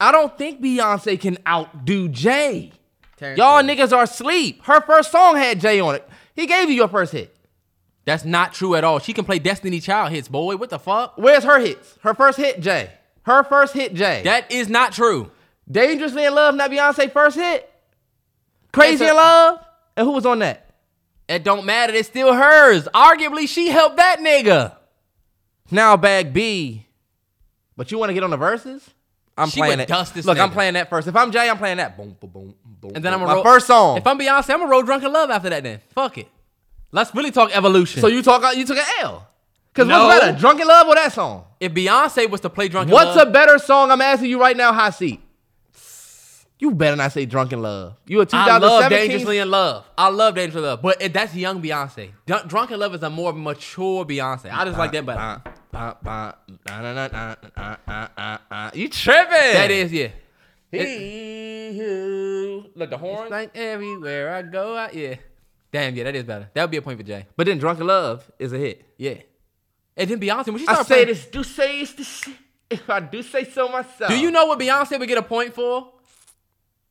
I 0.00 0.10
don't 0.12 0.36
think 0.36 0.60
Beyonce 0.60 1.20
can 1.20 1.36
outdo 1.46 2.08
Jay. 2.08 2.72
Terrence 3.18 3.38
Y'all 3.38 3.56
Williams. 3.62 3.92
niggas 3.92 3.96
are 3.96 4.04
asleep. 4.04 4.64
Her 4.64 4.80
first 4.80 5.12
song 5.12 5.36
had 5.36 5.60
Jay 5.60 5.78
on 5.78 5.94
it. 5.94 6.08
He 6.34 6.46
gave 6.46 6.70
you 6.70 6.74
your 6.74 6.88
first 6.88 7.12
hit. 7.12 7.36
That's 8.10 8.24
not 8.24 8.52
true 8.52 8.74
at 8.74 8.82
all. 8.82 8.98
She 8.98 9.12
can 9.12 9.24
play 9.24 9.38
Destiny 9.38 9.78
Child 9.78 10.10
hits, 10.10 10.26
boy. 10.26 10.56
What 10.56 10.68
the 10.70 10.80
fuck? 10.80 11.14
Where's 11.16 11.44
her 11.44 11.60
hits? 11.60 11.96
Her 12.02 12.12
first 12.12 12.38
hit, 12.38 12.60
Jay. 12.60 12.90
Her 13.22 13.44
first 13.44 13.72
hit, 13.72 13.94
Jay. 13.94 14.22
That 14.24 14.50
is 14.50 14.68
not 14.68 14.92
true. 14.92 15.30
Dangerously 15.70 16.24
in 16.24 16.34
Love, 16.34 16.56
not 16.56 16.72
Beyonce 16.72 17.12
first 17.12 17.36
hit. 17.36 17.70
Crazy 18.72 19.04
a- 19.04 19.10
in 19.10 19.14
Love, 19.14 19.64
and 19.96 20.06
who 20.06 20.12
was 20.12 20.26
on 20.26 20.40
that? 20.40 20.74
It 21.28 21.44
don't 21.44 21.64
matter. 21.64 21.92
It's 21.92 22.08
still 22.08 22.34
hers. 22.34 22.88
Arguably, 22.92 23.46
she 23.48 23.68
helped 23.68 23.98
that 23.98 24.18
nigga. 24.18 24.74
Now 25.70 25.96
bag 25.96 26.32
B. 26.32 26.86
But 27.76 27.92
you 27.92 27.98
want 27.98 28.10
to 28.10 28.14
get 28.14 28.24
on 28.24 28.30
the 28.30 28.38
Verzuz? 28.38 28.82
I'm 29.38 29.48
She 29.50 29.60
playing 29.60 29.78
it. 29.78 29.86
dust 29.88 30.14
this 30.14 30.26
Look, 30.26 30.38
I'm 30.40 30.50
playing 30.50 30.74
that 30.74 30.90
first. 30.90 31.06
If 31.06 31.14
I'm 31.14 31.30
Jay, 31.30 31.48
I'm 31.48 31.58
playing 31.58 31.76
that. 31.76 31.96
Boom, 31.96 32.16
boom, 32.20 32.30
boom, 32.30 32.54
boom. 32.80 32.92
And 32.96 33.04
then 33.04 33.14
I'm 33.14 33.20
boom. 33.20 33.30
a 33.30 33.36
my 33.36 33.42
first 33.44 33.68
song. 33.68 33.96
If 33.98 34.06
I'm 34.06 34.18
Beyonce, 34.18 34.50
I'm 34.50 34.58
gonna 34.58 34.66
roll 34.70 34.82
"Drunk 34.82 35.04
in 35.04 35.12
Love 35.12 35.30
after 35.30 35.48
that. 35.50 35.62
Then 35.62 35.78
fuck 35.94 36.18
it. 36.18 36.28
Let's 36.92 37.14
really 37.14 37.30
talk 37.30 37.56
evolution. 37.56 38.00
So 38.00 38.08
you 38.08 38.22
talk 38.22 38.42
uh, 38.42 38.50
you 38.50 38.64
took 38.64 38.78
an 38.78 38.84
L. 39.00 39.26
Cause 39.72 39.86
no. 39.86 40.06
what's 40.06 40.20
better, 40.20 40.38
Drunk 40.38 40.60
in 40.60 40.66
Love 40.66 40.88
or 40.88 40.96
that 40.96 41.12
song? 41.12 41.44
If 41.60 41.72
Beyonce 41.72 42.28
was 42.28 42.40
to 42.40 42.50
play 42.50 42.66
Drunken 42.66 42.92
what's 42.92 43.16
Love, 43.16 43.28
a 43.28 43.30
better 43.30 43.58
song? 43.58 43.92
I'm 43.92 44.00
asking 44.00 44.28
you 44.28 44.40
right 44.40 44.56
now, 44.56 44.72
High 44.72 44.90
Seat. 44.90 45.20
You 46.58 46.72
better 46.72 46.96
not 46.96 47.12
say 47.12 47.24
Drunk 47.24 47.52
in 47.52 47.62
Love. 47.62 47.94
You 48.06 48.20
a 48.20 48.26
2017. 48.26 48.62
I 48.62 48.80
love 48.80 48.90
Dangerously 48.90 49.38
in 49.38 49.50
Love. 49.50 49.86
I 49.96 50.08
love 50.08 50.34
Dangerously 50.34 50.60
in 50.60 50.66
Love, 50.66 50.82
but 50.82 51.12
that's 51.12 51.34
young 51.34 51.62
Beyonce. 51.62 52.10
Drunk 52.26 52.70
in 52.70 52.80
Love 52.80 52.94
is 52.96 53.02
a 53.02 53.08
more 53.08 53.32
mature 53.32 54.04
Beyonce. 54.04 54.50
I 54.52 54.64
just 54.64 54.76
like 54.76 54.92
that 54.92 55.06
better. 55.06 55.40
You 58.76 58.88
tripping? 58.88 59.30
That 59.30 59.70
is 59.70 59.92
yeah. 59.92 60.08
It, 60.72 60.86
he, 60.86 61.72
he, 61.72 62.70
look 62.76 62.90
the 62.90 62.98
horn. 62.98 63.22
It's 63.22 63.30
like 63.30 63.56
everywhere 63.56 64.32
I 64.32 64.42
go, 64.42 64.76
I, 64.76 64.90
yeah. 64.92 65.14
Damn, 65.72 65.94
yeah, 65.94 66.04
that 66.04 66.16
is 66.16 66.24
better. 66.24 66.50
That 66.54 66.62
would 66.62 66.70
be 66.70 66.76
a 66.78 66.82
point 66.82 66.98
for 66.98 67.04
Jay. 67.04 67.26
But 67.36 67.46
then 67.46 67.58
Drunk 67.58 67.80
in 67.80 67.86
Love 67.86 68.30
is 68.38 68.52
a 68.52 68.58
hit. 68.58 68.84
Yeah. 68.96 69.14
And 69.96 70.10
then 70.10 70.18
Beyonce, 70.20 70.46
when 70.48 70.58
she 70.58 70.66
I 70.66 70.72
started 70.82 70.84
say 70.88 70.94
playing, 70.94 71.06
this, 71.08 71.26
do 71.26 71.42
say 71.44 71.80
it's 71.80 71.92
the 71.94 72.04
shit. 72.04 72.34
If 72.70 72.88
I 72.88 73.00
do 73.00 73.22
say 73.22 73.44
so 73.44 73.68
myself. 73.68 74.10
do 74.10 74.18
you 74.18 74.30
know 74.30 74.46
what 74.46 74.58
Beyonce 74.58 74.98
would 74.98 75.08
get 75.08 75.18
a 75.18 75.22
point 75.22 75.54
for? 75.54 75.92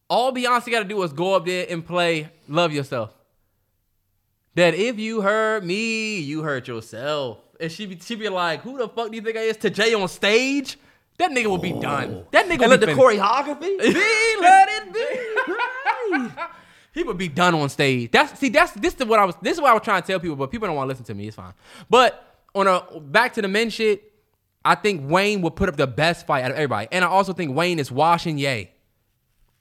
All 0.10 0.34
Beyonce 0.34 0.72
got 0.72 0.80
to 0.80 0.86
do 0.86 1.02
is 1.04 1.14
go 1.14 1.36
up 1.36 1.46
there 1.46 1.66
and 1.70 1.86
play 1.86 2.30
"Love 2.48 2.74
Yourself." 2.74 3.14
That 4.56 4.74
if 4.74 4.98
you 5.00 5.22
hurt 5.22 5.64
me, 5.64 6.20
you 6.20 6.42
hurt 6.44 6.68
yourself. 6.68 7.38
And 7.60 7.72
she 7.72 7.86
be 7.86 8.00
she 8.00 8.16
be 8.16 8.28
like, 8.30 8.62
"Who 8.62 8.78
the 8.78 8.90
fuck 8.90 9.10
do 9.10 9.16
you 9.16 9.22
think 9.22 9.38
I 9.38 9.42
is?" 9.42 9.58
To 9.58 9.70
Jay 9.70 9.94
on 9.94 10.08
stage, 10.08 10.78
that 11.18 11.32
nigga 11.32 11.46
will 11.48 11.58
be 11.60 11.74
done. 11.74 12.14
Oh. 12.24 12.28
That 12.32 12.46
nigga 12.48 12.52
And 12.54 12.62
will 12.62 12.70
let 12.70 12.80
be 12.82 12.86
the 12.88 12.96
fin- 12.96 12.98
choreography 12.98 13.60
be, 13.80 14.38
let 14.42 14.70
it 14.70 14.94
be. 14.94 16.32
He 16.94 17.04
would 17.04 17.18
be 17.18 17.28
done 17.28 17.56
on 17.56 17.70
stage. 17.70 18.12
That's 18.12 18.40
see, 18.40 18.50
that's 18.50 18.72
this 18.74 18.96
is 18.96 19.06
what 19.06 19.20
I 19.20 19.26
was 19.26 19.36
this 19.42 19.54
is 19.54 19.62
what 19.62 19.72
I 19.72 19.74
was 19.74 19.84
trying 19.84 20.02
to 20.02 20.08
tell 20.08 20.20
people, 20.20 20.36
but 20.36 20.52
people 20.52 20.68
don't 20.68 20.76
want 20.76 20.88
to 20.88 20.90
listen 20.90 21.06
to 21.06 21.14
me. 21.14 21.28
It's 21.28 21.36
fine. 21.36 21.54
But 21.90 22.26
on 22.56 22.68
a 22.68 23.00
back 23.00 23.34
to 23.34 23.42
the 23.42 23.48
men 23.48 23.70
shit, 23.70 24.12
I 24.66 24.76
think 24.76 25.10
Wayne 25.10 25.42
will 25.42 25.52
put 25.52 25.70
up 25.70 25.78
the 25.78 25.88
best 25.88 26.26
fight 26.26 26.44
out 26.44 26.52
of 26.52 26.58
everybody. 26.58 26.88
And 26.92 27.06
I 27.06 27.08
also 27.08 27.34
think 27.34 27.56
Wayne 27.56 27.80
is 27.80 27.92
washing 27.92 28.38
Ye. 28.38 28.72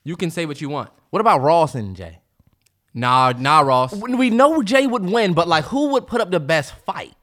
You 0.03 0.15
can 0.15 0.31
say 0.31 0.45
what 0.45 0.61
you 0.61 0.69
want. 0.69 0.89
What 1.09 1.19
about 1.19 1.41
Ross 1.41 1.75
and 1.75 1.95
Jay? 1.95 2.19
Nah, 2.93 3.33
nah, 3.37 3.61
Ross. 3.61 3.93
We 3.93 4.29
know 4.29 4.63
Jay 4.63 4.87
would 4.87 5.05
win, 5.05 5.33
but 5.33 5.47
like, 5.47 5.65
who 5.65 5.89
would 5.89 6.07
put 6.07 6.21
up 6.21 6.31
the 6.31 6.39
best 6.39 6.73
fight? 6.85 7.13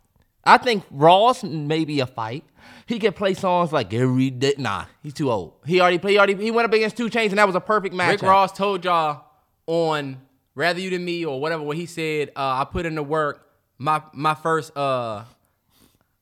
I 0.44 0.58
think 0.58 0.84
Ross 0.90 1.42
maybe 1.42 2.00
a 2.00 2.06
fight. 2.06 2.44
He 2.86 3.00
could 3.00 3.16
play 3.16 3.34
songs 3.34 3.72
like 3.72 3.92
every 3.92 4.30
day. 4.30 4.54
Nah, 4.58 4.84
he's 5.02 5.12
too 5.12 5.30
old. 5.30 5.54
He 5.66 5.80
already 5.80 5.98
played. 5.98 6.12
He 6.12 6.18
already 6.18 6.36
he 6.36 6.52
went 6.52 6.66
up 6.66 6.72
against 6.72 6.96
2 6.96 7.10
Chainz, 7.10 7.30
and 7.30 7.38
that 7.38 7.46
was 7.46 7.56
a 7.56 7.60
perfect 7.60 7.94
match. 7.94 8.22
Rick 8.22 8.22
Ross 8.22 8.52
told 8.52 8.84
y'all 8.84 9.25
on 9.66 10.20
Rather 10.54 10.80
You 10.80 10.90
Than 10.90 11.04
Me 11.04 11.24
or 11.24 11.40
whatever 11.40 11.62
what 11.62 11.76
he 11.76 11.86
said, 11.86 12.30
uh, 12.36 12.60
I 12.60 12.64
put 12.70 12.86
in 12.86 12.94
the 12.94 13.02
work. 13.02 13.46
My 13.78 14.02
my 14.12 14.34
first 14.34 14.74
uh 14.76 15.24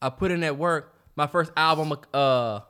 I 0.02 0.10
put 0.10 0.30
in 0.30 0.40
that 0.40 0.56
work. 0.58 0.92
My 1.16 1.26
first 1.26 1.52
album 1.56 1.94
uh 2.12 2.60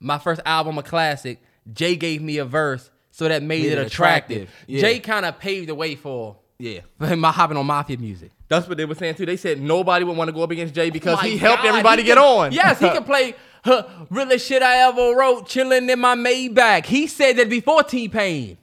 my 0.00 0.18
first 0.18 0.40
album 0.46 0.78
a 0.78 0.82
classic. 0.82 1.42
Jay 1.72 1.96
gave 1.96 2.22
me 2.22 2.38
a 2.38 2.44
verse, 2.46 2.90
so 3.10 3.28
that 3.28 3.42
made, 3.42 3.64
Made 3.64 3.72
it 3.72 3.78
attractive. 3.86 4.42
attractive. 4.44 4.64
Yeah. 4.66 4.80
Jay 4.80 5.00
kind 5.00 5.26
of 5.26 5.38
paved 5.38 5.68
the 5.68 5.74
way 5.74 5.96
for 5.96 6.36
Yeah, 6.58 6.80
my 6.98 7.30
hopping 7.30 7.58
on 7.58 7.66
mafia 7.66 7.98
music. 7.98 8.30
that's 8.48 8.66
what 8.66 8.78
they 8.78 8.86
were 8.86 8.94
saying 8.94 9.16
too. 9.16 9.26
They 9.26 9.36
said 9.36 9.60
nobody 9.60 10.04
would 10.04 10.16
want 10.16 10.28
to 10.28 10.32
go 10.32 10.42
up 10.42 10.50
against 10.50 10.74
Jay 10.74 10.88
because 10.88 11.18
My 11.20 11.28
he 11.28 11.36
helped 11.36 11.64
everybody 11.64 12.02
he 12.02 12.06
get 12.06 12.16
can- 12.16 12.24
on. 12.24 12.52
Yes, 12.52 12.78
he 12.78 12.88
can 12.88 13.04
play 13.12 13.34
huh, 13.64 13.86
really 14.08 14.38
shit 14.38 14.62
I 14.62 14.88
ever 14.88 15.14
wrote, 15.14 15.46
chilling 15.46 15.90
in 15.90 15.98
my 16.00 16.14
Maybach. 16.16 16.86
He 16.86 17.06
said 17.06 17.34
that 17.36 17.50
before 17.50 17.82
T 17.82 18.08
Pain. 18.08 18.56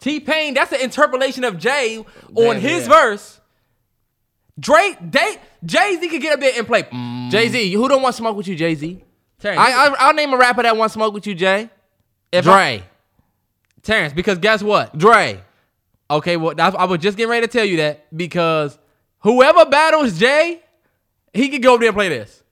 T 0.00 0.20
Pain, 0.20 0.54
that's 0.54 0.72
an 0.72 0.80
interpolation 0.80 1.44
of 1.44 1.58
Jay 1.58 1.98
on 1.98 2.06
Damn, 2.34 2.60
his 2.60 2.86
yeah. 2.86 2.88
verse. 2.88 3.40
Drake, 4.58 4.96
they, 5.00 5.36
Jay 5.64 5.96
Z 6.00 6.08
could 6.08 6.20
get 6.20 6.34
up 6.34 6.40
there 6.40 6.52
and 6.56 6.66
play. 6.66 6.82
Mm, 6.84 7.30
Jay 7.30 7.48
Z, 7.48 7.72
who 7.72 7.88
don't 7.88 8.02
want 8.02 8.14
to 8.14 8.18
smoke 8.18 8.36
with 8.36 8.48
you, 8.48 8.56
Jay 8.56 8.74
Z? 8.74 9.02
Terrence, 9.38 9.60
I, 9.60 9.86
I 9.86 9.94
I'll 9.98 10.14
name 10.14 10.32
a 10.32 10.36
rapper 10.36 10.62
that 10.62 10.76
wants 10.76 10.94
smoke 10.94 11.14
with 11.14 11.26
you, 11.26 11.34
Jay. 11.34 11.70
If 12.32 12.44
Dre, 12.44 12.82
Terrence, 13.82 14.12
because 14.12 14.38
guess 14.38 14.62
what? 14.62 14.96
Dre. 14.96 15.42
Okay, 16.10 16.36
well, 16.36 16.54
that's, 16.54 16.76
I 16.76 16.84
was 16.84 16.98
just 17.00 17.16
getting 17.16 17.30
ready 17.30 17.46
to 17.46 17.52
tell 17.52 17.64
you 17.64 17.78
that 17.78 18.14
because 18.16 18.78
whoever 19.20 19.64
battles 19.64 20.18
Jay, 20.18 20.60
he 21.32 21.48
could 21.48 21.62
go 21.62 21.74
over 21.74 21.80
there 21.80 21.88
and 21.88 21.96
play 21.96 22.08
this. 22.08 22.42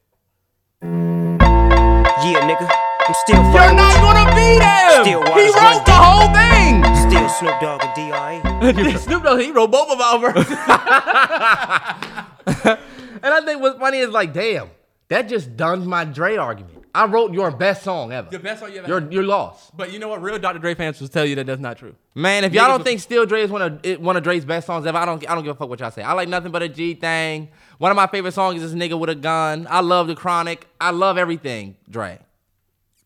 Yeah, 0.82 2.46
nigga. 2.48 2.70
I'm 3.06 3.14
still 3.14 3.42
fighting. 3.52 3.76
You're 3.78 3.86
not 3.86 3.94
with 3.94 4.02
gonna 4.02 4.34
beat 4.34 4.62
him. 4.62 5.02
Still 5.02 5.22
he 5.34 5.48
wrote 5.48 5.84
the 5.86 5.92
whole 5.92 6.32
thing. 6.34 6.97
You. 7.20 7.28
Still 7.28 7.48
Snoop 7.50 7.60
Dogg 7.60 7.82
and 7.84 7.94
D.I. 7.94 8.96
Snoop 8.98 9.22
Dogg, 9.22 9.40
he 9.40 9.50
wrote 9.50 9.70
both 9.70 9.90
of 9.90 10.00
our 10.00 10.32
verses. 10.32 10.58
And 13.20 13.34
I 13.34 13.40
think 13.44 13.60
what's 13.60 13.76
funny 13.80 13.98
is 13.98 14.10
like, 14.10 14.32
damn, 14.32 14.70
that 15.08 15.28
just 15.28 15.56
done 15.56 15.84
my 15.88 16.04
Dre 16.04 16.36
argument. 16.36 16.84
I 16.94 17.06
wrote 17.06 17.32
your 17.32 17.50
best 17.50 17.82
song 17.82 18.12
ever. 18.12 18.30
The 18.30 18.38
best 18.38 18.60
song 18.60 18.70
you 18.70 18.78
ever 18.78 18.86
You're 18.86 19.00
had. 19.00 19.12
you're 19.12 19.24
lost. 19.24 19.76
But 19.76 19.92
you 19.92 19.98
know 19.98 20.06
what? 20.06 20.22
Real 20.22 20.38
Dr. 20.38 20.60
Dre 20.60 20.76
fans 20.76 21.00
will 21.00 21.08
tell 21.08 21.26
you 21.26 21.34
that 21.34 21.46
that's 21.46 21.60
not 21.60 21.78
true. 21.78 21.96
Man, 22.14 22.44
if 22.44 22.52
y'all 22.54 22.68
don't 22.68 22.84
think 22.84 23.00
Still 23.00 23.26
Dre 23.26 23.42
is 23.42 23.50
one 23.50 23.60
of 23.60 23.80
it- 23.84 24.00
one 24.00 24.16
of 24.16 24.22
Dre's 24.22 24.44
best 24.44 24.68
songs 24.68 24.86
ever, 24.86 24.96
I 24.96 25.04
don't 25.04 25.28
I 25.28 25.34
don't 25.34 25.42
give 25.42 25.56
a 25.56 25.58
fuck 25.58 25.68
what 25.68 25.80
y'all 25.80 25.90
say. 25.90 26.02
I 26.02 26.12
like 26.12 26.28
nothing 26.28 26.52
but 26.52 26.62
a 26.62 26.68
G 26.68 26.94
thing. 26.94 27.48
One 27.78 27.90
of 27.90 27.96
my 27.96 28.06
favorite 28.06 28.34
songs 28.34 28.62
is 28.62 28.72
this 28.72 28.80
nigga 28.80 28.96
with 28.98 29.10
a 29.10 29.16
gun. 29.16 29.66
I 29.68 29.80
love 29.80 30.06
the 30.06 30.14
Chronic. 30.14 30.68
I 30.80 30.90
love 30.90 31.18
everything 31.18 31.76
Dre. 31.90 32.20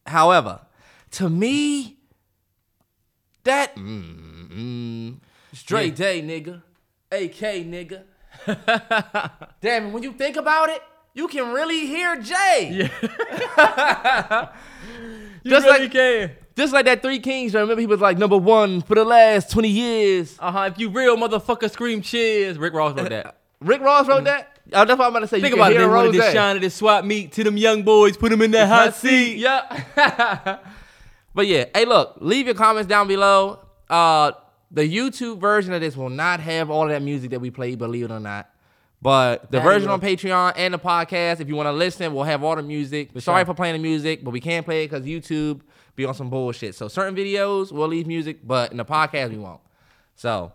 However, 0.07 0.61
to 1.13 1.31
me, 1.31 1.97
that 3.45 3.77
mm, 3.77 4.49
mm, 4.49 5.17
it's 5.53 5.63
Dre 5.63 5.87
Yeah. 5.87 5.95
Day, 5.95 6.23
nigga, 6.23 6.63
AK, 7.11 7.67
nigga. 7.67 8.03
Damn, 9.61 9.87
it, 9.87 9.93
when 9.93 10.03
you 10.03 10.13
think 10.13 10.37
about 10.37 10.69
it, 10.69 10.83
you 11.15 11.29
can 11.29 11.53
really 11.53 11.87
hear 11.87 12.17
Jay. 12.21 12.71
Yeah. 12.73 12.89
just 15.45 15.67
really 15.67 15.81
like 15.81 15.93
can. 15.93 16.31
just 16.57 16.73
like 16.73 16.87
that 16.87 17.03
Three 17.03 17.19
Kings. 17.19 17.55
I 17.55 17.61
remember 17.61 17.81
he 17.81 17.87
was 17.87 18.01
like 18.01 18.19
number 18.19 18.39
one 18.39 18.81
for 18.81 18.95
the 18.95 19.05
last 19.05 19.51
twenty 19.51 19.69
years. 19.69 20.37
Uh 20.39 20.51
huh. 20.51 20.71
If 20.73 20.79
you 20.79 20.89
real 20.89 21.17
motherfucker, 21.17 21.71
scream 21.71 22.01
cheers. 22.03 22.59
Rick 22.59 22.73
Ross 22.73 22.97
wrote 22.97 23.11
that. 23.11 23.37
Rick 23.61 23.83
Ross 23.83 24.09
wrote 24.09 24.25
that. 24.25 24.49
Oh, 24.73 24.85
that's 24.85 24.99
what 24.99 25.07
I'm 25.07 25.11
about 25.11 25.21
to 25.21 25.27
say. 25.29 25.41
Think 25.41 25.55
you 25.55 25.61
about 25.61 25.73
it. 25.73 25.79
They 25.79 25.87
wanted 25.87 26.13
to 26.13 26.33
shine 26.33 26.57
at 26.57 26.63
this 26.63 26.75
swap 26.75 27.05
meet 27.05 27.33
to 27.33 27.45
them 27.45 27.57
young 27.57 27.83
boys, 27.83 28.17
put 28.17 28.31
them 28.31 28.43
in 28.43 28.53
that 28.53 28.69
hot 28.69 28.95
seat. 28.95 29.37
Yep. 29.37 30.67
But 31.35 31.47
yeah, 31.47 31.67
hey, 31.75 31.85
look, 31.85 32.17
leave 32.21 32.47
your 32.47 32.55
comments 32.55 32.89
down 32.89 33.09
below. 33.09 33.61
Uh, 33.89 34.33
the 34.71 34.83
YouTube 34.83 35.39
version 35.39 35.73
of 35.75 35.81
this 35.81 35.97
will 35.97 36.11
not 36.11 36.41
have 36.41 36.71
all 36.71 36.85
of 36.85 36.89
that 36.91 37.03
music 37.03 37.31
that 37.31 37.41
we 37.41 37.51
played, 37.51 37.79
believe 37.79 38.07
it 38.07 38.11
or 38.11 38.21
not. 38.21 38.49
But 39.03 39.51
the 39.51 39.59
That 39.59 39.65
version 39.65 39.91
on 39.91 40.01
Patreon 40.01 40.53
and 40.57 40.73
the 40.73 40.79
podcast, 40.79 41.41
if 41.41 41.49
you 41.49 41.57
want 41.57 41.67
to 41.67 41.73
listen, 41.73 42.15
we'll 42.15 42.25
have 42.25 42.45
all 42.45 42.55
the 42.55 42.63
music. 42.63 43.11
Sorry 43.19 43.45
for 43.45 43.53
playing 43.53 43.75
the 43.75 43.81
music, 43.81 44.23
but 44.23 44.31
we 44.31 44.41
can't 44.41 44.65
play 44.65 44.85
it 44.85 44.91
because 44.91 45.05
YouTube 45.05 45.61
be 45.97 46.05
on 46.05 46.15
some 46.15 46.31
bullshit. 46.31 46.75
So 46.75 46.89
certain 46.89 47.15
videos 47.15 47.73
we'll 47.73 47.89
leave 47.89 48.07
music, 48.07 48.39
but 48.47 48.71
in 48.71 48.77
the 48.77 48.85
podcast 48.85 49.31
we 49.31 49.39
won't. 49.39 49.61
So, 50.15 50.53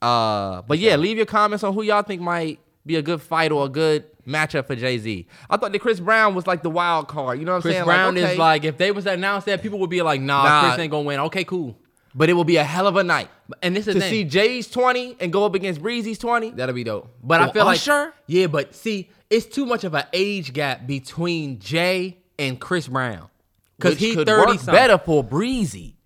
uh, 0.00 0.62
but 0.62 0.78
yeah, 0.78 0.96
leave 0.96 1.16
your 1.16 1.26
comments 1.26 1.64
on 1.64 1.74
who 1.74 1.82
y'all 1.82 2.02
think 2.02 2.22
might 2.22 2.60
be 2.86 2.96
a 2.96 3.02
good 3.02 3.20
fight 3.20 3.50
or 3.52 3.66
a 3.66 3.68
good 3.68 4.04
matchup 4.30 4.66
for 4.66 4.76
Jay 4.76 4.96
Z. 4.98 5.26
I 5.50 5.56
thought 5.56 5.72
that 5.72 5.78
Chris 5.80 6.00
Brown 6.00 6.34
was 6.34 6.46
like 6.46 6.62
the 6.62 6.70
wild 6.70 7.08
card. 7.08 7.38
You 7.38 7.44
know 7.44 7.52
what 7.52 7.56
I'm 7.56 7.62
saying? 7.72 7.84
Chris? 7.84 7.94
Brown 7.94 8.16
okay, 8.16 8.32
is 8.32 8.38
like, 8.38 8.64
if 8.64 8.78
they 8.78 8.90
was 8.92 9.04
to 9.04 9.12
announce 9.12 9.44
that, 9.44 9.62
people 9.62 9.78
would 9.80 9.90
be 9.90 10.00
like, 10.02 10.20
nah, 10.20 10.42
Nah. 10.44 10.68
Chris 10.68 10.78
ain't 10.80 10.90
gonna 10.90 11.02
win. 11.04 11.20
Okay, 11.20 11.44
cool. 11.44 11.76
but 12.14 12.28
it 12.30 12.32
will 12.34 12.44
be 12.44 12.56
a 12.56 12.64
hell 12.64 12.86
of 12.86 12.96
a 12.96 13.04
night 13.04 13.28
And 13.62 13.76
this 13.76 13.86
is 13.86 13.94
to 13.94 14.00
see. 14.00 14.24
Jay's 14.24 14.68
20 14.68 15.16
and 15.20 15.32
go 15.32 15.44
up 15.44 15.54
against 15.54 15.80
Breezy's 15.82 16.18
20. 16.18 16.50
That'll 16.52 16.74
be 16.74 16.84
dope. 16.84 17.08
But 17.22 17.40
I 17.40 17.50
feel 17.52 17.64
like 17.64 17.80
yeah, 18.26 18.46
but 18.46 18.74
see, 18.74 19.10
it's 19.28 19.46
too 19.46 19.66
much 19.66 19.84
of 19.84 19.94
an 19.94 20.04
age 20.12 20.52
gap 20.52 20.86
between 20.86 21.58
Jay 21.58 22.18
and 22.38 22.58
Chris 22.60 22.88
Brown. 22.88 23.28
because 23.78 23.98
he 23.98 24.14
could 24.14 24.26
thirty 24.26 24.52
work 24.56 24.66
better 24.66 24.98
for 24.98 25.22
Breezy. 25.22 25.96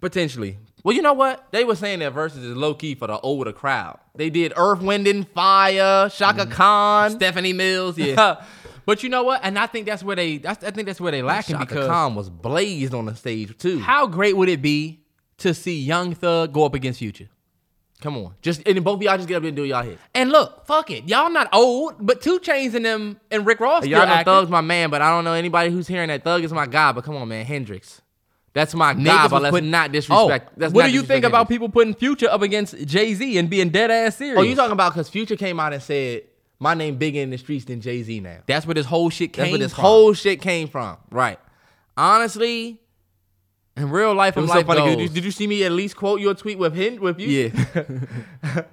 potentially. 0.00 0.58
Well, 0.84 0.96
you 0.96 1.02
know 1.02 1.12
what? 1.12 1.46
They 1.52 1.64
were 1.64 1.76
saying 1.76 2.00
that 2.00 2.14
Verzuz 2.14 2.38
is 2.38 2.56
low 2.56 2.74
key 2.74 2.94
for 2.94 3.06
the 3.06 3.18
older 3.20 3.52
crowd. 3.52 4.00
They 4.16 4.30
did 4.30 4.52
Earth, 4.56 4.80
Wind, 4.80 5.06
and 5.06 5.28
Fire, 5.28 6.10
Shaka 6.10 6.42
mm-hmm. 6.42 6.52
Khan. 6.52 7.10
Stephanie 7.12 7.52
Mills, 7.52 7.96
yeah. 7.98 8.44
but 8.84 9.02
you 9.02 9.08
know 9.08 9.22
what? 9.22 9.40
And 9.44 9.58
I 9.58 9.66
think 9.66 9.86
that's 9.86 10.02
where 10.02 10.16
they. 10.16 10.38
That's, 10.38 10.64
I 10.64 10.70
think 10.70 10.86
that's 10.86 11.00
where 11.00 11.12
they 11.12 11.22
lacking 11.22 11.54
Shaka 11.54 11.66
because 11.66 11.88
Khan 11.88 12.14
was 12.14 12.28
blazed 12.28 12.94
on 12.94 13.06
the 13.06 13.14
stage 13.14 13.56
too. 13.58 13.78
how 13.78 14.06
great 14.06 14.36
would 14.36 14.48
it 14.48 14.60
be 14.60 15.00
to 15.38 15.54
see 15.54 15.80
Young 15.80 16.14
Thug 16.14 16.52
go 16.52 16.64
up 16.64 16.74
against 16.74 16.98
Future? 16.98 17.28
Come 18.00 18.16
on, 18.16 18.34
just 18.42 18.62
and 18.66 18.76
then 18.76 18.82
both 18.82 18.96
of 18.96 19.02
y'all 19.02 19.16
just 19.16 19.28
get 19.28 19.36
up 19.36 19.44
and 19.44 19.54
do 19.54 19.62
y'all 19.62 19.84
hit. 19.84 19.96
And 20.12 20.30
look, 20.32 20.66
fuck 20.66 20.90
it, 20.90 21.08
y'all 21.08 21.30
not 21.30 21.48
old, 21.52 21.94
but 22.00 22.20
2 22.20 22.40
Chainz 22.40 22.74
and 22.74 22.84
them 22.84 23.20
and 23.30 23.46
Rick 23.46 23.60
Ross 23.60 23.86
Y'all 23.86 24.04
know 24.04 24.12
active. 24.12 24.40
Thug's 24.40 24.50
my 24.50 24.60
man, 24.60 24.90
but 24.90 25.00
I 25.00 25.10
don't 25.10 25.22
know 25.22 25.34
anybody 25.34 25.70
who's 25.70 25.86
hearing 25.86 26.08
that 26.08 26.24
Thug 26.24 26.42
is 26.42 26.52
my 26.52 26.66
guy. 26.66 26.90
But 26.90 27.04
come 27.04 27.14
on, 27.14 27.28
man, 27.28 27.46
Hendrix, 27.46 28.01
that's 28.54 28.74
my 28.74 28.94
Niggas 28.94 29.04
guy. 29.04 29.28
But 29.28 29.42
let's 29.42 29.66
not 29.66 29.92
disrespect. 29.92 30.50
Oh, 30.50 30.54
let's 30.56 30.74
what 30.74 30.86
do 30.86 30.92
you 30.92 31.02
think 31.02 31.24
about 31.24 31.48
people 31.48 31.68
putting 31.68 31.94
Future 31.94 32.28
up 32.30 32.42
against 32.42 32.76
Jay 32.86 33.14
Z 33.14 33.38
and 33.38 33.48
being 33.48 33.70
dead 33.70 33.90
ass 33.90 34.16
serious? 34.16 34.38
Oh, 34.38 34.42
you 34.42 34.54
talking 34.54 34.72
about 34.72 34.92
because 34.92 35.08
Future 35.08 35.36
came 35.36 35.58
out 35.58 35.72
and 35.72 35.82
said 35.82 36.22
my 36.58 36.74
name 36.74 36.96
bigger 36.96 37.20
in 37.20 37.30
the 37.30 37.38
streets 37.38 37.64
than 37.64 37.80
Jay 37.80 38.02
Z 38.02 38.20
now. 38.20 38.38
That's 38.46 38.66
where 38.66 38.74
this 38.74 38.86
whole 38.86 39.10
shit 39.10 39.32
came 39.32 39.44
That's 39.44 39.52
where 39.52 39.58
this 39.58 39.74
from. 39.74 39.82
whole 39.82 40.12
shit 40.12 40.40
came 40.40 40.68
from. 40.68 40.98
Right. 41.10 41.38
Honestly, 41.96 42.80
in 43.76 43.90
real 43.90 44.14
life, 44.14 44.36
was 44.36 44.48
life 44.48 44.60
so 44.60 44.74
funny. 44.74 44.96
Did 44.96 45.00
you, 45.00 45.08
did 45.08 45.24
you 45.24 45.30
see 45.30 45.46
me 45.46 45.64
at 45.64 45.72
least 45.72 45.96
quote 45.96 46.20
your 46.20 46.34
tweet 46.34 46.58
with 46.58 46.74
him 46.74 47.00
with 47.00 47.18
you? 47.18 47.52
yeah. 48.42 48.62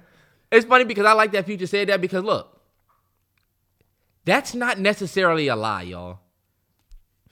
It's 0.52 0.66
funny 0.66 0.84
because 0.84 1.06
I 1.06 1.12
like 1.12 1.30
that 1.32 1.46
Future 1.46 1.66
said 1.66 1.88
that 1.90 2.00
because 2.00 2.24
look, 2.24 2.60
that's 4.24 4.54
not 4.54 4.78
necessarily 4.78 5.46
a 5.46 5.54
lie, 5.54 5.82
y'all. 5.82 6.18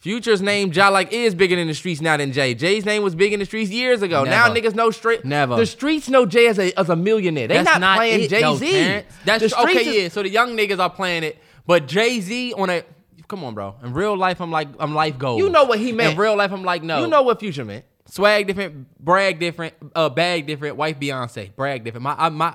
Future's 0.01 0.41
name, 0.41 0.73
Ja 0.73 0.91
like, 0.91 1.13
is 1.13 1.35
bigger 1.35 1.57
in 1.57 1.67
the 1.67 1.75
streets 1.75 2.01
now 2.01 2.17
than 2.17 2.31
Jay. 2.31 2.55
Jay's 2.55 2.85
name 2.85 3.03
was 3.03 3.17
big 3.17 3.33
in 3.33 3.41
the 3.41 3.45
streets 3.45 3.71
years 3.71 4.01
ago. 4.01 4.23
Now 4.23 4.49
niggas 4.49 4.75
know 4.75 4.91
straight. 4.93 5.25
Never. 5.25 5.57
The 5.57 5.67
streets 5.67 6.09
know 6.09 6.25
Jay 6.25 6.47
as 6.47 6.59
a 6.59 6.73
as 6.79 6.89
a 6.89 6.95
millionaire. 6.95 7.49
They 7.49 7.63
That's 7.63 7.81
not, 7.81 7.97
playing 7.97 8.29
Jay 8.29 8.55
Z. 8.57 9.05
That's 9.25 9.51
the 9.51 9.61
okay. 9.63 9.87
is- 9.87 9.97
yeah. 9.97 10.09
So 10.09 10.23
the 10.23 10.29
young 10.29 10.57
niggas 10.57 10.79
are 10.79 10.91
playing 10.91 11.25
it, 11.25 11.39
but 11.67 11.89
Jay 11.89 12.21
Z 12.21 12.53
on 12.55 12.71
a 12.71 12.85
come 13.27 13.43
on, 13.43 13.55
bro. 13.55 13.75
In 13.83 13.93
real 13.93 14.17
life, 14.17 14.41
I'm 14.41 14.53
like 14.53 14.69
I'm 14.79 14.95
life 14.95 15.19
goals. 15.19 15.41
You 15.41 15.51
know 15.51 15.65
what 15.65 15.81
he 15.81 15.91
meant. 15.91 16.13
In 16.13 16.19
real 16.19 16.37
life, 16.37 16.53
I'm 16.53 16.63
like 16.63 16.85
no. 16.85 17.01
You 17.01 17.09
know 17.09 17.23
what 17.23 17.41
Future 17.41 17.65
meant. 17.65 17.85
swag 18.07 18.47
different, 18.47 18.87
brag 19.05 19.41
different, 19.41 19.75
uh, 19.97 20.09
bag 20.09 20.47
different, 20.47 20.77
wife 20.77 20.99
Beyonce, 21.01 21.55
brag 21.55 21.83
different. 21.85 22.05
My, 22.05 22.15
I, 22.17 22.29
my, 22.29 22.55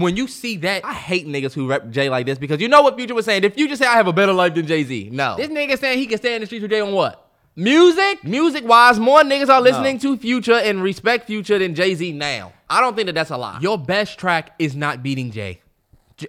when 0.00 0.16
you 0.16 0.26
see 0.26 0.56
that, 0.58 0.84
I 0.84 0.94
hate 0.94 1.26
niggas 1.26 1.52
who 1.52 1.66
rep 1.68 1.90
Jay 1.90 2.08
like 2.08 2.26
this 2.26 2.38
because 2.38 2.60
you 2.60 2.68
know 2.68 2.82
what 2.82 2.96
Future 2.96 3.14
was 3.14 3.24
saying. 3.24 3.44
If 3.44 3.54
Future 3.54 3.76
say 3.76 3.86
I 3.86 3.94
have 3.94 4.06
a 4.06 4.12
better 4.12 4.32
life 4.32 4.54
than 4.54 4.66
Jay 4.66 4.84
Z, 4.84 5.10
no. 5.12 5.36
this 5.36 5.48
nigga 5.48 5.78
saying 5.78 5.98
he 5.98 6.06
can 6.06 6.18
stay 6.18 6.34
in 6.34 6.40
the 6.40 6.46
streets 6.46 6.62
with 6.62 6.70
Jay 6.70 6.80
on 6.80 6.92
what? 6.92 7.28
Music? 7.54 8.24
Music 8.24 8.66
wise, 8.66 8.98
more 8.98 9.20
niggas 9.20 9.50
are 9.50 9.60
listening 9.60 9.98
to 9.98 10.16
Future 10.16 10.54
and 10.54 10.82
respect 10.82 11.26
Future 11.26 11.58
than 11.58 11.74
Jay 11.74 11.94
Z 11.94 12.12
now. 12.12 12.52
I 12.70 12.80
don't 12.80 12.96
think 12.96 13.06
that 13.06 13.14
that's 13.14 13.30
a 13.30 13.36
lie. 13.36 13.58
Your 13.60 13.76
best 13.76 14.18
track 14.18 14.54
is 14.58 14.74
not 14.74 15.02
beating 15.02 15.30
Jay. 15.30 15.60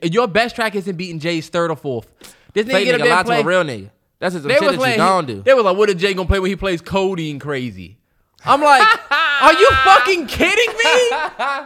Your 0.01 0.27
best 0.27 0.55
track 0.55 0.75
isn't 0.75 0.97
beating 0.97 1.19
Jay's 1.19 1.47
third 1.47 1.71
or 1.71 1.77
fourth. 1.77 2.07
This 2.53 2.65
nigga 2.65 2.71
Fake 2.71 2.85
get 2.85 2.95
up 2.95 3.07
nigga 3.07 3.09
lie 3.09 3.19
and 3.19 3.27
to 3.27 3.33
a 3.33 3.43
real 3.43 3.63
nigga. 3.63 3.89
That's 4.19 4.35
just 4.35 4.43
some 4.43 4.49
They 4.49 4.55
shit 4.55 4.79
that 4.79 4.91
you 4.91 4.97
don't 4.97 5.27
do. 5.27 5.41
They 5.41 5.53
was 5.53 5.63
like, 5.63 5.77
"What 5.77 5.89
is 5.89 5.95
Jay 5.95 6.13
gonna 6.13 6.27
play 6.27 6.39
when 6.39 6.49
he 6.49 6.55
plays 6.55 6.81
Codeine 6.81 7.39
Crazy?" 7.39 7.97
I'm 8.45 8.61
like, 8.61 8.87
"Are 9.11 9.53
you 9.53 9.69
fucking 9.83 10.27
kidding 10.27 10.75
me?" 10.77 11.11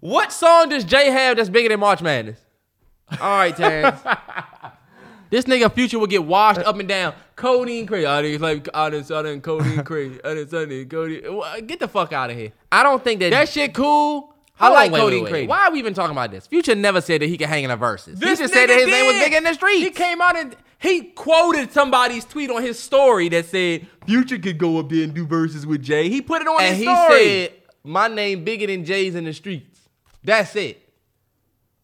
What 0.00 0.32
song 0.32 0.70
does 0.70 0.84
Jay 0.84 1.10
have 1.10 1.36
that's 1.36 1.48
bigger 1.48 1.68
than 1.68 1.80
March 1.80 2.02
Madness? 2.02 2.38
All 3.20 3.36
right, 3.38 3.56
Terrence. 3.56 4.00
This 5.30 5.44
nigga 5.44 5.72
Future 5.72 5.98
will 6.00 6.08
get 6.08 6.24
washed 6.24 6.58
up 6.58 6.76
and 6.80 6.88
down. 6.88 7.14
Codeine 7.36 7.86
Crazy. 7.86 8.04
I 8.04 8.20
didn't 8.20 8.42
like 8.42 8.68
I 8.74 8.90
didn't 8.90 9.10
I 9.12 9.22
didn't 9.22 9.42
Codeine 9.42 9.84
Crazy. 9.84 10.18
I 10.24 10.34
didn't 10.34 10.50
Sunday 10.50 10.84
Cody. 10.84 11.22
Get 11.66 11.78
the 11.78 11.86
fuck 11.86 12.12
out 12.12 12.30
of 12.30 12.36
here. 12.36 12.52
I 12.72 12.82
don't 12.82 13.02
think 13.02 13.20
that 13.20 13.30
That 13.30 13.48
shit 13.48 13.72
cool. 13.72 14.34
I 14.58 14.64
Hold 14.66 14.76
on, 14.76 14.82
like 14.82 14.92
wait, 14.92 14.98
Cody 14.98 15.14
wait, 15.14 15.18
and 15.18 15.24
wait. 15.24 15.30
Crazy. 15.30 15.46
Why 15.46 15.66
are 15.66 15.70
we 15.70 15.78
even 15.78 15.94
talking 15.94 16.10
about 16.10 16.32
this? 16.32 16.48
Future 16.48 16.74
never 16.74 17.00
said 17.00 17.22
that 17.22 17.28
he 17.28 17.38
could 17.38 17.48
hang 17.48 17.62
in 17.64 17.70
a 17.70 17.78
Verzuz. 17.78 18.16
This 18.18 18.40
he 18.40 18.44
just 18.44 18.52
said 18.52 18.68
that 18.68 18.78
his 18.78 18.88
name 18.88 19.06
was 19.06 19.14
did. 19.14 19.24
bigger 19.24 19.36
in 19.36 19.44
the 19.44 19.54
streets. 19.54 19.84
He 19.84 19.90
came 19.90 20.20
out 20.20 20.36
and 20.36 20.56
he 20.78 21.02
quoted 21.02 21.72
somebody's 21.72 22.24
tweet 22.24 22.50
on 22.50 22.62
his 22.62 22.78
story 22.78 23.28
that 23.28 23.46
said 23.46 23.86
Future 24.06 24.38
could 24.38 24.58
go 24.58 24.78
up 24.78 24.88
there 24.88 25.04
and 25.04 25.14
do 25.14 25.26
Verzuz 25.26 25.64
with 25.64 25.80
Jay. 25.80 26.08
He 26.08 26.20
put 26.20 26.42
it 26.42 26.48
on 26.48 26.60
and 26.60 26.76
his 26.76 26.86
he 26.88 26.94
said, 27.08 27.52
"My 27.84 28.08
name 28.08 28.42
bigger 28.44 28.66
than 28.66 28.84
Jay's 28.84 29.14
in 29.14 29.24
the 29.24 29.32
streets." 29.32 29.69
That's 30.22 30.54
it. 30.56 30.88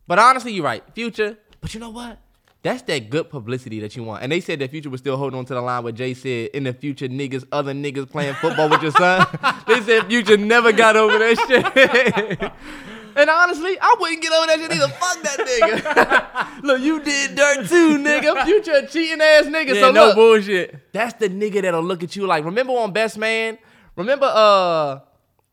But 0.07 0.19
honestly, 0.19 0.53
you're 0.53 0.65
right, 0.65 0.83
Future. 0.95 1.37
But 1.61 1.75
you 1.75 1.81
know 1.81 1.91
what? 1.91 2.19
That's 2.63 2.83
that 2.83 3.11
good 3.11 3.31
publicity 3.31 3.79
that 3.81 3.95
you 3.95 4.03
want. 4.03 4.25
And 4.25 4.33
they 4.33 4.41
said 4.41 4.59
that 4.59 4.71
Future 4.71 4.91
was 4.91 5.01
still 5.01 5.17
holding 5.17 5.39
on 5.39 5.45
to 5.45 5.55
the 5.55 5.61
line 5.61 5.85
where 5.85 5.93
Jay 5.93 6.15
said, 6.15 6.51
"In 6.51 6.65
the 6.65 6.73
future, 6.73 7.07
niggas, 7.07 7.45
other 7.53 7.73
niggas 7.73 8.11
playing 8.11 8.35
football 8.35 8.69
with 8.69 8.83
your 8.83 8.91
son." 8.93 9.25
they 9.69 9.81
said 9.83 10.07
Future 10.07 10.37
never 10.37 10.73
got 10.73 10.97
over 10.97 11.17
that 11.17 11.39
shit. 11.47 12.53
and 13.17 13.31
honestly, 13.31 13.79
I 13.81 13.95
wouldn't 14.01 14.21
get 14.21 14.33
over 14.33 14.47
that 14.49 14.59
shit 14.59 14.73
either. 14.73 14.89
Fuck 14.89 15.23
that 15.23 15.39
nigga. 15.47 16.63
look, 16.65 16.81
you 16.81 17.01
did 17.05 17.37
dirt 17.37 17.69
too, 17.69 17.99
nigga. 17.99 18.45
Future 18.45 18.75
a 18.75 18.87
cheating 18.89 19.21
ass 19.21 19.45
nigga. 19.45 19.75
yeah, 19.75 19.81
so 19.83 19.93
no 19.93 20.07
look, 20.07 20.17
bullshit. 20.17 20.93
that's 20.93 21.15
the 21.15 21.29
nigga 21.29 21.63
that'll 21.63 21.83
look 21.83 22.03
at 22.03 22.17
you 22.17 22.27
like. 22.27 22.45
Remember 22.45 22.73
on 22.73 22.93
Best 22.93 23.17
Man? 23.17 23.59
Remember 23.95 24.27
uh, 24.27 25.01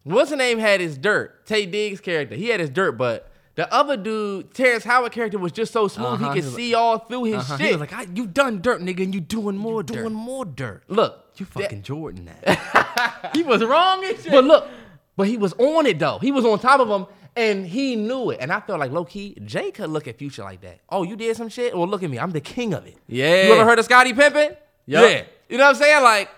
what's 0.03 0.29
the 0.29 0.35
name 0.35 0.59
had 0.59 0.79
his 0.79 0.97
dirt? 0.97 1.45
Taye 1.45 1.69
Diggs 1.69 1.99
character. 1.99 2.35
He 2.35 2.49
had 2.49 2.59
his 2.59 2.69
dirt, 2.69 2.93
but 2.93 3.29
the 3.55 3.71
other 3.73 3.95
dude, 3.97 4.53
Terrence 4.53 4.83
Howard 4.83 5.11
character, 5.11 5.37
was 5.37 5.51
just 5.51 5.71
so 5.73 5.87
smooth 5.87 6.05
Uh-huh, 6.07 6.17
he 6.31 6.35
he 6.35 6.41
could 6.41 6.45
was 6.45 6.55
see 6.55 6.73
all 6.73 6.99
through 6.99 7.25
his 7.25 7.35
Uh-huh. 7.35 7.57
shit. 7.57 7.65
He 7.67 7.71
was 7.73 7.81
like, 7.81 7.93
I, 7.93 8.07
"You 8.13 8.25
done 8.27 8.61
dirt, 8.61 8.81
nigga, 8.81 9.03
and 9.03 9.13
you 9.13 9.21
doing 9.21 9.57
more 9.57 9.83
dirt. 9.83 9.97
doing 9.97 10.13
more 10.13 10.45
dirt. 10.45 10.83
Look, 10.87 11.19
You 11.37 11.45
that- 11.45 11.63
fucking 11.63 11.83
Jordan 11.83 12.29
that. 12.43 13.31
he 13.35 13.43
was 13.43 13.63
wrong 13.63 14.03
and 14.05 14.17
shit. 14.19 14.31
but 14.31 14.43
look, 14.43 14.67
but 15.15 15.27
he 15.27 15.37
was 15.37 15.53
on 15.53 15.85
it 15.85 15.99
though. 15.99 16.17
He 16.19 16.31
was 16.31 16.45
on 16.45 16.59
top 16.59 16.79
of 16.79 16.89
him. 16.89 17.05
And 17.35 17.65
he 17.65 17.95
knew 17.95 18.29
it. 18.29 18.37
And 18.41 18.53
I 18.53 18.59
felt 18.59 18.79
like 18.79 18.91
low 18.91 19.05
key, 19.05 19.35
Jay 19.43 19.71
could 19.71 19.89
look 19.89 20.07
at 20.07 20.19
Future 20.19 20.43
like 20.43 20.61
that. 20.61 20.81
Oh, 20.87 21.01
you 21.01 21.15
did 21.15 21.35
some 21.35 21.49
shit? 21.49 21.75
Well, 21.75 21.87
look 21.87 22.03
at 22.03 22.09
me. 22.11 22.19
I'm 22.19 22.29
the 22.29 22.39
king 22.39 22.75
of 22.75 22.85
it. 22.85 22.95
Yeah. 23.07 23.47
You 23.47 23.53
ever 23.53 23.65
heard 23.65 23.79
of 23.79 23.85
Scotty 23.85 24.13
Pimpin? 24.13 24.55
Yup. 24.85 25.09
Yeah. 25.09 25.23
You 25.49 25.57
know 25.57 25.63
what 25.63 25.69
I'm 25.71 25.75
saying? 25.81 26.03
Like, 26.03 26.29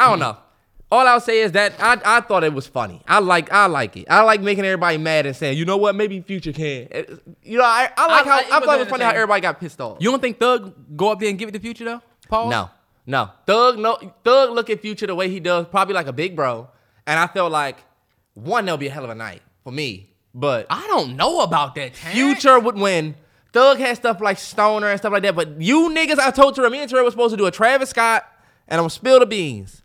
I 0.00 0.08
don't 0.10 0.18
know. 0.18 0.36
All 0.92 1.08
I'll 1.08 1.20
say 1.20 1.40
is 1.40 1.52
that 1.52 1.72
I, 1.80 1.98
I 2.04 2.20
thought 2.20 2.44
it 2.44 2.52
was 2.52 2.66
funny. 2.66 3.00
I 3.08 3.18
like 3.20 3.50
I 3.50 3.64
like 3.66 3.96
it. 3.96 4.06
I 4.10 4.20
like 4.22 4.42
making 4.42 4.64
everybody 4.66 4.98
mad 4.98 5.24
and 5.24 5.34
saying, 5.34 5.56
you 5.56 5.64
know 5.64 5.78
what, 5.78 5.94
maybe 5.96 6.20
Future 6.20 6.52
can. 6.52 6.86
It- 6.90 7.22
You 7.42 7.56
know, 7.58 7.64
I, 7.64 7.88
I 7.96 8.06
like 8.08 8.26
I- 8.26 8.30
how 8.30 8.38
I- 8.58 8.60
thought 8.60 8.76
it 8.76 8.80
was 8.80 8.88
funny 8.88 9.04
how 9.04 9.10
everybody 9.12 9.40
got 9.40 9.58
pissed 9.58 9.80
off. 9.80 9.96
you 10.00 10.10
don't 10.10 10.20
think 10.20 10.38
Thug 10.38 10.74
go 10.96 11.10
up 11.10 11.18
there 11.18 11.30
and 11.30 11.38
give 11.38 11.48
it 11.48 11.52
to 11.52 11.58
Future 11.60 11.84
though? 11.86 12.02
Paul? 12.28 12.50
No, 12.50 12.68
no. 13.06 13.30
Thug, 13.46 13.78
no. 13.78 13.96
Thug 14.22 14.50
look 14.50 14.68
at 14.70 14.80
Future 14.82 15.06
the 15.06 15.14
way 15.14 15.28
he 15.30 15.40
does, 15.40 15.66
probably 15.66 15.94
like 15.94 16.06
a 16.08 16.12
big 16.12 16.36
bro. 16.36 16.68
And 17.06 17.18
I 17.18 17.26
felt 17.26 17.50
like 17.50 17.78
one, 18.34 18.66
that'll 18.66 18.76
be 18.78 18.86
a 18.88 18.90
hell 18.90 19.04
of 19.04 19.10
a 19.10 19.14
night 19.14 19.40
for 19.64 19.72
me. 19.72 20.10
But 20.34 20.66
I 20.70 20.86
don't 20.88 21.16
know 21.16 21.40
about 21.40 21.74
that. 21.74 21.94
Terrence. 21.94 22.14
Future 22.18 22.58
would 22.60 22.76
win. 22.76 23.14
Thug 23.52 23.78
had 23.78 23.96
stuff 23.96 24.20
like 24.20 24.38
Stoner 24.38 24.88
and 24.88 24.98
stuff 24.98 25.12
like 25.12 25.22
that. 25.24 25.34
But 25.34 25.60
you 25.60 25.88
niggas, 25.90 26.18
I 26.18 26.30
told 26.30 26.54
Terrell, 26.54 26.70
me 26.70 26.78
and 26.80 26.88
Terrell 26.90 27.04
was 27.04 27.12
supposed 27.14 27.32
to 27.32 27.36
do 27.36 27.46
a 27.46 27.50
Travis 27.50 27.90
Scott, 27.90 28.26
and 28.68 28.78
I'm 28.78 28.82
gonna 28.84 28.90
spill 28.90 29.18
the 29.20 29.26
beans 29.26 29.81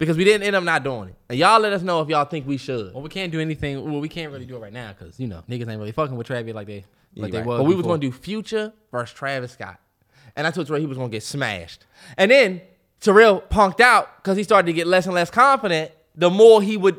because 0.00 0.16
we 0.16 0.24
didn't 0.24 0.44
end 0.44 0.56
up 0.56 0.64
not 0.64 0.82
doing 0.82 1.10
it. 1.10 1.14
And 1.28 1.38
y'all 1.38 1.60
let 1.60 1.72
us 1.72 1.82
know 1.82 2.00
if 2.00 2.08
y'all 2.08 2.24
think 2.24 2.44
we 2.48 2.56
should. 2.56 2.92
Well, 2.92 3.02
we 3.04 3.08
can't 3.10 3.30
do 3.30 3.38
anything. 3.38 3.84
Well, 3.88 4.00
we 4.00 4.08
can't 4.08 4.32
really 4.32 4.46
do 4.46 4.56
it 4.56 4.58
right 4.58 4.72
now 4.72 4.92
because 4.98 5.20
you 5.20 5.28
know 5.28 5.44
niggas 5.48 5.68
ain't 5.68 5.78
really 5.78 5.92
fucking 5.92 6.16
with 6.16 6.26
Travis 6.26 6.52
like 6.54 6.66
they 6.66 6.84
like 7.14 7.30
they 7.30 7.38
Right. 7.38 7.46
was. 7.46 7.58
But 7.60 7.64
we 7.64 7.76
was 7.76 7.86
gonna 7.86 7.98
do 8.00 8.10
Future 8.10 8.72
versus 8.90 9.14
Travis 9.16 9.52
Scott, 9.52 9.78
and 10.34 10.46
I 10.46 10.50
told 10.50 10.66
Terrell 10.66 10.80
he 10.80 10.86
was 10.86 10.98
gonna 10.98 11.10
get 11.10 11.22
smashed. 11.22 11.86
And 12.18 12.30
then 12.30 12.60
Terrell 13.00 13.42
punked 13.42 13.80
out 13.80 14.16
because 14.16 14.36
he 14.36 14.42
started 14.42 14.66
to 14.66 14.72
get 14.72 14.88
less 14.88 15.06
and 15.06 15.14
less 15.14 15.30
confident. 15.30 15.92
The 16.16 16.30
more 16.30 16.60
he 16.62 16.76
would 16.76 16.96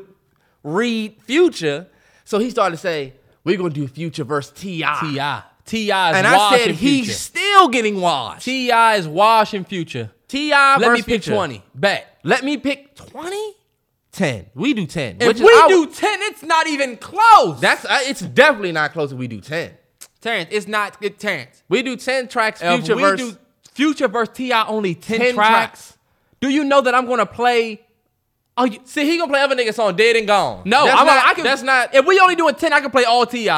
read 0.62 1.16
Future, 1.22 1.86
so 2.24 2.38
he 2.38 2.50
started 2.50 2.76
to 2.76 2.80
say, 2.80 3.14
"We're 3.44 3.56
gonna 3.58 3.70
do 3.70 3.86
Future 3.88 4.24
versus 4.24 4.52
Ti." 4.58 4.84
Ti. 5.00 5.20
T.I. 5.64 6.18
And 6.18 6.26
I 6.26 6.56
said 6.58 6.70
he's 6.72 7.04
Future. 7.06 7.12
still 7.12 7.68
getting 7.68 8.00
washed. 8.00 8.44
T.I. 8.44 8.96
is 8.96 9.06
washing 9.06 9.64
Future. 9.64 10.10
T.I. 10.32 10.76
Let 10.78 10.88
versus 10.88 11.06
me 11.06 11.12
pick 11.14 11.22
Future. 11.22 11.34
twenty. 11.36 11.62
Bet. 11.74 12.18
Let 12.24 12.42
me 12.44 12.56
pick 12.56 12.94
20? 12.94 13.54
10. 14.12 14.46
We 14.54 14.72
do 14.74 14.86
10. 14.86 15.16
If 15.20 15.26
which 15.28 15.36
is 15.36 15.42
we 15.42 15.48
I- 15.48 15.66
do 15.68 15.86
ten, 15.86 16.18
it's 16.22 16.42
not 16.42 16.66
even 16.68 16.96
close. 16.96 17.60
That's 17.60 17.84
uh, 17.84 17.98
it's 18.02 18.20
definitely 18.20 18.72
not 18.72 18.92
close 18.92 19.12
if 19.12 19.18
we 19.18 19.26
do 19.26 19.40
10. 19.40 19.72
Terrence. 20.20 20.48
It's 20.52 20.66
not. 20.66 20.96
It, 21.02 21.18
Terrence. 21.18 21.62
We 21.68 21.82
do 21.82 21.96
10 21.96 22.28
tracks 22.28 22.62
If 22.62 22.78
future 22.84 22.96
we 22.96 23.02
versus 23.02 23.32
do 23.32 23.38
Future 23.72 24.08
versus 24.08 24.34
T.I. 24.34 24.66
only 24.68 24.94
10, 24.94 25.18
10 25.18 25.34
tracks, 25.34 25.36
tracks. 25.36 25.98
Do 26.40 26.48
you 26.48 26.64
know 26.64 26.80
that 26.80 26.94
I'm 26.94 27.06
gonna 27.06 27.26
play? 27.26 27.80
Oh, 28.56 28.64
you, 28.64 28.80
See, 28.84 29.04
he 29.04 29.16
gonna 29.18 29.30
play 29.32 29.40
other 29.42 29.56
niggas 29.56 29.74
song 29.74 29.96
Dead 29.96 30.14
and 30.16 30.26
Gone. 30.26 30.62
no, 30.66 30.84
that's 30.84 31.00
I'm 31.00 31.06
not, 31.06 31.26
I 31.26 31.34
can, 31.34 31.44
that's 31.44 31.62
not 31.62 31.94
If 31.94 32.04
we 32.06 32.18
only 32.20 32.36
doing 32.36 32.54
ten, 32.54 32.72
I 32.72 32.80
can 32.80 32.90
play 32.90 33.04
all 33.04 33.24
Ti. 33.26 33.50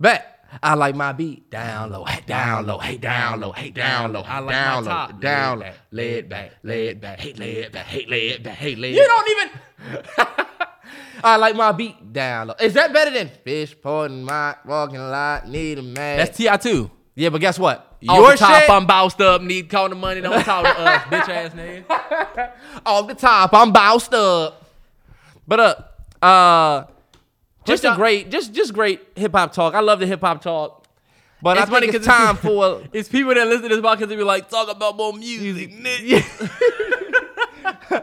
bet. 0.00 0.37
I 0.62 0.74
like 0.74 0.94
my 0.94 1.12
beat 1.12 1.50
down 1.50 1.90
low, 1.90 2.04
hey 2.04 2.22
down 2.26 2.66
low, 2.66 2.78
hey 2.78 2.96
down 2.96 3.40
low, 3.40 3.52
hey 3.52 3.70
down 3.70 4.12
low, 4.12 4.22
I 4.22 4.38
like 4.38 4.54
down 4.54 4.84
my 4.84 4.90
low, 4.90 4.96
top. 5.08 5.20
down 5.20 5.58
Lay 5.60 5.64
low, 5.66 5.70
it 5.70 5.76
lay 5.90 6.10
it 6.14 6.28
back, 6.28 6.52
lay 6.62 6.86
it 6.88 7.00
back, 7.00 7.20
hey 7.20 7.32
lay 7.34 7.52
it 7.56 7.72
back, 7.72 7.86
hey 7.86 8.06
lay 8.06 8.28
it 8.28 8.42
back, 8.42 8.56
hey 8.56 8.74
lay 8.74 8.94
You 8.94 9.02
it. 9.02 9.06
don't 9.06 9.30
even. 9.30 10.36
I 11.24 11.36
like 11.36 11.56
my 11.56 11.72
beat 11.72 12.12
down 12.12 12.48
low. 12.48 12.54
Is 12.60 12.74
that 12.74 12.92
better 12.92 13.10
than 13.10 13.28
fish 13.44 13.74
pouring 13.80 14.22
my 14.24 14.56
walking 14.64 14.98
lot 15.00 15.48
need 15.48 15.78
a 15.78 15.82
man? 15.82 16.18
That's 16.18 16.36
T.I. 16.36 16.56
too. 16.56 16.90
yeah, 17.14 17.28
but 17.28 17.40
guess 17.40 17.58
what? 17.58 17.96
Off 18.08 18.16
Your 18.16 18.30
the 18.30 18.36
top, 18.36 18.60
shit? 18.62 18.70
I'm 18.70 18.86
boused 18.86 19.20
up. 19.20 19.42
Need 19.42 19.68
calling 19.68 19.90
the 19.90 19.96
money. 19.96 20.20
Don't 20.20 20.44
talk 20.44 20.64
to 20.64 20.80
us, 20.80 21.02
bitch 21.10 21.28
ass 21.28 21.52
nigga. 21.52 22.52
Off 22.86 23.08
the 23.08 23.14
top, 23.14 23.52
I'm 23.52 23.72
boused 23.72 24.14
up. 24.14 24.64
But 25.46 25.60
uh, 26.22 26.24
uh, 26.24 26.84
just 27.68 27.84
a 27.84 27.94
great, 27.94 28.30
just 28.30 28.52
just 28.52 28.72
great 28.72 29.00
hip 29.14 29.32
hop 29.32 29.52
talk. 29.52 29.74
I 29.74 29.80
love 29.80 30.00
the 30.00 30.06
hip 30.06 30.20
hop 30.20 30.42
talk. 30.42 30.86
But 31.40 31.56
It's 31.56 31.66
I 31.66 31.70
funny 31.70 31.86
think 31.86 31.96
it's 31.96 32.06
time 32.16 32.36
for 32.36 32.82
It's 32.92 33.08
people 33.08 33.32
that 33.34 33.46
listen 33.46 33.68
to 33.68 33.76
this 33.76 33.84
podcast. 33.84 34.08
They 34.08 34.16
be 34.16 34.24
like, 34.24 34.48
talk 34.48 34.68
about 34.68 34.96
more 34.96 35.12
music, 35.12 35.70
nigga. 35.72 36.24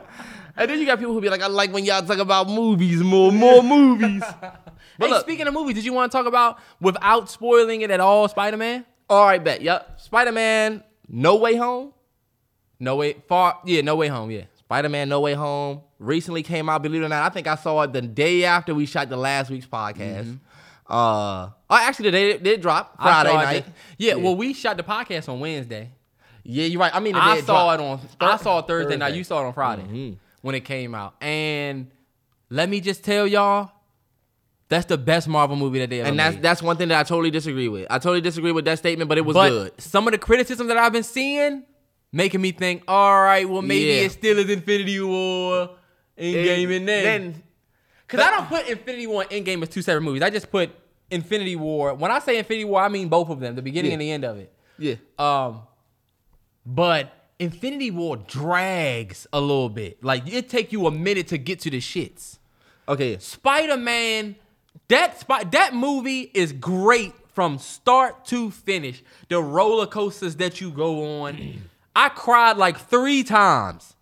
And 0.58 0.72
then 0.72 0.80
you 0.80 0.86
got 0.86 1.00
people 1.00 1.14
who 1.14 1.20
be 1.20 1.30
like, 1.30 1.42
I 1.42 1.48
like 1.48 1.74
when 1.74 1.84
y'all 1.84 2.02
talk 2.02 2.18
about 2.18 2.48
movies 2.48 3.02
more, 3.04 3.30
more 3.30 3.62
movies. 3.62 4.24
But 4.42 4.62
Hey, 5.00 5.10
look, 5.10 5.22
speaking 5.26 5.48
of 5.48 5.54
movies, 5.54 5.76
did 5.76 5.84
you 5.84 5.92
want 5.92 6.10
to 6.10 6.18
talk 6.18 6.26
about 6.28 6.60
without 6.80 7.30
spoiling 7.30 7.82
it 7.82 7.92
at 7.92 8.00
all, 8.00 8.30
Spider 8.30 8.56
Man? 8.56 8.86
all 9.10 9.26
right, 9.26 9.44
bet. 9.44 9.62
Yep. 9.62 10.00
Spider 10.00 10.32
Man, 10.32 10.82
No 11.10 11.36
Way 11.36 11.58
Home. 11.58 11.92
No 12.80 12.96
way, 12.96 13.18
far, 13.28 13.60
yeah, 13.66 13.82
no 13.82 13.96
way 13.98 14.08
home, 14.08 14.32
yeah. 14.32 14.44
Spider 14.66 14.90
Man, 14.90 15.10
No 15.10 15.20
Way 15.22 15.34
Home 15.36 15.82
recently 16.00 16.42
came 16.44 16.70
out. 16.70 16.82
Believe 16.82 17.02
it 17.02 17.06
or 17.06 17.10
not, 17.10 17.24
I 17.24 17.30
think 17.30 17.46
I 17.48 17.56
saw 17.56 17.82
it 17.84 17.94
the 17.94 18.02
day 18.02 18.46
after 18.46 18.74
we 18.74 18.86
shot 18.86 19.10
the 19.10 19.18
last 19.18 19.50
week's 19.52 19.68
podcast. 19.68 20.40
Uh, 20.90 21.50
oh, 21.50 21.52
actually, 21.70 22.06
the 22.06 22.12
day 22.12 22.30
it 22.32 22.44
did 22.44 22.62
drop 22.62 22.94
Mm-hmm. 22.94 23.04
Friday 23.04 23.34
night. 23.34 23.66
the- 23.66 23.72
yeah, 24.06 24.16
well, 24.16 24.36
we 24.36 24.54
shot 24.54 24.78
the 24.78 24.84
podcast 24.84 25.30
on 25.30 25.40
Wednesday. 25.40 25.92
Yeah, 26.44 26.66
you're 26.66 26.80
right. 26.80 26.94
I 26.96 27.00
mean, 27.00 27.14
the 27.14 27.20
day 27.20 27.26
I 27.26 27.42
saw 27.42 27.76
dropped. 27.76 28.04
it 28.22 28.22
on. 28.22 28.32
I 28.32 28.38
saw 28.38 28.60
it 28.60 28.68
Thursday, 28.68 28.96
night. 28.98 29.06
Thursday. 29.08 29.18
You 29.18 29.24
saw 29.24 29.42
it 29.44 29.48
on 29.48 29.54
Friday 29.54 29.82
Mm-hmm. 29.84 30.14
when 30.42 30.56
it 30.56 30.62
came 30.66 30.94
out. 30.96 31.16
And 31.22 31.90
let 32.50 32.70
me 32.70 32.82
just 32.82 33.04
tell 33.04 33.26
y'all, 33.28 33.72
that's 34.70 34.86
the 34.86 34.98
best 34.98 35.28
Marvel 35.28 35.56
movie 35.56 35.80
that 35.80 35.90
they 35.92 36.02
ever 36.02 36.10
And 36.10 36.18
that's 36.20 36.36
made. 36.36 36.44
that's 36.44 36.62
one 36.62 36.78
thing 36.78 36.88
that 36.90 37.00
I 37.00 37.04
totally 37.04 37.32
disagree 37.32 37.68
with. 37.68 37.86
I 37.90 37.98
totally 38.00 38.22
disagree 38.22 38.52
with 38.52 38.66
that 38.66 38.78
statement, 38.80 39.10
but 39.10 39.18
it 39.20 39.26
was 39.26 39.34
but 39.36 39.50
good. 39.50 39.82
some 39.82 40.08
of 40.08 40.12
the 40.12 40.18
criticism 40.18 40.68
that 40.68 40.78
I've 40.78 40.92
been 40.94 41.04
seeing 41.04 41.64
making 42.16 42.42
me 42.42 42.52
think, 42.52 42.84
all 42.88 43.22
right, 43.22 43.48
well 43.48 43.62
maybe 43.62 43.86
Yeah. 43.86 44.06
it 44.06 44.12
still 44.14 44.40
is 44.40 44.50
Infinity 44.50 45.00
War, 45.02 45.72
Endgame, 46.18 46.78
and 46.78 46.88
then 46.88 47.04
then 47.04 47.44
because 48.08 48.26
I 48.26 48.32
don't 48.32 48.48
put 48.48 48.68
Infinity 48.68 49.08
War 49.08 49.26
and 49.30 49.46
Endgame 49.46 49.62
as 49.64 49.70
two 49.70 49.82
separate 49.82 50.02
movies. 50.02 50.22
I 50.22 50.30
just 50.30 50.50
put 50.50 50.70
Infinity 51.12 51.56
War. 51.56 51.94
When 51.94 52.12
I 52.12 52.20
say 52.20 52.38
Infinity 52.38 52.66
War, 52.66 52.82
I 52.82 52.88
mean 52.88 53.10
both 53.10 53.30
of 53.30 53.40
them, 53.40 53.56
the 53.56 53.62
beginning 53.62 53.92
Yeah. 53.92 53.96
and 53.96 54.02
the 54.02 54.12
end 54.12 54.24
of 54.26 54.38
it. 54.38 54.52
yeah, 54.80 54.96
Um, 55.20 55.62
but 56.66 57.12
Infinity 57.40 57.92
War 57.92 58.16
drags 58.18 59.28
a 59.34 59.42
little 59.42 59.70
bit. 59.70 60.04
Like 60.04 60.32
it 60.32 60.50
take 60.50 60.72
you 60.72 60.88
a 60.88 60.92
minute 60.92 61.28
to 61.28 61.38
get 61.38 61.60
to 61.62 61.70
the 61.70 61.80
shits. 61.80 62.38
okay. 62.88 63.18
Spider 63.20 63.78
Man, 63.78 64.36
that 64.88 65.20
spot, 65.20 65.52
that 65.52 65.74
movie 65.74 66.32
is 66.34 66.52
great 66.54 67.14
from 67.34 67.58
start 67.58 68.24
to 68.26 68.52
finish. 68.52 69.04
The 69.28 69.42
roller 69.42 69.88
coasters 69.88 70.36
that 70.38 70.62
you 70.62 70.72
go 70.72 71.22
on, 71.24 71.62
I 71.96 72.10
cried 72.10 72.58
like 72.58 72.78
three 72.78 73.24
times, 73.24 73.96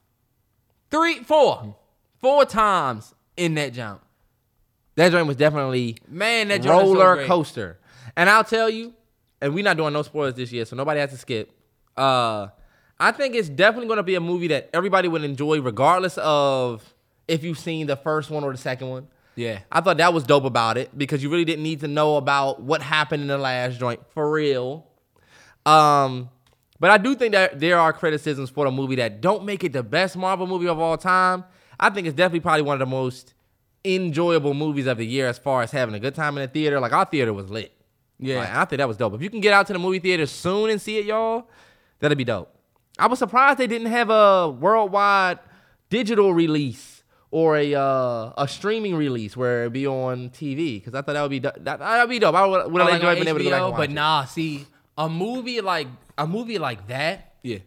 three, 0.89 1.19
four, 1.23 1.75
four 2.19 2.45
times 2.45 3.13
in 3.37 3.55
that 3.55 3.73
jump. 3.73 4.01
That 4.95 5.11
joint 5.11 5.27
was 5.27 5.37
definitely 5.37 5.97
Man, 6.07 6.49
that 6.49 6.61
joint 6.61 6.83
is 6.83 6.89
so 6.89 6.93
roller 6.93 7.25
coaster. 7.25 7.79
And 8.15 8.29
I'll 8.29 8.43
tell 8.43 8.69
you, 8.69 8.93
and 9.41 9.53
we're 9.53 9.63
not 9.63 9.77
doing 9.77 9.93
no 9.93 10.01
spoilers 10.03 10.35
this 10.35 10.51
year, 10.51 10.65
so 10.65 10.75
nobody 10.75 10.99
has 10.99 11.11
to 11.11 11.17
skip. 11.17 11.51
Uh, 11.97 12.47
I 12.99 13.11
think 13.11 13.35
it's 13.35 13.49
definitely 13.49 13.87
going 13.87 13.97
to 13.97 14.03
be 14.03 14.15
a 14.15 14.21
movie 14.21 14.47
that 14.47 14.69
everybody 14.73 15.07
would 15.07 15.23
enjoy, 15.23 15.61
regardless 15.61 16.17
of 16.19 16.93
if 17.27 17.43
you've 17.43 17.59
seen 17.59 17.87
the 17.87 17.95
first 17.95 18.29
one 18.29 18.43
or 18.43 18.51
the 18.51 18.57
second 18.57 18.89
one. 18.89 19.07
Yeah. 19.35 19.59
I 19.71 19.81
thought 19.81 19.97
that 19.97 20.13
was 20.13 20.23
dope 20.23 20.45
about 20.45 20.77
it 20.77 20.95
because 20.97 21.23
you 21.23 21.29
really 21.29 21.45
didn't 21.45 21.63
need 21.63 21.79
to 21.79 21.87
know 21.87 22.17
about 22.17 22.61
what 22.61 22.81
happened 22.81 23.21
in 23.23 23.27
the 23.27 23.37
last 23.37 23.79
joint 23.79 23.99
for 24.11 24.29
real. 24.29 24.85
Um, 25.65 26.29
but 26.83 26.91
I 26.91 26.97
do 26.97 27.15
think 27.15 27.31
that 27.31 27.61
there 27.61 27.79
are 27.79 27.93
criticisms 27.93 28.49
for 28.49 28.65
the 28.65 28.71
movie 28.71 28.95
that 28.95 29.21
don't 29.21 29.45
make 29.45 29.63
it 29.63 29.71
the 29.71 29.81
best 29.81 30.17
Marvel 30.17 30.45
movie 30.45 30.67
of 30.67 30.79
all 30.79 30.97
time. 30.97 31.45
I 31.79 31.89
think 31.89 32.07
it's 32.07 32.13
definitely 32.13 32.41
probably 32.41 32.63
one 32.63 32.73
of 32.73 32.79
the 32.79 32.93
most 32.93 33.35
enjoyable 33.85 34.53
movies 34.53 34.85
of 34.85 34.97
the 34.97 35.05
year 35.05 35.27
as 35.27 35.37
far 35.37 35.61
as 35.61 35.71
having 35.71 35.95
a 35.95 35.99
good 36.01 36.13
time 36.13 36.37
in 36.37 36.41
the 36.41 36.49
theater. 36.49 36.81
Like 36.81 36.91
our 36.91 37.05
theater 37.05 37.31
was 37.31 37.49
lit. 37.49 37.71
Yeah. 38.19 38.39
Like, 38.39 38.49
I 38.49 38.65
think 38.65 38.79
that 38.79 38.87
was 38.89 38.97
dope. 38.97 39.13
If 39.13 39.21
you 39.21 39.29
can 39.29 39.39
get 39.39 39.53
out 39.53 39.65
to 39.67 39.71
the 39.71 39.79
movie 39.79 39.99
theater 39.99 40.25
soon 40.25 40.71
and 40.71 40.81
see 40.81 40.97
it, 40.97 41.05
y'all, 41.05 41.47
that'd 41.99 42.17
be 42.17 42.25
dope. 42.25 42.53
I 42.99 43.07
was 43.07 43.17
surprised 43.17 43.59
they 43.59 43.67
didn't 43.67 43.87
have 43.87 44.09
a 44.09 44.49
worldwide 44.49 45.39
digital 45.89 46.33
release 46.33 47.05
or 47.31 47.55
a 47.55 47.75
uh, 47.75 48.33
a 48.37 48.45
streaming 48.45 48.95
release 48.95 49.37
where 49.37 49.61
it'd 49.61 49.71
be 49.71 49.87
on 49.87 50.31
TV 50.31 50.81
because 50.81 50.95
I 50.95 51.01
thought 51.01 51.13
that 51.13 51.21
would 51.21 51.31
be 51.31 51.39
do- 51.39 51.51
that 51.61 51.79
that'd 51.79 52.09
be 52.09 52.19
dope. 52.19 52.35
I 52.35 52.45
would, 52.45 52.69
would 52.73 52.81
have 52.81 52.89
like 52.89 52.95
enjoyed 52.95 53.15
being 53.15 53.27
able 53.29 53.37
to 53.37 53.43
go 53.45 53.51
back 53.51 53.61
and 53.61 53.71
watch 53.71 53.77
but 53.77 53.89
it. 53.89 53.93
nah, 53.93 54.25
see, 54.25 54.67
a 54.97 55.07
movie 55.07 55.61
like 55.61 55.87
a 56.17 56.27
movie 56.27 56.59
like 56.59 56.87
that, 56.87 57.33
Yeah, 57.43 57.59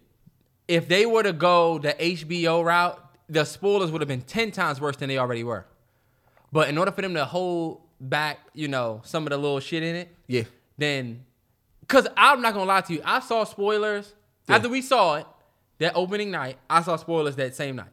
if 0.69 0.89
they 0.89 1.07
were 1.07 1.23
to 1.23 1.33
go 1.33 1.79
the 1.79 1.93
HBO 1.95 2.65
route, 2.65 3.03
the 3.29 3.45
spoilers 3.45 3.91
would 3.91 4.01
have 4.01 4.09
been 4.09 4.23
ten 4.23 4.51
times 4.53 4.81
worse 4.81 4.97
than 4.97 5.09
they 5.09 5.19
already 5.19 5.45
were. 5.45 5.67
But 6.53 6.69
in 6.69 6.79
order 6.79 6.93
for 6.93 7.03
them 7.03 7.15
to 7.15 7.25
hold 7.25 7.81
back, 8.01 8.39
you 8.55 8.69
know, 8.69 9.01
some 9.05 9.25
of 9.25 9.31
the 9.31 9.37
little 9.37 9.61
shit 9.61 9.83
in 9.83 9.97
it, 9.97 10.15
yeah, 10.29 10.43
then, 10.79 11.25
cause 11.89 12.07
I'm 12.17 12.41
not 12.41 12.55
gonna 12.55 12.67
lie 12.67 12.81
to 12.83 12.93
you, 12.95 13.03
I 13.05 13.21
saw 13.21 13.45
spoilers 13.45 14.15
after 14.49 14.69
we 14.69 14.81
saw 14.83 15.17
it 15.17 15.27
that 15.79 15.93
opening 15.97 16.31
night. 16.31 16.57
I 16.71 16.83
saw 16.83 16.97
spoilers 16.97 17.37
that 17.37 17.55
same 17.57 17.77
night, 17.77 17.91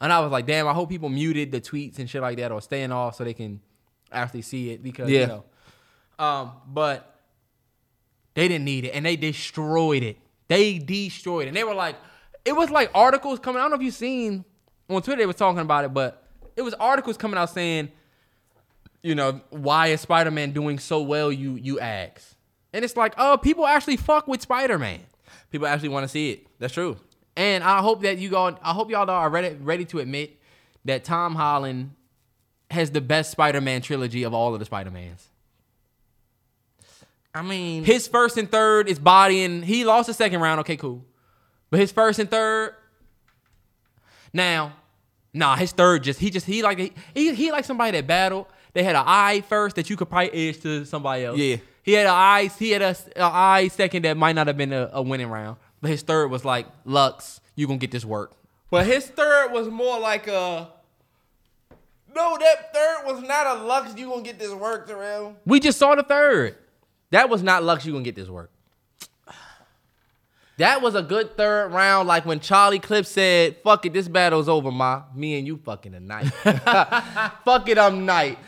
and 0.00 0.12
I 0.12 0.20
was 0.20 0.30
like, 0.30 0.46
damn, 0.46 0.68
I 0.68 0.74
hope 0.74 0.88
people 0.90 1.08
muted 1.08 1.50
the 1.50 1.60
tweets 1.60 1.98
and 1.98 2.08
shit 2.08 2.20
like 2.22 2.36
that 2.38 2.52
or 2.52 2.60
staying 2.60 2.92
off 2.92 3.16
so 3.16 3.24
they 3.24 3.34
can 3.34 3.60
actually 4.12 4.42
see 4.42 4.70
it 4.70 4.82
because 4.82 5.08
Yeah. 5.10 5.20
you 5.20 5.26
know. 5.26 5.44
Um, 6.18 6.52
but 6.66 7.17
they 8.34 8.48
didn't 8.48 8.64
need 8.64 8.84
it, 8.84 8.90
and 8.90 9.04
they 9.04 9.16
destroyed 9.16 10.02
it. 10.02 10.18
They 10.48 10.78
destroyed 10.78 11.44
it, 11.44 11.48
and 11.48 11.56
they 11.56 11.64
were 11.64 11.74
like, 11.74 11.96
it 12.44 12.52
was 12.52 12.70
like 12.70 12.90
articles 12.94 13.38
coming. 13.38 13.58
I 13.60 13.64
don't 13.64 13.70
know 13.70 13.76
if 13.76 13.82
you've 13.82 13.94
seen 13.94 14.44
on 14.88 15.02
Twitter 15.02 15.18
they 15.20 15.26
were 15.26 15.32
talking 15.32 15.60
about 15.60 15.84
it, 15.84 15.92
but 15.92 16.24
it 16.56 16.62
was 16.62 16.74
articles 16.74 17.16
coming 17.16 17.36
out 17.38 17.50
saying, 17.50 17.90
you 19.02 19.14
know, 19.14 19.40
why 19.50 19.88
is 19.88 20.00
Spider 20.00 20.30
Man 20.30 20.52
doing 20.52 20.78
so 20.78 21.02
well? 21.02 21.30
You 21.30 21.54
you 21.56 21.78
ask, 21.80 22.34
and 22.72 22.84
it's 22.84 22.96
like, 22.96 23.14
oh, 23.18 23.36
people 23.36 23.66
actually 23.66 23.96
fuck 23.96 24.26
with 24.26 24.40
Spider 24.42 24.78
Man, 24.78 25.00
people 25.50 25.66
actually 25.66 25.90
want 25.90 26.04
to 26.04 26.08
see 26.08 26.30
it. 26.30 26.46
That's 26.58 26.74
true. 26.74 26.96
and 27.36 27.62
I 27.62 27.78
hope 27.80 28.02
that 28.02 28.18
you 28.18 28.34
all, 28.36 28.58
I 28.62 28.72
hope 28.72 28.90
y'all 28.90 29.08
are 29.10 29.30
ready 29.30 29.56
ready 29.60 29.84
to 29.86 29.98
admit 30.00 30.40
that 30.84 31.04
Tom 31.04 31.34
Holland 31.34 31.94
has 32.70 32.90
the 32.90 33.00
best 33.00 33.30
Spider 33.30 33.60
Man 33.60 33.82
trilogy 33.82 34.22
of 34.22 34.32
all 34.34 34.54
of 34.54 34.58
the 34.60 34.66
Spider 34.66 34.90
Mans. 34.90 35.28
I 37.34 37.42
mean, 37.42 37.84
His 37.84 38.08
first 38.08 38.36
and 38.36 38.50
third 38.50 38.88
is 38.88 38.98
bodying. 38.98 39.62
He 39.62 39.84
lost 39.84 40.06
the 40.08 40.14
second 40.14 40.40
round. 40.40 40.60
Okay, 40.60 40.76
cool. 40.76 41.04
But 41.70 41.80
his 41.80 41.92
first 41.92 42.18
and 42.18 42.30
third. 42.30 42.74
Now, 44.32 44.72
nah, 45.32 45.56
his 45.56 45.72
third 45.72 46.02
just 46.02 46.20
he 46.20 46.30
just 46.30 46.46
he 46.46 46.62
like 46.62 46.78
he 47.14 47.34
he 47.34 47.52
like 47.52 47.64
somebody 47.64 47.92
that 47.92 48.06
battled. 48.06 48.46
They 48.74 48.82
had 48.82 48.96
an 48.96 49.04
eye 49.06 49.42
first 49.48 49.76
that 49.76 49.88
you 49.90 49.96
could 49.96 50.08
probably 50.08 50.30
edge 50.48 50.60
to 50.62 50.84
somebody 50.84 51.24
else. 51.24 51.38
Yeah. 51.38 51.56
He 51.82 51.92
had 51.94 52.06
an 52.06 52.12
eye. 52.12 52.50
He 52.58 52.70
had 52.70 52.82
a, 52.82 52.94
a 53.16 53.22
eye 53.24 53.68
second 53.68 54.04
that 54.04 54.16
might 54.16 54.34
not 54.34 54.46
have 54.46 54.56
been 54.56 54.72
a, 54.72 54.90
a 54.92 55.02
winning 55.02 55.28
round. 55.28 55.56
But 55.80 55.90
his 55.90 56.02
third 56.02 56.30
was 56.30 56.44
like 56.44 56.66
Lux. 56.84 57.40
You 57.54 57.66
gonna 57.66 57.78
get 57.78 57.90
this 57.90 58.04
work. 58.04 58.32
but 58.70 58.86
his 58.86 59.06
third 59.06 59.52
was 59.52 59.68
more 59.68 59.98
like 59.98 60.26
a. 60.28 60.68
No, 62.14 62.36
that 62.38 62.74
third 62.74 63.06
was 63.06 63.22
not 63.22 63.46
a 63.46 63.62
Lux. 63.64 63.96
You 63.96 64.08
gonna 64.08 64.22
get 64.22 64.38
this 64.38 64.52
work, 64.52 64.86
Terrell? 64.86 65.36
We 65.46 65.60
just 65.60 65.78
saw 65.78 65.94
the 65.94 66.02
third. 66.02 66.56
That 67.10 67.28
was 67.30 67.42
not 67.42 67.62
Lux. 67.62 67.84
You 67.86 67.92
gonna 67.92 68.04
get 68.04 68.16
this 68.16 68.28
work. 68.28 68.50
That 70.58 70.82
was 70.82 70.96
a 70.96 71.02
good 71.02 71.36
third 71.36 71.68
round. 71.68 72.08
Like 72.08 72.26
when 72.26 72.40
Charlie 72.40 72.80
Clip 72.80 73.06
said, 73.06 73.58
"Fuck 73.62 73.86
it, 73.86 73.92
this 73.92 74.08
battle's 74.08 74.48
over, 74.48 74.72
ma. 74.72 75.04
Me 75.14 75.38
and 75.38 75.46
you 75.46 75.56
fucking 75.58 75.92
tonight. 75.92 76.24
Fuck 77.44 77.68
it, 77.68 77.78
I'm 77.78 78.04
night." 78.04 78.38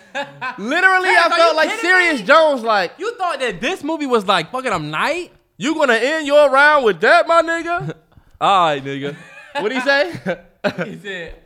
Literally, 0.59 1.09
I 1.09 1.33
felt 1.37 1.55
like 1.55 1.71
Serius 1.81 2.21
me? 2.21 2.27
Jones. 2.27 2.63
Like 2.63 2.95
You 2.99 3.17
thought 3.17 3.39
that 3.39 3.61
this 3.61 3.85
movie 3.85 4.07
was 4.07 4.27
like 4.27 4.51
fucking 4.51 4.73
I'm 4.73 4.91
night? 4.91 5.33
you 5.57 5.75
gonna 5.75 5.95
end 5.95 6.27
your 6.27 6.51
round 6.51 6.85
with 6.85 7.01
that, 7.01 7.29
my 7.29 7.43
nigga? 7.43 7.95
All 8.41 8.65
right, 8.67 8.83
nigga. 8.83 9.15
What 9.61 9.71
he 9.73 9.81
say? 9.81 10.13
He 10.85 10.99
said, 10.99 11.37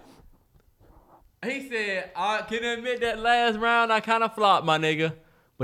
he 1.45 1.69
said, 1.69 2.11
I 2.17 2.43
can 2.43 2.65
admit 2.65 3.01
that 3.03 3.21
last 3.21 3.59
round 3.59 3.93
I 3.93 4.01
kind 4.01 4.25
of 4.25 4.35
flopped, 4.35 4.67
my 4.67 4.77
nigga. 4.77 5.13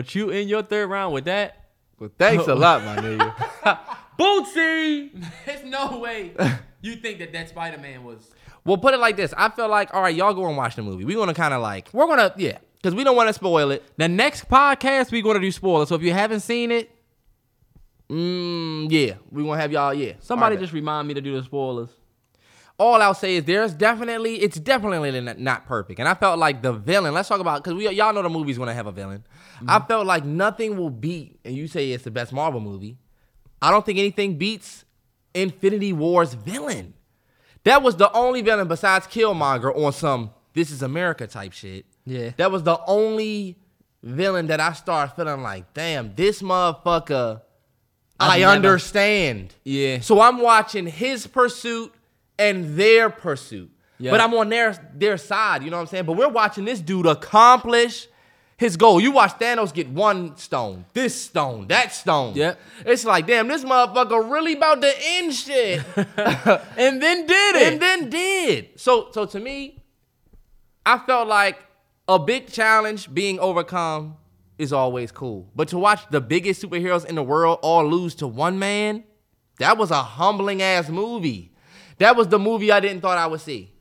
But 0.00 0.14
you 0.14 0.30
in 0.30 0.48
your 0.48 0.62
third 0.62 0.88
round 0.88 1.12
with 1.12 1.26
that? 1.26 1.56
well, 1.98 2.08
thanks 2.18 2.46
a 2.46 2.54
lot, 2.64 2.82
my 2.82 2.96
nigga. 2.96 3.78
Bootsy. 4.18 5.10
There's 5.44 5.62
no 5.64 5.98
way 5.98 6.32
you 6.80 6.96
think 6.96 7.18
that 7.18 7.34
that 7.34 7.50
Spider 7.50 7.76
Man 7.76 8.02
was. 8.02 8.30
Well, 8.64 8.78
put 8.78 8.94
it 8.94 8.96
like 8.96 9.16
this. 9.18 9.34
I 9.36 9.50
feel 9.50 9.68
like, 9.68 9.92
all 9.92 10.00
right, 10.00 10.14
y'all 10.14 10.32
go 10.32 10.46
and 10.48 10.56
watch 10.56 10.74
the 10.76 10.80
movie. 10.82 11.04
We're 11.04 11.18
gonna 11.18 11.34
kind 11.34 11.52
of 11.52 11.60
like, 11.60 11.90
We're 11.92 12.06
gonna, 12.06 12.32
yeah. 12.38 12.56
because 12.76 12.94
we 12.94 13.04
don't 13.04 13.14
want 13.14 13.28
to 13.28 13.34
spoil 13.34 13.70
it. 13.72 13.82
The 13.98 14.08
next 14.08 14.48
podcast 14.48 15.12
we're 15.12 15.20
gonna 15.22 15.38
do 15.38 15.52
spoilers. 15.52 15.90
So 15.90 15.96
if 15.96 16.02
you 16.02 16.14
haven't 16.14 16.40
seen 16.40 16.70
it, 16.70 16.90
Mm, 18.08 18.88
yeah, 18.90 19.14
we 19.30 19.44
gonna 19.44 19.60
have 19.60 19.70
y'all. 19.70 19.92
Yeah, 19.94 20.14
somebody 20.20 20.54
All 20.54 20.56
right, 20.56 20.62
just 20.64 20.72
remind 20.72 21.06
me 21.06 21.14
to 21.14 21.20
do 21.20 21.36
the 21.38 21.44
spoilers. 21.44 21.90
all 22.76 23.00
I'll 23.00 23.14
say 23.14 23.36
is 23.36 23.44
there's 23.44 23.72
definitely 23.74 24.40
it's 24.42 24.58
definitely 24.58 25.20
not- 25.20 25.38
not 25.38 25.66
perfect, 25.66 26.00
and 26.00 26.08
I 26.08 26.14
felt 26.14 26.38
like 26.38 26.60
the 26.62 26.72
villain. 26.72 27.14
Let's 27.14 27.28
talk 27.28 27.38
about 27.40 27.62
because 27.62 27.74
we 27.76 27.88
y'all 27.90 28.12
know 28.12 28.22
the 28.22 28.28
movie's 28.30 28.58
gonna 28.58 28.74
have 28.74 28.86
a 28.88 28.92
villain. 28.92 29.22
I 29.68 29.80
felt 29.80 30.06
like 30.06 30.24
nothing 30.24 30.76
will 30.76 30.90
beat, 30.90 31.38
and 31.44 31.54
you 31.54 31.66
say 31.68 31.92
it's 31.92 32.04
the 32.04 32.10
best 32.10 32.32
Marvel 32.32 32.60
movie. 32.60 32.96
I 33.62 33.70
don't 33.70 33.84
think 33.84 33.98
anything 33.98 34.36
beats 34.38 34.84
Infinity 35.34 35.92
War's 35.92 36.34
villain. 36.34 36.94
That 37.64 37.82
was 37.82 37.96
the 37.96 38.10
only 38.12 38.40
villain 38.42 38.68
besides 38.68 39.06
Killmonger 39.06 39.76
on 39.76 39.92
some 39.92 40.30
"This 40.54 40.70
Is 40.70 40.82
America" 40.82 41.26
type 41.26 41.52
shit. 41.52 41.84
Yeah. 42.06 42.30
that 42.38 42.50
was 42.50 42.62
the 42.62 42.80
only 42.86 43.58
villain 44.02 44.46
that 44.48 44.58
I 44.60 44.72
started 44.72 45.14
feeling 45.14 45.42
like, 45.42 45.72
damn, 45.74 46.14
this 46.14 46.40
motherfucker. 46.42 47.42
I've 48.18 48.30
I 48.32 48.38
never- 48.38 48.52
understand. 48.52 49.54
Yeah. 49.64 50.00
So 50.00 50.20
I'm 50.20 50.38
watching 50.40 50.86
his 50.86 51.26
pursuit 51.26 51.92
and 52.38 52.76
their 52.76 53.10
pursuit. 53.10 53.70
Yeah. 53.98 54.10
But 54.12 54.20
I'm 54.22 54.32
on 54.34 54.48
their 54.48 54.72
their 54.94 55.18
side, 55.18 55.62
you 55.62 55.70
know 55.70 55.76
what 55.76 55.82
I'm 55.82 55.86
saying? 55.88 56.04
But 56.06 56.14
we're 56.16 56.28
watching 56.28 56.64
this 56.64 56.80
dude 56.80 57.06
accomplish 57.06 58.08
his 58.60 58.76
goal. 58.76 59.00
You 59.00 59.10
watch 59.10 59.38
Thanos 59.38 59.72
get 59.72 59.88
one 59.88 60.36
stone, 60.36 60.84
this 60.92 61.18
stone, 61.18 61.66
that 61.68 61.94
stone. 61.94 62.34
Yep. 62.34 62.60
It's 62.84 63.06
like, 63.06 63.26
damn, 63.26 63.48
this 63.48 63.64
motherfucker 63.64 64.30
really 64.30 64.52
about 64.52 64.82
to 64.82 64.92
end 65.02 65.34
shit. 65.34 65.82
and 65.96 67.02
then 67.02 67.26
did 67.26 67.56
it. 67.56 67.72
and 67.72 67.80
then 67.80 68.10
did. 68.10 68.78
So 68.78 69.08
so 69.12 69.24
to 69.24 69.40
me, 69.40 69.82
I 70.84 70.98
felt 70.98 71.26
like 71.26 71.58
a 72.06 72.18
big 72.18 72.48
challenge 72.48 73.12
being 73.12 73.40
overcome 73.40 74.18
is 74.58 74.74
always 74.74 75.10
cool. 75.10 75.50
But 75.56 75.68
to 75.68 75.78
watch 75.78 76.02
the 76.10 76.20
biggest 76.20 76.62
superheroes 76.62 77.06
in 77.06 77.14
the 77.14 77.22
world 77.22 77.60
all 77.62 77.86
lose 77.86 78.14
to 78.16 78.26
one 78.26 78.58
man, 78.58 79.04
that 79.58 79.78
was 79.78 79.90
a 79.90 80.02
humbling 80.02 80.60
ass 80.60 80.90
movie. 80.90 81.54
That 81.96 82.14
was 82.14 82.28
the 82.28 82.38
movie 82.38 82.70
I 82.70 82.80
didn't 82.80 83.00
thought 83.00 83.16
I 83.16 83.26
would 83.26 83.40
see. 83.40 83.72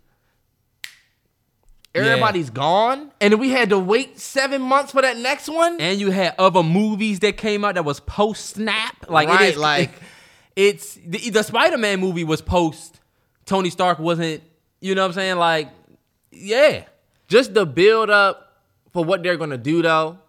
Everybody's 1.95 2.49
gone, 2.51 3.11
and 3.19 3.39
we 3.39 3.49
had 3.49 3.69
to 3.71 3.79
wait 3.79 4.19
seven 4.19 4.61
months 4.61 4.91
for 4.91 5.01
that 5.01 5.17
next 5.17 5.49
one. 5.49 5.81
and 5.81 5.99
you 5.99 6.11
had 6.11 6.35
other 6.37 6.61
movies 6.63 7.19
that 7.19 7.35
came 7.37 7.65
out 7.65 7.75
that 7.75 7.83
was 7.85 7.99
post 7.99 8.51
snap. 8.55 9.09
Like 9.09 9.27
it 9.27 9.31
Right, 9.31 9.49
is 9.53 9.57
like- 9.57 9.91
it's 10.55 10.95
the, 11.05 11.29
the 11.31 11.43
Spider 11.43 11.77
Man 11.77 11.99
movie 11.99 12.23
was 12.23 12.41
post. 12.41 12.99
Tony 13.45 13.69
Stark 13.71 13.97
wasn't. 13.99 14.43
You 14.81 14.93
know 14.95 15.01
what 15.01 15.07
I'm 15.07 15.13
saying? 15.13 15.37
Like, 15.37 15.69
yeah, 16.31 16.83
Just 17.27 17.53
the 17.53 17.65
build 17.65 18.09
up 18.09 18.61
for 18.93 19.03
what 19.03 19.23
they're 19.23 19.37
gonna 19.37 19.57
do, 19.57 19.81
though. 19.81 20.19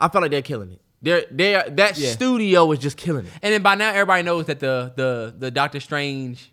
I 0.00 0.08
felt 0.08 0.22
like 0.22 0.30
they're 0.32 0.42
killing 0.42 0.72
it. 0.72 0.80
They're 1.00 1.24
they're 1.30 1.70
that 1.70 1.96
Yeah. 1.96 2.10
studio 2.10 2.70
is 2.72 2.80
just 2.80 2.96
killing 2.96 3.24
it. 3.26 3.32
and 3.40 3.54
then 3.54 3.62
by 3.62 3.76
now 3.76 3.90
everybody 3.90 4.24
knows 4.24 4.46
that 4.46 4.58
the 4.60 4.92
the 4.96 5.34
the 5.38 5.50
Doctor 5.52 5.78
Strange 5.80 6.50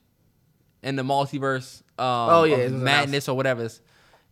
and 0.84 0.98
the 1.00 1.04
multiverse. 1.04 1.82
Um, 1.98 2.06
Oh, 2.06 2.44
yeah, 2.44 2.68
madness 2.70 3.28
or 3.28 3.36
whatever 3.36 3.64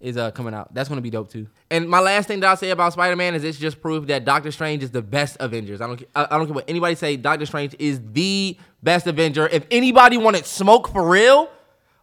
is, 0.02 0.18
uh 0.18 0.32
coming 0.32 0.54
out. 0.54 0.74
That's 0.74 0.90
gonna 0.90 1.02
be 1.02 1.10
dope 1.10 1.32
too. 1.32 1.48
And 1.70 1.88
my 1.90 2.00
last 2.00 2.28
thing 2.28 2.40
that 2.42 2.48
I'll 2.48 2.58
say 2.58 2.72
about 2.72 2.94
Spider 2.94 3.16
Man 3.16 3.36
is 3.36 3.44
it's 3.44 3.58
just 3.58 3.82
proof 3.82 4.08
that 4.08 4.26
Doctor 4.26 4.52
Strange 4.52 4.84
is 4.84 4.92
the 4.92 5.02
best 5.02 5.38
Avengers. 5.40 5.82
I 5.82 5.88
don't, 5.88 6.04
I 6.16 6.28
I 6.32 6.38
don't 6.38 6.46
care 6.48 6.56
what 6.56 6.70
anybody 6.70 6.96
say. 6.96 7.16
Doctor 7.18 7.46
Strange 7.46 7.76
is 7.80 8.02
the 8.12 8.58
best 8.84 9.08
Avenger. 9.08 9.48
If 9.48 9.66
anybody 9.72 10.18
wanted 10.18 10.46
smoke 10.46 10.90
for 10.90 11.08
real, 11.08 11.50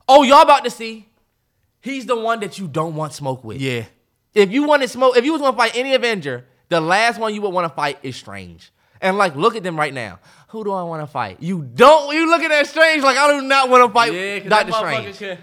oh 0.09 0.23
y'all 0.23 0.43
about 0.43 0.65
to 0.65 0.71
see. 0.71 1.09
He's 1.81 2.07
the 2.07 2.17
one 2.17 2.41
that 2.41 2.59
you 2.59 2.69
don't 2.69 2.95
want 2.97 3.13
smoke 3.13 3.45
with. 3.45 3.61
Yeah. 3.61 3.85
If 4.35 4.51
you 4.51 4.65
wanted 4.65 4.91
smoke, 4.91 5.17
if 5.17 5.25
you 5.25 5.33
was 5.33 5.41
gonna 5.41 5.57
fight 5.57 5.77
any 5.77 5.95
Avenger, 5.95 6.47
the 6.69 6.81
last 6.81 7.19
one 7.19 7.35
you 7.35 7.43
would 7.43 7.53
want 7.53 7.67
to 7.67 7.75
fight 7.75 7.99
is 8.03 8.17
Strange. 8.17 8.71
And 9.01 9.17
like, 9.17 9.37
look 9.37 9.55
at 9.57 9.63
them 9.63 9.79
right 9.79 9.95
now. 9.95 10.19
Who 10.49 10.65
do 10.65 10.73
I 10.73 10.83
want 10.83 11.03
to 11.03 11.07
fight? 11.07 11.41
You 11.41 11.63
don't. 11.63 12.15
You 12.15 12.29
looking 12.29 12.51
at 12.51 12.67
Strange 12.67 13.03
like 13.03 13.17
I 13.17 13.39
do 13.39 13.47
not 13.47 13.69
want 13.69 13.87
to 13.87 13.93
fight 13.93 14.49
Doctor 14.49 14.73
Strange 14.73 15.39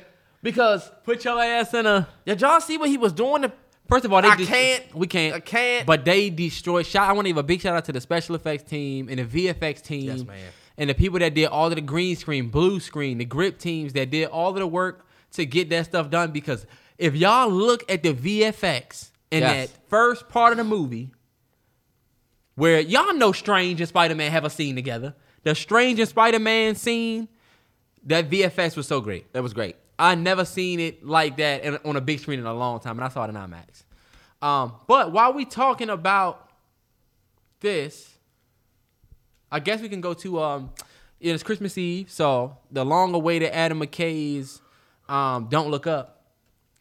because 0.45 0.89
put 1.03 1.25
your 1.25 1.41
ass 1.43 1.73
in 1.73 1.85
a. 1.87 2.07
did 2.25 2.39
y'all 2.39 2.61
see 2.61 2.77
what 2.77 2.87
he 2.89 2.97
was 2.97 3.11
doing? 3.11 3.41
To, 3.41 3.51
First 3.89 4.05
of 4.05 4.13
all, 4.13 4.21
they 4.21 4.29
I 4.29 4.35
dis- 4.35 4.47
can't. 4.47 4.95
We 4.95 5.07
can't. 5.07 5.35
I 5.35 5.39
can't. 5.39 5.85
But 5.85 6.05
they 6.05 6.29
destroyed. 6.29 6.85
Shout. 6.85 7.09
I 7.09 7.13
want 7.13 7.25
to 7.25 7.29
give 7.29 7.37
a 7.37 7.43
big 7.43 7.61
shout 7.61 7.75
out 7.75 7.85
to 7.85 7.91
the 7.91 7.99
special 8.01 8.35
effects 8.35 8.63
team 8.69 9.09
and 9.09 9.19
the 9.19 9.25
VFX 9.25 9.81
team. 9.83 10.03
Yes, 10.05 10.23
man. 10.23 10.37
And 10.77 10.89
the 10.89 10.93
people 10.93 11.19
that 11.19 11.33
did 11.33 11.47
all 11.47 11.67
of 11.67 11.75
the 11.75 11.81
green 11.81 12.15
screen, 12.15 12.49
blue 12.49 12.79
screen, 12.79 13.17
the 13.17 13.25
grip 13.25 13.57
teams 13.59 13.93
that 13.93 14.09
did 14.09 14.27
all 14.29 14.49
of 14.49 14.55
the 14.55 14.67
work 14.67 15.05
to 15.33 15.45
get 15.45 15.69
that 15.69 15.85
stuff 15.85 16.09
done. 16.09 16.31
Because 16.31 16.65
if 16.97 17.15
y'all 17.15 17.49
look 17.49 17.83
at 17.91 18.03
the 18.03 18.13
VFX 18.13 19.09
in 19.31 19.41
Yes. 19.41 19.69
that 19.71 19.89
first 19.89 20.29
part 20.29 20.51
of 20.51 20.57
the 20.57 20.63
movie, 20.63 21.11
where 22.55 22.79
y'all 22.79 23.13
know 23.13 23.31
Strange 23.31 23.81
and 23.81 23.87
Spider 23.87 24.15
Man 24.15 24.31
have 24.31 24.45
a 24.45 24.49
scene 24.49 24.75
together, 24.75 25.13
the 25.43 25.53
Strange 25.55 25.99
and 25.99 26.07
Spider 26.09 26.39
Man 26.39 26.75
scene, 26.75 27.27
that 28.05 28.29
VFX 28.29 28.75
was 28.77 28.87
so 28.87 29.01
great. 29.01 29.31
that 29.33 29.43
was 29.43 29.53
great. 29.53 29.75
I 29.97 30.15
never 30.15 30.45
seen 30.45 30.79
it 30.79 31.05
like 31.05 31.37
that 31.37 31.63
in, 31.63 31.77
on 31.85 31.95
a 31.95 32.01
big 32.01 32.19
screen 32.19 32.39
in 32.39 32.45
a 32.45 32.53
long 32.53 32.79
time, 32.79 32.97
and 32.97 33.05
I 33.05 33.09
saw 33.09 33.25
it 33.25 33.29
in 33.29 33.35
IMAX. 33.35 33.83
Um, 34.41 34.73
but 34.87 35.11
while 35.11 35.33
we 35.33 35.45
talking 35.45 35.89
about 35.89 36.49
this, 37.61 38.17
I 39.51 39.59
guess 39.59 39.81
we 39.81 39.89
can 39.89 40.01
go 40.01 40.13
to 40.15 40.41
um, 40.41 40.71
it's 41.19 41.43
Christmas 41.43 41.77
Eve, 41.77 42.11
so 42.11 42.57
the 42.71 42.83
long-awaited 42.83 43.49
Adam 43.51 43.79
McKay's 43.79 44.61
um, 45.07 45.47
"Don't 45.49 45.71
Look 45.71 45.87
Up" 45.87 46.23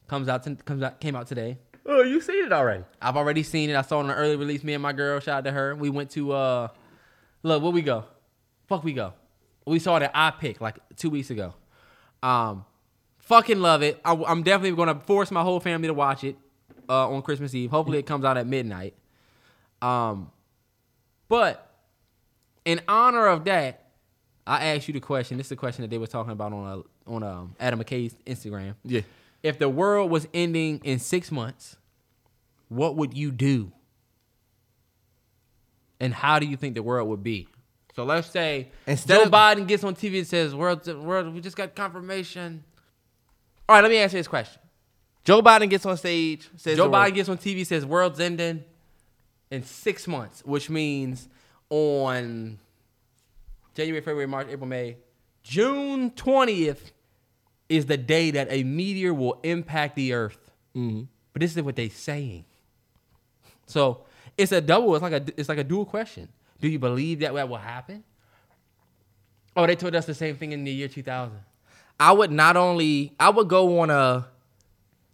comes 0.09 0.29
out 0.29 0.43
to, 0.45 0.57
comes 0.57 0.83
out 0.83 1.01
came 1.01 1.15
out 1.15 1.27
today. 1.27 1.59
Oh, 1.87 2.03
you 2.03 2.21
seen 2.21 2.45
it 2.45 2.53
already? 2.53 2.83
I've 3.01 3.17
already 3.17 3.43
seen 3.43 3.71
it. 3.71 3.77
I 3.77 3.83
saw 3.83 4.01
it 4.01 4.05
on 4.05 4.11
an 4.11 4.17
early 4.17 4.37
release. 4.37 4.65
Me 4.65 4.73
and 4.73 4.83
my 4.83 4.93
girl, 4.93 5.21
shout 5.21 5.39
out 5.39 5.45
to 5.45 5.53
her. 5.53 5.75
We 5.77 5.91
went 5.91 6.11
to 6.11 6.33
uh, 6.33 6.69
look 7.43 7.63
where 7.63 7.73
we 7.73 7.83
go. 7.83 8.05
Fuck, 8.69 8.85
we 8.85 8.95
go. 8.95 9.13
We 9.67 9.79
saw 9.79 9.97
it 9.97 10.03
at 10.03 10.15
iPic 10.15 10.61
like 10.61 10.79
two 10.97 11.11
weeks 11.11 11.31
ago. 11.31 11.55
Um, 12.23 12.65
fucking 13.25 13.61
love 13.61 13.83
it. 13.83 14.01
I, 14.05 14.13
am 14.13 14.43
definitely 14.43 14.77
gonna 14.77 15.01
force 15.01 15.31
my 15.31 15.43
whole 15.43 15.61
family 15.61 15.89
to 15.89 15.95
watch 15.95 16.25
it 16.25 16.37
uh, 16.89 17.09
on 17.09 17.23
Christmas 17.23 17.55
Eve. 17.55 17.71
Hopefully, 17.71 17.99
it 17.99 18.07
comes 18.07 18.25
out 18.25 18.37
at 18.37 18.47
midnight. 18.47 18.95
Um, 19.83 20.31
but 21.29 21.71
in 22.65 22.81
honor 22.89 23.27
of 23.27 23.45
that, 23.45 23.89
I 24.47 24.67
asked 24.67 24.89
you 24.89 24.95
the 24.95 25.01
question. 25.01 25.37
This 25.37 25.47
is 25.47 25.51
the 25.51 25.57
question 25.57 25.83
that 25.83 25.91
they 25.91 25.99
were 25.99 26.07
talking 26.07 26.33
about 26.33 26.53
on 26.53 26.85
a, 27.07 27.11
on 27.11 27.23
um, 27.23 27.57
Adam 27.59 27.83
McKay's 27.83 28.15
Instagram. 28.27 28.75
Yeah. 28.85 29.03
If 29.43 29.59
the 29.59 29.69
world 29.69 30.11
was 30.11 30.27
ending 30.33 30.81
in 30.85 30.99
six 30.99 31.31
months, 31.31 31.77
what 32.69 32.97
would 32.97 33.15
you 33.15 33.31
do? 33.31 33.73
And 36.01 36.13
how 36.15 36.39
do 36.39 36.47
you 36.47 36.57
think 36.57 36.75
the 36.75 36.83
world 36.83 37.09
would 37.09 37.23
be? 37.23 37.49
So 37.95 38.05
let's 38.05 38.29
say 38.29 38.69
Instead 38.87 39.17
Joe 39.17 39.23
of- 39.25 39.31
Biden 39.31 39.67
gets 39.67 39.85
on 39.85 39.95
TV 39.95 40.19
and 40.19 40.27
says, 40.27 40.55
"World, 40.55 40.87
world, 40.87 41.33
we 41.33 41.41
just 41.41 41.57
got 41.57 41.75
confirmation." 41.75 42.65
All 43.69 43.77
right, 43.77 43.83
let 43.83 43.91
me 43.91 43.97
answer 43.99 44.17
this 44.17 44.29
question. 44.29 44.61
Joe 45.25 45.41
Biden 45.41 45.71
gets 45.71 45.87
on 45.87 45.97
stage, 45.97 46.49
says 46.57 46.77
Joe 46.77 46.91
Biden 46.91 47.15
gets 47.15 47.29
on 47.29 47.39
TV 47.39 47.65
says, 47.65 47.87
"World's 47.87 48.21
ending 48.21 48.63
in 49.51 49.63
six 49.65 50.07
months," 50.07 50.45
which 50.45 50.69
means 50.69 51.29
on 51.71 52.59
January, 53.75 54.03
February, 54.03 54.27
March, 54.27 54.49
April, 54.51 54.69
May, 54.69 54.99
June 55.43 56.11
twentieth 56.11 56.93
is 57.71 57.87
the 57.87 57.97
day 57.97 58.31
that 58.33 58.49
a 58.51 58.63
meteor 58.65 59.15
will 59.15 59.41
impact 59.43 59.97
the 59.97 60.13
Earth. 60.13 60.51
Mm-hmm. 60.77 61.05
But 61.33 61.41
this 61.41 61.57
is 61.57 61.63
what 61.63 61.77
they're 61.77 61.89
saying. 61.89 62.45
So 63.67 64.05
it's 64.37 64.53
a 64.53 64.61
double. 64.61 64.95
It's 64.95 65.03
like 65.03 65.13
a 65.13 65.25
it's 65.39 65.49
like 65.49 65.59
a 65.59 65.65
dual 65.65 65.87
question. 65.87 66.29
Do 66.61 66.69
you 66.69 66.79
believe 66.79 67.21
that 67.21 67.33
that 67.33 67.49
will 67.49 67.57
happen? 67.57 68.05
Oh, 69.57 69.67
they 69.67 69.77
told 69.77 69.95
us 69.95 70.05
the 70.05 70.15
same 70.15 70.37
thing 70.37 70.53
in 70.53 70.65
the 70.65 70.71
year 70.71 70.89
2000. 70.89 71.39
I 71.99 72.13
would 72.13 72.31
not 72.31 72.57
only 72.57 73.15
I 73.19 73.31
would 73.31 73.49
go 73.49 73.81
on 73.81 73.91
a 73.91 74.27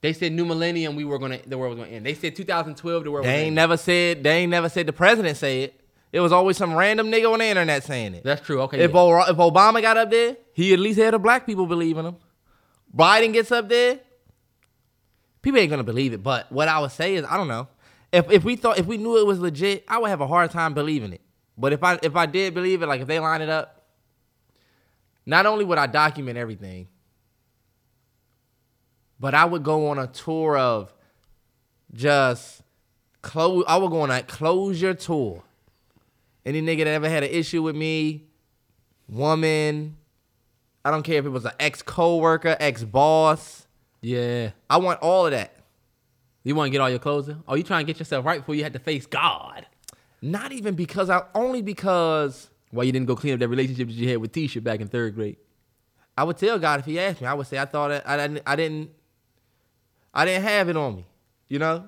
They 0.01 0.13
said 0.13 0.33
new 0.33 0.45
millennium. 0.45 0.97
We 0.97 1.05
were 1.05 1.19
gonna 1.19 1.39
the 1.47 1.59
world 1.59 1.77
was 1.77 1.85
gonna 1.85 1.97
end. 1.97 2.07
They 2.07 2.15
said 2.15 2.35
2012 2.37 3.05
the 3.05 3.11
world. 3.11 3.27
they 3.27 3.31
ain't 3.31 3.39
ending. 3.39 3.55
never 3.55 3.77
said 3.77 4.23
they 4.23 4.39
ain't 4.39 4.51
never 4.51 4.69
said 4.69 4.87
the 4.87 4.93
president 4.93 5.37
say 5.37 5.63
it. 5.65 5.81
It 6.13 6.21
was 6.21 6.33
always 6.33 6.57
some 6.57 6.75
random 6.75 7.07
nigga 7.11 7.33
on 7.33 7.39
the 7.39 7.45
internet 7.45 7.85
saying 7.85 8.15
it. 8.15 8.25
That's 8.25 8.45
true. 8.45 8.63
Okay. 8.63 8.81
If, 8.81 8.91
yeah. 8.93 8.99
O- 8.99 9.31
if 9.31 9.37
Obama 9.37 9.81
got 9.81 9.97
up 9.97 10.11
there, 10.11 10.37
he 10.53 10.73
at 10.73 10.81
least 10.81 10.99
had 10.99 11.15
the 11.15 11.21
black 11.21 11.47
people 11.47 11.67
believing 11.67 12.05
him. 12.05 12.17
Biden 12.97 13.33
gets 13.33 13.53
up 13.53 13.69
there, 13.69 14.01
people 15.43 15.61
ain't 15.61 15.71
gonna 15.71 15.85
believe 15.85 16.13
it. 16.13 16.23
But 16.23 16.51
what 16.51 16.67
I 16.67 16.81
would 16.81 16.91
say 16.91 17.15
is, 17.15 17.25
I 17.25 17.37
don't 17.37 17.49
know. 17.49 17.69
If 18.13 18.31
if 18.31 18.43
we 18.45 18.57
thought 18.57 18.79
if 18.79 18.87
we 18.87 18.97
knew 18.97 19.19
it 19.19 19.27
was 19.27 19.39
legit, 19.39 19.85
I 19.87 19.99
would 19.99 20.11
have 20.11 20.21
a 20.21 20.27
hard 20.27 20.51
time 20.51 20.75
believing 20.75 21.13
it. 21.13 21.21
But 21.57 21.73
if 21.73 21.85
I 21.85 21.99
if 22.03 22.17
I 22.17 22.27
did 22.27 22.55
believe 22.55 22.83
it, 22.83 22.87
like 22.87 23.01
if 23.01 23.07
they 23.07 23.21
line 23.21 23.41
it 23.43 23.49
up, 23.49 23.80
not 25.27 25.47
only 25.47 25.65
would 25.65 25.79
I 25.79 25.87
document 25.87 26.39
everything, 26.39 26.89
but 29.19 29.35
I 29.35 29.45
would 29.45 29.63
go 29.63 29.89
on 29.89 29.99
a 29.99 30.07
tour 30.07 30.57
of 30.57 30.93
just 31.93 32.63
close. 33.23 33.65
I 33.69 33.77
would 33.77 33.91
go 33.91 34.01
on 34.01 34.11
a 34.11 34.23
closure 34.23 34.95
tour. 34.95 35.43
Any 36.45 36.63
nigga 36.63 36.79
that 36.79 36.89
ever 36.89 37.09
had 37.09 37.23
an 37.23 37.31
issue 37.31 37.63
with 37.63 37.77
me, 37.77 38.25
woman, 39.09 39.97
I 40.85 40.91
don't 40.91 41.03
care 41.03 41.19
if 41.19 41.27
it 41.27 41.31
was 41.31 41.45
an 41.45 41.53
ex 41.61 41.83
co-worker, 41.83 42.57
ex 42.59 42.83
boss. 42.83 43.67
yeah. 44.01 44.51
I 44.69 44.79
want 44.79 45.01
all 45.01 45.27
of 45.27 45.33
that. 45.33 45.55
You 46.43 46.55
want 46.55 46.69
to 46.69 46.71
get 46.71 46.81
all 46.81 46.89
your 46.89 46.99
clothes 46.99 47.29
in? 47.29 47.43
Oh, 47.47 47.55
you 47.55 47.63
trying 47.63 47.85
to 47.85 47.93
get 47.93 47.99
yourself 47.99 48.25
right 48.25 48.41
before 48.41 48.55
you 48.55 48.63
had 48.63 48.73
to 48.73 48.79
face 48.79 49.05
God? 49.05 49.67
Not 50.23 50.53
even 50.53 50.75
because 50.75 51.11
I 51.11 51.23
only 51.35 51.61
because 51.61 52.50
Why 52.71 52.85
you 52.85 52.93
didn't 52.93 53.07
go 53.07 53.17
clean 53.17 53.35
up 53.35 53.41
that 53.41 53.49
relationship 53.49 53.89
that 53.89 53.95
you 53.95 54.09
had 54.09 54.19
with 54.19 54.33
Tisha 54.33 54.63
back 54.63 54.81
in 54.81 54.89
third 54.89 55.15
grade? 55.15 55.37
I 56.17 56.25
would 56.25 56.37
tell 56.37 56.59
God 56.59 56.81
if 56.81 56.87
He 56.87 56.99
asked 57.01 57.21
me. 57.21 57.27
I 57.27 57.35
would 57.35 57.47
say 57.47 57.59
I 57.59 57.65
thought 57.65 57.91
I 58.07 58.17
didn't. 58.17 58.43
I 58.47 58.57
didn't. 58.57 58.91
I 60.13 60.25
didn't 60.25 60.43
have 60.43 60.69
it 60.69 60.77
on 60.77 60.97
me. 60.97 61.07
You 61.49 61.59
know. 61.59 61.85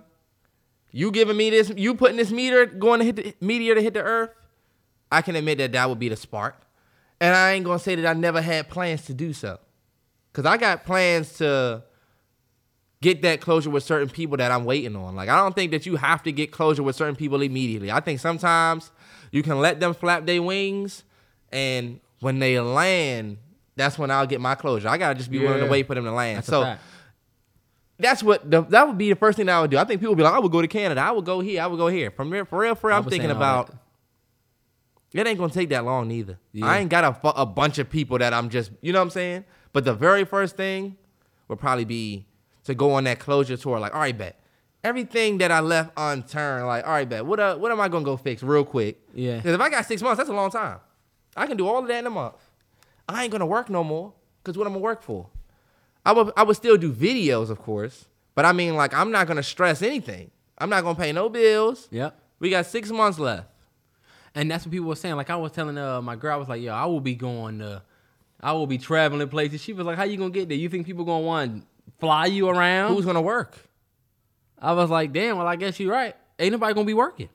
You 0.91 1.11
giving 1.11 1.37
me 1.37 1.51
this? 1.51 1.73
You 1.77 1.95
putting 1.95 2.19
this 2.19 2.31
meter 2.31 2.67
going 2.67 2.99
to 2.99 3.05
hit 3.07 3.17
the 3.17 3.35
meteor 3.41 3.75
to 3.75 3.81
hit 3.81 3.95
the 3.95 4.03
earth? 4.03 4.31
I 5.11 5.23
can 5.23 5.37
admit 5.37 5.59
that 5.59 5.73
that 5.73 5.89
would 5.89 5.99
be 5.99 6.09
the 6.09 6.17
spark. 6.17 6.57
And 7.21 7.37
I 7.37 7.53
ain't 7.53 7.65
gonna 7.65 7.79
say 7.79 7.95
that 7.95 8.07
I 8.07 8.19
never 8.19 8.41
had 8.41 8.69
plans 8.69 9.05
to 9.05 9.15
do 9.15 9.33
so, 9.33 9.61
cause 10.33 10.45
I 10.45 10.57
got 10.57 10.85
plans 10.85 11.35
to 11.35 11.85
get 13.01 13.23
that 13.23 13.41
closure 13.41 13.71
with 13.71 13.85
certain 13.85 14.09
people 14.09 14.39
that 14.39 14.51
I'm 14.51 14.65
waiting 14.65 14.97
on. 14.97 15.15
Like 15.15 15.29
I 15.29 15.37
don't 15.37 15.55
think 15.55 15.71
that 15.71 15.87
you 15.87 15.95
have 15.97 16.25
to 16.25 16.33
get 16.33 16.51
closure 16.51 16.83
with 16.83 16.97
certain 16.97 17.15
people 17.15 17.41
immediately. 17.43 17.93
I 17.93 18.01
think 18.01 18.19
sometimes 18.19 18.91
you 19.33 19.43
can 19.43 19.59
let 19.61 19.81
them 19.81 19.93
flap 19.95 20.25
their 20.27 20.41
wings, 20.41 21.03
and 21.51 21.99
when 22.21 22.39
they 22.39 22.61
land, 22.61 23.39
that's 23.75 23.99
when 23.99 24.11
I'll 24.13 24.27
get 24.27 24.41
my 24.41 24.55
closure. 24.55 24.89
I 24.89 24.97
gotta 24.99 25.17
just 25.17 25.31
be 25.31 25.41
willing 25.41 25.59
to 25.65 25.67
wait 25.67 25.89
for 25.89 25.97
them 25.97 26.05
to 26.05 26.13
land. 26.13 26.39
That's 26.39 26.47
so 26.47 26.61
that's 27.99 28.23
what 28.23 28.49
the, 28.51 28.63
that 28.63 28.87
would 28.87 28.99
be 28.99 29.09
the 29.11 29.17
first 29.17 29.37
thing 29.37 29.47
that 29.47 29.57
I 29.57 29.61
would 29.61 29.71
do. 29.71 29.79
I 29.79 29.85
think 29.85 30.01
people 30.01 30.13
would 30.13 30.19
be 30.19 30.23
like, 30.25 30.35
I 30.35 30.39
would 30.39 30.53
go 30.53 30.61
to 30.61 30.69
Canada. 30.69 31.01
I 31.01 31.11
would 31.11 31.25
go 31.25 31.41
here. 31.41 31.63
I 31.63 31.67
would 31.67 31.77
go 31.79 31.89
here. 31.89 32.11
From 32.11 32.31
real, 32.31 32.45
for 32.45 32.59
real, 32.61 32.75
for 32.75 32.89
real, 32.89 32.95
I 32.95 32.99
I'm 32.99 33.05
thinking 33.05 33.31
about. 33.31 33.69
that. 33.69 33.77
It 35.15 35.27
ain't 35.27 35.39
gonna 35.39 35.53
take 35.53 35.69
that 35.71 35.85
long 35.85 36.09
neither. 36.09 36.39
Yeah. 36.53 36.67
I 36.67 36.79
ain't 36.79 36.89
got 36.91 37.05
a, 37.05 37.13
fu- 37.13 37.29
a 37.41 37.45
bunch 37.47 37.79
of 37.79 37.91
people 37.91 38.19
that 38.19 38.33
I'm 38.33 38.49
just, 38.49 38.71
you 38.81 38.93
know 38.93 38.99
what 38.99 39.05
I'm 39.05 39.11
saying. 39.11 39.45
But 39.73 39.85
the 39.85 39.93
very 39.95 40.25
first 40.25 40.57
thing 40.57 40.97
would 41.49 41.59
probably 41.61 41.85
be 41.85 42.27
to 42.65 42.75
go 42.75 42.93
on 42.93 43.05
that 43.05 43.19
closure 43.19 43.57
tour. 43.59 43.79
Like, 43.79 43.95
all 43.95 44.01
right, 44.01 44.17
bet 44.17 44.41
everything 44.85 45.39
that 45.39 45.51
I 45.51 45.61
left 45.61 45.93
unturned. 45.97 46.67
Like, 46.67 46.87
all 46.87 46.93
right, 46.93 47.09
bet 47.09 47.25
what 47.25 47.41
uh, 47.41 47.57
what 47.57 47.73
am 47.73 47.81
I 47.81 47.89
gonna 47.89 48.05
go 48.05 48.17
fix 48.17 48.43
real 48.43 48.65
quick? 48.65 49.01
Yeah. 49.15 49.37
Because 49.37 49.55
if 49.55 49.61
I 49.61 49.69
got 49.69 49.87
six 49.87 50.03
months, 50.03 50.19
that's 50.19 50.31
a 50.31 50.35
long 50.35 50.51
time. 50.51 50.79
I 51.37 51.47
can 51.47 51.57
do 51.57 51.67
all 51.67 51.79
of 51.79 51.89
that 51.89 51.99
in 51.99 52.07
a 52.07 52.11
month. 52.11 52.37
I 53.09 53.23
ain't 53.25 53.33
gonna 53.33 53.47
work 53.47 53.71
no 53.71 53.85
more. 53.85 54.13
Cause 54.45 54.59
what 54.59 54.67
I'm 54.67 54.73
gonna 54.73 54.83
work 54.83 55.03
for? 55.03 55.29
I 56.05 56.13
would 56.13 56.33
I 56.37 56.43
would 56.43 56.57
still 56.57 56.77
do 56.77 56.93
videos, 56.93 57.49
of 57.49 57.59
course, 57.59 58.07
but 58.35 58.45
I 58.45 58.53
mean, 58.53 58.75
like, 58.75 58.93
I'm 58.93 59.13
not 59.13 59.27
gonna 59.27 59.43
stress 59.43 59.83
anything. 59.83 60.31
I'm 60.59 60.69
not 60.69 60.83
gonna 60.83 60.99
pay 60.99 61.13
no 61.13 61.29
bills. 61.29 61.89
Yep. 61.91 62.19
We 62.41 62.51
got 62.51 62.67
six 62.67 62.91
months 62.91 63.19
left. 63.19 63.49
And 64.35 64.51
that's 64.51 64.65
what 64.65 64.73
people 64.73 64.89
were 64.89 64.97
saying. 64.97 65.17
Like 65.17 65.31
I 65.31 65.37
was 65.37 65.53
telling 65.53 65.79
uh, 65.79 66.01
my 66.03 66.17
girl, 66.17 66.35
I 66.35 66.37
was 66.37 66.49
like, 66.49 66.63
"Yo, 66.63 66.73
I 66.73 66.87
will 66.87 67.01
be 67.01 67.15
going 67.15 67.59
to, 67.59 67.83
I 68.41 68.53
will 68.53 68.67
be 68.67 68.79
traveling 68.79 69.29
places." 69.29 69.61
She 69.61 69.73
was 69.73 69.87
like, 69.87 69.97
"How 69.97 70.05
you 70.05 70.17
gonna 70.17 70.31
get 70.31 70.49
there? 70.49 70.57
You 70.59 70.69
think 70.69 70.87
people 70.87 71.05
gonna 71.05 71.25
want 71.25 71.67
fly 72.01 72.27
you 72.27 72.49
around?" 72.49 72.95
Who's 72.95 73.05
gonna 73.05 73.23
work? 73.23 73.59
I 74.63 74.73
was 74.73 74.89
like, 74.89 75.13
"Damn, 75.13 75.37
well, 75.37 75.47
I 75.47 75.57
guess 75.57 75.79
you're 75.79 75.93
right. 75.93 76.15
Ain't 76.39 76.53
nobody 76.53 76.73
gonna 76.73 76.87
be 76.87 76.95
working." 76.95 77.29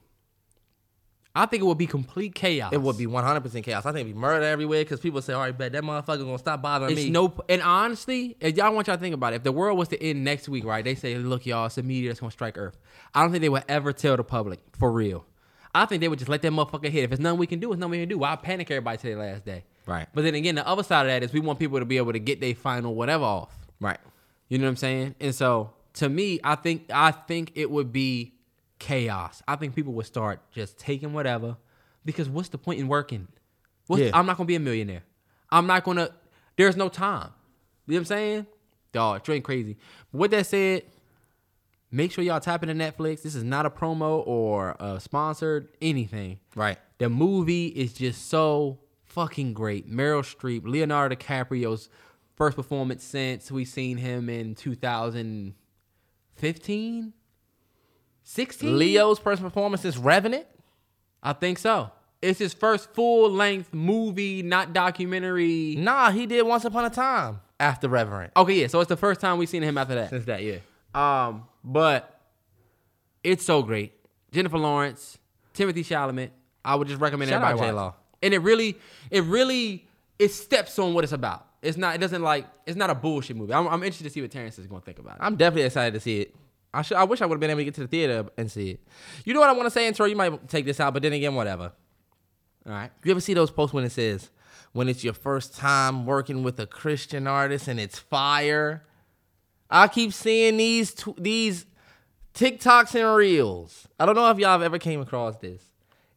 I 1.36 1.45
think 1.45 1.62
it 1.62 1.68
would 1.68 1.78
be 1.78 1.86
complete 1.86 2.34
chaos. 2.34 2.74
It 2.74 2.82
would 2.82 2.98
be 2.98 3.06
100% 3.06 3.64
chaos. 3.64 3.86
I 3.86 3.91
think 3.91 4.06
it'd 4.06 4.16
be 4.16 4.20
murder 4.20 4.44
everywhere 4.44 4.84
because 4.84 4.99
people 4.99 5.22
say, 5.22 5.34
all 5.34 5.41
right, 5.41 5.56
bet 5.56 5.72
that 5.74 5.84
motherfucker 5.84 6.26
gonna 6.26 6.40
stop 6.40 6.64
bothering 6.64 6.94
It's 6.94 7.04
me. 7.04 7.12
no, 7.12 7.32
and 7.48 7.62
honestly, 7.62 8.36
if 8.40 8.58
y'all 8.58 8.74
want 8.74 8.88
y'all 8.88 8.95
to 8.95 8.99
think 8.99 9.14
about 9.14 9.34
it, 9.34 9.36
if 9.36 9.44
the 9.44 9.52
world 9.52 9.78
was 9.78 9.88
to 9.90 10.02
end 10.04 10.24
next 10.24 10.49
week, 10.49 10.66
right? 10.66 10.84
They 10.84 10.95
say, 10.95 11.16
look, 11.20 11.45
y'all, 11.45 11.68
it's 11.68 11.78
a 11.78 11.84
meteor 11.84 12.10
that's 12.10 12.22
gonna 12.22 12.32
strike 12.32 12.58
Earth. 12.58 12.80
I 13.14 13.22
don't 13.22 13.30
think 13.32 13.44
they 13.44 13.49
would 13.49 13.66
ever 13.70 13.94
tell 13.94 14.18
the 14.18 14.24
public 14.24 14.62
for 14.80 14.91
real. 14.91 15.28
I 15.76 15.86
think 15.86 16.02
they 16.02 16.08
would 16.08 16.18
just 16.18 16.30
let 16.30 16.41
that 16.41 16.52
motherfucker 16.52 16.90
hit. 16.90 17.04
If 17.04 17.12
it's 17.12 17.22
nothing 17.22 17.38
we 17.38 17.45
can 17.45 17.60
do, 17.60 17.72
it's 17.72 17.80
nothing 17.80 17.91
we 17.91 17.99
can 17.99 18.10
do. 18.10 18.18
Why 18.18 18.36
panic 18.36 18.72
everybody 18.72 18.98
till 18.98 19.16
their 19.16 19.32
last 19.34 19.45
day? 19.45 19.64
Right. 19.86 20.08
But 20.16 20.24
then 20.24 20.34
again, 20.34 20.56
the 20.56 20.68
other 20.68 20.82
side 20.82 21.02
of 21.06 21.12
that 21.12 21.22
is 21.24 21.34
we 21.34 21.40
want 21.40 21.60
people 21.60 21.78
to 21.78 21.86
be 21.86 21.98
able 21.98 22.14
to 22.14 22.20
get 22.20 22.41
their 22.41 22.56
final 22.56 22.95
whatever 22.95 23.26
off. 23.26 23.56
right. 23.80 23.99
You 24.49 24.58
know 24.58 24.64
what 24.64 24.70
I'm 24.72 24.76
saying? 24.78 25.16
And 25.20 25.36
so 25.36 25.70
to 25.98 26.10
me, 26.10 26.40
I 26.44 26.56
think 26.56 26.86
I 26.94 27.11
think 27.11 27.52
it 27.56 27.69
would 27.69 27.91
be 27.91 28.34
chaos. 28.80 29.41
I 29.48 29.56
think 29.56 29.76
people 29.76 29.94
would 29.94 30.06
start 30.06 30.40
just 30.52 30.78
taking 30.78 31.14
whatever 31.14 31.57
because 32.06 32.30
what's 32.30 32.49
the 32.49 32.57
point 32.57 32.80
in 32.80 32.88
working? 32.88 33.28
What's, 33.88 34.03
Yeah. 34.03 34.11
I'm 34.14 34.26
not 34.26 34.38
gonna 34.38 34.48
be 34.48 34.56
a 34.56 34.60
millionaire. 34.60 35.03
I'm 35.52 35.68
not 35.68 35.84
gonna. 35.84 36.10
There's 36.56 36.78
no 36.78 36.90
time. 36.90 37.32
You 37.88 37.94
know 37.94 37.95
what 37.95 37.99
I'm 37.99 38.06
saying? 38.06 38.48
Dog, 38.91 39.24
train 39.24 39.41
crazy. 39.41 39.78
But 40.11 40.19
With 40.19 40.32
that 40.32 40.45
said, 40.45 40.84
make 41.91 42.11
sure 42.11 42.24
y'all 42.24 42.40
tap 42.40 42.64
into 42.64 42.76
Netflix. 42.76 43.22
This 43.24 43.36
is 43.36 43.44
not 43.44 43.65
a 43.65 43.69
promo 43.69 44.26
or 44.28 44.76
a 44.80 44.99
sponsored 44.99 45.69
anything. 45.82 46.40
Right. 46.56 46.78
The 46.98 47.10
movie 47.10 47.68
is 47.68 47.94
just 47.94 48.28
so 48.30 48.80
fucking 49.06 49.53
great. 49.53 49.90
Meryl 49.90 50.22
Streep, 50.22 50.64
Leonardo 50.65 51.15
DiCaprio's 51.15 51.90
first 52.36 52.56
performance 52.56 53.03
since 53.03 53.52
we 53.52 53.65
seen 53.65 53.98
him 53.98 54.30
in 54.30 54.56
2015, 56.42 57.14
16. 58.24 58.78
Leo's 58.78 59.20
first 59.20 59.42
performance 59.42 59.86
is 59.86 59.98
Revenant. 59.98 60.46
I 61.24 61.34
think 61.34 61.58
so. 61.58 61.92
It's 62.22 62.40
his 62.40 62.54
first 62.54 62.92
full 62.94 63.30
length 63.30 63.74
movie, 63.74 64.42
not 64.44 64.74
documentary. 64.74 65.76
Nah, 65.78 66.12
he 66.12 66.26
did 66.26 66.44
Once 66.44 66.66
Upon 66.66 66.86
a 66.86 66.90
Time 66.90 67.40
after 67.60 67.88
Revenant. 67.88 68.34
Okay, 68.36 68.62
yeah. 68.62 68.68
So 68.68 68.80
it's 68.80 68.90
the 68.90 68.98
first 68.98 69.20
time 69.22 69.38
we've 69.38 69.50
seen 69.50 69.64
him 69.64 69.78
after 69.78 69.96
that. 69.96 70.10
Since 70.10 70.26
that, 70.26 70.42
yeah. 70.44 70.58
Um, 70.94 71.46
but 71.64 72.20
it's 73.24 73.46
so 73.46 73.62
great. 73.62 73.94
Jennifer 74.32 74.58
Lawrence, 74.58 75.18
Timothée 75.54 75.86
Chalamet. 75.86 76.30
I 76.66 76.76
would 76.76 76.88
just 76.88 77.00
recommend 77.00 77.30
Shout 77.30 77.42
out 77.42 77.52
everybody 77.52 77.74
watch. 77.76 77.94
it. 77.94 78.26
And 78.26 78.34
it 78.34 78.40
really, 78.40 78.78
it 79.10 79.24
really, 79.24 79.88
it 80.20 80.30
steps 80.30 80.78
on 80.80 80.94
what 80.94 81.04
it's 81.04 81.14
about. 81.14 81.47
It's 81.68 81.77
not. 81.77 81.95
It 81.95 81.98
doesn't 81.98 82.22
like. 82.22 82.48
It's 82.65 82.77
not 82.77 82.89
a 82.89 82.95
bullshit 82.95 83.35
movie. 83.35 83.53
I'm, 83.53 83.68
I'm 83.68 83.84
interested 83.84 84.06
to 84.06 84.10
see 84.10 84.22
what 84.22 84.31
Terrence 84.31 84.57
is 84.57 84.68
going 84.68 84.81
to 84.81 84.85
think 84.85 84.99
about 84.99 85.15
it. 85.15 85.19
I'm 85.22 85.35
definitely 85.35 85.64
excited 85.64 85.94
to 85.94 85.99
see 85.99 86.22
it. 86.22 86.35
I 86.73 86.81
should. 86.81 86.95
I 86.95 87.03
wish 87.03 87.22
I 87.22 87.26
would 87.26 87.35
have 87.35 87.39
been 87.41 87.49
able 87.49 87.60
to 87.60 87.65
get 87.65 87.76
to 87.76 87.81
the 87.81 87.88
theater 87.88 88.26
and 88.38 88.49
see 88.49 88.72
it. 88.72 88.80
You 89.26 89.34
know 89.34 89.41
what 89.41 89.49
I 89.49 89.53
want 89.53 89.65
to 89.65 89.72
say, 89.72 89.85
and 89.85 89.95
Troy, 89.95 90.06
you 90.06 90.15
might 90.15 90.48
take 90.48 90.65
this 90.65 90.80
out, 90.80 90.94
but 90.94 91.03
then 91.03 91.11
again, 91.11 91.35
whatever. 91.35 91.73
All 92.65 92.72
right. 92.72 92.91
You 93.03 93.11
ever 93.11 93.22
see 93.22 93.34
those 93.34 93.52
posts 93.52 93.73
when 93.73 93.84
it 93.84 93.91
says, 93.91 94.30
when 94.72 94.88
it's 94.88 95.03
your 95.03 95.14
first 95.14 95.56
time 95.56 96.06
working 96.06 96.41
with 96.44 96.60
a 96.60 96.68
Christian 96.68 97.27
artist 97.27 97.68
and 97.68 97.80
it's 97.80 97.99
fire? 97.99 98.84
I 99.69 99.89
keep 99.89 100.14
seeing 100.14 100.56
these 100.56 100.94
tw- 100.94 101.18
these 101.18 101.65
TikToks 102.34 102.95
and 102.95 103.15
reels. 103.15 103.88
I 103.99 104.06
don't 104.06 104.15
know 104.15 104.30
if 104.30 104.39
y'all 104.39 104.52
have 104.52 104.61
ever 104.61 104.80
came 104.80 105.02
across 105.02 105.38
this. 105.38 105.61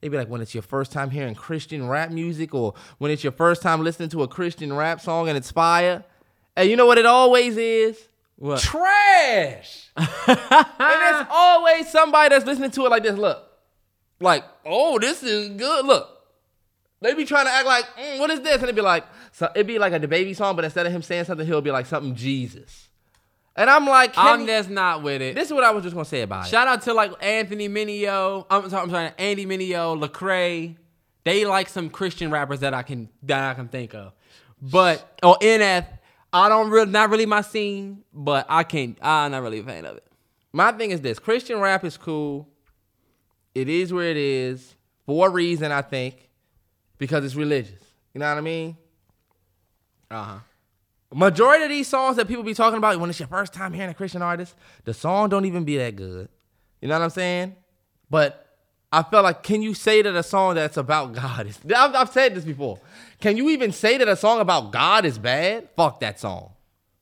It'd 0.03 0.13
be 0.13 0.19
like 0.19 0.29
when 0.29 0.41
it's 0.41 0.55
your 0.55 0.63
first 0.63 0.93
time 0.93 1.11
hearing 1.11 1.35
Christian 1.35 1.89
rap 1.89 2.11
music 2.11 2.55
or 2.55 2.75
when 2.99 3.11
it's 3.11 3.23
your 3.23 3.33
first 3.33 3.61
time 3.61 3.83
listening 3.83 4.09
to 4.11 4.23
a 4.23 4.29
Christian 4.29 4.73
rap 4.73 5.01
song 5.01 5.29
and 5.29 5.37
it's 5.37 5.51
fire. 5.51 6.05
And 6.57 6.71
you 6.71 6.77
know 6.77 6.87
what 6.87 6.99
it 6.99 7.07
always 7.07 7.57
is? 7.57 8.09
What? 8.37 8.61
Trash. 8.61 9.91
and 9.97 10.09
there's 10.27 11.27
always 11.31 11.91
somebody 11.91 12.31
that's 12.31 12.47
listening 12.47 12.71
to 12.73 12.87
it 12.87 12.91
like 12.91 13.03
this. 13.03 13.19
Look, 13.19 13.47
like, 14.21 14.45
oh, 14.65 14.99
this 14.99 15.23
is 15.23 15.51
good. 15.51 15.85
Look, 15.85 16.09
they 17.03 17.15
be 17.15 17.25
trying 17.25 17.47
to 17.47 17.51
act 17.51 17.67
like, 17.67 17.85
mm, 17.97 18.19
what 18.19 18.31
is 18.31 18.41
this? 18.41 18.57
And 18.57 18.65
it'd 18.65 18.77
be 18.77 18.83
like, 18.83 19.05
so 19.33 19.51
it'd 19.55 19.67
be 19.67 19.79
like 19.79 19.93
a 19.93 19.99
the 19.99 20.09
baby 20.09 20.35
song, 20.35 20.57
but 20.57 20.65
instead 20.65 20.87
of 20.87 20.93
him 20.93 21.03
saying 21.03 21.25
something, 21.25 21.47
he'll 21.47 21.61
be 21.61 21.71
like 21.71 21.87
something 21.87 22.15
Jesus. 22.15 22.90
And 23.61 23.69
I'm 23.69 23.87
like, 23.87 24.15
I'm 24.17 24.47
just 24.47 24.71
not 24.71 25.03
with 25.03 25.21
it. 25.21 25.35
this 25.35 25.49
is 25.49 25.53
what 25.53 25.65
I 25.65 25.71
was 25.71 25.83
just 25.83 25.95
gonna 25.95 26.07
say 26.07 26.23
about 26.23 26.47
it. 26.47 26.49
Shout 26.49 26.67
out 26.67 26.81
to 26.83 26.95
like 26.95 27.13
Anthony 27.21 27.69
Mineo. 27.69 28.47
I'm 28.49 28.71
sorry, 28.71 28.83
I'm 28.85 28.91
sorry, 28.91 29.11
Andy 29.19 29.45
Mineo, 29.45 30.03
Lecrae. 30.03 30.77
They 31.25 31.45
like 31.45 31.69
some 31.69 31.91
Christian 31.91 32.31
rappers 32.31 32.61
that 32.61 32.73
I 32.73 32.83
can 32.83 33.11
that 33.25 33.51
I 33.51 33.53
can 33.53 33.69
think 33.69 33.95
of. 33.95 34.15
But 34.63 35.21
or 35.23 35.37
NF, 35.41 35.87
I 36.33 36.49
don't 36.49 36.71
really 36.71 36.91
not 36.91 37.11
really 37.11 37.27
my 37.27 37.43
scene, 37.43 38.03
but 38.15 38.47
I 38.49 38.63
can't 38.63 38.97
I'm 39.03 39.33
not 39.33 39.43
really 39.43 39.59
a 39.59 39.63
fan 39.63 39.85
of 39.85 39.99
it. 39.99 40.07
My 40.55 40.73
thing 40.73 40.91
is 40.91 41.03
this: 41.03 41.19
Christian 41.19 41.61
rap 41.61 41.85
is 41.85 41.99
cool. 41.99 42.49
It 43.55 43.69
is 43.69 43.93
where 43.93 44.11
it 44.11 44.17
is 44.17 44.75
for 45.05 45.29
a 45.29 45.31
reason, 45.31 45.71
I 45.71 45.83
think, 45.83 46.31
because 46.97 47.27
it's 47.27 47.35
religious. 47.35 47.83
You 48.15 48.21
know 48.21 48.29
what 48.31 48.39
I 48.39 48.41
mean? 48.41 48.79
Uh-huh. 50.11 50.39
Majority 51.13 51.65
of 51.65 51.71
these 51.71 51.89
songs 51.89 52.17
that 52.17 52.29
people 52.29 52.45
be 52.45 52.55
talking 52.55 52.79
about 52.79 52.99
when 53.01 53.11
it's 53.11 53.19
your 53.19 53.29
first 53.29 53.53
time 53.53 53.73
hearing 53.73 53.91
a 53.91 53.95
Christian 53.95 54.23
artist, 54.23 54.55
the 54.85 54.95
song 54.95 55.29
don't 55.29 55.45
even 55.45 55.65
be 55.65 55.77
that 55.79 55.97
good. 55.97 56.29
You 56.81 56.89
know 56.89 56.95
what 56.99 57.05
I'm 57.05 57.11
saying? 57.11 57.57
But 58.09 58.47
I 58.93 59.03
felt 59.03 59.25
like, 59.25 59.43
can 59.43 59.61
you 59.63 59.75
say 59.75 60.03
that 60.03 60.15
a 60.15 60.23
song 60.23 60.55
that's 60.55 60.77
about 60.77 61.13
God 61.13 61.47
is? 61.47 61.59
I've, 61.77 61.95
I've 61.95 62.11
said 62.11 62.35
this 62.35 62.45
before. 62.45 62.79
Can 63.21 63.37
you 63.37 63.51
even 63.51 63.73
say 63.73 63.99
that 63.99 64.09
a 64.09 64.17
song 64.17 64.41
about 64.41 64.73
God 64.73 65.05
is 65.05 65.19
bad? 65.19 65.69
Fuck 65.77 66.01
that 66.01 66.21
song. 66.21 66.53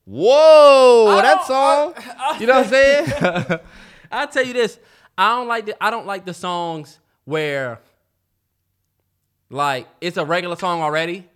Whoa, 0.05 1.19
that 1.21 1.45
song. 1.45 1.93
you 2.39 2.47
know 2.47 2.55
what 2.55 2.65
I'm 2.65 2.69
saying? 2.71 3.59
I'll 4.11 4.27
tell 4.27 4.45
you 4.45 4.53
this. 4.53 4.79
I 5.15 5.35
don't 5.35 5.47
like 5.47 5.67
the 5.67 5.83
I 5.83 5.91
don't 5.91 6.07
like 6.07 6.25
the 6.25 6.33
songs 6.33 6.97
where 7.25 7.79
like 9.51 9.87
it's 10.01 10.17
a 10.17 10.25
regular 10.25 10.55
song 10.55 10.81
already. 10.81 11.27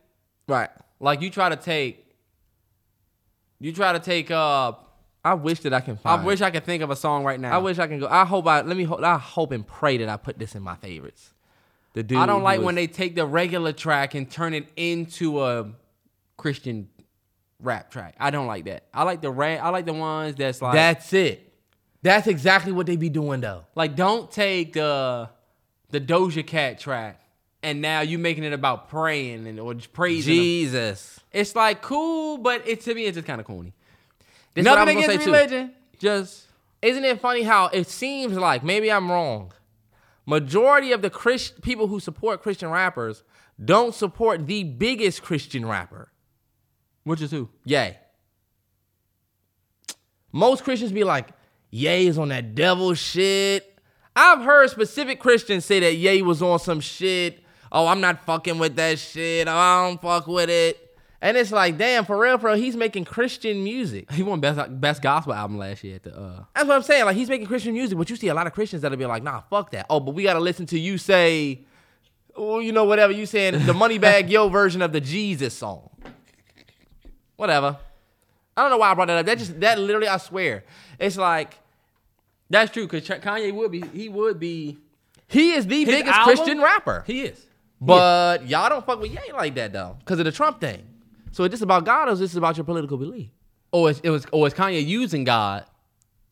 right. 0.48 0.70
Like 1.00 1.22
you 1.22 1.30
try 1.30 1.50
to 1.50 1.56
take 1.56 2.03
you 3.64 3.72
try 3.72 3.94
to 3.94 4.00
take 4.00 4.30
uh 4.30 4.74
I 5.26 5.36
wish 5.36 5.62
that 5.62 5.74
I 5.74 5.80
can 5.80 5.96
find. 5.96 6.22
I 6.22 6.26
wish 6.26 6.42
I 6.42 6.52
could 6.52 6.66
think 6.66 6.84
of 6.84 6.90
a 6.90 6.98
song 6.98 7.24
right 7.24 7.40
now. 7.40 7.54
I 7.54 7.60
wish 7.60 7.80
I 7.80 7.88
can 7.88 8.00
go. 8.00 8.08
I 8.10 8.26
hope 8.26 8.46
I 8.46 8.62
let 8.62 8.76
me. 8.76 8.84
ho- 8.84 9.00
I 9.02 9.18
hope 9.18 9.54
and 9.54 9.66
pray 9.66 9.98
that 9.98 10.10
I 10.10 10.18
put 10.18 10.38
this 10.38 10.54
in 10.54 10.62
my 10.62 10.76
favorites. 10.76 11.34
The 11.94 12.04
dude. 12.04 12.18
I 12.18 12.26
don't 12.26 12.44
like 12.44 12.60
was- 12.60 12.66
when 12.66 12.76
they 12.76 12.88
take 12.88 13.16
the 13.16 13.26
regular 13.26 13.72
track 13.72 14.16
and 14.16 14.30
turn 14.30 14.54
it 14.54 14.68
into 14.76 15.42
a 15.42 15.72
Christian 16.36 16.90
rap 17.62 17.90
track. 17.90 18.16
I 18.20 18.32
don't 18.32 18.48
like 18.48 18.66
that. 18.66 18.84
I 18.94 19.04
like 19.04 19.22
the 19.22 19.32
rap. 19.32 19.64
I 19.64 19.70
like 19.70 19.86
the 19.86 19.94
ones 19.94 20.36
that's 20.36 20.62
like 20.62 20.74
That's 20.74 21.14
it. 21.14 21.54
That's 22.02 22.28
exactly 22.28 22.74
what 22.74 22.86
they 22.86 22.98
be 22.98 23.08
doing 23.08 23.40
though. 23.40 23.64
like 23.76 23.96
don't 23.96 24.30
take 24.30 24.74
the 24.74 25.30
the 25.92 26.02
Doja 26.02 26.46
Cat 26.46 26.80
track 26.80 27.22
and 27.64 27.82
now 27.82 28.02
you 28.02 28.20
making 28.20 28.44
it 28.44 28.54
about 28.54 28.90
praying 28.90 29.48
and 29.48 29.60
or 29.60 29.74
just 29.74 29.94
praising. 29.94 30.34
Jesus. 30.34 31.20
It's 31.32 31.56
like 31.56 31.82
cool, 31.82 32.38
but 32.38 32.68
it 32.68 32.82
to 32.82 32.94
me 32.94 33.06
it's 33.06 33.16
just 33.16 33.26
kind 33.26 33.40
of 33.42 33.48
corny. 33.48 33.74
This 34.54 34.64
Nothing 34.66 34.98
against 35.00 35.08
say, 35.20 35.26
too. 35.26 35.32
religion, 35.32 35.74
just 35.98 36.46
Isn't 36.82 37.04
it 37.06 37.20
funny 37.20 37.42
how 37.44 37.68
it 37.68 37.88
seems 37.88 38.38
like 38.38 38.64
maybe 38.64 38.92
I'm 38.92 39.10
wrong, 39.10 39.52
majority 40.26 40.92
of 40.92 41.02
the 41.02 41.10
Christ- 41.10 41.62
people 41.62 41.88
who 41.88 42.00
support 42.00 42.44
Christian 42.44 42.70
rappers 42.70 43.24
don't 43.64 43.96
support 43.96 44.46
the 44.46 44.64
biggest 44.64 45.22
Christian 45.24 45.66
rapper. 45.66 46.12
Which 47.04 47.22
is 47.22 47.32
who? 47.32 47.50
Ye. 47.66 47.96
Most 50.32 50.64
Christians 50.64 50.92
be 50.92 51.04
like, 51.04 51.30
Ye 51.70 52.08
is 52.08 52.18
on 52.18 52.30
that 52.30 52.54
devil 52.56 52.94
shit. 52.94 53.78
I've 54.16 54.44
heard 54.44 54.70
specific 54.70 55.20
Christians 55.20 55.66
say 55.66 55.80
that 55.80 55.96
Ye 55.96 56.22
was 56.22 56.42
on 56.42 56.60
some 56.60 56.80
shit. 56.80 57.43
Oh, 57.74 57.88
I'm 57.88 58.00
not 58.00 58.24
fucking 58.26 58.60
with 58.60 58.76
that 58.76 59.00
shit. 59.00 59.48
Oh, 59.48 59.52
I 59.52 59.88
don't 59.88 60.00
fuck 60.00 60.28
with 60.28 60.50
it. 60.50 60.80
And 61.24 61.36
it's 61.38 61.52
like, 61.52 61.78
damn, 61.78 62.06
for 62.06 62.20
real, 62.20 62.38
bro, 62.38 62.54
he's 62.56 62.76
making 62.76 63.06
Christian 63.06 63.64
music. 63.64 64.12
He 64.12 64.22
won 64.22 64.40
best 64.42 64.60
best 64.80 65.02
gospel 65.02 65.34
album 65.34 65.58
last 65.58 65.84
year 65.84 65.96
at 65.96 66.04
the 66.04 66.16
uh 66.16 66.44
That's 66.54 66.68
what 66.68 66.76
I'm 66.76 66.84
saying. 66.84 67.06
Like 67.06 67.16
he's 67.16 67.30
making 67.30 67.48
Christian 67.48 67.74
music, 67.74 67.98
but 67.98 68.10
you 68.10 68.16
see 68.16 68.28
a 68.28 68.34
lot 68.34 68.46
of 68.46 68.54
Christians 68.54 68.82
that'll 68.82 68.98
be 68.98 69.06
like, 69.06 69.24
nah, 69.24 69.42
fuck 69.50 69.72
that. 69.72 69.88
Oh, 69.90 70.00
but 70.00 70.14
we 70.14 70.24
gotta 70.24 70.42
listen 70.42 70.66
to 70.68 70.80
you 70.80 70.98
say, 70.98 71.62
oh, 72.36 72.60
you 72.60 72.74
know, 72.74 72.84
whatever 72.84 73.14
you 73.14 73.26
saying, 73.26 73.54
the 73.66 73.74
Moneybagg 73.74 74.30
Yo 74.30 74.50
version 74.50 74.82
of 74.82 74.92
the 74.92 75.02
Jesus 75.02 75.54
song. 75.54 75.90
Whatever. 77.38 77.78
I 78.56 78.62
don't 78.62 78.70
know 78.70 78.78
why 78.78 78.92
I 78.92 78.94
brought 78.94 79.08
that 79.08 79.18
up. 79.20 79.26
That 79.26 79.38
just 79.40 79.60
that 79.62 79.80
literally, 79.80 80.08
I 80.10 80.18
swear, 80.18 80.64
it's 81.00 81.18
like 81.18 81.58
That's 82.50 82.72
true, 82.72 82.86
because 82.88 83.08
Kanye 83.08 83.52
would 83.54 83.72
be 83.72 83.82
he 83.94 84.10
would 84.10 84.40
be 84.40 84.78
he 85.28 85.54
is 85.54 85.66
the 85.66 85.86
biggest 85.86 86.14
album? 86.14 86.36
Christian 86.36 86.62
rapper. 86.62 87.04
he 87.08 87.22
is. 87.22 87.44
But 87.86 88.48
y'all 88.48 88.70
don't 88.70 88.86
fuck 88.86 89.02
with 89.02 89.12
Ye 89.12 89.34
like 89.34 89.56
that 89.56 89.74
though, 89.74 89.98
because 90.00 90.20
of 90.20 90.26
the 90.26 90.32
Trump 90.32 90.62
thing. 90.62 90.84
So 91.32 91.44
is 91.44 91.52
this 91.52 91.62
about 91.62 91.86
God 91.86 92.10
or 92.10 92.12
is 92.12 92.20
this 92.20 92.36
about 92.36 92.58
your 92.58 92.64
political 92.64 92.98
belief? 92.98 93.30
Or 93.72 93.90
it's, 93.90 94.00
it 94.02 94.10
was 94.10 94.26
or 94.32 94.48
is 94.48 94.54
Kanye 94.54 94.86
using 94.86 95.24
God 95.24 95.66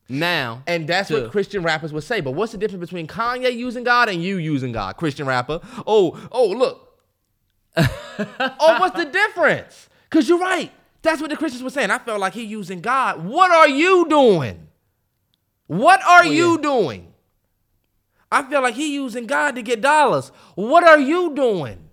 now? 0.07 0.63
And 0.67 0.87
that's 0.87 1.09
to- 1.09 1.23
what 1.23 1.31
Christian 1.31 1.63
rappers 1.63 1.91
would 1.91 2.03
say. 2.03 2.21
But 2.21 2.31
what's 2.31 2.51
the 2.51 2.57
difference 2.57 2.81
between 2.81 3.07
Kanye 3.07 3.55
using 3.55 3.83
God 3.83 4.09
and 4.09 4.23
you 4.23 4.37
using 4.37 4.71
God, 4.71 4.97
Christian 4.97 5.25
rapper? 5.25 5.59
Oh, 5.85 6.19
oh, 6.31 6.47
look. 6.47 6.87
oh, 7.77 8.77
what's 8.79 8.95
the 8.95 9.05
difference? 9.05 9.89
Because 10.09 10.29
you're 10.29 10.39
right. 10.39 10.71
That's 11.01 11.19
what 11.19 11.31
the 11.31 11.37
Christians 11.37 11.63
were 11.63 11.69
saying. 11.69 11.89
I 11.89 11.97
felt 11.97 12.19
like 12.19 12.33
he 12.33 12.43
using 12.43 12.79
God. 12.81 13.25
What 13.25 13.49
are 13.49 13.67
you 13.67 14.07
doing? 14.07 14.67
What 15.67 16.03
are 16.03 16.25
you 16.25 16.59
doing? 16.59 17.10
I 18.31 18.43
feel 18.43 18.61
like 18.61 18.75
he 18.75 18.93
using 18.93 19.25
God 19.25 19.55
to 19.55 19.61
get 19.61 19.81
dollars. 19.81 20.31
What 20.55 20.83
are 20.83 20.99
you 20.99 21.35
doing? 21.35 21.89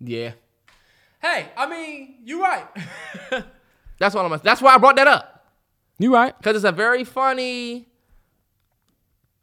Yeah. 0.00 0.32
Hey, 1.22 1.48
I 1.56 1.66
mean, 1.68 2.16
you're 2.24 2.40
right. 2.40 2.66
That's 3.98 4.14
what 4.14 4.30
I'm. 4.30 4.40
That's 4.42 4.60
why 4.60 4.74
I 4.74 4.78
brought 4.78 4.96
that 4.96 5.06
up 5.06 5.36
you 5.98 6.12
right. 6.12 6.36
because 6.36 6.56
it's 6.56 6.64
a 6.64 6.72
very 6.72 7.04
funny. 7.04 7.88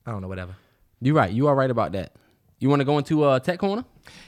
I 0.06 0.11
don't 0.11 0.22
know. 0.22 0.27
Whatever. 0.27 0.56
You 1.02 1.15
right. 1.15 1.31
You 1.31 1.48
are 1.48 1.56
right 1.56 1.69
about 1.69 1.94
that. 1.94 2.14
You 2.60 2.69
want 2.69 2.80
to 2.80 2.85
go 2.85 2.98
into 2.98 3.23
uh 3.23 3.40
tech 3.40 3.60
corner? 3.60 3.85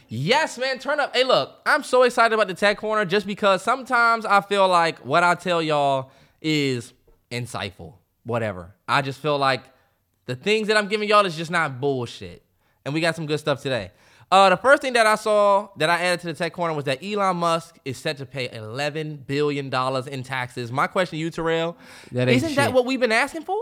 Yes, 0.08 0.58
man, 0.58 0.80
turn 0.80 1.00
up. 1.00 1.16
Hey, 1.16 1.24
look, 1.24 1.60
I'm 1.66 1.84
so 1.84 2.04
excited 2.04 2.34
about 2.34 2.48
the 2.48 2.54
tech 2.54 2.78
corner 2.78 3.06
just 3.06 3.28
because 3.28 3.62
sometimes 3.62 4.26
I 4.26 4.42
feel 4.42 4.68
like 4.68 5.00
what 5.00 5.24
I 5.24 5.36
tell 5.36 5.62
y'all 5.62 6.12
is 6.42 6.94
insightful. 7.32 7.94
Whatever. 8.24 8.74
I 8.88 9.02
just 9.02 9.20
feel 9.20 9.38
like 9.38 9.64
the 10.26 10.36
things 10.36 10.68
that 10.68 10.78
I'm 10.78 10.88
giving 10.88 11.08
y'all 11.08 11.26
is 11.26 11.36
just 11.36 11.52
not 11.52 11.80
bullshit. 11.80 12.44
And 12.84 12.94
we 12.94 13.02
got 13.02 13.16
some 13.16 13.26
good 13.26 13.40
stuff 13.40 13.62
today. 13.62 13.92
Uh, 14.32 14.50
the 14.50 14.58
first 14.58 14.82
thing 14.82 14.94
that 14.94 15.06
I 15.06 15.16
saw 15.16 15.70
that 15.78 15.90
I 15.90 16.02
added 16.02 16.22
to 16.22 16.28
the 16.28 16.34
tech 16.34 16.54
corner 16.54 16.74
was 16.74 16.86
that 16.86 17.04
Elon 17.04 17.38
Musk 17.38 17.78
is 17.86 17.98
set 17.98 18.18
to 18.18 18.26
pay 18.26 18.48
$11 18.48 19.28
billion 19.28 19.74
in 20.08 20.24
taxes. 20.24 20.72
My 20.72 20.88
question 20.88 21.12
to 21.12 21.18
you, 21.18 21.30
Terrell, 21.30 21.78
That 22.12 22.28
isn't 22.28 22.56
that 22.56 22.74
what 22.74 22.86
we've 22.86 23.00
been 23.00 23.12
asking 23.12 23.44
for? 23.44 23.60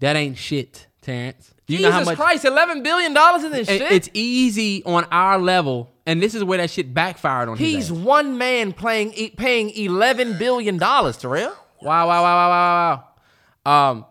That 0.00 0.16
ain't 0.16 0.36
shit, 0.36 0.86
Terrence. 1.00 1.54
You 1.66 1.78
Jesus 1.78 1.90
know 1.90 1.98
how 1.98 2.04
much 2.04 2.16
Christ, 2.16 2.44
$11 2.44 2.84
billion 2.84 3.16
isn't 3.16 3.54
and 3.54 3.66
shit. 3.66 3.90
it's 3.90 4.08
easy 4.12 4.84
on 4.84 5.04
our 5.10 5.38
level, 5.38 5.90
and 6.04 6.22
this 6.22 6.34
is 6.34 6.44
where 6.44 6.58
that 6.58 6.70
shit 6.70 6.92
backfired 6.92 7.48
on 7.48 7.56
him. 7.56 7.64
He's 7.64 7.90
one 7.90 8.36
man 8.36 8.72
playing, 8.72 9.12
paying 9.36 9.70
$11 9.70 10.38
billion, 10.38 10.78
Terrell. 10.78 11.56
Wow, 11.82 12.06
wow, 12.06 12.06
wow, 12.06 12.22
wow, 12.22 12.48
wow, 12.50 13.04
wow. 13.64 13.90
Um, 13.90 14.04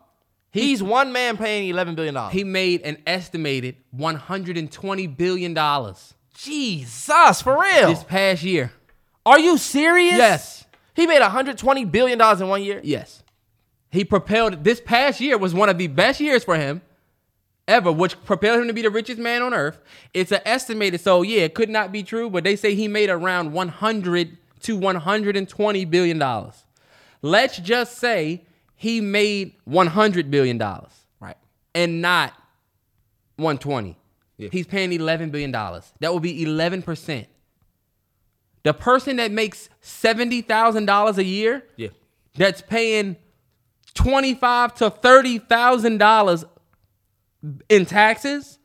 He's 0.56 0.82
one 0.82 1.11
man 1.11 1.38
paying 1.38 1.69
eleven 1.69 1.95
billion 1.95 2.14
dollars. 2.14 2.34
he 2.34 2.44
made 2.44 2.82
an 2.82 2.98
estimated 3.06 3.76
120 3.91 5.07
billion 5.07 5.53
dollars 5.53 6.14
Jesus, 6.34 7.41
for 7.41 7.60
real? 7.61 7.90
this 7.90 8.03
past 8.03 8.44
year. 8.44 8.72
Are 9.26 9.40
you 9.40 9.57
serious? 9.57 10.18
Yes. 10.18 10.65
He 10.94 11.07
made 11.07 11.19
120 11.22 11.86
billion 11.86 12.18
dollars 12.18 12.41
in 12.41 12.48
one 12.48 12.64
year. 12.64 12.80
Yes. 12.84 13.22
He 13.91 14.03
propelled 14.06 14.64
this 14.64 14.82
past 14.82 15.19
year 15.22 15.38
was 15.38 15.53
one 15.53 15.69
of 15.69 15.77
the 15.77 15.88
best 15.88 16.19
years 16.19 16.44
for 16.44 16.56
him 16.56 16.82
ever, 17.68 17.91
which 17.91 18.22
propelled 18.26 18.61
him 18.61 18.68
to 18.68 18.73
be 18.73 18.82
the 18.82 18.90
richest 18.90 19.19
man 19.19 19.41
on 19.41 19.53
earth. 19.53 19.82
It's 20.14 20.32
an 20.32 20.41
estimated, 20.45 21.02
so 21.02 21.22
yeah, 21.22 21.41
it 21.41 21.53
could 21.56 21.69
not 21.69 21.91
be 21.91 22.03
true, 22.03 22.30
but 22.30 22.44
they 22.44 22.56
say 22.56 22.76
he 22.76 22.88
made 22.88 23.10
around 23.10 23.52
100 23.53 24.38
to 24.61 24.77
120 24.77 25.86
billion 25.86 26.19
dollars. 26.19 26.65
Let's 27.22 27.57
just 27.57 27.98
say 27.98 28.45
he 28.76 29.02
made 29.02 29.53
100 29.65 30.30
billion 30.31 30.57
dollars 30.57 30.91
Right. 31.19 31.38
and 31.73 32.02
not 32.02 32.34
120. 33.38 33.97
He's 34.38 34.68
paying 34.68 34.91
11 34.91 35.30
billion 35.30 35.52
dollars. 35.52 35.91
That 36.02 36.14
would 36.14 36.23
be 36.23 36.43
11%. 36.45 37.26
The 38.64 38.73
person 38.73 39.15
that 39.18 39.31
makes 39.31 39.69
$70,000 39.81 41.18
a 41.18 41.23
year 41.23 41.64
Yeah. 41.77 41.89
that's 42.35 42.61
paying 42.61 43.15
twenty-five 43.93 44.73
to 44.76 44.89
thirty 44.89 45.38
thousand 45.39 45.99
dollars 45.99 46.43
in 47.69 47.85
taxes. 47.85 48.60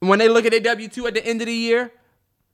When 0.00 0.18
they 0.18 0.28
look 0.28 0.44
at 0.44 0.50
their 0.50 0.58
W 0.60 0.88
two 0.88 1.06
at 1.06 1.14
the 1.14 1.24
end 1.24 1.40
of 1.40 1.46
the 1.46 1.52
year, 1.54 1.92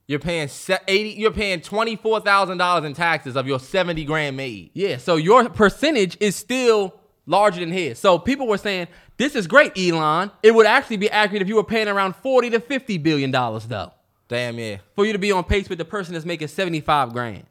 You're 0.09 0.17
paying 0.17 0.49
80. 0.87 1.09
You're 1.21 1.29
paying 1.29 1.61
twenty 1.61 1.95
four 1.95 2.19
thousand 2.19 2.57
dollars 2.57 2.83
in 2.83 2.95
taxes 2.95 3.35
of 3.37 3.45
your 3.45 3.59
70 3.59 4.03
grand 4.05 4.35
made. 4.35 4.71
yeah, 4.73 4.97
so 4.97 5.17
your 5.17 5.47
percentage 5.49 6.17
is 6.19 6.35
still 6.35 6.99
larger 7.27 7.59
than 7.59 7.71
his. 7.71 7.99
So 7.99 8.17
people 8.17 8.47
were 8.47 8.57
saying, 8.57 8.87
"This 9.17 9.35
is 9.35 9.45
great, 9.45 9.77
Elon." 9.77 10.31
It 10.41 10.55
would 10.55 10.65
actually 10.65 10.97
be 10.97 11.11
accurate 11.11 11.43
if 11.43 11.47
you 11.47 11.57
were 11.57 11.63
paying 11.63 11.87
around 11.87 12.15
forty 12.15 12.49
to 12.49 12.59
fifty 12.59 12.97
billion 12.97 13.29
dollars, 13.29 13.65
though, 13.65 13.93
Damn 14.27 14.57
yeah. 14.57 14.77
for 14.95 15.05
you 15.05 15.13
to 15.13 15.19
be 15.19 15.31
on 15.31 15.43
pace 15.43 15.69
with 15.69 15.77
the 15.77 15.85
person 15.85 16.13
that's 16.15 16.25
making 16.25 16.47
seventy-five 16.47 17.13
grand. 17.13 17.45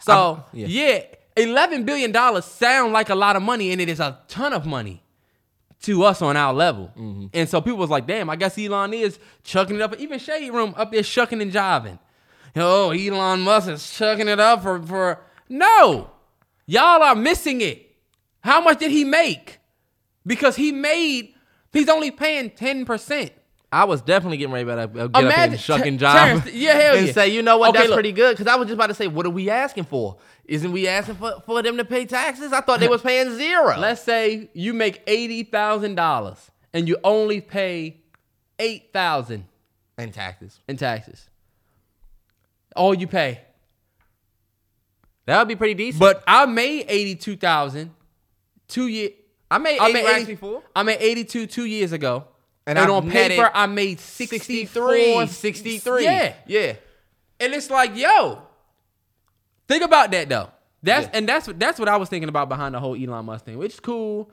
So 0.00 0.42
yeah. 0.52 0.66
yeah. 0.66 1.02
eleven 1.36 1.84
billion 1.84 2.10
dollars 2.10 2.44
sound 2.44 2.92
like 2.92 3.08
a 3.08 3.14
lot 3.14 3.36
of 3.36 3.42
money, 3.42 3.70
and 3.70 3.80
it 3.80 3.88
is 3.88 4.00
a 4.00 4.18
ton 4.26 4.52
of 4.52 4.66
money 4.66 5.04
to 5.82 6.02
us 6.04 6.22
on 6.22 6.36
our 6.36 6.52
level. 6.52 6.92
Mm-hmm. 6.96 7.26
And 7.32 7.48
so 7.48 7.60
people 7.60 7.78
was 7.78 7.90
like, 7.90 8.06
"Damn, 8.06 8.30
I 8.30 8.36
guess 8.36 8.58
Elon 8.58 8.94
is 8.94 9.18
chucking 9.44 9.76
it 9.76 9.82
up." 9.82 9.98
Even 9.98 10.18
Shade 10.18 10.50
Room 10.52 10.74
up 10.76 10.92
there 10.92 11.02
shucking 11.02 11.40
and 11.40 11.52
jiving. 11.52 11.98
Oh, 12.56 12.90
Elon 12.90 13.40
Musk 13.42 13.68
is 13.68 13.92
chucking 13.92 14.28
it 14.28 14.40
up 14.40 14.62
for 14.62 14.82
for 14.82 15.20
no, 15.48 16.10
y'all 16.66 17.02
are 17.02 17.14
missing 17.14 17.60
it. 17.60 17.96
How 18.40 18.60
much 18.60 18.78
did 18.78 18.90
he 18.90 19.04
make? 19.04 19.58
Because 20.26 20.56
he 20.56 20.72
made, 20.72 21.34
he's 21.72 21.88
only 21.88 22.10
paying 22.10 22.50
ten 22.50 22.84
percent. 22.84 23.32
I 23.70 23.84
was 23.84 24.00
definitely 24.00 24.38
getting 24.38 24.52
ready 24.54 24.64
to 24.64 24.86
get 24.88 24.98
up 25.14 25.22
Imagine- 25.22 25.52
and 25.52 25.60
shucking 25.60 25.98
jive. 25.98 26.12
Terrence, 26.12 26.52
yeah, 26.52 26.72
hell 26.72 26.96
and 26.96 27.06
yeah. 27.06 27.12
say, 27.12 27.28
you 27.28 27.42
know 27.42 27.58
what, 27.58 27.70
Okay, 27.70 27.78
that's 27.80 27.90
look. 27.90 27.96
pretty 27.96 28.12
good. 28.12 28.36
Because 28.36 28.50
I 28.50 28.56
was 28.56 28.66
just 28.66 28.74
about 28.76 28.86
to 28.86 28.94
say, 28.94 29.08
what 29.08 29.26
are 29.26 29.30
we 29.30 29.50
asking 29.50 29.84
for? 29.84 30.16
Isn't 30.46 30.72
we 30.72 30.88
asking 30.88 31.16
for, 31.16 31.42
for 31.44 31.62
them 31.62 31.76
to 31.76 31.84
pay 31.84 32.06
taxes? 32.06 32.52
I 32.54 32.62
thought 32.62 32.80
they 32.80 32.88
was 32.88 33.02
paying 33.02 33.36
zero. 33.36 33.76
Let's 33.78 34.02
say 34.02 34.48
you 34.54 34.72
make 34.72 35.02
eighty 35.06 35.42
thousand 35.44 35.96
dollars 35.96 36.50
and 36.72 36.88
you 36.88 36.96
only 37.04 37.42
pay 37.42 38.00
eight 38.58 38.90
thousand 38.94 39.44
in 39.98 40.12
taxes. 40.12 40.60
in 40.66 40.78
taxes. 40.78 41.28
All 42.74 42.94
you 42.94 43.06
pay. 43.06 43.42
That 45.26 45.38
would 45.40 45.48
be 45.48 45.56
pretty 45.56 45.74
decent. 45.74 46.00
But 46.00 46.24
I 46.26 46.46
made 46.46 46.86
eighty-two 46.88 47.36
thousand 47.36 47.90
two 48.66 48.86
year. 48.86 49.10
I 49.50 49.58
made 49.58 49.78
I 49.78 49.92
made 49.92 50.06
80 50.06 50.24
before. 50.24 50.62
I 50.74 50.82
made 50.82 50.98
eighty-two 51.00 51.46
two 51.46 51.64
years 51.66 51.92
ago, 51.92 52.24
And 52.68 52.78
and, 52.78 52.90
on 52.90 53.10
paper 53.10 53.50
I 53.54 53.66
made 53.66 53.98
63, 53.98 54.66
63. 54.66 55.26
63. 55.26 56.04
Yeah, 56.04 56.34
Yeah. 56.46 56.74
and 57.40 57.54
it's 57.54 57.70
like, 57.70 57.96
yo, 57.96 58.42
think 59.66 59.82
about 59.82 60.10
that 60.10 60.28
though. 60.28 60.50
That's 60.82 61.06
Yeah. 61.06 61.10
and 61.14 61.28
that's 61.28 61.46
what 61.46 61.58
that's 61.58 61.78
what 61.78 61.88
I 61.88 61.96
was 61.96 62.08
thinking 62.08 62.28
about 62.28 62.48
behind 62.48 62.74
the 62.74 62.80
whole 62.80 62.94
Elon 62.94 63.24
Musk 63.24 63.44
thing, 63.46 63.58
which 63.58 63.74
is 63.74 63.80
cool. 63.80 64.30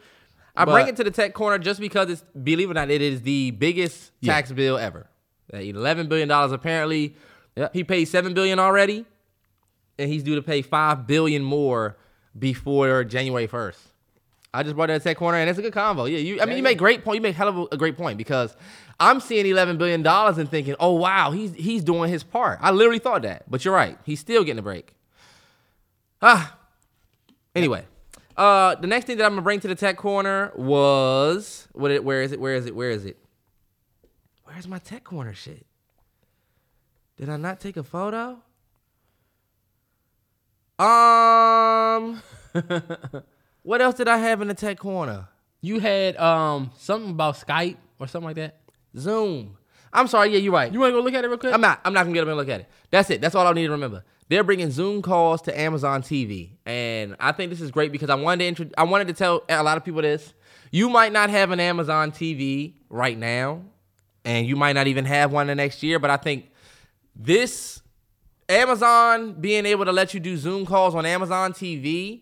I 0.55 0.65
But- 0.65 0.73
bring 0.73 0.87
it 0.87 0.95
to 0.97 1.03
the 1.03 1.11
tech 1.11 1.33
corner 1.33 1.57
just 1.57 1.79
because 1.79 2.09
it's, 2.09 2.23
believe 2.43 2.69
it 2.69 2.71
or 2.71 2.75
not, 2.75 2.89
it 2.89 3.01
is 3.01 3.21
the 3.23 3.51
biggest 3.51 4.11
Yeah. 4.21 4.33
tax 4.33 4.51
bill 4.51 4.77
ever. 4.77 5.07
$11 5.53 6.07
billion 6.09 6.29
apparently. 6.31 7.15
Yeah. 7.55 7.69
He 7.73 7.83
paid 7.83 8.05
7 8.05 8.33
billion 8.33 8.59
already, 8.59 9.05
and 9.97 10.09
he's 10.09 10.23
due 10.23 10.35
to 10.35 10.41
pay 10.41 10.61
5 10.61 11.07
billion 11.07 11.43
more 11.43 11.97
before 12.37 13.03
January 13.05 13.47
1st. 13.47 13.77
I 14.55 14.63
just 14.63 14.75
brought 14.75 14.87
that 14.87 15.03
tech 15.03 15.17
corner, 15.17 15.37
and 15.37 15.49
it's 15.49 15.59
a 15.59 15.61
good 15.61 15.73
convo. 15.73 16.09
Yeah, 16.09 16.17
you. 16.17 16.41
I 16.41 16.45
mean, 16.45 16.57
you 16.57 16.63
make 16.63 16.77
great 16.77 17.03
point. 17.03 17.15
You 17.15 17.21
make 17.21 17.35
hell 17.35 17.47
of 17.47 17.57
a, 17.57 17.65
a 17.73 17.77
great 17.77 17.97
point 17.97 18.17
because 18.17 18.55
I'm 18.99 19.19
seeing 19.19 19.45
11 19.45 19.77
billion 19.77 20.01
dollars 20.01 20.37
and 20.37 20.49
thinking, 20.49 20.75
oh 20.79 20.93
wow, 20.93 21.31
he's 21.31 21.53
he's 21.53 21.83
doing 21.83 22.09
his 22.09 22.23
part. 22.23 22.59
I 22.61 22.71
literally 22.71 22.99
thought 22.99 23.23
that, 23.23 23.49
but 23.49 23.65
you're 23.65 23.73
right. 23.73 23.97
He's 24.05 24.19
still 24.19 24.43
getting 24.43 24.59
a 24.59 24.63
break. 24.63 24.93
Ah. 26.21 26.57
Anyway, 27.53 27.85
uh, 28.37 28.75
the 28.75 28.87
next 28.87 29.05
thing 29.05 29.17
that 29.17 29.25
I'm 29.25 29.31
gonna 29.31 29.41
bring 29.41 29.59
to 29.61 29.67
the 29.67 29.75
tech 29.75 29.97
corner 29.97 30.51
was 30.55 31.67
what? 31.73 31.91
It, 31.91 32.03
where 32.03 32.21
is 32.21 32.31
it? 32.31 32.39
Where 32.39 32.55
is 32.55 32.65
it? 32.65 32.75
Where 32.75 32.89
is 32.89 33.05
it? 33.05 33.17
Where's 34.43 34.67
my 34.67 34.79
tech 34.79 35.03
corner 35.03 35.33
shit? 35.33 35.65
Did 37.17 37.29
I 37.29 37.37
not 37.37 37.59
take 37.59 37.77
a 37.77 37.83
photo? 37.83 38.41
Um, 40.77 42.21
what 43.65 43.81
else 43.81 43.95
did 43.95 44.07
I 44.07 44.17
have 44.19 44.41
in 44.41 44.47
the 44.47 44.53
tech 44.53 44.77
corner? 44.77 45.27
You 45.61 45.79
had 45.79 46.15
um 46.17 46.71
something 46.77 47.11
about 47.11 47.35
Skype 47.35 47.77
or 47.99 48.07
something 48.07 48.27
like 48.27 48.35
that. 48.35 48.57
Zoom. 48.97 49.57
I'm 49.91 50.07
sorry. 50.07 50.29
Yeah, 50.31 50.39
you're 50.39 50.53
right. 50.53 50.71
You 50.71 50.79
want 50.79 50.91
to 50.91 50.99
go 50.99 51.03
look 51.03 51.13
at 51.13 51.23
it 51.23 51.27
real 51.27 51.37
quick? 51.37 51.53
I'm 51.53 51.61
not. 51.61 51.81
I'm 51.83 51.93
not 51.93 52.03
gonna 52.03 52.13
get 52.13 52.21
up 52.21 52.27
and 52.27 52.37
look 52.37 52.49
at 52.49 52.61
it. 52.61 52.69
That's 52.91 53.09
it. 53.09 53.21
That's 53.21 53.33
all 53.33 53.47
I 53.47 53.53
need 53.53 53.65
to 53.65 53.71
remember. 53.71 54.03
They're 54.27 54.43
bringing 54.43 54.71
Zoom 54.71 55.01
calls 55.01 55.41
to 55.43 55.59
Amazon 55.59 56.01
TV, 56.01 56.51
and 56.65 57.15
I 57.19 57.31
think 57.31 57.49
this 57.49 57.61
is 57.61 57.71
great 57.71 57.91
because 57.91 58.09
I 58.09 58.15
wanted 58.15 58.39
to. 58.39 58.47
Intro- 58.47 58.75
I 58.77 58.83
wanted 58.83 59.07
to 59.07 59.13
tell 59.13 59.43
a 59.49 59.63
lot 59.63 59.77
of 59.77 59.85
people 59.85 60.01
this. 60.01 60.33
You 60.71 60.89
might 60.89 61.11
not 61.11 61.29
have 61.29 61.51
an 61.51 61.59
Amazon 61.59 62.11
TV 62.11 62.73
right 62.89 63.17
now, 63.17 63.61
and 64.25 64.45
you 64.45 64.55
might 64.55 64.73
not 64.73 64.87
even 64.87 65.05
have 65.05 65.31
one 65.31 65.47
the 65.47 65.55
next 65.55 65.81
year. 65.83 65.99
But 65.99 66.09
I 66.09 66.17
think 66.17 66.49
this 67.15 67.81
Amazon 68.49 69.33
being 69.39 69.65
able 69.65 69.85
to 69.85 69.91
let 69.91 70.13
you 70.13 70.19
do 70.19 70.37
Zoom 70.37 70.65
calls 70.65 70.95
on 70.95 71.05
Amazon 71.05 71.53
TV, 71.53 72.21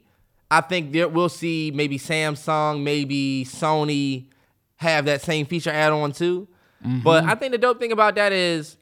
I 0.57 0.61
think 0.61 0.91
there 0.91 1.07
we'll 1.07 1.29
see 1.29 1.71
maybe 1.73 1.97
Samsung, 1.97 2.83
maybe 2.83 3.45
Sony 3.45 4.27
have 4.75 5.05
that 5.05 5.21
same 5.21 5.45
feature 5.45 5.71
add 5.71 5.91
on 5.91 6.11
too. 6.11 6.47
But 6.81 7.21
mm-hmm. 7.21 7.29
I 7.29 7.35
think 7.35 7.53
the 7.53 7.57
dope 7.57 7.79
thing 7.79 7.91
about 7.91 8.15
that 8.15 8.33
is 8.33 8.77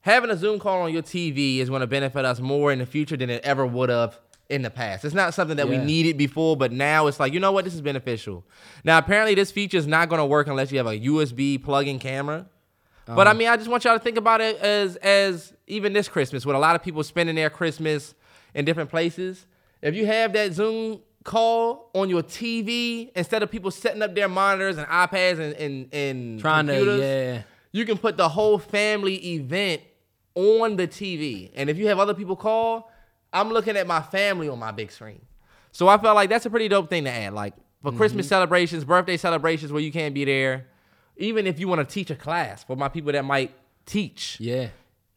having 0.00 0.30
a 0.30 0.36
Zoom 0.36 0.58
call 0.58 0.82
on 0.82 0.92
your 0.92 1.02
TV 1.02 1.58
is 1.58 1.70
going 1.70 1.80
to 1.80 1.86
benefit 1.86 2.24
us 2.24 2.40
more 2.40 2.70
in 2.70 2.78
the 2.78 2.86
future 2.86 3.16
than 3.16 3.30
it 3.30 3.42
ever 3.42 3.66
would 3.66 3.88
have 3.88 4.20
in 4.48 4.62
the 4.62 4.70
past. 4.70 5.04
It's 5.04 5.14
not 5.14 5.34
something 5.34 5.56
that 5.56 5.68
we 5.68 5.78
needed 5.78 6.16
before, 6.16 6.56
but 6.56 6.70
now 6.70 7.06
it's 7.08 7.18
like, 7.18 7.32
you 7.32 7.40
know 7.40 7.50
what, 7.50 7.64
this 7.64 7.74
is 7.74 7.80
beneficial. 7.80 8.44
Now, 8.84 8.98
apparently, 8.98 9.34
this 9.34 9.50
feature 9.50 9.78
is 9.78 9.86
not 9.86 10.08
going 10.08 10.20
to 10.20 10.26
work 10.26 10.46
unless 10.46 10.70
you 10.70 10.78
have 10.78 10.86
a 10.86 11.00
USB 11.00 11.60
plug-in 11.60 11.98
camera. 11.98 12.46
But 13.06 13.26
I 13.26 13.30
uh-huh. 13.30 13.38
mean, 13.38 13.48
I 13.48 13.56
just 13.56 13.68
want 13.68 13.84
y'all 13.84 13.98
to 13.98 14.02
think 14.02 14.18
about 14.18 14.40
it 14.40 14.58
as 14.58 14.96
as 14.96 15.52
even 15.66 15.92
this 15.92 16.08
Christmas, 16.08 16.44
with 16.44 16.54
a 16.54 16.58
lot 16.58 16.76
of 16.76 16.82
people 16.82 17.02
spending 17.02 17.34
their 17.34 17.50
Christmas 17.50 18.14
in 18.54 18.64
different 18.64 18.90
places. 18.90 19.46
If 19.86 19.94
you 19.94 20.04
have 20.06 20.32
that 20.32 20.52
Zoom 20.52 21.00
call 21.22 21.90
on 21.94 22.10
your 22.10 22.22
TV 22.22 23.10
instead 23.14 23.42
of 23.42 23.50
people 23.50 23.70
setting 23.70 24.02
up 24.02 24.14
their 24.14 24.28
monitors 24.28 24.78
and 24.78 24.86
iPads 24.88 25.38
and 25.38 25.54
and, 25.54 25.94
and 25.94 26.40
Trying 26.40 26.66
to 26.66 26.72
computers, 26.72 27.00
yeah. 27.00 27.42
you 27.70 27.84
can 27.84 27.96
put 27.96 28.16
the 28.16 28.28
whole 28.28 28.58
family 28.58 29.14
event 29.34 29.82
on 30.34 30.76
the 30.76 30.88
TV. 30.88 31.50
And 31.54 31.70
if 31.70 31.78
you 31.78 31.86
have 31.86 32.00
other 32.00 32.14
people 32.14 32.34
call, 32.34 32.90
I'm 33.32 33.50
looking 33.50 33.76
at 33.76 33.86
my 33.86 34.02
family 34.02 34.48
on 34.48 34.58
my 34.58 34.72
big 34.72 34.90
screen. 34.90 35.20
So 35.70 35.86
I 35.86 35.98
felt 35.98 36.16
like 36.16 36.30
that's 36.30 36.46
a 36.46 36.50
pretty 36.50 36.68
dope 36.68 36.90
thing 36.90 37.04
to 37.04 37.10
add. 37.10 37.32
Like 37.32 37.54
for 37.82 37.90
Mm-hmm. 37.90 37.98
Christmas 37.98 38.26
celebrations, 38.28 38.84
birthday 38.84 39.16
celebrations 39.16 39.70
where 39.70 39.82
you 39.82 39.92
can't 39.92 40.12
be 40.14 40.24
there, 40.24 40.66
even 41.16 41.46
if 41.46 41.60
you 41.60 41.68
want 41.68 41.86
to 41.86 41.94
teach 41.94 42.10
a 42.10 42.16
class 42.16 42.64
for 42.64 42.74
my 42.74 42.88
people 42.88 43.12
that 43.12 43.24
might 43.24 43.54
teach. 43.84 44.38
Yeah. 44.40 44.68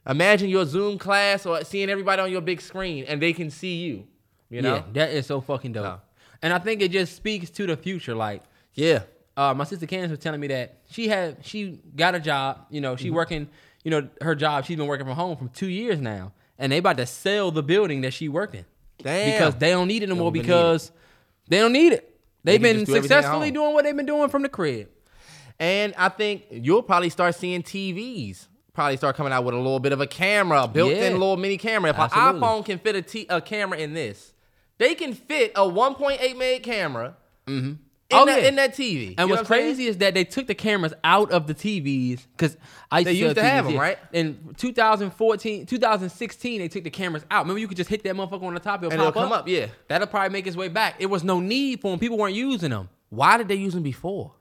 Imagine 0.08 0.50
your 0.50 0.66
Zoom 0.66 1.00
class 1.00 1.48
or 1.48 1.64
seeing 1.64 1.90
everybody 1.90 2.22
on 2.22 2.32
your 2.32 2.41
big 2.41 2.62
screen 2.62 3.06
and 3.06 3.20
they 3.20 3.34
can 3.34 3.50
see 3.50 3.78
you. 3.78 4.06
You 4.49 4.61
know? 4.61 4.76
Yeah, 4.76 4.84
that 4.93 5.09
is 5.11 5.26
so 5.27 5.41
fucking 5.41 5.73
dope. 5.73 5.84
No. 5.84 5.99
And 6.41 6.53
I 6.53 6.59
think 6.59 6.81
it 6.81 6.91
just 6.91 7.15
speaks 7.15 7.49
to 7.51 7.67
the 7.67 7.76
future. 7.77 8.15
Like, 8.15 8.41
Yeah. 8.73 9.03
uh, 9.38 9.53
my 9.53 9.63
sister 9.65 9.85
Candace 9.85 10.09
was 10.11 10.19
telling 10.19 10.39
me 10.39 10.47
that 10.47 10.77
she 10.89 11.07
had 11.07 11.38
she 11.45 11.80
got 11.95 12.15
a 12.15 12.19
job. 12.19 12.65
You 12.69 12.81
know, 12.81 12.95
she 12.95 13.09
working. 13.09 13.49
You 13.84 13.91
know, 13.91 14.09
her 14.21 14.35
job. 14.35 14.65
She's 14.65 14.77
been 14.77 14.88
working 14.88 15.05
from 15.05 15.15
home 15.15 15.38
for 15.38 15.47
two 15.55 15.67
years 15.69 15.99
now, 16.01 16.34
and 16.57 16.71
they 16.71 16.77
about 16.80 16.97
to 16.97 17.05
sell 17.05 17.49
the 17.51 17.63
building 17.63 18.01
that 18.01 18.11
she 18.13 18.27
worked 18.27 18.55
in 18.55 18.65
Damn. 19.01 19.31
because 19.31 19.55
they 19.55 19.69
don't 19.71 19.88
need 19.88 20.03
it 20.03 20.09
no 20.09 20.15
more 20.15 20.31
don't 20.31 20.35
even 20.38 20.47
need 20.47 20.53
because 20.53 20.91
they 21.47 21.59
don't 21.59 21.71
need 21.73 21.93
it. 21.93 22.15
They've 22.43 22.61
been 22.61 22.84
do 22.84 22.93
successfully 22.93 23.51
doing 23.51 23.73
what 23.73 23.84
they've 23.85 23.95
been 23.95 24.05
doing 24.05 24.30
from 24.30 24.41
the 24.43 24.49
crib. 24.49 24.89
And 25.59 25.93
I 25.97 26.09
think 26.09 26.43
you'll 26.51 26.84
probably 26.84 27.09
start 27.09 27.35
seeing 27.35 27.63
TVs 27.63 28.47
probably 28.73 28.95
start 28.95 29.15
coming 29.17 29.34
out 29.34 29.43
with 29.43 29.53
a 29.53 29.57
little 29.57 29.80
bit 29.80 29.91
of 29.91 29.99
a 29.99 30.07
camera, 30.07 30.65
built-in 30.65 30.97
Yeah. 30.97 31.09
little 31.17 31.35
mini 31.35 31.57
camera. 31.57 31.89
If 31.89 31.97
Absolutely. 31.99 32.38
an 32.38 32.41
iPhone 32.41 32.65
can 32.65 32.80
fit 32.80 32.95
a, 32.95 33.01
t- 33.01 33.26
a 33.30 33.41
camera 33.41 33.77
in 33.77 33.93
this, 33.93 34.31
they 34.80 34.95
can 34.95 35.14
fit 35.14 35.51
a 35.56 35.61
1.8 35.61 36.38
meg 36.38 36.64
camera 36.64 37.15
mm-hmm. 37.45 37.68
in, 37.68 37.80
Oh, 38.11 38.26
that, 38.26 38.41
yeah. 38.41 38.47
in 38.47 38.56
that 38.56 38.73
TV. 38.73 39.14
And 39.18 39.30
what's 39.30 39.41
what 39.41 39.51
I'm 39.51 39.61
saying? 39.61 39.76
crazy 39.76 39.85
is 39.85 39.97
that 39.97 40.15
they 40.15 40.23
took 40.23 40.47
the 40.47 40.56
cameras 40.56 40.93
out 41.03 41.31
of 41.31 41.45
the 41.45 41.53
TVs 41.53 42.22
because 42.35 42.57
I 42.91 43.03
They 43.03 43.11
used 43.11 43.35
to 43.35 43.43
have 43.43 43.68
'em, 43.68 43.77
right? 43.77 43.99
In 44.11 44.56
2014, 44.57 45.68
2016, 45.68 46.60
they 46.60 46.68
took 46.68 46.84
the 46.84 46.89
cameras 46.89 47.23
out. 47.30 47.43
Remember, 47.43 47.60
you 47.60 47.68
could 47.68 47.77
just 47.77 47.89
hit 47.89 48.03
that 48.03 48.15
motherfucker 48.15 48.41
on 48.43 48.56
the 48.56 48.60
top, 48.60 48.80
it'll 48.81 48.91
And 48.93 48.99
pop 48.99 49.15
it'll 49.15 49.22
come 49.22 49.31
up, 49.31 49.47
yeah. 49.47 49.68
That'll 49.89 50.07
probably 50.07 50.30
make 50.31 50.47
its 50.47 50.57
way 50.57 50.69
back. 50.69 50.95
It 50.97 51.06
was 51.06 51.23
no 51.23 51.39
need 51.39 51.81
for 51.81 51.91
them. 51.91 51.99
People 51.99 52.18
weren't 52.18 52.35
using 52.35 52.72
them 52.72 52.89
Why 53.10 53.38
did 53.38 53.47
they 53.47 53.56
use 53.56 53.73
them 53.73 53.84
before? 53.84 54.34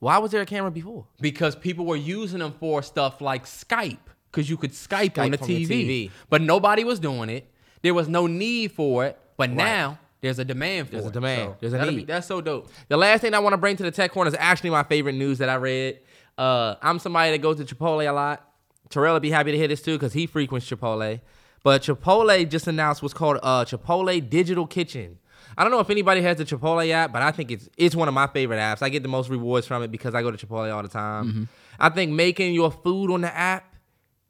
Why 0.00 0.18
was 0.18 0.30
there 0.30 0.42
a 0.42 0.46
camera 0.46 0.70
before? 0.70 1.06
because 1.20 1.54
people 1.54 1.84
were 1.86 1.96
using 1.96 2.38
them 2.40 2.54
for 2.58 2.82
stuff 2.82 3.20
like 3.20 3.44
Skype 3.44 3.98
because 4.30 4.48
you 4.48 4.56
could 4.56 4.72
Skype, 4.72 5.18
on 5.18 5.30
the 5.30 5.38
from 5.38 5.46
the 5.46 5.66
TV. 5.66 5.68
TV. 5.68 6.10
But 6.28 6.42
nobody 6.42 6.84
was 6.84 6.98
doing 7.00 7.28
it. 7.30 7.50
There 7.82 7.94
was 7.94 8.08
no 8.08 8.26
need 8.26 8.72
for 8.72 9.06
it. 9.06 9.18
But 9.40 9.50
now 9.50 9.98
there's 10.20 10.38
a 10.38 10.44
demand 10.44 10.88
for 10.88 10.92
There's 10.92 11.04
a 11.06 11.08
it. 11.08 11.12
demand. 11.12 11.54
There's 11.60 11.72
a 11.72 11.86
need. 11.86 11.96
Be, 11.96 12.04
that's 12.04 12.26
so 12.26 12.42
dope. 12.42 12.68
The 12.88 12.96
last 12.98 13.22
thing 13.22 13.32
I 13.32 13.38
want 13.38 13.54
to 13.54 13.56
bring 13.56 13.76
to 13.78 13.82
the 13.82 13.90
tech 13.90 14.12
corner 14.12 14.28
is 14.28 14.36
actually 14.38 14.68
my 14.68 14.82
favorite 14.82 15.14
news 15.14 15.38
that 15.38 15.48
I 15.48 15.54
read. 15.54 15.98
Uh, 16.36 16.74
I'm 16.82 16.98
somebody 16.98 17.30
that 17.30 17.38
goes 17.38 17.56
to 17.56 17.64
Chipotle 17.64 18.06
a 18.06 18.12
lot. 18.12 18.46
Terrell 18.90 19.14
will 19.14 19.20
be 19.20 19.30
happy 19.30 19.52
to 19.52 19.56
hear 19.56 19.68
this 19.68 19.80
too 19.80 19.94
because 19.96 20.12
he 20.12 20.26
frequents 20.26 20.68
Chipotle. 20.68 21.20
But 21.62 21.82
Chipotle 21.82 22.48
just 22.48 22.66
announced 22.66 23.02
what's 23.02 23.14
called 23.14 23.38
uh, 23.42 23.64
Chipotle 23.64 24.28
Digital 24.28 24.66
Kitchen. 24.66 25.18
I 25.56 25.62
don't 25.64 25.70
know 25.72 25.80
if 25.80 25.88
anybody 25.90 26.20
has 26.22 26.36
the 26.36 26.44
Chipotle 26.44 26.90
app, 26.90 27.12
but 27.12 27.22
I 27.22 27.30
think 27.32 27.50
it's 27.50 27.68
it's 27.78 27.94
one 27.96 28.08
of 28.08 28.14
my 28.14 28.26
favorite 28.26 28.58
apps. 28.58 28.82
I 28.82 28.90
get 28.90 29.02
the 29.02 29.08
most 29.08 29.30
rewards 29.30 29.66
from 29.66 29.82
it 29.82 29.90
because 29.90 30.14
I 30.14 30.20
go 30.22 30.30
to 30.30 30.46
Chipotle 30.46 30.74
all 30.74 30.82
the 30.82 30.88
time. 30.88 31.48
I 31.78 31.88
think 31.88 32.12
making 32.12 32.52
your 32.52 32.70
food 32.70 33.10
on 33.10 33.22
the 33.22 33.34
app 33.34 33.74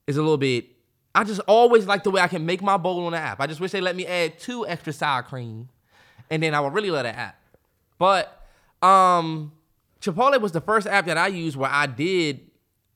is 0.07 0.17
a 0.17 0.21
little 0.23 0.39
bit. 0.39 0.67
I 1.15 1.25
just 1.25 1.41
always 1.41 1.87
like 1.87 2.05
the 2.05 2.11
way 2.11 2.21
I 2.21 2.29
can 2.29 2.47
make 2.47 2.63
my 2.63 2.77
bowl 2.77 3.05
on 3.07 3.13
the 3.13 3.19
app. 3.19 3.41
I 3.41 3.47
just 3.47 3.61
wish 3.61 3.73
they 3.73 3.81
let 3.81 3.97
me 3.97 4.07
add 4.07 4.39
two 4.39 4.67
extra 4.67 4.93
sour 4.93 5.23
cream, 5.23 5.69
and 6.31 6.43
then 6.43 6.55
I 6.55 6.61
would 6.61 6.73
really 6.73 6.91
love 6.91 7.03
that 7.03 7.17
app. 7.17 7.37
But 7.99 8.47
um, 8.83 9.53
Chipotle 10.01 10.41
was 10.41 10.53
the 10.53 10.61
first 10.61 10.87
app 10.87 11.07
that 11.07 11.19
I 11.19 11.27
used 11.27 11.57
where 11.57 11.71
I 11.71 11.87
did 11.87 12.41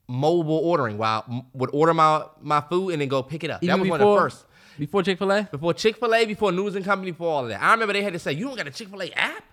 mobile 0.06 0.58
ordering, 0.58 0.98
where 0.98 1.08
I 1.08 1.42
would 1.52 1.70
order 1.72 1.92
my 1.94 2.24
my 2.40 2.60
food 2.60 2.90
and 2.90 3.00
then 3.00 3.08
go 3.08 3.22
pick 3.22 3.42
it 3.44 3.50
up. 3.50 3.60
that 3.60 3.66
Even 3.66 3.80
was 3.80 3.88
one 3.90 4.00
of 4.00 4.08
the 4.08 4.16
first. 4.16 4.46
Before 4.78 5.02
Chick 5.02 5.18
Fil 5.18 5.30
A. 5.30 5.42
Before 5.44 5.74
Chick 5.74 5.96
Fil 5.98 6.14
A, 6.14 6.26
before 6.26 6.50
Noodles 6.52 6.74
and 6.74 6.84
Company, 6.84 7.12
before 7.12 7.28
all 7.28 7.42
of 7.44 7.48
that. 7.48 7.62
I 7.62 7.72
remember 7.72 7.92
they 7.92 8.02
had 8.02 8.12
to 8.12 8.18
say, 8.18 8.32
"You 8.32 8.46
don't 8.46 8.56
got 8.56 8.66
a 8.66 8.70
Chick 8.70 8.88
Fil 8.88 9.02
A 9.02 9.10
app," 9.12 9.44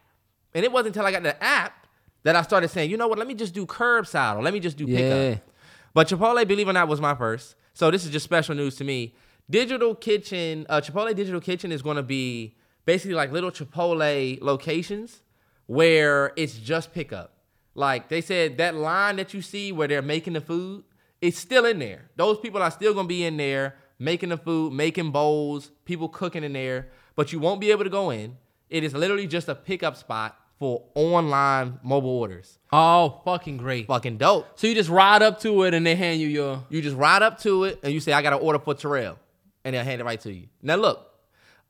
and 0.53 0.63
it 0.63 0.71
wasn't 0.71 0.95
until 0.95 1.05
I 1.05 1.11
got 1.11 1.23
the 1.23 1.41
app 1.43 1.87
that 2.23 2.35
I 2.35 2.41
started 2.41 2.69
saying, 2.69 2.89
"You 2.89 2.97
know 2.97 3.07
what? 3.07 3.17
Let 3.19 3.27
me 3.27 3.33
just 3.33 3.53
do 3.53 3.65
curbside 3.65 4.35
or 4.37 4.41
let 4.41 4.53
me 4.53 4.59
just 4.59 4.77
do 4.77 4.85
pickup." 4.85 4.99
Yeah. 5.01 5.29
pickup." 5.31 5.47
But 5.93 6.07
Chipotle, 6.07 6.47
believe 6.47 6.67
it 6.67 6.71
or 6.71 6.73
not, 6.73 6.87
was 6.87 7.01
my 7.01 7.15
first. 7.15 7.55
So 7.73 7.91
this 7.91 8.05
is 8.05 8.11
just 8.11 8.25
special 8.25 8.55
news 8.55 8.75
to 8.77 8.83
me. 8.83 9.15
Digital 9.49 9.95
Kitchen, 9.95 10.65
uh, 10.69 10.81
Chipotle 10.81 11.15
Digital 11.15 11.41
Kitchen 11.41 11.71
is 11.71 11.81
going 11.81 11.97
to 11.97 12.03
be 12.03 12.55
basically 12.85 13.15
like 13.15 13.31
little 13.31 13.51
Chipotle 13.51 14.39
locations 14.41 15.21
where 15.67 16.33
it's 16.35 16.57
just 16.57 16.93
pickup. 16.93 17.37
Like 17.73 18.09
they 18.09 18.21
said, 18.21 18.57
that 18.57 18.75
line 18.75 19.15
that 19.17 19.33
you 19.33 19.41
see 19.41 19.71
where 19.71 19.87
they're 19.87 20.01
making 20.01 20.33
the 20.33 20.41
food, 20.41 20.83
it's 21.21 21.37
still 21.37 21.65
in 21.65 21.79
there. 21.79 22.09
Those 22.15 22.39
people 22.39 22.61
are 22.61 22.71
still 22.71 22.93
going 22.93 23.05
to 23.05 23.09
be 23.09 23.23
in 23.23 23.37
there 23.37 23.75
making 23.99 24.29
the 24.29 24.37
food, 24.37 24.73
making 24.73 25.11
bowls, 25.11 25.71
people 25.85 26.09
cooking 26.09 26.43
in 26.43 26.53
there, 26.53 26.89
but 27.15 27.31
you 27.31 27.39
won't 27.39 27.61
be 27.61 27.69
able 27.69 27.83
to 27.83 27.89
go 27.89 28.09
in. 28.09 28.35
It 28.69 28.83
is 28.83 28.93
literally 28.93 29.27
just 29.27 29.47
a 29.47 29.55
pickup 29.55 29.95
spot 29.95 30.35
for 30.61 30.83
online 30.93 31.79
mobile 31.81 32.11
orders. 32.11 32.59
Oh, 32.71 33.19
fucking 33.25 33.57
great. 33.57 33.87
Fucking 33.87 34.17
dope. 34.17 34.45
So 34.59 34.67
you 34.67 34.75
just 34.75 34.91
ride 34.91 35.23
up 35.23 35.39
to 35.39 35.63
it 35.63 35.73
and 35.73 35.83
they 35.83 35.95
hand 35.95 36.21
you 36.21 36.27
your. 36.27 36.63
You 36.69 36.83
just 36.83 36.95
ride 36.95 37.23
up 37.23 37.39
to 37.39 37.63
it 37.63 37.79
and 37.81 37.91
you 37.91 37.99
say, 37.99 38.13
I 38.13 38.21
got 38.21 38.33
an 38.33 38.39
order 38.39 38.59
for 38.59 38.75
Terrell. 38.75 39.17
And 39.65 39.73
they'll 39.73 39.83
hand 39.83 40.01
it 40.01 40.03
right 40.03 40.21
to 40.21 40.31
you. 40.31 40.49
Now, 40.61 40.75
look, 40.75 41.09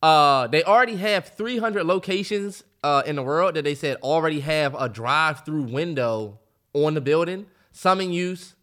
uh, 0.04 0.48
they 0.48 0.66
already 0.66 0.98
have 0.98 1.30
300 1.30 1.86
locations 1.86 2.66
uh, 2.84 3.04
in 3.06 3.16
the 3.16 3.24
world 3.24 3.54
that 3.54 3.64
they 3.64 3.76
said 3.76 3.96
already 4.04 4.42
have 4.42 4.76
a 4.76 4.90
drive 4.90 5.46
through 5.46 5.64
window 5.64 6.42
on 6.74 6.94
the 6.94 7.02
building. 7.02 7.46
Some 7.72 8.02
in 8.02 8.12
use, 8.12 8.56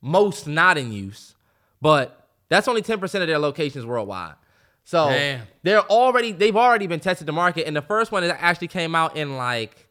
most 0.00 0.46
not 0.46 0.78
in 0.78 0.92
use. 0.92 1.34
But 1.82 2.28
that's 2.48 2.68
only 2.68 2.82
10% 2.82 3.02
of 3.02 3.26
their 3.26 3.40
locations 3.40 3.84
worldwide. 3.84 4.34
So 4.88 5.10
Damn. 5.10 5.42
they're 5.64 5.82
already, 5.82 6.32
they've 6.32 6.56
already 6.56 6.86
been 6.86 7.00
tested 7.00 7.26
to 7.26 7.32
market. 7.34 7.66
And 7.66 7.76
the 7.76 7.82
first 7.82 8.10
one 8.10 8.26
that 8.26 8.42
actually 8.42 8.68
came 8.68 8.94
out 8.94 9.18
in 9.18 9.36
like 9.36 9.86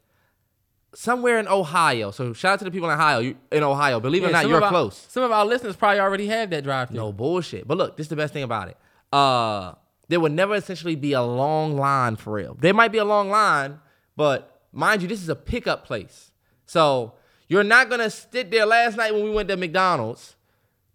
somewhere 0.96 1.38
in 1.38 1.48
Ohio. 1.48 2.10
So 2.10 2.34
shout 2.34 2.54
out 2.54 2.60
to 2.60 2.66
the 2.66 2.72
people 2.72 2.90
in 2.90 2.96
Ohio. 2.96 3.20
You, 3.20 3.36
in 3.52 3.62
Ohio, 3.62 4.00
believe 4.00 4.24
it 4.24 4.30
or 4.30 4.32
not, 4.32 4.48
you're 4.48 4.60
our- 4.60 4.72
close. 4.72 5.06
Some 5.08 5.22
of 5.22 5.32
our 5.32 5.46
listeners 5.46 5.76
probably 5.76 6.00
already 6.00 6.26
have 6.26 6.50
that 6.50 6.64
drive 6.64 6.88
through. 6.88 6.98
No 6.98 7.14
bullshit. 7.14 7.68
But 7.68 7.78
look, 7.78 7.96
this 7.96 8.06
is 8.06 8.10
the 8.10 8.16
best 8.16 8.34
thing 8.34 8.42
about 8.42 8.70
it. 8.70 8.78
Uh, 9.14 9.74
there 10.08 10.20
would 10.20 10.32
never 10.32 10.56
essentially 10.56 10.96
be 10.96 11.14
a 11.14 11.22
long 11.22 11.78
line 11.78 12.16
for 12.16 12.34
real. 12.34 12.58
There 12.60 12.74
might 12.74 12.92
be 12.92 12.98
a 12.98 13.06
long 13.06 13.30
line, 13.30 13.80
but 14.16 14.62
mind 14.72 15.04
you, 15.04 15.08
this 15.08 15.22
is 15.22 15.30
a 15.30 15.36
pickup 15.36 15.86
place. 15.86 16.32
So 16.66 17.14
you're 17.48 17.64
not 17.64 17.92
gonna 17.92 18.10
sit 18.10 18.50
there. 18.50 18.66
Last 18.66 18.98
night 18.98 19.14
when 19.14 19.26
we 19.26 19.30
went 19.30 19.48
to 19.50 19.58
McDonald's, 19.58 20.37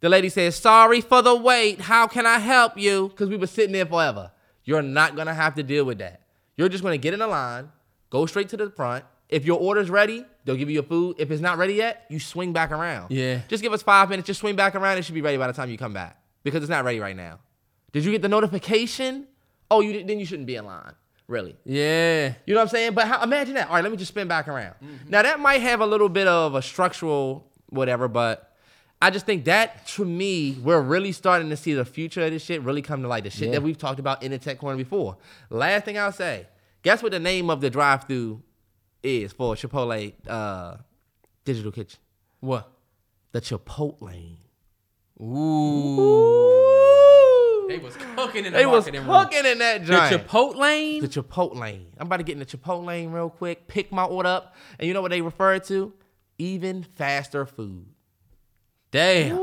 the 0.02 0.10
lady 0.10 0.28
says, 0.28 0.54
"Sorry 0.56 1.00
for 1.00 1.22
the 1.22 1.34
wait. 1.34 1.80
How 1.80 2.06
can 2.06 2.26
I 2.26 2.38
help 2.38 2.76
you?" 2.76 3.08
Because 3.08 3.30
we 3.30 3.36
were 3.38 3.46
sitting 3.46 3.72
there 3.72 3.86
forever. 3.86 4.30
You're 4.64 4.82
not 4.82 5.16
gonna 5.16 5.32
have 5.32 5.54
to 5.54 5.62
deal 5.62 5.84
with 5.84 5.98
that. 5.98 6.20
You're 6.56 6.68
just 6.68 6.84
gonna 6.84 6.98
get 6.98 7.14
in 7.14 7.20
the 7.20 7.26
line, 7.26 7.72
go 8.10 8.26
straight 8.26 8.50
to 8.50 8.58
the 8.58 8.68
front, 8.70 9.04
If 9.32 9.46
your 9.46 9.58
order's 9.58 9.88
ready, 9.88 10.26
they'll 10.44 10.56
give 10.56 10.68
you 10.68 10.74
your 10.74 10.82
food. 10.82 11.16
If 11.18 11.30
it's 11.30 11.40
not 11.40 11.56
ready 11.56 11.72
yet, 11.72 12.04
you 12.10 12.20
swing 12.20 12.52
back 12.52 12.70
around. 12.70 13.10
Yeah. 13.10 13.40
Just 13.48 13.62
give 13.62 13.72
us 13.72 13.82
five 13.82 14.10
minutes. 14.10 14.26
Just 14.26 14.40
swing 14.40 14.56
back 14.56 14.74
around. 14.74 14.98
It 14.98 15.06
should 15.06 15.14
be 15.14 15.22
ready 15.22 15.38
by 15.38 15.46
the 15.46 15.54
time 15.54 15.70
you 15.70 15.78
come 15.78 15.94
back 15.94 16.20
because 16.42 16.62
it's 16.62 16.68
not 16.68 16.84
ready 16.84 17.00
right 17.00 17.16
now. 17.16 17.38
Did 17.92 18.04
you 18.04 18.12
get 18.12 18.20
the 18.20 18.28
notification? 18.28 19.26
Oh, 19.70 19.80
you 19.80 19.94
did, 19.94 20.06
then 20.06 20.18
you 20.18 20.26
shouldn't 20.26 20.46
be 20.46 20.56
in 20.56 20.66
line. 20.66 20.92
Really. 21.28 21.56
Yeah. 21.64 22.34
You 22.44 22.52
know 22.52 22.60
what 22.60 22.64
I'm 22.64 22.68
saying? 22.68 22.92
But 22.92 23.08
how, 23.08 23.22
imagine 23.22 23.54
that. 23.54 23.68
All 23.68 23.76
right, 23.76 23.82
let 23.82 23.90
me 23.90 23.96
just 23.96 24.10
spin 24.10 24.28
back 24.28 24.48
around. 24.48 24.74
Mm-hmm. 24.84 25.08
Now 25.08 25.22
that 25.22 25.40
might 25.40 25.62
have 25.62 25.80
a 25.80 25.86
little 25.86 26.10
bit 26.10 26.26
of 26.26 26.54
a 26.54 26.60
structural 26.60 27.50
whatever, 27.70 28.08
but 28.08 28.51
I 29.02 29.10
just 29.10 29.26
think 29.26 29.44
that 29.46 29.86
to 29.88 30.04
me, 30.04 30.56
we're 30.62 30.80
really 30.80 31.10
starting 31.12 31.50
to 31.50 31.56
see 31.56 31.74
the 31.74 31.84
future 31.84 32.24
of 32.24 32.30
this 32.30 32.44
shit 32.44 32.62
really 32.62 32.82
come 32.82 33.02
to 33.02 33.08
light. 33.08 33.24
The 33.24 33.30
shit 33.30 33.48
Yeah. 33.48 33.54
that 33.54 33.62
we've 33.62 33.76
talked 33.76 33.98
about 33.98 34.22
in 34.22 34.30
the 34.30 34.38
tech 34.38 34.58
corner 34.58 34.76
before. 34.76 35.16
Last 35.50 35.84
thing 35.86 35.98
I'll 35.98 36.12
say, 36.12 36.46
guess 36.82 37.02
what 37.02 37.10
the 37.12 37.18
name 37.18 37.50
of 37.50 37.60
the 37.60 37.68
drive-through 37.68 38.42
is 39.02 39.32
for 39.32 39.56
Chipotle 39.56 40.12
uh, 40.28 40.76
Digital 41.44 41.72
Kitchen? 41.72 41.98
What? 42.38 42.70
The 43.32 43.40
Chipotlane. 43.40 44.36
Ooh. 46.42 47.66
They 47.68 47.78
was 47.78 47.96
cooking 48.16 48.44
in 48.44 48.52
the 48.52 48.58
They 48.58 48.66
was 48.66 48.84
marketing 48.84 49.06
room. 49.08 49.24
cooking 49.24 49.46
in 49.46 49.58
that 49.58 49.86
The 49.86 49.92
joint. 49.92 50.28
Chipotlane. 50.28 51.00
The 51.00 51.08
Chipotlane. 51.08 51.86
I'm 51.98 52.06
about 52.06 52.18
to 52.18 52.22
get 52.22 52.34
in 52.34 52.38
the 52.38 52.46
Chipotlane 52.46 53.12
real 53.12 53.30
quick, 53.30 53.66
pick 53.66 53.90
my 53.90 54.04
order 54.04 54.28
up, 54.28 54.54
and 54.78 54.86
you 54.86 54.94
know 54.94 55.02
what 55.02 55.10
they 55.10 55.22
refer 55.22 55.58
to? 55.58 55.92
Even 56.38 56.82
faster 56.82 57.46
food. 57.46 57.86
Damn. 58.92 59.38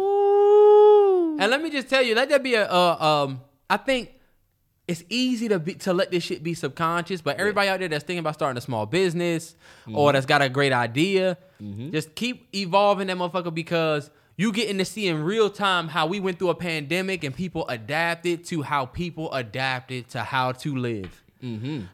And 1.40 1.52
let 1.52 1.62
me 1.62 1.70
just 1.70 1.90
tell 1.90 2.02
you, 2.02 2.16
let 2.16 2.30
that 2.30 2.42
be 2.44 2.54
a. 2.56 2.66
Uh, 2.72 3.24
um, 3.26 3.42
I 3.70 3.78
think 3.78 4.12
it's 4.88 5.04
easy 5.10 5.48
to 5.50 5.60
be 5.60 5.76
to 5.76 5.94
let 5.94 6.10
this 6.12 6.24
shit 6.24 6.42
be 6.44 6.54
subconscious, 6.54 7.22
but 7.22 7.38
everybody 7.40 7.70
out 7.70 7.80
there 7.80 7.88
that's 7.90 8.04
thinking 8.04 8.20
about 8.20 8.34
starting 8.36 8.58
a 8.58 8.62
small 8.62 8.86
business 8.86 9.56
or 9.94 10.12
that's 10.14 10.26
got 10.26 10.42
a 10.42 10.50
great 10.50 10.74
idea, 10.74 11.38
just 11.92 12.16
keep 12.16 12.48
evolving 12.56 13.08
that 13.08 13.18
motherfucker 13.18 13.54
because 13.54 14.10
you 14.38 14.52
getting 14.52 14.78
to 14.80 14.86
see 14.86 15.08
in 15.08 15.24
real 15.24 15.50
time 15.50 15.88
how 15.90 16.08
we 16.08 16.20
went 16.20 16.40
through 16.40 16.50
a 16.50 16.56
pandemic 16.56 17.24
and 17.24 17.36
people 17.36 17.68
adapted 17.68 18.46
to 18.46 18.62
how 18.64 18.86
people 18.86 19.32
adapted 19.34 20.10
to 20.10 20.22
how 20.24 20.52
to 20.54 20.76
live. 20.76 21.24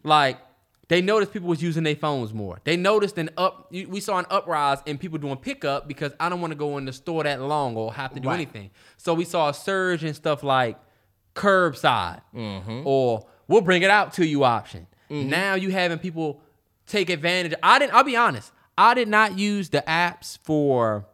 Like 0.04 0.40
they 0.88 1.02
noticed 1.02 1.34
people 1.34 1.50
was 1.50 1.64
using 1.64 1.84
their 1.84 1.96
phones 1.96 2.34
more. 2.34 2.60
They 2.64 2.78
noticed 2.78 3.18
an 3.18 3.30
up. 3.38 3.72
We 3.72 4.00
saw 4.00 4.20
an 4.20 4.26
uprise 4.30 4.80
in 4.86 4.98
people 4.98 5.18
doing 5.18 5.38
pickup 5.38 5.88
because 5.88 6.12
I 6.20 6.30
don't 6.30 6.42
want 6.42 6.52
to 6.52 6.58
go 6.58 6.78
in 6.78 6.86
the 6.86 6.94
store 6.94 7.24
that 7.24 7.42
long 7.42 7.76
or 7.76 7.94
have 7.94 8.14
to 8.14 8.20
do 8.20 8.28
Right. 8.28 8.36
anything. 8.36 8.70
So 8.98 9.14
we 9.14 9.26
saw 9.26 9.50
a 9.50 9.54
surge 9.54 10.04
in 10.04 10.14
stuff 10.14 10.44
like 10.44 10.78
curbside 11.34 12.22
mm-hmm. 12.34 12.82
or 12.86 13.26
we'll 13.48 13.62
bring 13.62 13.82
it 13.82 13.90
out 13.90 14.14
to 14.14 14.26
you 14.26 14.44
option. 14.44 14.88
Mm-hmm. 15.10 15.30
Now 15.30 15.56
you 15.56 15.72
having 15.72 15.98
people 16.00 16.42
take 16.86 17.10
advantage. 17.10 17.54
I 17.64 17.80
didn't. 17.80 17.94
I'll 17.94 18.04
be 18.04 18.16
honest. 18.16 18.52
I 18.78 18.94
did 18.94 19.08
not 19.08 19.38
use 19.38 19.70
the 19.70 19.84
apps 19.88 20.38
for 20.44 21.08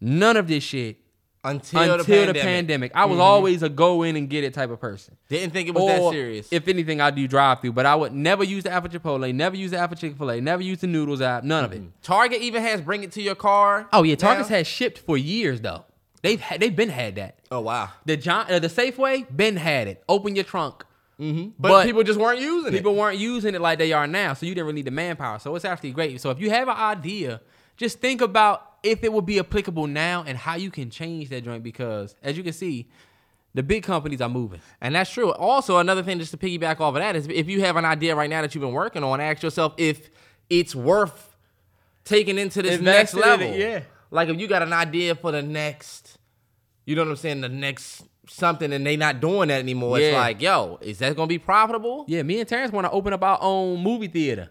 none 0.00 0.36
of 0.36 0.48
this 0.48 0.62
shit 0.62 0.98
Until, 1.42 1.80
until, 1.80 1.96
the, 1.96 2.04
the, 2.04 2.12
pandemic. 2.12 2.42
pandemic. 2.42 2.92
I 2.94 3.06
was 3.06 3.14
mm-hmm. 3.14 3.22
always 3.22 3.62
a 3.62 3.70
go 3.70 4.02
in 4.02 4.16
and 4.16 4.28
get 4.28 4.44
it 4.44 4.52
type 4.52 4.68
of 4.68 4.78
person. 4.78 5.16
Didn't 5.30 5.52
think 5.52 5.68
it 5.68 5.74
was 5.74 5.86
that 5.86 6.10
serious. 6.12 6.48
If 6.50 6.68
anything, 6.68 7.00
I 7.00 7.10
do 7.10 7.26
drive 7.26 7.60
through, 7.62 7.72
but 7.72 7.86
I 7.86 7.94
would 7.94 8.12
never 8.12 8.44
use 8.44 8.64
the 8.64 8.70
app 8.70 8.82
for 8.82 8.90
Chipotle, 8.90 9.34
never 9.34 9.56
use 9.56 9.70
the 9.70 9.78
app 9.78 9.88
for 9.88 9.96
Chick 9.96 10.18
Fil 10.18 10.30
A, 10.30 10.40
never 10.40 10.62
use 10.62 10.80
the 10.80 10.86
Noodles 10.86 11.22
app, 11.22 11.42
none 11.42 11.64
of 11.64 11.72
it. 11.72 11.80
Mm-hmm. 11.80 11.88
Target 12.02 12.42
even 12.42 12.62
has 12.62 12.82
bring 12.82 13.04
it 13.04 13.12
to 13.12 13.22
your 13.22 13.34
car. 13.34 13.88
Oh 13.90 14.02
yeah, 14.02 14.16
Target's 14.16 14.50
now. 14.50 14.56
had 14.56 14.66
shipped 14.66 14.98
for 14.98 15.16
years 15.16 15.62
though. 15.62 15.84
They've 16.22 16.40
had, 16.40 16.60
they've 16.60 16.76
been 16.76 16.90
had 16.90 17.14
that. 17.14 17.38
Oh 17.50 17.60
wow. 17.60 17.88
The 18.04 18.18
John, 18.18 18.52
uh, 18.52 18.58
the 18.58 18.68
Safeway, 18.68 19.24
been 19.34 19.56
had 19.56 19.88
it. 19.88 20.02
Open 20.10 20.34
your 20.34 20.44
trunk. 20.44 20.84
Mm-hmm. 21.18 21.50
But, 21.58 21.68
But 21.68 21.86
people 21.86 22.02
just 22.02 22.18
weren't 22.18 22.40
using 22.40 22.72
People 22.72 22.74
it. 22.74 22.78
People 22.78 22.94
weren't 22.96 23.18
using 23.18 23.54
it 23.54 23.60
like 23.60 23.78
they 23.78 23.92
are 23.92 24.06
now, 24.06 24.34
so 24.34 24.46
you 24.46 24.54
didn't 24.54 24.66
really 24.66 24.76
need 24.76 24.86
the 24.86 24.90
manpower. 24.90 25.38
So 25.38 25.54
it's 25.54 25.64
actually 25.64 25.92
great. 25.92 26.20
So 26.20 26.30
if 26.30 26.40
you 26.40 26.50
have 26.50 26.68
an 26.68 26.76
idea, 26.76 27.40
just 27.76 28.00
think 28.00 28.20
about 28.20 28.69
if 28.82 29.04
it 29.04 29.12
would 29.12 29.26
be 29.26 29.38
applicable 29.38 29.86
now 29.86 30.24
and 30.26 30.36
how 30.36 30.54
you 30.54 30.70
can 30.70 30.90
change 30.90 31.28
that 31.30 31.44
joint. 31.44 31.62
Because 31.62 32.14
as 32.22 32.36
you 32.36 32.42
can 32.42 32.52
see, 32.52 32.88
the 33.54 33.62
big 33.62 33.82
companies 33.82 34.20
are 34.20 34.28
moving. 34.28 34.60
And 34.80 34.94
that's 34.94 35.10
true. 35.10 35.32
Also, 35.32 35.78
another 35.78 36.02
thing 36.02 36.18
just 36.18 36.30
to 36.30 36.36
piggyback 36.36 36.80
off 36.80 36.94
of 36.94 37.00
that 37.00 37.16
is 37.16 37.26
if 37.28 37.48
you 37.48 37.60
have 37.62 37.76
an 37.76 37.84
idea 37.84 38.14
right 38.14 38.30
now 38.30 38.42
that 38.42 38.54
you've 38.54 38.62
been 38.62 38.72
working 38.72 39.02
on, 39.02 39.20
ask 39.20 39.42
yourself 39.42 39.74
if 39.76 40.10
it's 40.48 40.74
worth 40.74 41.36
taking 42.04 42.38
into 42.38 42.62
this 42.62 42.80
next 42.80 43.14
Invested 43.14 43.16
in 43.16 43.28
level. 43.28 43.54
it, 43.54 43.60
yeah. 43.60 43.80
Like 44.10 44.28
if 44.28 44.40
you 44.40 44.48
got 44.48 44.62
an 44.62 44.72
idea 44.72 45.14
for 45.14 45.32
the 45.32 45.42
next, 45.42 46.18
you 46.84 46.96
know 46.96 47.02
what 47.02 47.10
I'm 47.10 47.16
saying, 47.16 47.40
the 47.40 47.48
next 47.48 48.04
something 48.28 48.72
and 48.72 48.86
they 48.86 48.96
not 48.96 49.20
doing 49.20 49.48
that 49.48 49.58
anymore. 49.60 49.98
It's 49.98 50.14
like, 50.14 50.40
yo, 50.40 50.78
is 50.80 50.98
that 50.98 51.16
gonna 51.16 51.26
be 51.26 51.38
profitable? 51.38 52.04
Yeah, 52.08 52.22
me 52.22 52.40
and 52.40 52.48
Terrence 52.48 52.72
want 52.72 52.86
to 52.86 52.90
open 52.90 53.12
up 53.12 53.22
our 53.22 53.38
own 53.40 53.82
movie 53.82 54.08
theater, 54.08 54.50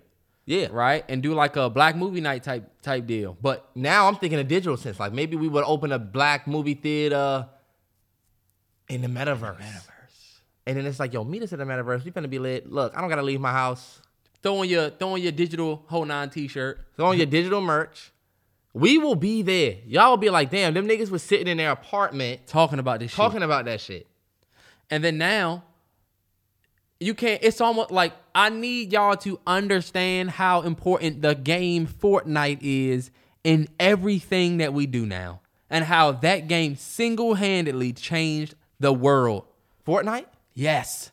Yeah. 0.50 0.70
right, 0.72 1.06
and 1.08 1.22
do 1.22 1.36
like 1.36 1.56
a 1.58 1.70
black 1.70 1.96
movie 1.96 2.22
night 2.22 2.44
type 2.44 2.68
type 2.82 3.06
deal. 3.06 3.38
But 3.40 3.70
Now 3.76 4.08
I'm 4.08 4.16
thinking 4.16 4.40
a 4.40 4.44
digital 4.44 4.78
sense. 4.78 5.00
Like 5.00 5.14
maybe 5.14 5.36
we 5.38 5.48
would 5.48 5.64
open 5.64 5.92
a 5.92 6.00
black 6.00 6.48
movie 6.48 6.74
theater 6.74 7.48
in 8.90 9.02
the 9.02 9.08
metaverse. 9.08 9.58
Metaverse. 9.60 10.40
And 10.66 10.76
then 10.78 10.86
it's 10.88 11.00
like, 11.00 11.14
yo, 11.14 11.24
meet 11.24 11.44
us 11.44 11.54
at 11.54 11.60
the 11.60 11.66
metaverse. 11.66 12.04
We 12.04 12.10
finna 12.12 12.30
be 12.30 12.40
lit. 12.40 12.72
Look, 12.72 12.98
I 12.98 13.02
don't 13.02 13.10
gotta 13.10 13.22
leave 13.22 13.40
my 13.40 13.52
house. 13.52 14.02
throwing 14.42 14.70
your 14.72 14.90
throwing 14.90 15.22
your 15.22 15.32
digital 15.32 15.84
whole 15.88 16.06
nine 16.06 16.32
T-shirt. 16.32 16.80
So 16.98 17.06
on 17.06 17.18
your 17.18 17.26
digital 17.38 17.62
merch, 17.62 18.12
we 18.74 18.98
will 18.98 19.16
be 19.16 19.44
there. 19.44 19.76
Y'all 19.86 20.10
will 20.10 20.18
be 20.18 20.32
like, 20.32 20.50
damn, 20.50 20.74
them 20.74 20.88
niggas 20.88 21.12
was 21.12 21.22
sitting 21.22 21.48
in 21.48 21.58
their 21.58 21.72
apartment 21.72 22.48
talking 22.48 22.80
about 22.80 23.00
this 23.02 23.14
talking 23.14 23.38
shit. 23.38 23.44
about 23.44 23.66
that 23.66 23.82
shit. 23.82 24.08
And 24.90 25.04
then 25.04 25.20
now 25.20 25.64
you 27.00 27.14
can't 27.14 27.42
it's 27.44 27.62
almost 27.62 27.92
like 27.92 28.14
I 28.36 28.50
need 28.50 28.92
y'all 28.92 29.16
to 29.18 29.40
understand 29.48 30.32
how 30.32 30.62
important 30.62 31.22
the 31.22 31.36
game 31.36 31.88
Fortnite 31.88 32.60
is 32.62 33.12
in 33.44 33.68
everything 33.80 34.58
that 34.58 34.74
we 34.74 34.86
do 34.86 35.06
now. 35.06 35.42
And 35.72 35.86
how 35.86 36.14
that 36.14 36.48
game 36.48 36.76
single-handedly 36.76 37.94
changed 37.94 38.56
the 38.80 38.92
world. 38.92 39.46
Fortnite? 39.86 40.26
Yes. 40.56 41.12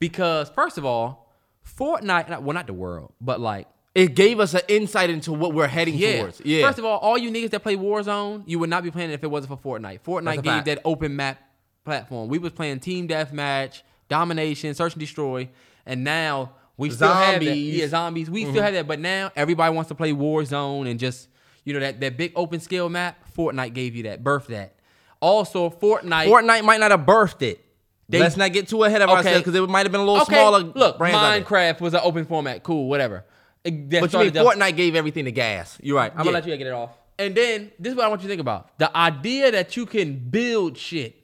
Because 0.00 0.50
first 0.50 0.76
of 0.76 0.84
all, 0.84 1.32
Fortnite 1.64 2.28
well 2.42 2.52
not 2.54 2.66
the 2.66 2.72
world, 2.72 3.12
but 3.20 3.40
like 3.40 3.68
It 3.94 4.14
gave 4.16 4.40
us 4.40 4.54
an 4.54 4.62
insight 4.68 5.10
into 5.10 5.32
what 5.32 5.54
we're 5.54 5.68
heading 5.68 5.94
Yeah. 5.94 6.18
towards. 6.22 6.40
Yeah. 6.44 6.66
First 6.66 6.78
of 6.80 6.84
all, 6.84 6.98
all 6.98 7.16
you 7.16 7.30
niggas 7.30 7.50
that 7.50 7.62
play 7.62 7.76
Warzone, 7.76 8.42
you 8.46 8.58
would 8.58 8.70
not 8.70 8.82
be 8.82 8.90
playing 8.90 9.10
it 9.10 9.14
if 9.14 9.22
it 9.22 9.30
wasn't 9.30 9.60
for 9.60 9.78
Fortnite. 9.78 10.00
Fortnite 10.00 10.36
gave 10.42 10.44
fact. 10.44 10.66
that 10.66 10.80
open 10.84 11.14
map 11.14 11.38
platform. 11.84 12.28
We 12.28 12.38
was 12.38 12.52
playing 12.52 12.80
team 12.80 13.06
deathmatch, 13.06 13.82
domination, 14.16 14.74
search 14.74 14.92
and 14.94 15.00
destroy, 15.00 15.48
and 15.86 16.04
now 16.04 16.52
we 16.76 16.90
still 16.90 17.12
have 17.12 17.40
that. 17.40 17.46
Zombies. 17.46 17.76
Yeah, 17.76 17.88
zombies. 17.88 18.30
We 18.30 18.42
Mm-hmm. 18.42 18.50
still 18.52 18.62
have 18.62 18.74
that, 18.74 18.86
but 18.86 19.00
now 19.00 19.30
everybody 19.34 19.74
wants 19.74 19.88
to 19.88 19.94
play 19.94 20.12
Warzone 20.12 20.90
and 20.90 21.00
just 21.00 21.28
you 21.64 21.72
know 21.74 21.80
that 21.80 22.00
that 22.00 22.16
big 22.16 22.32
open 22.36 22.60
scale 22.60 22.88
map. 22.88 23.16
Fortnite 23.36 23.72
gave 23.74 23.96
you 23.96 24.02
that, 24.04 24.22
birthed 24.22 24.48
that. 24.48 24.74
Also, 25.20 25.70
Fortnite. 25.70 26.26
Fortnite 26.26 26.64
might 26.64 26.80
not 26.80 26.90
have 26.90 27.00
birthed 27.00 27.42
it. 27.42 27.64
They- 28.08 28.18
Let's 28.18 28.36
not 28.36 28.52
get 28.52 28.68
too 28.68 28.82
ahead 28.84 29.00
of 29.00 29.08
Okay. 29.08 29.16
ourselves 29.18 29.38
because 29.40 29.54
it 29.54 29.68
might 29.70 29.86
have 29.86 29.92
been 29.92 30.00
a 30.02 30.04
little 30.04 30.20
okay, 30.22 30.34
smaller. 30.34 30.60
look. 30.64 30.98
Minecraft 30.98 31.80
was 31.80 31.94
an 31.94 32.00
open 32.04 32.26
format. 32.26 32.62
Cool, 32.62 32.88
whatever. 32.88 33.24
It- 33.64 33.88
But 33.88 34.12
you 34.12 34.18
mean 34.18 34.32
Fortnite 34.32 34.76
gave 34.76 34.94
everything 34.96 35.24
the 35.24 35.30
gas. 35.32 35.78
You're 35.82 35.96
right. 35.96 36.10
I'm 36.12 36.18
gonna 36.24 36.32
let 36.32 36.46
you 36.46 36.54
get 36.56 36.66
it 36.66 36.72
off. 36.72 36.90
And 37.18 37.34
then 37.34 37.70
this 37.78 37.92
is 37.92 37.96
what 37.96 38.04
I 38.04 38.08
want 38.08 38.20
you 38.22 38.26
to 38.28 38.32
think 38.32 38.40
about: 38.40 38.76
the 38.78 38.94
idea 38.96 39.52
that 39.52 39.76
you 39.76 39.86
can 39.86 40.16
build 40.18 40.76
shit 40.76 41.21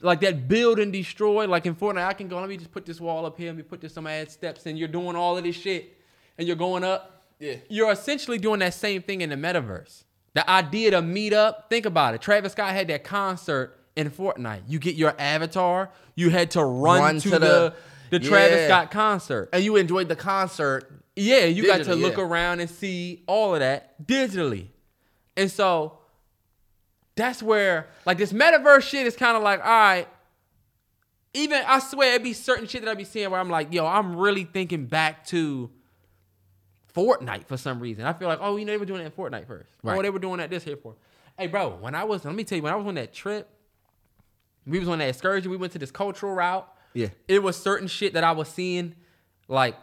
like 0.00 0.20
that, 0.20 0.48
build 0.48 0.78
and 0.78 0.92
destroy. 0.92 1.46
Like 1.46 1.66
in 1.66 1.74
Fortnite, 1.74 2.06
I 2.06 2.12
can 2.12 2.28
go. 2.28 2.40
Let 2.40 2.48
me 2.48 2.56
just 2.56 2.72
put 2.72 2.86
this 2.86 3.00
wall 3.00 3.26
up 3.26 3.36
here. 3.38 3.48
Let 3.48 3.56
me 3.56 3.62
put 3.62 3.80
this 3.80 3.94
some 3.94 4.06
add 4.06 4.30
steps, 4.30 4.66
and 4.66 4.78
you're 4.78 4.88
doing 4.88 5.16
all 5.16 5.36
of 5.36 5.44
this 5.44 5.56
shit, 5.56 5.96
and 6.36 6.46
you're 6.46 6.56
going 6.56 6.84
up. 6.84 7.24
Yeah. 7.38 7.56
You're 7.68 7.92
essentially 7.92 8.38
doing 8.38 8.60
that 8.60 8.74
same 8.74 9.02
thing 9.02 9.20
in 9.20 9.30
the 9.30 9.36
metaverse. 9.36 10.04
The 10.34 10.48
idea 10.48 10.90
to 10.92 11.02
meet 11.02 11.32
up. 11.32 11.70
Think 11.70 11.86
about 11.86 12.14
it. 12.14 12.20
Travis 12.20 12.52
Scott 12.52 12.72
had 12.72 12.88
that 12.88 13.04
concert 13.04 13.78
in 13.96 14.10
Fortnite. 14.10 14.62
You 14.68 14.78
get 14.78 14.94
your 14.94 15.14
avatar. 15.18 15.90
You 16.14 16.30
had 16.30 16.50
to 16.52 16.64
run, 16.64 17.00
Run 17.00 17.14
to, 17.20 17.30
to 17.30 17.30
the 17.30 17.38
the- 17.38 17.74
the 18.10 18.18
Travis 18.18 18.66
Scott 18.66 18.90
concert. 18.90 19.50
And 19.52 19.62
you 19.62 19.76
enjoyed 19.76 20.08
the 20.08 20.16
concert. 20.16 20.90
Yeah, 21.16 21.44
you 21.44 21.66
got 21.66 21.84
to 21.84 21.94
look 21.94 22.16
yeah. 22.16 22.24
around 22.24 22.60
and 22.60 22.70
see 22.70 23.22
all 23.26 23.54
of 23.54 23.60
that 23.60 24.06
digitally. 24.06 24.68
And 25.36 25.50
so 25.50 25.97
that's 27.18 27.42
where 27.42 27.88
like 28.06 28.16
this 28.16 28.32
metaverse 28.32 28.82
shit 28.82 29.06
is 29.06 29.14
kind 29.16 29.36
of 29.36 29.42
like, 29.42 29.60
all 29.60 29.66
right. 29.66 30.08
Even 31.34 31.62
I 31.66 31.78
swear 31.80 32.12
it'd 32.14 32.22
be 32.24 32.32
certain 32.32 32.66
shit 32.66 32.82
that 32.82 32.90
I'd 32.90 32.96
be 32.98 33.04
seeing 33.04 33.30
where 33.30 33.38
I'm 33.38 33.50
like, 33.50 33.72
yo, 33.72 33.86
I'm 33.86 34.16
really 34.16 34.44
thinking 34.44 34.86
back 34.86 35.26
to 35.26 35.70
Fortnite 36.94 37.46
for 37.46 37.56
some 37.56 37.80
reason. 37.80 38.04
I 38.06 38.12
feel 38.14 38.28
like, 38.28 38.38
oh, 38.40 38.56
you 38.56 38.64
know, 38.64 38.72
they 38.72 38.78
were 38.78 38.86
doing 38.86 39.02
it 39.02 39.04
in 39.06 39.12
Fortnite 39.12 39.46
first. 39.46 39.68
Oh, 39.84 39.90
Right. 39.90 40.02
they 40.02 40.10
were 40.10 40.18
doing 40.18 40.38
that 40.38 40.48
this 40.50 40.64
here 40.64 40.76
for. 40.76 40.96
Hey, 41.38 41.46
bro, 41.46 41.76
when 41.76 41.94
I 41.94 42.04
was, 42.04 42.24
let 42.24 42.34
me 42.34 42.44
tell 42.44 42.56
you, 42.56 42.62
when 42.62 42.72
I 42.72 42.76
was 42.76 42.86
on 42.86 42.94
that 42.94 43.12
trip, 43.12 43.48
we 44.66 44.78
was 44.78 44.88
on 44.88 44.98
that 44.98 45.08
excursion, 45.10 45.50
we 45.50 45.56
went 45.56 45.72
to 45.74 45.78
this 45.78 45.90
cultural 45.90 46.32
route. 46.34 46.66
Yeah. 46.94 47.08
It 47.28 47.42
was 47.42 47.56
certain 47.56 47.86
shit 47.88 48.14
that 48.14 48.24
I 48.24 48.32
was 48.32 48.48
seeing, 48.48 48.94
like 49.46 49.76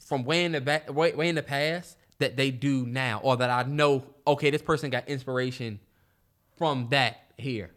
from 0.00 0.24
way 0.24 0.44
in 0.44 0.52
the 0.52 0.60
back, 0.60 0.92
way, 0.92 1.12
way 1.14 1.28
in 1.28 1.34
the 1.34 1.42
past, 1.42 1.96
that 2.18 2.36
they 2.36 2.50
do 2.50 2.86
now, 2.86 3.20
or 3.24 3.36
that 3.38 3.50
I 3.50 3.62
know. 3.68 4.04
Okay, 4.26 4.50
this 4.50 4.62
person 4.62 4.90
got 4.90 5.08
inspiration 5.08 5.80
from 6.60 6.88
that 6.90 7.32
here, 7.38 7.70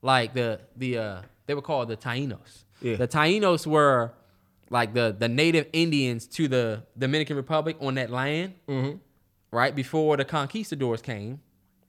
like 0.00 0.32
the 0.32 0.60
the 0.74 0.96
uh 0.96 1.22
they 1.44 1.52
were 1.52 1.60
called 1.60 1.88
the 1.88 1.96
Tainos. 1.96 2.64
Yeah. 2.80 2.96
The 2.96 3.06
Tainos 3.06 3.66
were 3.66 4.14
like 4.70 4.94
the 4.94 5.14
the 5.16 5.28
native 5.28 5.66
Indians 5.74 6.26
to 6.28 6.48
the 6.48 6.82
Dominican 6.96 7.36
Republic 7.36 7.76
on 7.80 7.96
that 7.96 8.08
land. 8.08 8.54
right 9.52 9.74
before 9.76 10.16
the 10.16 10.24
conquistadors 10.24 11.02
came. 11.02 11.40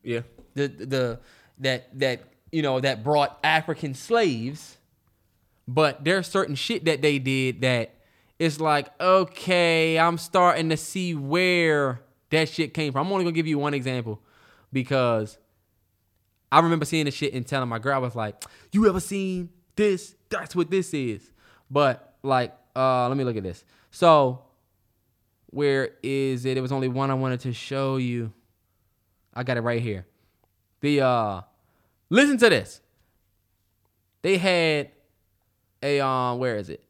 Yeah. 0.02 0.20
The 0.52 0.68
the 0.68 1.20
that 1.60 1.98
that 1.98 2.20
you 2.50 2.60
know 2.60 2.80
that 2.80 3.02
brought 3.02 3.38
African 3.42 3.94
slaves, 3.94 4.76
but 5.66 6.04
there's 6.04 6.26
certain 6.26 6.54
shit 6.54 6.84
that 6.84 7.00
they 7.00 7.18
did 7.18 7.62
that 7.62 7.94
it's 8.38 8.60
like 8.60 8.90
okay, 9.00 9.98
I'm 9.98 10.18
starting 10.18 10.68
to 10.68 10.76
see 10.76 11.14
where 11.14 12.02
that 12.28 12.50
shit 12.50 12.74
came 12.74 12.92
from. 12.92 13.06
I'm 13.06 13.12
only 13.14 13.24
gonna 13.24 13.32
give 13.32 13.46
you 13.46 13.58
one 13.58 13.72
example 13.72 14.20
because 14.70 15.38
I 16.52 16.60
remember 16.60 16.84
seeing 16.84 17.06
the 17.06 17.10
shit 17.10 17.32
and 17.32 17.46
telling 17.46 17.68
my 17.68 17.78
girl, 17.78 17.94
I 17.94 17.98
was 17.98 18.14
like, 18.14 18.44
"You 18.72 18.86
ever 18.86 19.00
seen 19.00 19.48
this? 19.74 20.14
That's 20.28 20.54
what 20.54 20.70
this 20.70 20.92
is." 20.92 21.32
But 21.70 22.14
like, 22.22 22.54
uh, 22.76 23.08
let 23.08 23.16
me 23.16 23.24
look 23.24 23.36
at 23.36 23.42
this. 23.42 23.64
So, 23.90 24.42
where 25.46 25.92
is 26.02 26.44
it? 26.44 26.58
It 26.58 26.60
was 26.60 26.70
only 26.70 26.88
one 26.88 27.10
I 27.10 27.14
wanted 27.14 27.40
to 27.40 27.54
show 27.54 27.96
you. 27.96 28.32
I 29.34 29.42
got 29.44 29.56
it 29.56 29.62
right 29.62 29.80
here. 29.80 30.06
The 30.80 31.00
uh, 31.00 31.40
listen 32.10 32.36
to 32.36 32.50
this. 32.50 32.82
They 34.20 34.36
had 34.36 34.90
a 35.82 36.00
um, 36.00 36.38
where 36.38 36.56
is 36.56 36.68
it? 36.68 36.84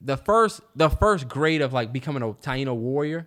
The 0.00 0.16
first, 0.16 0.60
the 0.76 0.90
first 0.90 1.28
grade 1.28 1.62
of 1.62 1.72
like 1.72 1.92
becoming 1.92 2.22
a 2.22 2.32
Taino 2.32 2.74
warrior 2.74 3.26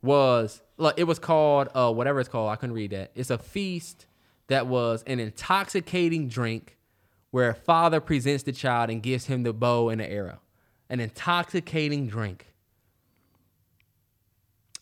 was 0.00 0.62
look, 0.76 0.98
it 0.98 1.04
was 1.04 1.18
called 1.18 1.68
uh 1.74 1.92
whatever 1.92 2.20
it's 2.20 2.28
called. 2.28 2.50
I 2.50 2.56
couldn't 2.56 2.74
read 2.74 2.90
that. 2.90 3.10
It's 3.14 3.30
a 3.30 3.38
feast 3.38 4.06
that 4.48 4.66
was 4.66 5.02
an 5.06 5.20
intoxicating 5.20 6.28
drink 6.28 6.76
where 7.30 7.50
a 7.50 7.54
father 7.54 8.00
presents 8.00 8.44
the 8.44 8.52
child 8.52 8.90
and 8.90 9.02
gives 9.02 9.26
him 9.26 9.42
the 9.42 9.52
bow 9.52 9.88
and 9.88 10.00
the 10.00 10.10
arrow. 10.10 10.40
An 10.88 11.00
intoxicating 11.00 12.06
drink. 12.06 12.46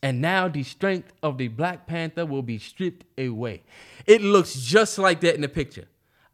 And 0.03 0.21
now 0.21 0.49
the 0.49 0.65
strength 0.65 1.13
of 1.23 1.39
the 1.39 1.47
Black 1.49 1.87
Panther 1.87 2.27
will 2.27 2.43
be 2.43 2.59
stripped 2.59 3.05
away. 3.19 3.63
It 4.05 4.21
looks 4.21 4.55
just 4.55 4.99
like 4.99 5.21
that 5.21 5.37
in 5.37 5.41
the 5.41 5.49
picture. 5.49 5.87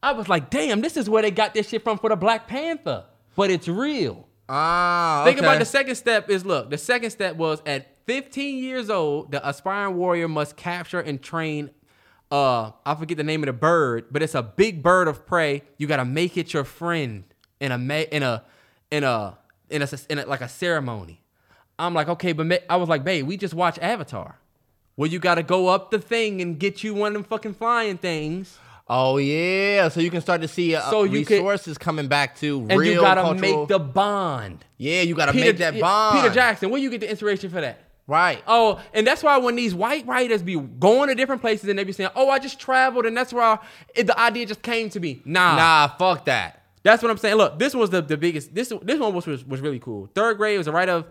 I 0.03 0.13
was 0.13 0.29
like, 0.29 0.49
damn, 0.49 0.81
this 0.81 0.97
is 0.97 1.11
where 1.11 1.23
they 1.23 1.31
got 1.31 1.53
this 1.53 1.69
shit 1.69 1.85
from 1.85 1.99
for 1.99 2.09
the 2.09 2.17
Black 2.17 2.49
Panther. 2.49 3.05
But 3.37 3.51
it's 3.51 3.69
real. 3.69 4.27
Ah, 4.49 5.23
Think 5.27 5.39
about 5.39 5.59
the 5.59 5.67
second 5.67 5.97
step 5.97 6.31
is 6.31 6.47
look, 6.47 6.71
the 6.71 6.79
second 6.79 7.11
step 7.11 7.37
was 7.37 7.61
at 7.67 7.98
15 8.09 8.59
years 8.65 8.89
old, 8.89 9.33
the 9.33 9.47
aspiring 9.47 9.95
warrior 9.97 10.29
must 10.29 10.57
capture 10.57 10.99
and 10.99 11.23
train 11.23 11.71
uh 12.31 12.73
I 12.85 12.95
forget 12.95 13.17
the 13.19 13.23
name 13.23 13.43
of 13.43 13.47
the 13.49 13.53
bird, 13.53 14.07
but 14.11 14.23
it's 14.23 14.35
a 14.35 14.43
big 14.43 14.83
bird 14.83 15.09
of 15.09 15.27
prey. 15.27 15.63
You 15.77 15.87
got 15.87 15.97
to 15.99 16.05
make 16.07 16.37
it 16.39 16.53
your 16.55 16.65
friend 16.65 17.25
in 17.61 17.71
a 17.71 17.77
in 17.77 18.23
a 18.23 18.43
in 18.91 19.05
a 19.05 19.39
in 19.71 19.83
a, 19.83 19.89
in 20.09 20.19
a 20.19 20.27
like 20.27 20.41
a 20.41 20.49
ceremony. 20.49 21.21
I'm 21.79 21.93
like, 21.95 22.09
"Okay, 22.09 22.33
but 22.33 22.65
I 22.69 22.77
was 22.77 22.89
like, 22.89 23.05
"Babe, 23.05 23.27
we 23.27 23.37
just 23.37 23.55
watched 23.55 23.79
Avatar." 23.81 24.39
Well, 24.97 25.09
you 25.09 25.19
got 25.19 25.37
to 25.37 25.43
go 25.43 25.69
up 25.69 25.91
the 25.91 25.99
thing 25.99 26.41
and 26.43 26.59
get 26.59 26.83
you 26.83 26.93
one 26.95 27.09
of 27.09 27.13
them 27.15 27.25
fucking 27.25 27.55
flying 27.55 27.99
things. 27.99 28.59
Oh 28.89 29.19
yeah, 29.19 29.89
so 29.89 30.01
you 30.01 30.11
can 30.11 30.21
start 30.23 30.41
to 30.43 30.49
see 30.49 30.75
uh, 30.75 30.81
So 30.91 31.05
you 31.05 31.25
could- 31.27 31.35
resources 31.35 31.77
coming 31.79 32.09
back 32.09 32.37
to 32.41 32.67
And 32.71 32.79
real 32.81 32.95
you 32.95 33.01
got 33.01 33.15
to 33.17 33.23
cultural- 33.23 33.61
make 33.61 33.69
the 33.69 33.79
bond. 33.79 34.65
yeah, 34.79 35.03
you 35.03 35.15
got 35.15 35.27
to 35.27 35.33
Peter- 35.33 35.47
make 35.47 35.59
that 35.59 35.79
bond. 35.79 36.21
Peter 36.23 36.35
Jackson, 36.35 36.71
where 36.71 36.81
you 36.81 36.91
get 36.91 37.01
the 37.01 37.11
inspiration 37.11 37.49
for 37.51 37.61
that? 37.61 37.85
Right? 38.09 38.43
Oh, 38.49 38.81
and 38.93 39.07
that's 39.07 39.23
why 39.23 39.37
when 39.39 39.55
these 39.55 39.73
white 39.75 40.05
writers 40.09 40.43
be 40.43 40.57
going 40.57 41.09
to 41.11 41.15
different 41.15 41.41
places 41.41 41.69
and 41.69 41.79
they 41.79 41.85
be 41.85 41.93
saying, 41.93 42.11
"Oh, 42.17 42.29
I 42.29 42.41
just 42.41 42.59
traveled," 42.59 43.07
and 43.07 43.17
that's 43.17 43.33
where 43.33 43.45
I, 43.45 43.59
it, 43.95 44.09
the 44.09 44.19
idea 44.19 44.47
just 44.47 44.63
came 44.63 44.91
to 44.91 44.99
me. 44.99 45.23
Nah, 45.25 45.55
Nah, 45.55 45.89
fuck 45.97 46.25
that. 46.25 46.65
that's 46.83 47.03
what 47.03 47.11
I'm 47.13 47.19
saying. 47.19 47.37
Look, 47.37 47.59
this 47.61 47.75
was 47.75 47.91
the, 47.91 48.03
the 48.03 48.17
biggest. 48.17 48.53
This 48.55 48.73
this 48.83 48.99
one 48.99 49.15
was, 49.15 49.27
was 49.27 49.45
was 49.45 49.61
really 49.61 49.79
cool. 49.79 50.09
Third 50.15 50.39
grade 50.39 50.59
was 50.59 50.67
a 50.67 50.73
right 50.73 50.89
of 50.89 51.07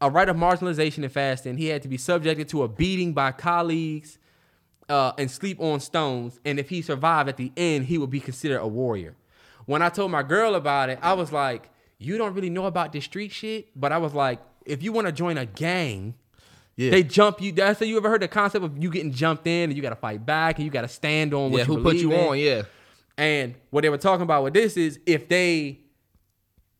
a 0.00 0.10
right 0.10 0.28
of 0.28 0.34
marginalization 0.36 1.04
and 1.04 1.12
fasting. 1.12 1.58
He 1.58 1.66
had 1.66 1.82
to 1.82 1.88
be 1.88 1.98
subjected 1.98 2.48
to 2.48 2.62
a 2.62 2.68
beating 2.68 3.12
by 3.12 3.32
colleagues 3.32 4.18
uh, 4.88 5.12
and 5.18 5.30
sleep 5.30 5.60
on 5.60 5.78
stones. 5.78 6.40
And 6.44 6.58
if 6.58 6.70
he 6.70 6.80
survived 6.80 7.28
at 7.28 7.36
the 7.36 7.52
end, 7.56 7.84
he 7.84 7.98
would 7.98 8.08
be 8.10 8.18
considered 8.20 8.60
a 8.60 8.66
warrior. 8.66 9.14
When 9.66 9.82
I 9.82 9.90
told 9.90 10.10
my 10.10 10.22
girl 10.22 10.54
about 10.54 10.88
it, 10.88 10.98
I 11.02 11.12
was 11.12 11.32
like, 11.32 11.68
"You 11.98 12.16
don't 12.16 12.32
really 12.34 12.48
know 12.50 12.64
about 12.64 12.92
this 12.92 13.04
street 13.04 13.30
shit," 13.30 13.68
but 13.78 13.92
I 13.92 13.98
was 13.98 14.14
like, 14.14 14.40
"If 14.64 14.82
you 14.82 14.90
want 14.92 15.06
to 15.06 15.12
join 15.12 15.36
a 15.36 15.44
gang." 15.44 16.14
Yeah. 16.80 16.90
They 16.92 17.02
jump 17.02 17.42
you. 17.42 17.52
That's 17.52 17.78
you 17.82 17.98
ever 17.98 18.08
heard 18.08 18.22
the 18.22 18.28
concept 18.28 18.64
of 18.64 18.82
you 18.82 18.88
getting 18.90 19.12
jumped 19.12 19.46
in 19.46 19.68
and 19.68 19.76
you 19.76 19.82
got 19.82 19.90
to 19.90 19.96
fight 19.96 20.24
back 20.24 20.56
and 20.56 20.64
you 20.64 20.70
got 20.70 20.80
to 20.80 20.88
stand 20.88 21.34
on 21.34 21.50
what 21.50 21.58
yeah, 21.58 21.66
you 21.66 21.76
who 21.76 21.82
put 21.82 21.96
you 21.96 22.10
in. 22.12 22.28
on? 22.28 22.38
Yeah. 22.38 22.62
And 23.18 23.54
what 23.68 23.82
they 23.82 23.90
were 23.90 23.98
talking 23.98 24.22
about 24.22 24.44
with 24.44 24.54
this 24.54 24.78
is 24.78 24.98
if 25.04 25.28
they, 25.28 25.80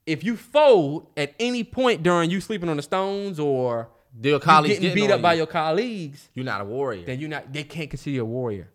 if 0.07 0.25
you 0.25 0.39
fold 0.39 1.09
at 1.19 1.35
any 1.39 1.65
point 1.65 2.03
during 2.03 2.31
you 2.31 2.41
sleeping 2.41 2.71
on 2.71 2.79
the 2.79 2.83
stones 2.83 3.39
or 3.39 3.91
Your 4.23 4.35
you 4.35 4.41
colleagues 4.41 4.77
getting 4.77 4.89
getting 4.89 5.05
beat 5.09 5.13
up 5.13 5.21
by 5.21 5.35
your 5.35 5.47
colleagues, 5.47 6.31
You're 6.33 6.47
not 6.47 6.63
a 6.63 6.65
warrior. 6.65 7.05
then 7.05 7.21
you're 7.21 7.29
not. 7.29 7.53
They 7.53 7.65
can't 7.65 7.91
consider 7.91 8.15
you 8.15 8.23
a 8.23 8.25
warrior. 8.25 8.71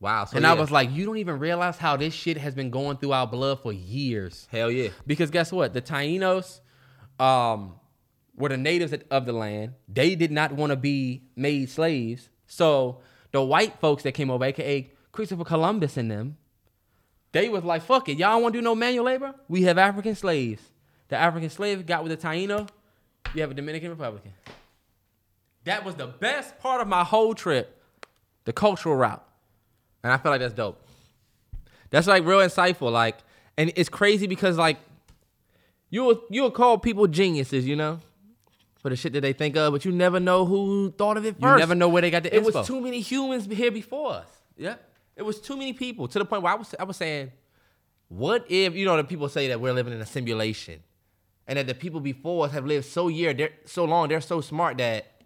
wow. 0.00 0.24
So 0.24 0.38
and 0.38 0.44
yeah. 0.44 0.52
I 0.52 0.54
was 0.54 0.70
like, 0.70 0.90
you 0.90 1.04
don't 1.04 1.18
even 1.18 1.38
realize 1.38 1.76
how 1.76 1.98
this 1.98 2.14
shit 2.14 2.38
has 2.38 2.54
been 2.54 2.70
going 2.70 2.96
through 2.96 3.12
our 3.12 3.26
blood 3.26 3.60
for 3.60 3.74
years. 3.74 4.48
hell 4.50 4.70
yeah. 4.70 4.88
Because 5.06 5.30
guess 5.30 5.52
what? 5.52 5.74
The 5.74 5.82
Tainos 5.82 6.60
um, 7.20 7.74
were 8.36 8.48
the 8.48 8.56
natives 8.56 8.94
of 9.10 9.26
the 9.26 9.32
land. 9.32 9.74
They 9.88 10.14
did 10.14 10.30
not 10.30 10.52
want 10.52 10.70
to 10.70 10.76
be 10.76 11.22
made 11.34 11.70
slaves. 11.70 12.28
So 12.46 13.00
the 13.32 13.42
white 13.42 13.80
folks 13.80 14.02
that 14.04 14.12
came 14.12 14.30
over, 14.30 14.44
aka 14.44 14.90
Christopher 15.12 15.44
Columbus 15.44 15.96
and 15.96 16.10
them, 16.10 16.36
they 17.32 17.48
was 17.48 17.64
like, 17.64 17.82
fuck 17.82 18.08
it. 18.08 18.18
Y'all 18.18 18.40
want 18.40 18.54
to 18.54 18.58
do 18.58 18.62
no 18.62 18.74
manual 18.74 19.04
labor? 19.04 19.34
We 19.48 19.62
have 19.62 19.78
African 19.78 20.14
slaves. 20.14 20.62
The 21.08 21.16
African 21.16 21.50
slave 21.50 21.86
got 21.86 22.02
with 22.02 22.18
the 22.18 22.26
Taino. 22.26 22.68
You 23.34 23.40
have 23.42 23.50
a 23.50 23.54
Dominican 23.54 23.90
Republican. 23.90 24.32
That 25.64 25.84
was 25.84 25.96
the 25.96 26.06
best 26.06 26.58
part 26.58 26.80
of 26.80 26.88
my 26.88 27.04
whole 27.04 27.34
trip. 27.34 27.82
The 28.44 28.52
cultural 28.52 28.94
route. 28.94 29.26
And 30.04 30.12
I 30.12 30.18
feel 30.18 30.30
like 30.30 30.40
that's 30.40 30.54
dope. 30.54 30.80
That's 31.90 32.06
like 32.06 32.24
real 32.24 32.38
insightful. 32.38 32.92
Like, 32.92 33.16
and 33.56 33.72
it's 33.74 33.88
crazy 33.88 34.26
because 34.26 34.56
like 34.56 34.78
you'll 35.90 36.22
you'll 36.30 36.50
call 36.50 36.78
people 36.78 37.06
geniuses, 37.06 37.66
you 37.66 37.74
know, 37.74 38.00
for 38.86 38.90
the 38.90 38.94
shit 38.94 39.12
that 39.14 39.22
they 39.22 39.32
think 39.32 39.56
of, 39.56 39.72
but 39.72 39.84
you 39.84 39.90
never 39.90 40.20
know 40.20 40.44
who 40.46 40.92
thought 40.92 41.16
of 41.16 41.26
it 41.26 41.32
first. 41.40 41.54
You 41.54 41.58
never 41.58 41.74
know 41.74 41.88
where 41.88 42.02
they 42.02 42.08
got 42.12 42.22
the 42.22 42.32
It 42.32 42.44
inspo. 42.44 42.54
was 42.54 42.68
too 42.68 42.80
many 42.80 43.00
humans 43.00 43.44
here 43.46 43.72
before 43.72 44.12
us. 44.12 44.28
Yeah. 44.56 44.76
It 45.16 45.24
was 45.24 45.40
too 45.40 45.56
many 45.56 45.72
people 45.72 46.06
to 46.06 46.20
the 46.20 46.24
point 46.24 46.44
where 46.44 46.52
I 46.52 46.54
was 46.54 46.72
I 46.78 46.84
was 46.84 46.96
saying, 46.96 47.32
what 48.06 48.46
if 48.48 48.76
you 48.76 48.84
know 48.84 48.96
the 48.96 49.02
people 49.02 49.28
say 49.28 49.48
that 49.48 49.60
we're 49.60 49.72
living 49.72 49.92
in 49.92 50.00
a 50.00 50.06
simulation, 50.06 50.84
and 51.48 51.58
that 51.58 51.66
the 51.66 51.74
people 51.74 51.98
before 51.98 52.46
us 52.46 52.52
have 52.52 52.64
lived 52.64 52.86
so 52.86 53.08
year 53.08 53.34
they're 53.34 53.50
so 53.64 53.84
long 53.86 54.08
they're 54.08 54.20
so 54.20 54.40
smart 54.40 54.78
that 54.78 55.20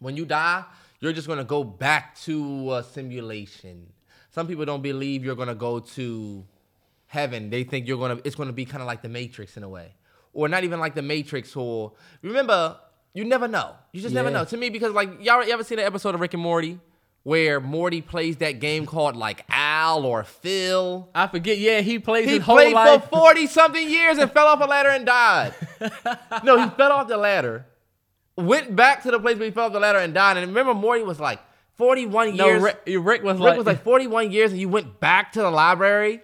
when 0.00 0.16
you 0.16 0.24
die 0.24 0.64
you're 0.98 1.12
just 1.12 1.28
gonna 1.28 1.44
go 1.44 1.62
back 1.62 2.18
to 2.22 2.74
a 2.74 2.82
simulation. 2.82 3.92
Some 4.30 4.48
people 4.48 4.64
don't 4.64 4.82
believe 4.82 5.24
you're 5.24 5.36
gonna 5.36 5.54
go 5.54 5.78
to 5.78 6.44
heaven. 7.06 7.48
They 7.48 7.62
think 7.62 7.86
you're 7.86 7.98
gonna 7.98 8.18
it's 8.24 8.34
gonna 8.34 8.52
be 8.52 8.64
kind 8.64 8.82
of 8.82 8.88
like 8.88 9.02
the 9.02 9.08
Matrix 9.08 9.56
in 9.56 9.62
a 9.62 9.68
way, 9.68 9.94
or 10.36 10.48
not 10.48 10.64
even 10.64 10.78
like 10.78 10.94
the 10.94 11.02
Matrix. 11.02 11.56
Or 11.56 11.92
remember, 12.22 12.76
you 13.14 13.24
never 13.24 13.48
know. 13.48 13.74
You 13.92 14.00
just 14.02 14.14
never 14.14 14.30
know. 14.30 14.44
To 14.44 14.56
me, 14.56 14.68
because 14.70 14.92
like 14.92 15.24
y'all 15.24 15.42
you 15.44 15.52
ever 15.52 15.64
seen 15.64 15.78
an 15.78 15.86
episode 15.86 16.14
of 16.14 16.20
Rick 16.20 16.34
and 16.34 16.42
Morty 16.42 16.78
where 17.22 17.58
Morty 17.60 18.02
plays 18.02 18.36
that 18.36 18.60
game 18.60 18.86
called 18.86 19.16
like 19.16 19.44
Al 19.48 20.04
or 20.04 20.22
Phil? 20.22 21.08
I 21.14 21.26
forget. 21.26 21.58
Yeah, 21.58 21.80
he 21.80 21.98
plays 21.98 22.26
He 22.26 22.34
his 22.34 22.42
whole 22.42 22.56
played 22.56 22.74
life. 22.74 23.04
for 23.04 23.08
40 23.08 23.46
something 23.46 23.88
years 23.88 24.18
and 24.18 24.30
fell 24.30 24.46
off 24.46 24.60
a 24.60 24.64
ladder 24.64 24.90
and 24.90 25.06
died. 25.06 25.54
no, 26.44 26.62
he 26.62 26.68
fell 26.76 26.92
off 26.92 27.08
the 27.08 27.16
ladder, 27.16 27.66
went 28.36 28.76
back 28.76 29.02
to 29.04 29.10
the 29.10 29.18
place 29.18 29.36
where 29.38 29.46
he 29.46 29.50
fell 29.50 29.66
off 29.66 29.72
the 29.72 29.80
ladder 29.80 29.98
and 29.98 30.12
died. 30.14 30.36
And 30.36 30.46
remember, 30.48 30.74
Morty 30.74 31.02
was 31.02 31.18
like 31.18 31.40
41 31.76 32.36
No, 32.36 32.46
years. 32.46 32.62
Rick, 32.62 32.82
Rick 32.86 33.22
was 33.22 33.38
Rick 33.38 33.40
like, 33.40 33.56
was 33.56 33.66
like 33.66 33.82
41 33.82 34.30
years 34.30 34.52
and 34.52 34.60
you 34.60 34.68
went 34.68 35.00
back 35.00 35.32
to 35.32 35.40
the 35.40 35.50
library. 35.50 36.20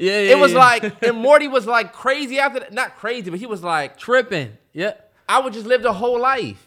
Yeah, 0.00 0.20
yeah, 0.20 0.32
It 0.32 0.38
was 0.38 0.52
yeah. 0.52 0.58
like, 0.58 1.02
and 1.02 1.16
Morty 1.28 1.48
was 1.48 1.66
like 1.66 1.92
crazy 1.92 2.38
after 2.38 2.60
that. 2.60 2.72
Not 2.72 2.96
crazy, 2.96 3.30
but 3.30 3.38
he 3.38 3.46
was 3.46 3.62
like, 3.62 3.96
tripping. 3.98 4.56
Yeah. 4.72 4.94
I 5.28 5.40
would 5.40 5.52
just 5.52 5.66
live 5.66 5.82
the 5.82 5.92
whole 5.92 6.20
life. 6.20 6.66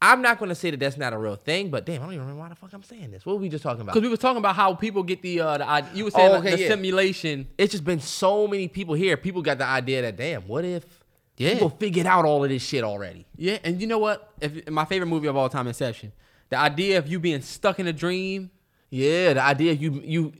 I'm 0.00 0.22
not 0.22 0.38
going 0.38 0.48
to 0.50 0.54
say 0.54 0.70
that 0.70 0.78
that's 0.78 0.96
not 0.96 1.12
a 1.12 1.18
real 1.18 1.34
thing, 1.34 1.70
but 1.70 1.84
damn, 1.84 2.00
I 2.02 2.04
don't 2.04 2.14
even 2.14 2.20
remember 2.20 2.40
why 2.42 2.48
the 2.48 2.54
fuck 2.54 2.72
I'm 2.72 2.84
saying 2.84 3.10
this. 3.10 3.26
What 3.26 3.34
were 3.34 3.42
we 3.42 3.48
just 3.48 3.64
talking 3.64 3.80
about? 3.80 3.94
Because 3.94 4.02
we 4.06 4.08
was 4.08 4.20
talking 4.20 4.38
about 4.38 4.54
how 4.54 4.74
people 4.74 5.02
get 5.02 5.22
the 5.22 5.40
uh, 5.40 5.58
the 5.58 5.86
you 5.92 6.04
were 6.04 6.12
saying 6.12 6.30
Oh, 6.30 6.34
like, 6.38 6.44
the 6.44 6.58
yeah. 6.60 6.68
simulation. 6.68 7.48
it's 7.58 7.72
just 7.72 7.84
been 7.84 7.98
so 8.00 8.46
many 8.46 8.68
people 8.68 8.94
here. 8.94 9.16
People 9.16 9.42
got 9.42 9.58
the 9.58 9.66
idea 9.66 10.02
that 10.02 10.16
damn, 10.16 10.42
what 10.42 10.64
if 10.64 10.84
Yeah. 11.36 11.54
people 11.54 11.70
figured 11.70 12.06
out 12.06 12.24
all 12.24 12.44
of 12.44 12.48
this 12.50 12.62
shit 12.62 12.84
already? 12.84 13.26
Yeah, 13.36 13.58
and 13.64 13.80
you 13.80 13.88
know 13.88 13.98
what? 13.98 14.32
If 14.40 14.70
my 14.70 14.84
favorite 14.84 15.08
movie 15.08 15.26
of 15.26 15.36
all 15.36 15.48
time, 15.48 15.66
Inception. 15.66 16.12
The 16.50 16.56
idea 16.58 16.98
of 16.98 17.08
you 17.08 17.18
being 17.18 17.42
stuck 17.42 17.80
in 17.80 17.88
a 17.88 17.92
dream. 17.92 18.50
Yeah, 18.90 19.32
the 19.34 19.42
idea 19.42 19.72
of 19.72 19.82
you 19.82 20.00
you 20.04 20.32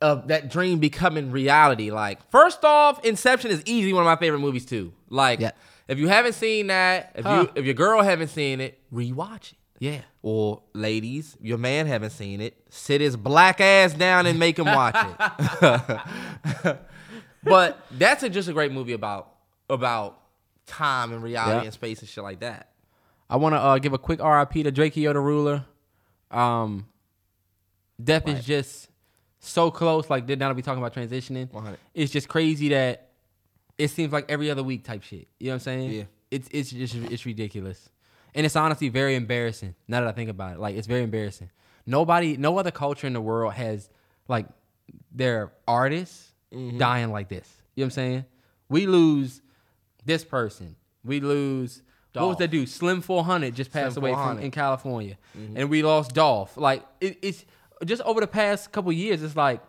of 0.00 0.28
that 0.28 0.50
dream 0.50 0.78
becoming 0.78 1.30
reality. 1.30 1.90
Like, 1.90 2.28
first 2.30 2.64
off, 2.64 3.04
Inception 3.04 3.50
is 3.50 3.62
easily 3.66 3.92
one 3.92 4.02
of 4.02 4.06
my 4.06 4.16
favorite 4.16 4.40
movies 4.40 4.66
too. 4.66 4.92
Like, 5.08 5.40
Yeah. 5.40 5.52
if 5.88 5.98
you 5.98 6.08
haven't 6.08 6.34
seen 6.34 6.66
that, 6.68 7.12
if 7.14 7.24
Huh. 7.24 7.42
you 7.42 7.50
if 7.54 7.64
your 7.64 7.74
girl 7.74 8.02
haven't 8.02 8.28
seen 8.28 8.60
it, 8.60 8.78
rewatch 8.92 9.52
it. 9.52 9.58
Yeah. 9.78 10.00
Or 10.22 10.62
ladies, 10.72 11.36
your 11.40 11.58
man 11.58 11.86
haven't 11.86 12.10
seen 12.10 12.40
it, 12.40 12.56
sit 12.70 13.00
his 13.00 13.16
black 13.16 13.60
ass 13.60 13.92
down 13.94 14.26
and 14.26 14.38
make 14.38 14.58
him 14.58 14.66
watch 14.66 14.96
it. 14.96 16.78
but 17.42 17.84
that's 17.90 18.22
a, 18.22 18.28
just 18.30 18.48
a 18.48 18.52
great 18.52 18.72
movie 18.72 18.92
about 18.92 19.30
about 19.68 20.20
time 20.66 21.12
and 21.12 21.22
reality 21.22 21.66
and 21.66 21.74
space 21.74 22.00
and 22.00 22.08
shit 22.08 22.22
like 22.24 22.40
that. 22.40 22.70
I 23.28 23.36
want 23.36 23.54
to 23.54 23.58
uh, 23.58 23.78
give 23.78 23.92
a 23.92 23.98
quick 23.98 24.20
RIP 24.22 24.52
to 24.64 24.72
Drakeo 24.72 25.12
the 25.12 25.20
Ruler. 25.20 25.64
Um, 26.30 26.86
death 28.02 28.28
is 28.28 28.44
just 28.44 28.88
so 29.48 29.70
close. 29.70 30.08
Like 30.10 30.26
they're 30.26 30.36
not 30.36 30.54
be 30.56 30.62
talking 30.62 30.82
about 30.82 30.94
transitioning. 30.94 31.52
100. 31.52 31.78
It's 31.94 32.12
just 32.12 32.28
crazy 32.28 32.68
that 32.70 33.08
it 33.78 33.88
seems 33.88 34.12
like 34.12 34.26
every 34.30 34.50
other 34.50 34.62
week 34.62 34.84
type 34.84 35.02
shit. 35.02 35.28
You 35.38 35.46
know 35.48 35.52
what 35.52 35.54
I'm 35.54 35.60
saying? 35.60 35.90
Yeah. 35.92 36.02
It's 36.30 36.48
it's 36.50 36.70
just 36.70 36.94
it's 36.94 37.24
ridiculous, 37.26 37.88
and 38.34 38.44
it's 38.44 38.56
honestly 38.56 38.88
very 38.88 39.14
embarrassing. 39.14 39.74
Now 39.86 40.00
that 40.00 40.08
I 40.08 40.12
think 40.12 40.30
about 40.30 40.54
it, 40.54 40.58
like 40.58 40.74
it's 40.76 40.86
very 40.86 41.02
embarrassing. 41.02 41.50
Nobody, 41.86 42.36
no 42.36 42.58
other 42.58 42.70
culture 42.70 43.06
in 43.06 43.12
the 43.12 43.20
world 43.20 43.52
has 43.54 43.88
like 44.28 44.46
their 45.12 45.52
artists 45.68 46.30
Mm-hmm. 46.52 46.78
dying 46.78 47.10
like 47.10 47.28
this. 47.28 47.50
You 47.74 47.80
know 47.80 47.86
what 47.86 47.88
I'm 47.88 47.90
saying? 47.90 48.24
We 48.68 48.86
lose 48.86 49.42
this 50.04 50.22
person. 50.24 50.76
We 51.04 51.18
lose 51.18 51.82
what 52.12 52.28
was 52.28 52.36
that 52.36 52.52
dude? 52.52 52.68
Slim 52.68 53.00
400 53.00 53.52
just 53.56 53.72
passed 53.72 53.94
Slim 53.94 54.04
away 54.04 54.12
from 54.14 54.38
in 54.38 54.52
California, 54.52 55.18
and 55.56 55.68
we 55.68 55.82
lost 55.82 56.14
Dolph. 56.14 56.56
Like 56.56 56.84
it, 57.00 57.18
it's 57.22 57.44
just 57.84 58.02
over 58.02 58.20
the 58.20 58.26
past 58.26 58.70
couple 58.72 58.92
years. 58.92 59.22
It's 59.22 59.36
like 59.36 59.60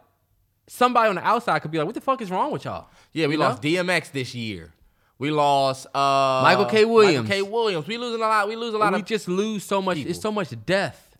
somebody 0.67 1.09
on 1.09 1.15
the 1.15 1.25
outside 1.25 1.59
could 1.59 1.71
be 1.71 1.77
like, 1.77 1.85
"What 1.85 1.95
the 1.95 2.01
fuck 2.01 2.21
is 2.21 2.29
wrong 2.31 2.51
with 2.51 2.65
y'all?" 2.65 2.87
Yeah, 3.13 3.27
we 3.27 3.33
You 3.33 3.39
know? 3.39 3.49
lost 3.49 3.61
DMX 3.61 4.11
this 4.11 4.33
year. 4.35 4.71
We 5.17 5.31
lost 5.31 5.87
uh, 5.95 6.41
Michael 6.43 6.65
K. 6.65 6.83
Williams. 6.83 7.29
Michael 7.29 7.45
K. 7.45 7.51
Williams. 7.51 7.87
We 7.87 7.97
losing 7.97 8.21
a 8.21 8.27
lot. 8.27 8.47
We 8.49 8.55
lose 8.57 8.73
a 8.73 8.77
lot 8.77 8.93
we 8.93 8.99
of 8.99 9.05
just 9.05 9.27
lose 9.29 9.63
so 9.63 9.81
much. 9.81 9.95
people. 9.97 10.11
It's 10.11 10.19
so 10.21 10.31
much 10.31 10.53
death. 10.65 11.15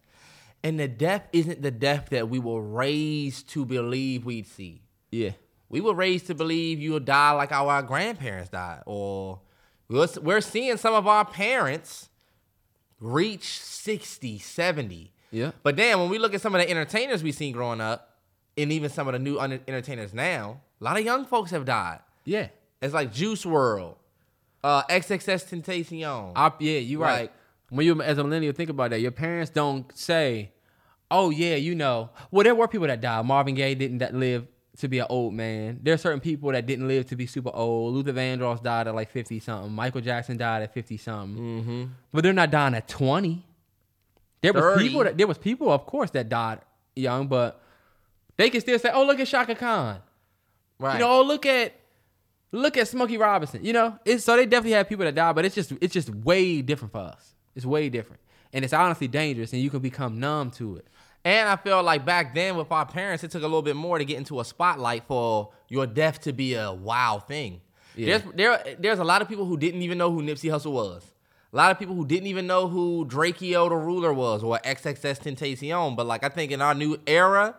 And 0.64 0.80
the 0.80 0.88
death 0.88 1.28
isn't 1.32 1.62
the 1.62 1.72
death 1.72 2.10
that 2.10 2.28
we 2.28 2.40
were 2.40 2.62
raised 2.62 3.48
to 3.50 3.66
believe 3.66 4.26
we'd 4.26 4.48
see. 4.48 4.82
Yeah. 5.12 5.32
We 5.70 5.80
were 5.80 5.94
raised 5.94 6.28
to 6.28 6.36
believe 6.36 6.80
you'll 6.80 7.00
die 7.00 7.32
like 7.32 7.52
our 7.52 7.82
grandparents 7.84 8.50
died, 8.50 8.82
or 8.86 9.40
we're, 9.88 10.08
we're 10.22 10.42
seeing 10.42 10.78
some 10.78 10.94
of 10.94 11.08
our 11.08 11.24
parents 11.26 12.10
reach 13.00 13.60
60, 13.60 14.40
70. 14.40 15.12
Yeah. 15.36 15.52
But 15.64 15.76
then 15.76 16.00
when 16.00 16.10
we 16.10 16.18
look 16.18 16.34
at 16.34 16.42
some 16.42 16.56
of 16.56 16.62
the 16.62 16.70
entertainers 16.70 17.22
we've 17.22 17.36
seen 17.36 17.52
growing 17.52 17.82
up, 17.82 18.18
and 18.58 18.72
even 18.72 18.90
some 18.90 19.08
of 19.08 19.14
the 19.14 19.20
new 19.20 19.38
un- 19.38 19.60
entertainers 19.68 20.14
now, 20.14 20.62
a 20.80 20.84
lot 20.84 20.98
of 20.98 21.04
young 21.04 21.26
folks 21.26 21.52
have 21.52 21.66
died. 21.66 22.00
Yeah. 22.24 22.48
It's 22.82 22.94
like 22.94 23.12
Juice 23.14 23.44
WRLD, 23.44 23.96
uh, 24.64 24.84
XXXTentacion. 24.84 26.32
I, 26.36 26.52
yeah, 26.60 26.80
you're 26.80 27.02
right. 27.02 27.22
Like- 27.22 27.34
when 27.70 27.86
you 27.86 28.00
as 28.02 28.18
a 28.18 28.24
millennial 28.24 28.54
think 28.54 28.70
about 28.70 28.92
that, 28.92 29.02
your 29.02 29.12
parents 29.12 29.50
don't 29.50 29.86
say, 29.98 30.52
"Oh 31.10 31.32
yeah, 31.32 31.56
you 31.56 31.74
know." 31.76 32.12
Well, 32.32 32.44
there 32.44 32.54
were 32.56 32.68
people 32.68 32.88
that 32.88 33.02
died. 33.02 33.26
Marvin 33.26 33.56
Gaye 33.56 33.74
didn't 33.76 34.00
live 34.20 34.48
to 34.78 34.88
be 34.88 35.00
an 35.00 35.08
old 35.10 35.34
man. 35.34 35.80
There 35.82 35.94
are 35.96 35.98
certain 35.98 36.20
people 36.20 36.52
that 36.52 36.66
didn't 36.68 36.88
live 36.88 37.08
to 37.08 37.16
be 37.16 37.26
super 37.26 37.50
old. 37.54 37.96
Luther 37.96 38.14
Vandross 38.14 38.62
died 38.62 38.88
at 38.88 38.94
like 38.96 39.10
fifty 39.10 39.40
something. 39.40 39.72
Michael 39.72 40.02
Jackson 40.02 40.38
died 40.38 40.62
at 40.62 40.74
fifty 40.74 40.96
something. 40.98 41.44
Mm-hmm. 41.44 41.84
But 42.14 42.24
they're 42.24 42.34
not 42.34 42.52
dying 42.52 42.76
at 42.76 42.88
twenty. 42.88 43.44
There 44.42 44.54
was 44.54 44.62
30. 44.62 44.88
people 44.88 45.04
that 45.04 45.18
there 45.18 45.28
was 45.28 45.38
people, 45.38 45.72
of 45.72 45.86
course, 45.86 46.12
that 46.12 46.30
died 46.30 46.60
young, 46.96 47.28
but 47.28 47.62
they 48.38 48.50
can 48.50 48.62
still 48.62 48.78
say, 48.80 48.92
"Oh, 48.94 49.06
look 49.06 49.20
at 49.20 49.28
Chaka 49.28 49.56
Khan." 49.56 50.02
right. 50.80 50.94
You 50.96 51.00
know, 51.00 51.20
oh 51.20 51.22
look 51.24 51.46
at 51.46 51.74
look 52.52 52.78
at 52.78 52.88
Smokey 52.88 53.18
Robinson. 53.18 53.64
You 53.64 53.74
know, 53.74 54.00
it's 54.06 54.24
so 54.24 54.36
they 54.36 54.46
definitely 54.46 54.74
have 54.74 54.90
people 54.90 55.06
that 55.06 55.16
die, 55.16 55.34
but 55.34 55.46
it's 55.46 55.56
just 55.56 55.74
it's 55.82 55.94
just 55.94 56.10
way 56.10 56.62
different 56.62 56.92
for 56.92 57.00
us. 57.00 57.34
It's 57.56 57.66
way 57.66 57.90
different, 57.90 58.22
and 58.54 58.66
it's 58.66 58.74
honestly 58.74 59.08
dangerous, 59.08 59.54
and 59.54 59.62
you 59.62 59.70
can 59.70 59.80
become 59.80 60.20
numb 60.20 60.52
to 60.52 60.78
it. 60.78 60.88
And 61.24 61.50
I 61.50 61.56
feel 61.56 61.82
like 61.82 62.06
back 62.06 62.36
then 62.36 62.56
with 62.56 62.72
our 62.72 62.86
parents, 62.86 63.24
it 63.24 63.32
took 63.32 63.42
a 63.42 63.48
little 63.48 63.64
bit 63.64 63.76
more 63.76 63.98
to 63.98 64.06
get 64.06 64.18
into 64.18 64.40
a 64.40 64.46
spotlight 64.46 65.06
for 65.08 65.52
your 65.70 65.88
death 65.88 66.22
to 66.22 66.34
be 66.34 66.54
a 66.54 66.72
wow 66.72 67.18
thing. 67.26 67.62
Yeah. 67.96 68.18
There's 68.20 68.34
there 68.36 68.76
there's 68.80 69.00
a 69.00 69.04
lot 69.04 69.22
of 69.22 69.28
people 69.28 69.46
who 69.46 69.58
didn't 69.58 69.82
even 69.82 69.98
know 69.98 70.12
who 70.12 70.22
Nipsey 70.22 70.52
Hussle 70.52 70.72
was. 70.72 71.04
A 71.56 71.58
lot 71.58 71.72
of 71.72 71.80
people 71.80 71.96
who 71.96 72.06
didn't 72.06 72.28
even 72.28 72.48
know 72.48 72.68
who 72.68 73.06
Drakeo 73.06 73.70
the 73.70 73.78
Ruler 73.78 74.14
was 74.14 74.44
or 74.44 74.60
XXXTentacion. 74.66 75.96
But 75.96 76.06
like 76.06 76.22
I 76.26 76.28
think 76.28 76.52
in 76.52 76.62
our 76.62 76.74
new 76.74 77.00
era 77.08 77.56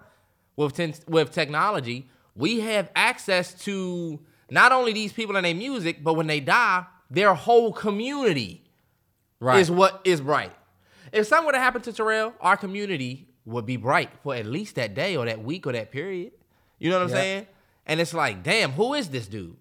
with 0.54 0.74
ten, 0.74 0.92
with 1.08 1.32
technology, 1.32 2.10
we 2.34 2.60
have 2.60 2.90
access 2.94 3.54
to 3.64 4.20
not 4.50 4.70
only 4.70 4.92
these 4.92 5.14
people 5.14 5.34
and 5.34 5.46
their 5.46 5.54
music, 5.54 6.04
but 6.04 6.12
when 6.12 6.26
they 6.26 6.40
die, 6.40 6.84
their 7.10 7.32
whole 7.34 7.72
community 7.72 8.62
Right. 9.40 9.60
is 9.60 9.70
what 9.70 10.02
is 10.04 10.20
bright. 10.20 10.52
If 11.10 11.26
something 11.26 11.46
were 11.46 11.52
to 11.52 11.58
happen 11.58 11.80
to 11.82 11.92
Terrell, 11.92 12.34
our 12.42 12.58
community 12.58 13.28
would 13.46 13.64
be 13.64 13.78
bright 13.78 14.10
for 14.22 14.34
at 14.34 14.44
least 14.44 14.74
that 14.74 14.94
day 14.94 15.16
or 15.16 15.24
that 15.24 15.42
week 15.42 15.66
or 15.66 15.72
that 15.72 15.90
period. 15.90 16.32
You 16.78 16.90
know 16.90 16.96
what 16.96 17.04
I'm 17.04 17.08
Yeah. 17.10 17.14
saying? 17.14 17.46
And 17.86 18.00
it's 18.00 18.12
like, 18.12 18.42
damn, 18.42 18.72
who 18.72 18.92
is 18.92 19.08
this 19.08 19.26
dude? 19.26 19.56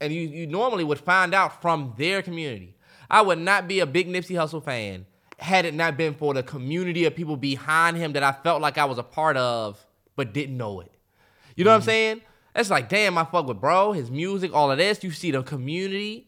And 0.00 0.10
you, 0.10 0.22
you 0.22 0.46
normally 0.46 0.84
would 0.84 1.00
find 1.00 1.34
out 1.34 1.60
from 1.60 1.92
their 1.98 2.22
community. 2.22 2.73
I 3.14 3.22
would 3.22 3.38
not 3.38 3.68
be 3.68 3.78
a 3.78 3.86
big 3.86 4.08
Nipsey 4.08 4.34
Hussle 4.34 4.64
fan 4.64 5.06
had 5.38 5.64
it 5.64 5.72
not 5.72 5.96
been 5.96 6.14
for 6.14 6.34
the 6.34 6.42
community 6.42 7.04
of 7.04 7.14
people 7.14 7.36
behind 7.36 7.96
him 7.96 8.14
that 8.14 8.24
I 8.24 8.32
felt 8.32 8.60
like 8.60 8.76
I 8.76 8.86
was 8.86 8.98
a 8.98 9.04
part 9.04 9.36
of, 9.36 9.78
but 10.16 10.32
didn't 10.32 10.56
know 10.56 10.80
it. 10.80 10.90
You 11.54 11.64
know 11.64 11.70
what 11.70 11.76
I'm 11.76 11.80
mm-hmm. 11.82 11.86
saying? 11.86 12.20
It's 12.56 12.70
like, 12.70 12.88
damn, 12.88 13.16
I 13.16 13.24
fuck 13.24 13.46
with 13.46 13.60
bro, 13.60 13.92
his 13.92 14.10
music, 14.10 14.52
all 14.52 14.68
of 14.68 14.78
this. 14.78 15.04
You 15.04 15.12
see 15.12 15.30
the 15.30 15.44
community 15.44 16.26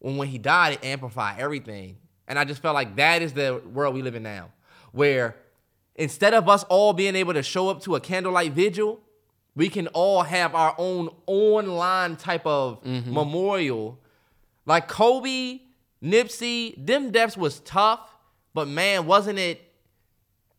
when 0.00 0.16
when 0.16 0.26
he 0.26 0.38
died, 0.38 0.72
it 0.72 0.84
amplified 0.84 1.38
everything. 1.38 1.98
And 2.26 2.36
I 2.36 2.44
just 2.44 2.60
felt 2.62 2.74
like 2.74 2.96
that 2.96 3.22
is 3.22 3.34
the 3.34 3.62
world 3.72 3.94
we 3.94 4.02
live 4.02 4.16
in 4.16 4.24
now, 4.24 4.50
where 4.90 5.36
instead 5.94 6.34
of 6.34 6.48
us 6.48 6.64
all 6.64 6.94
being 6.94 7.14
able 7.14 7.34
to 7.34 7.44
show 7.44 7.68
up 7.68 7.80
to 7.82 7.94
a 7.94 8.00
candlelight 8.00 8.54
vigil, 8.54 9.00
we 9.54 9.68
can 9.68 9.86
all 9.88 10.24
have 10.24 10.56
our 10.56 10.74
own 10.78 11.10
online 11.26 12.16
type 12.16 12.44
of 12.44 12.82
mm-hmm. 12.82 13.14
memorial. 13.14 14.00
Like 14.66 14.88
Kobe, 14.88 15.60
Nipsey, 16.02 16.74
them 16.86 17.10
deaths 17.10 17.36
was 17.36 17.60
tough, 17.60 18.16
but 18.54 18.68
man, 18.68 19.06
wasn't 19.06 19.38
it 19.38 19.60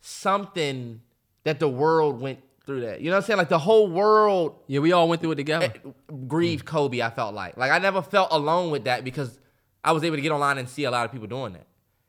something 0.01 1.01
that 1.43 1.59
the 1.59 1.67
world 1.69 2.19
went 2.19 2.39
through 2.65 2.81
that? 2.81 3.01
You 3.01 3.09
know 3.09 3.17
what 3.17 3.23
I'm 3.23 3.27
saying? 3.27 3.37
Like 3.37 3.49
the 3.49 3.59
whole 3.59 3.89
world 3.89 4.55
Yeah, 4.67 4.79
we 4.79 4.91
all 4.91 5.07
went 5.07 5.21
through 5.21 5.31
it 5.31 5.35
together. 5.35 5.71
Eh, 5.85 5.89
grieved 6.27 6.65
mm. 6.65 6.67
Kobe, 6.67 7.01
I 7.01 7.09
felt 7.09 7.33
like. 7.33 7.57
Like 7.57 7.71
I 7.71 7.79
never 7.79 8.01
felt 8.01 8.29
alone 8.31 8.71
with 8.71 8.85
that 8.85 9.03
because 9.03 9.39
I 9.83 9.91
was 9.93 10.03
able 10.03 10.17
to 10.17 10.21
get 10.21 10.31
online 10.31 10.57
and 10.57 10.67
see 10.69 10.83
a 10.83 10.91
lot 10.91 11.05
of 11.05 11.11
people 11.11 11.27
doing 11.27 11.53
that. 11.53 11.65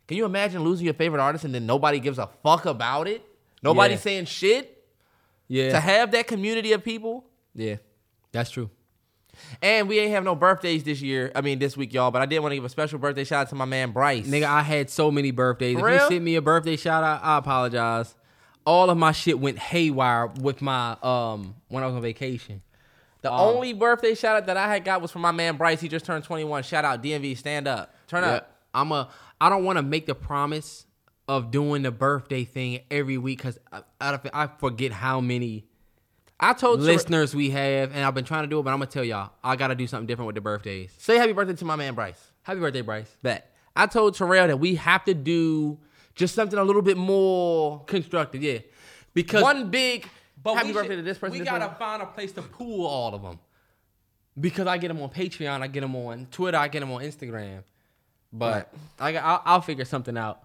Can 0.08 0.16
you 0.16 0.24
imagine 0.24 0.62
losing 0.64 0.84
your 0.84 0.94
favorite 0.94 1.20
artist 1.20 1.44
and 1.44 1.54
then 1.54 1.66
nobody 1.66 2.00
gives 2.00 2.18
a 2.18 2.28
fuck 2.42 2.66
about 2.66 3.06
it? 3.06 3.22
Nobody 3.62 3.94
Yeah. 3.94 4.00
saying 4.00 4.24
shit? 4.24 4.76
yeah, 5.46 5.70
To 5.70 5.80
have 5.80 6.10
that 6.12 6.26
community 6.26 6.72
of 6.72 6.82
people? 6.84 7.24
yeah, 7.54 7.76
that's 8.32 8.50
true. 8.50 8.70
And 9.62 9.88
we 9.88 9.98
ain't 9.98 10.12
have 10.12 10.24
no 10.24 10.34
birthdays 10.34 10.84
this 10.84 11.00
year. 11.02 11.30
I 11.34 11.40
mean 11.40 11.58
this 11.58 11.76
week, 11.76 11.92
y'all, 11.92 12.10
but 12.10 12.22
I 12.22 12.26
did 12.26 12.38
want 12.40 12.52
to 12.52 12.56
give 12.56 12.64
a 12.64 12.68
special 12.68 12.98
birthday 12.98 13.24
shout 13.24 13.42
out 13.42 13.48
to 13.50 13.54
my 13.54 13.64
man 13.64 13.92
Bryce. 13.92 14.26
Nigga, 14.26 14.44
I 14.44 14.62
had 14.62 14.90
so 14.90 15.10
many 15.10 15.30
birthdays. 15.30 15.78
For 15.78 15.88
if 15.88 16.00
you 16.02 16.08
sent 16.08 16.24
me 16.24 16.36
a 16.36 16.42
birthday 16.42 16.76
shout 16.76 17.04
out, 17.04 17.22
I 17.22 17.38
apologize. 17.38 18.14
All 18.66 18.90
of 18.90 18.98
my 18.98 19.12
shit 19.12 19.38
went 19.40 19.58
haywire 19.58 20.26
with 20.26 20.60
my 20.62 20.96
um 21.02 21.54
when 21.68 21.82
I 21.82 21.86
was 21.86 21.96
on 21.96 22.02
vacation. 22.02 22.62
the 23.22 23.32
um, 23.32 23.40
only 23.40 23.72
birthday 23.72 24.14
shout 24.14 24.36
out 24.36 24.46
that 24.46 24.56
I 24.56 24.68
had 24.72 24.84
got 24.84 25.00
was 25.02 25.10
from 25.10 25.22
my 25.22 25.32
man 25.32 25.56
Bryce. 25.56 25.80
He 25.80 25.88
just 25.88 26.04
turned 26.04 26.24
21. 26.24 26.62
Shout 26.62 26.84
out 26.84 27.02
DMV, 27.02 27.36
stand 27.36 27.66
up. 27.68 27.94
Turn 28.06 28.22
Yeah, 28.22 28.30
up. 28.30 28.56
I'm 28.74 28.92
a. 28.92 29.08
I 29.40 29.48
don't 29.48 29.64
want 29.64 29.78
to 29.78 29.82
make 29.82 30.06
the 30.06 30.14
promise 30.14 30.86
of 31.26 31.50
doing 31.50 31.82
the 31.82 31.90
birthday 31.90 32.44
thing 32.44 32.80
every 32.90 33.16
week 33.16 33.38
because 33.38 33.58
I, 33.72 33.82
I, 34.00 34.18
I 34.34 34.46
forget 34.58 34.92
how 34.92 35.20
many 35.20 35.64
I 36.42 36.54
told 36.54 36.80
Ter- 36.80 36.86
listeners 36.86 37.34
we 37.34 37.50
have, 37.50 37.92
and 37.94 38.02
I've 38.04 38.14
been 38.14 38.24
trying 38.24 38.44
to 38.44 38.48
do 38.48 38.58
it, 38.58 38.62
but 38.62 38.70
I'm 38.70 38.78
gonna 38.78 38.90
tell 38.90 39.04
y'all 39.04 39.30
I 39.44 39.56
gotta 39.56 39.74
do 39.74 39.86
something 39.86 40.06
different 40.06 40.26
with 40.26 40.34
the 40.36 40.40
birthdays. 40.40 40.92
say 40.98 41.16
happy 41.18 41.32
birthday 41.32 41.54
to 41.54 41.64
my 41.64 41.76
man 41.76 41.94
Bryce. 41.94 42.30
Happy 42.42 42.60
birthday, 42.60 42.80
Bryce. 42.80 43.14
Bet. 43.22 43.52
I 43.76 43.86
told 43.86 44.14
Terrell 44.16 44.48
that 44.48 44.58
we 44.58 44.74
have 44.76 45.04
to 45.04 45.14
do 45.14 45.78
just 46.14 46.34
something 46.34 46.58
a 46.58 46.64
little 46.64 46.82
bit 46.82 46.96
more 46.96 47.84
Constructive, 47.84 48.42
yeah. 48.42 48.58
Because 49.14 49.42
one 49.42 49.70
big 49.70 50.08
but 50.42 50.54
happy 50.54 50.68
we 50.68 50.72
birthday 50.72 50.88
should- 50.88 50.96
to 50.96 51.02
this 51.02 51.18
person. 51.18 51.32
We 51.32 51.38
this 51.40 51.48
gotta 51.48 51.74
find 51.74 52.02
a 52.02 52.06
place 52.06 52.32
to 52.32 52.42
pool 52.42 52.86
all 52.86 53.14
of 53.14 53.22
them. 53.22 53.38
Because 54.38 54.66
I 54.66 54.78
get 54.78 54.88
them 54.88 55.02
on 55.02 55.10
Patreon, 55.10 55.60
I 55.60 55.66
get 55.66 55.80
them 55.80 55.94
on 55.94 56.26
Twitter, 56.30 56.56
I 56.56 56.68
get 56.68 56.80
them 56.80 56.90
on 56.92 57.02
Instagram. 57.02 57.62
But 58.32 58.72
I, 58.98 59.16
I'll, 59.16 59.42
I'll 59.44 59.60
figure 59.60 59.84
something 59.84 60.16
out 60.16 60.42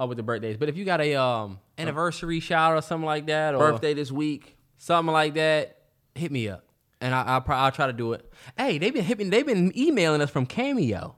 uh, 0.00 0.06
with 0.06 0.16
the 0.16 0.22
birthdays. 0.22 0.56
But 0.56 0.68
if 0.68 0.76
you 0.76 0.84
got 0.84 1.00
a 1.00 1.14
um 1.14 1.60
anniversary 1.78 2.40
shout 2.40 2.74
or 2.74 2.82
something 2.82 3.04
like 3.06 3.26
that, 3.26 3.54
or 3.54 3.58
birthday 3.58 3.94
this 3.94 4.10
week. 4.10 4.55
Something 4.78 5.12
like 5.12 5.34
that, 5.34 5.78
hit 6.14 6.30
me 6.32 6.48
up, 6.48 6.64
and 7.00 7.14
I, 7.14 7.22
I'll, 7.22 7.44
I'll 7.48 7.72
try 7.72 7.86
to 7.86 7.92
do 7.92 8.12
it. 8.12 8.30
Hey, 8.56 8.78
they've 8.78 8.92
been 8.94 9.04
hitting, 9.04 9.30
they've 9.30 9.46
been 9.46 9.76
emailing 9.76 10.20
us 10.20 10.30
from 10.30 10.46
Cameo. 10.46 11.16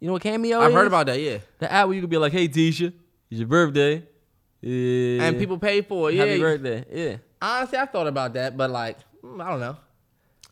You 0.00 0.06
know 0.08 0.12
what 0.14 0.22
Cameo 0.22 0.60
I've 0.60 0.70
is? 0.70 0.74
heard 0.74 0.86
about 0.86 1.06
that, 1.06 1.20
yeah. 1.20 1.38
the 1.58 1.72
app 1.72 1.86
where 1.86 1.94
you 1.94 2.00
could 2.02 2.10
be 2.10 2.18
like, 2.18 2.32
"Hey, 2.32 2.48
Tisha, 2.48 2.92
it's 3.30 3.38
your 3.38 3.48
birthday." 3.48 4.06
Yeah. 4.60 5.22
And 5.24 5.38
people 5.38 5.58
pay 5.58 5.80
for 5.82 6.10
it. 6.10 6.14
Yeah. 6.16 6.24
happy 6.24 6.40
birthday. 6.40 6.84
Yeah. 6.90 7.16
Honestly, 7.40 7.78
I 7.78 7.86
thought 7.86 8.06
about 8.06 8.32
that, 8.34 8.56
but 8.56 8.70
like, 8.70 8.98
mm, 9.22 9.42
I 9.42 9.50
don't 9.50 9.60
know. 9.60 9.76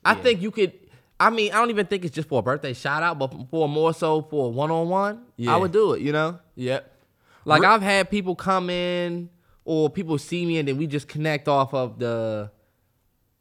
I 0.05 0.15
think 0.15 0.41
you 0.43 0.51
could. 0.51 0.73
I 1.19 1.31
mean, 1.31 1.53
I 1.53 1.57
don't 1.57 1.71
even 1.71 1.87
think 1.87 2.05
it's 2.05 2.15
just 2.15 2.29
for 2.29 2.41
a 2.41 2.43
birthday 2.43 2.73
shout 2.75 3.03
out, 3.03 3.19
but 3.19 3.33
for 3.51 3.69
more 3.69 3.95
so 3.95 4.23
for 4.23 4.53
one 4.53 4.71
on 4.71 4.89
one, 4.89 5.23
Yeah. 5.37 5.55
I 5.55 5.57
would 5.57 5.73
do 5.73 5.93
it. 5.93 6.01
You 6.03 6.13
know, 6.13 6.39
Yep. 6.57 6.91
like 7.45 7.63
Re- 7.63 7.69
I've 7.69 7.83
had 7.83 8.11
people 8.11 8.35
come 8.35 8.69
in 8.71 9.31
or 9.65 9.89
people 9.91 10.19
see 10.19 10.45
me 10.45 10.59
and 10.59 10.69
then 10.69 10.77
we 10.77 10.86
just 10.86 11.09
connect 11.09 11.49
off 11.49 11.73
of 11.74 11.99
the, 11.99 12.51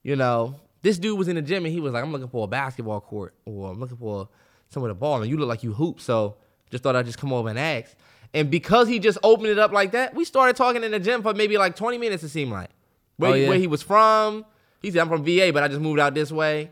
you 0.04 0.16
know, 0.16 0.56
this 0.82 0.98
dude 0.98 1.18
was 1.18 1.28
in 1.28 1.36
the 1.36 1.42
gym 1.42 1.66
and 1.66 1.74
he 1.74 1.80
was 1.80 1.94
like, 1.94 2.04
I'm 2.04 2.12
looking 2.12 2.28
for 2.28 2.44
a 2.46 2.48
basketball 2.48 3.02
court 3.02 3.34
or 3.46 3.72
I'm 3.72 3.80
looking 3.80 3.98
for 3.98 4.30
some 4.70 4.84
with 4.84 4.92
a 4.92 4.96
ball 4.96 5.22
and 5.22 5.30
you 5.30 5.38
look 5.38 5.48
like 5.48 5.64
you 5.64 5.74
hoop, 5.74 6.00
so 6.02 6.36
just 6.72 6.84
thought 6.84 6.96
I'd 6.96 7.06
just 7.06 7.18
come 7.20 7.32
over 7.34 7.50
and 7.50 7.60
ask. 7.60 7.96
And 8.34 8.50
because 8.50 8.88
he 8.88 8.98
just 9.00 9.18
opened 9.24 9.48
it 9.50 9.60
up 9.60 9.72
like 9.72 9.92
that, 9.92 10.16
we 10.16 10.26
started 10.26 10.56
talking 10.56 10.84
in 10.84 10.92
the 10.92 11.00
gym 11.00 11.22
for 11.22 11.34
maybe 11.34 11.58
like 11.58 11.76
20 11.76 11.98
minutes, 12.00 12.24
it 12.24 12.30
seemed 12.30 12.52
like. 12.52 12.70
Where, 13.18 13.32
Oh, 13.32 13.34
yeah. 13.36 13.48
where 13.50 13.58
he 13.60 13.68
was 13.68 13.84
from. 13.84 14.44
He 14.82 14.90
said, 14.90 15.00
I'm 15.02 15.08
from 15.10 15.24
VA, 15.24 15.52
but 15.54 15.62
I 15.64 15.68
just 15.68 15.80
moved 15.82 16.00
out 16.00 16.14
this 16.16 16.32
way. 16.32 16.72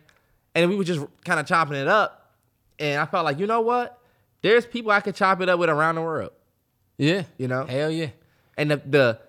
And 0.56 0.70
we 0.70 0.76
were 0.76 0.84
just 0.84 1.06
kind 1.24 1.40
of 1.40 1.46
chopping 1.46 1.78
it 1.78 1.88
up. 1.88 2.34
And 2.80 3.00
I 3.00 3.06
felt 3.06 3.26
like, 3.26 3.38
you 3.40 3.46
know 3.46 3.62
what? 3.62 4.00
There's 4.42 4.66
people 4.66 4.92
I 4.92 5.02
could 5.02 5.16
chop 5.16 5.40
it 5.42 5.50
up 5.50 5.60
with 5.60 5.70
around 5.70 5.96
the 5.96 6.02
world. 6.02 6.32
Yeah. 6.98 7.24
You 7.38 7.48
know? 7.48 7.66
Hell 7.66 7.92
yeah. 7.92 8.10
And 8.58 8.72
the, 8.72 8.82
the 8.84 9.20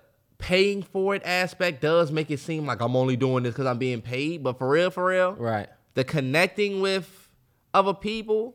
paying 0.43 0.83
for 0.83 1.15
it 1.15 1.21
aspect 1.23 1.81
does 1.81 2.11
make 2.11 2.29
it 2.29 2.37
seem 2.37 2.65
like 2.65 2.81
I'm 2.81 2.97
only 2.97 3.15
doing 3.15 3.43
this 3.43 3.53
because 3.53 3.65
I'm 3.65 3.77
being 3.77 4.01
paid. 4.01 4.43
But 4.43 4.57
for 4.57 4.69
real, 4.69 4.91
for 4.91 5.05
real, 5.05 5.31
Right. 5.35 5.69
the 5.93 6.03
connecting 6.03 6.81
with 6.81 7.29
other 7.73 7.93
people, 7.93 8.53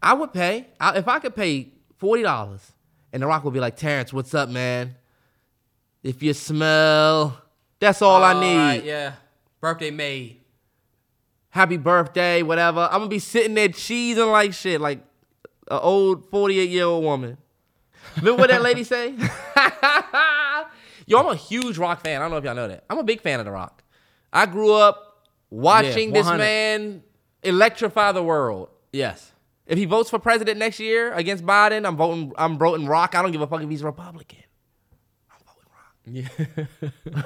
I 0.00 0.14
would 0.14 0.32
pay. 0.32 0.68
I, 0.78 0.96
if 0.96 1.08
I 1.08 1.18
could 1.18 1.34
pay 1.34 1.72
forty 1.98 2.22
dollars, 2.22 2.72
and 3.12 3.20
The 3.20 3.26
Rock 3.26 3.42
would 3.44 3.52
be 3.52 3.58
like, 3.58 3.76
Terrence, 3.76 4.12
what's 4.12 4.32
up, 4.32 4.48
man? 4.48 4.94
If 6.04 6.22
you 6.22 6.32
smell, 6.34 7.36
that's 7.80 8.00
all 8.00 8.22
I 8.22 8.34
need. 8.34 8.56
Alright, 8.56 8.84
yeah. 8.84 9.12
Birthday 9.60 9.90
made. 9.90 10.40
Happy 11.50 11.78
birthday, 11.78 12.44
whatever. 12.44 12.88
I'm 12.92 13.00
gonna 13.00 13.08
be 13.08 13.18
sitting 13.18 13.54
there 13.54 13.68
cheesing 13.70 14.30
like 14.30 14.52
shit, 14.54 14.80
like 14.80 14.98
an 15.68 15.80
old 15.82 16.30
48 16.30 16.70
year 16.70 16.84
old 16.84 17.02
woman. 17.02 17.38
Remember 18.16 18.40
what 18.42 18.50
that 18.50 18.62
lady 18.62 18.84
say? 18.84 19.14
Yo, 21.10 21.18
I'm 21.18 21.26
a 21.26 21.34
huge 21.34 21.76
Rock 21.76 22.02
fan. 22.04 22.20
I 22.20 22.24
don't 22.24 22.30
know 22.30 22.36
if 22.36 22.44
y'all 22.44 22.54
know 22.54 22.68
that. 22.68 22.84
I'm 22.88 22.98
a 22.98 23.02
big 23.02 23.20
fan 23.20 23.40
of 23.40 23.44
The 23.44 23.50
Rock. 23.50 23.82
I 24.32 24.46
grew 24.46 24.72
up 24.72 25.26
watching 25.50 26.12
this 26.12 26.24
man 26.26 27.02
electrify 27.42 28.12
the 28.12 28.22
world. 28.22 28.68
Yes. 28.92 29.32
If 29.66 29.76
he 29.76 29.86
votes 29.86 30.08
for 30.08 30.20
president 30.20 30.58
next 30.58 30.78
year 30.78 31.12
against 31.12 31.44
Biden, 31.44 31.84
I'm 31.84 31.96
voting. 31.96 32.32
I'm 32.38 32.58
voting 32.58 32.86
Rock. 32.86 33.16
I 33.16 33.22
don't 33.22 33.32
give 33.32 33.40
a 33.40 33.46
fuck 33.48 33.60
if 33.60 33.68
he's 33.68 33.82
Republican. 33.82 34.38
I'm 35.30 35.40
voting 36.06 36.26
Rock. 36.36 36.68
Yeah. 37.12 37.22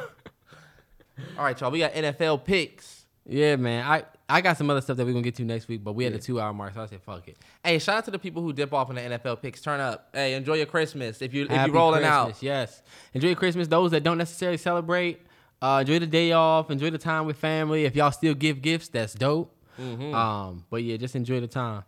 All 1.38 1.44
right, 1.44 1.60
y'all. 1.60 1.70
We 1.70 1.80
got 1.80 1.92
NFL 1.92 2.44
picks. 2.44 3.04
yeah, 3.26 3.56
man. 3.56 3.86
I, 3.86 4.04
I 4.28 4.40
got 4.40 4.56
some 4.56 4.70
other 4.70 4.80
stuff 4.80 4.96
that 4.96 5.04
we're 5.04 5.12
gonna 5.12 5.22
get 5.22 5.34
to 5.36 5.44
next 5.44 5.68
week, 5.68 5.84
but 5.84 5.92
we 5.92 6.04
had 6.04 6.14
the 6.14 6.18
two 6.18 6.40
hour 6.40 6.52
mark, 6.54 6.72
so 6.74 6.80
I 6.82 6.86
said 6.86 7.02
fuck 7.02 7.28
it. 7.28 7.36
Hey, 7.62 7.78
shout 7.78 7.98
out 7.98 8.04
to 8.06 8.10
the 8.10 8.18
people 8.18 8.42
who 8.42 8.52
dip 8.54 8.72
off 8.72 8.88
in 8.88 8.96
the 8.96 9.02
NFL 9.02 9.42
picks. 9.42 9.60
Turn 9.60 9.80
up. 9.80 10.08
Hey, 10.14 10.34
enjoy 10.34 10.54
your 10.54 10.66
Christmas. 10.66 11.20
If 11.20 11.34
you 11.34 11.44
if 11.44 11.50
Happy 11.50 11.70
you 11.70 11.76
rolling 11.76 12.00
Christmas, 12.02 12.36
out, 12.38 12.42
Yes. 12.42 12.82
Enjoy 13.12 13.28
your 13.28 13.36
Christmas. 13.36 13.68
Those 13.68 13.90
that 13.90 14.02
don't 14.02 14.16
necessarily 14.18 14.56
celebrate, 14.56 15.20
uh, 15.60 15.78
enjoy 15.82 15.98
the 15.98 16.06
day 16.06 16.32
off. 16.32 16.70
Enjoy 16.70 16.88
the 16.90 16.96
time 16.98 17.26
with 17.26 17.36
family. 17.36 17.84
If 17.84 17.94
y'all 17.96 18.10
still 18.12 18.34
give 18.34 18.62
gifts, 18.62 18.88
that's 18.88 19.12
dope. 19.14 19.54
Mm-hmm. 19.78 20.14
Um, 20.14 20.64
but 20.70 20.82
yeah, 20.82 20.96
just 20.96 21.16
enjoy 21.16 21.40
the 21.40 21.46
time. 21.48 21.82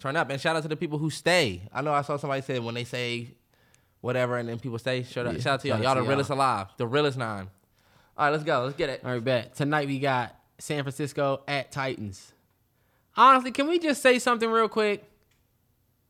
turn 0.00 0.16
up. 0.16 0.30
And 0.30 0.40
shout 0.40 0.56
out 0.56 0.62
to 0.62 0.68
the 0.68 0.76
people 0.76 0.98
who 0.98 1.10
stay. 1.10 1.62
I 1.72 1.82
know 1.82 1.92
I 1.92 2.02
saw 2.02 2.16
somebody 2.16 2.40
say 2.42 2.58
when 2.58 2.74
they 2.74 2.84
say 2.84 3.28
whatever, 4.00 4.38
and 4.38 4.48
then 4.48 4.58
people 4.58 4.78
stay. 4.78 5.02
Shout 5.02 5.26
out, 5.26 5.34
Yeah, 5.34 5.40
shout 5.40 5.54
out 5.54 5.60
to 5.60 5.68
y'all. 5.68 5.76
shout 5.76 5.84
Y'all 5.84 5.94
the 5.96 6.08
realest 6.08 6.30
y'all. 6.30 6.38
alive. 6.38 6.66
The 6.78 6.86
realest 6.86 7.18
nine. 7.18 7.48
All 8.16 8.26
right, 8.26 8.30
let's 8.30 8.44
go. 8.44 8.64
Let's 8.64 8.76
get 8.76 8.88
it. 8.88 9.02
All 9.04 9.12
right, 9.12 9.22
bet. 9.22 9.54
Tonight 9.56 9.88
we 9.88 9.98
got 9.98 10.34
San 10.62 10.84
Francisco 10.84 11.42
at 11.48 11.72
Titans. 11.72 12.32
Honestly, 13.16 13.50
can 13.50 13.66
we 13.66 13.80
just 13.80 14.00
say 14.00 14.20
something 14.20 14.48
real 14.48 14.68
quick? 14.68 15.10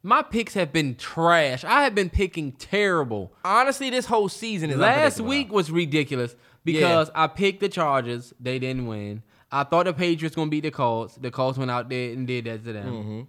My 0.02 0.20
picks 0.20 0.52
have 0.54 0.74
been 0.74 0.94
trash. 0.96 1.64
I 1.64 1.84
have 1.84 1.94
been 1.94 2.10
picking 2.10 2.52
terrible. 2.52 3.32
Honestly, 3.44 3.88
this 3.88 4.04
whole 4.04 4.28
season 4.28 4.68
is 4.68 4.76
Last 4.76 5.20
week 5.20 5.50
was 5.50 5.70
ridiculous 5.70 6.36
because 6.64 7.10
I 7.14 7.28
picked 7.28 7.60
the 7.60 7.68
Chargers. 7.70 8.34
They 8.38 8.58
didn't 8.58 8.86
win. 8.86 9.22
I 9.50 9.64
thought 9.64 9.86
the 9.86 9.94
Patriots 9.94 10.36
gonna 10.36 10.50
beat 10.50 10.64
the 10.64 10.70
Colts. 10.70 11.14
The 11.16 11.30
Colts 11.30 11.56
went 11.56 11.70
out 11.70 11.88
there 11.88 12.12
and 12.12 12.26
did 12.26 12.44
that 12.44 12.62
to 12.64 12.72
them. 12.74 12.92
Mm-hmm. 12.92 13.20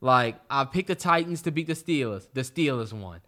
Like 0.00 0.36
I 0.48 0.64
picked 0.64 0.88
the 0.88 0.94
Titans 0.94 1.42
to 1.42 1.50
beat 1.50 1.66
the 1.66 1.72
Steelers. 1.72 2.28
The 2.34 2.42
Steelers 2.42 2.92
won. 2.92 3.20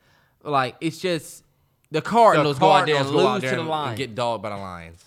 Like 0.44 0.76
it's 0.80 0.98
just 0.98 1.42
the 1.90 2.00
Cardinals, 2.00 2.56
The 2.56 2.60
go 2.60 2.70
out 2.70 2.86
there 2.86 2.96
and 2.96 3.06
Cardinals 3.06 3.26
out 3.26 3.32
lose 3.34 3.42
there 3.42 3.50
to 3.50 3.56
the 3.56 3.68
Lions. 3.68 3.88
and 3.88 3.98
get 3.98 4.14
dogged 4.14 4.42
by 4.44 4.50
the 4.50 4.56
Lions. 4.56 5.04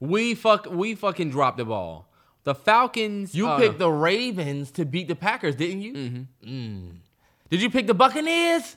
We 0.00 0.34
fuck. 0.34 0.66
We 0.70 0.94
fucking 0.94 1.30
dropped 1.30 1.58
the 1.58 1.64
ball. 1.64 2.08
The 2.44 2.54
Falcons. 2.54 3.34
You 3.34 3.48
uh, 3.48 3.58
picked 3.58 3.78
the 3.78 3.90
Ravens 3.90 4.70
to 4.72 4.84
beat 4.84 5.08
the 5.08 5.14
Packers, 5.16 5.54
didn't 5.56 5.82
you? 5.82 5.92
Mm-hmm. 5.92 6.90
Did 7.50 7.62
you 7.62 7.70
pick 7.70 7.86
the 7.86 7.94
Buccaneers? 7.94 8.76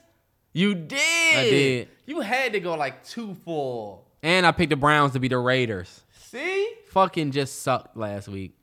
You 0.51 0.75
did. 0.75 0.99
I 1.35 1.43
did. 1.49 1.87
You 2.05 2.21
had 2.21 2.53
to 2.53 2.59
go 2.59 2.75
like 2.75 3.03
two 3.05 3.33
four. 3.45 4.01
and 4.21 4.45
I 4.45 4.51
picked 4.51 4.69
the 4.69 4.75
Browns 4.75 5.13
to 5.13 5.19
beat 5.19 5.29
the 5.29 5.37
Raiders. 5.37 6.01
See? 6.11 6.71
Fucking 6.89 7.31
just 7.31 7.61
sucked 7.61 7.95
last 7.97 8.27
week. 8.27 8.53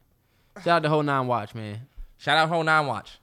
Shout 0.59 0.69
out 0.69 0.83
to 0.83 0.89
whole 0.89 1.03
nine 1.03 1.27
watch 1.27 1.55
man. 1.55 1.81
Shout 2.19 2.37
out 2.37 2.49
whole 2.49 2.63
nine 2.63 2.87
watch. 2.87 3.19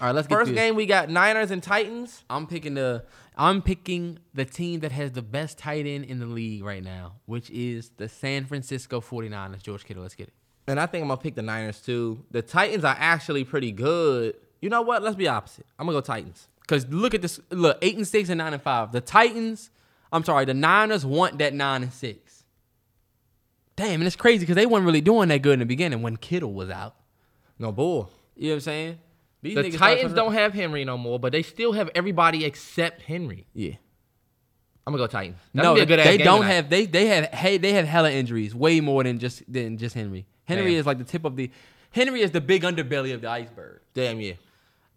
All 0.00 0.06
right, 0.06 0.14
let's 0.14 0.28
get 0.28 0.36
First 0.38 0.48
to 0.50 0.52
it. 0.54 0.56
game 0.56 0.76
we 0.76 0.86
got 0.86 1.10
Niners 1.10 1.50
and 1.50 1.62
Titans. 1.62 2.22
I'm 2.30 2.46
picking 2.46 2.74
the 2.74 3.04
I'm 3.36 3.62
picking 3.62 4.18
the 4.34 4.44
team 4.44 4.80
that 4.80 4.92
has 4.92 5.12
the 5.12 5.22
best 5.22 5.58
tight 5.58 5.86
end 5.86 6.04
in 6.04 6.18
the 6.18 6.26
league 6.26 6.62
right 6.62 6.82
now, 6.84 7.14
which 7.26 7.50
is 7.50 7.90
the 7.96 8.08
San 8.08 8.44
Francisco 8.44 9.00
49ers. 9.00 9.62
George 9.62 9.84
Kittle, 9.84 10.02
let's 10.02 10.14
get 10.14 10.28
it. 10.28 10.34
And 10.66 10.78
I 10.78 10.86
think 10.86 11.02
I'm 11.02 11.08
gonna 11.08 11.20
pick 11.20 11.34
the 11.34 11.42
Niners 11.42 11.80
too. 11.80 12.24
The 12.30 12.42
Titans 12.42 12.84
are 12.84 12.96
actually 12.98 13.44
pretty 13.44 13.72
good. 13.72 14.36
You 14.60 14.68
know 14.68 14.82
what? 14.82 15.02
Let's 15.02 15.16
be 15.16 15.26
opposite. 15.26 15.66
I'm 15.78 15.86
gonna 15.86 15.96
go 15.96 16.02
Titans. 16.02 16.48
Cause 16.66 16.86
look 16.88 17.14
at 17.14 17.22
this. 17.22 17.40
Look, 17.50 17.78
eight 17.82 17.96
and 17.96 18.06
six 18.06 18.28
and 18.28 18.38
nine 18.38 18.52
and 18.52 18.62
five. 18.62 18.92
The 18.92 19.00
Titans. 19.00 19.70
I'm 20.12 20.24
sorry. 20.24 20.44
The 20.44 20.54
Niners 20.54 21.04
want 21.04 21.38
that 21.38 21.54
nine 21.54 21.82
and 21.82 21.92
six. 21.92 22.44
Damn, 23.74 24.00
and 24.00 24.04
it's 24.04 24.16
crazy 24.16 24.40
because 24.40 24.56
they 24.56 24.66
weren't 24.66 24.84
really 24.84 25.00
doing 25.00 25.28
that 25.30 25.42
good 25.42 25.54
in 25.54 25.58
the 25.60 25.66
beginning 25.66 26.02
when 26.02 26.16
Kittle 26.16 26.52
was 26.52 26.70
out. 26.70 26.94
No 27.58 27.72
bull. 27.72 28.10
You 28.36 28.48
know 28.48 28.50
what 28.50 28.56
I'm 28.56 28.60
saying? 28.60 28.98
These 29.42 29.56
The 29.56 29.70
Titans 29.72 30.12
don't 30.14 30.32
have 30.34 30.54
Henry 30.54 30.84
no 30.84 30.96
more, 30.96 31.18
but 31.18 31.32
they 31.32 31.42
still 31.42 31.72
have 31.72 31.90
everybody 31.94 32.44
except 32.44 33.02
Henry. 33.02 33.46
Yeah. 33.54 33.72
I'm 34.86 34.92
gonna 34.92 35.02
go 35.02 35.06
Titans. 35.08 35.38
That's 35.54 35.64
No, 35.64 35.74
be 35.74 35.80
a 35.80 35.86
good 35.86 35.98
they 36.00 36.16
don't 36.18 36.40
tonight. 36.42 36.52
have. 36.54 36.70
They 36.70 36.86
they 36.86 37.06
have. 37.06 37.24
Hey, 37.26 37.56
they 37.58 37.72
have 37.72 37.86
hella 37.86 38.10
injuries. 38.10 38.54
Way 38.54 38.80
more 38.80 39.02
than 39.04 39.18
just 39.18 39.42
than 39.52 39.78
just 39.78 39.94
Henry. 39.94 40.26
Henry 40.44 40.72
Damn. 40.72 40.80
is 40.80 40.86
like 40.86 40.98
the 40.98 41.04
tip 41.04 41.24
of 41.24 41.36
the. 41.36 41.50
Henry 41.90 42.20
is 42.22 42.30
the 42.30 42.40
big 42.40 42.62
underbelly 42.62 43.14
of 43.14 43.20
the 43.20 43.28
iceberg. 43.28 43.80
Damn 43.94 44.20
yeah. 44.20 44.32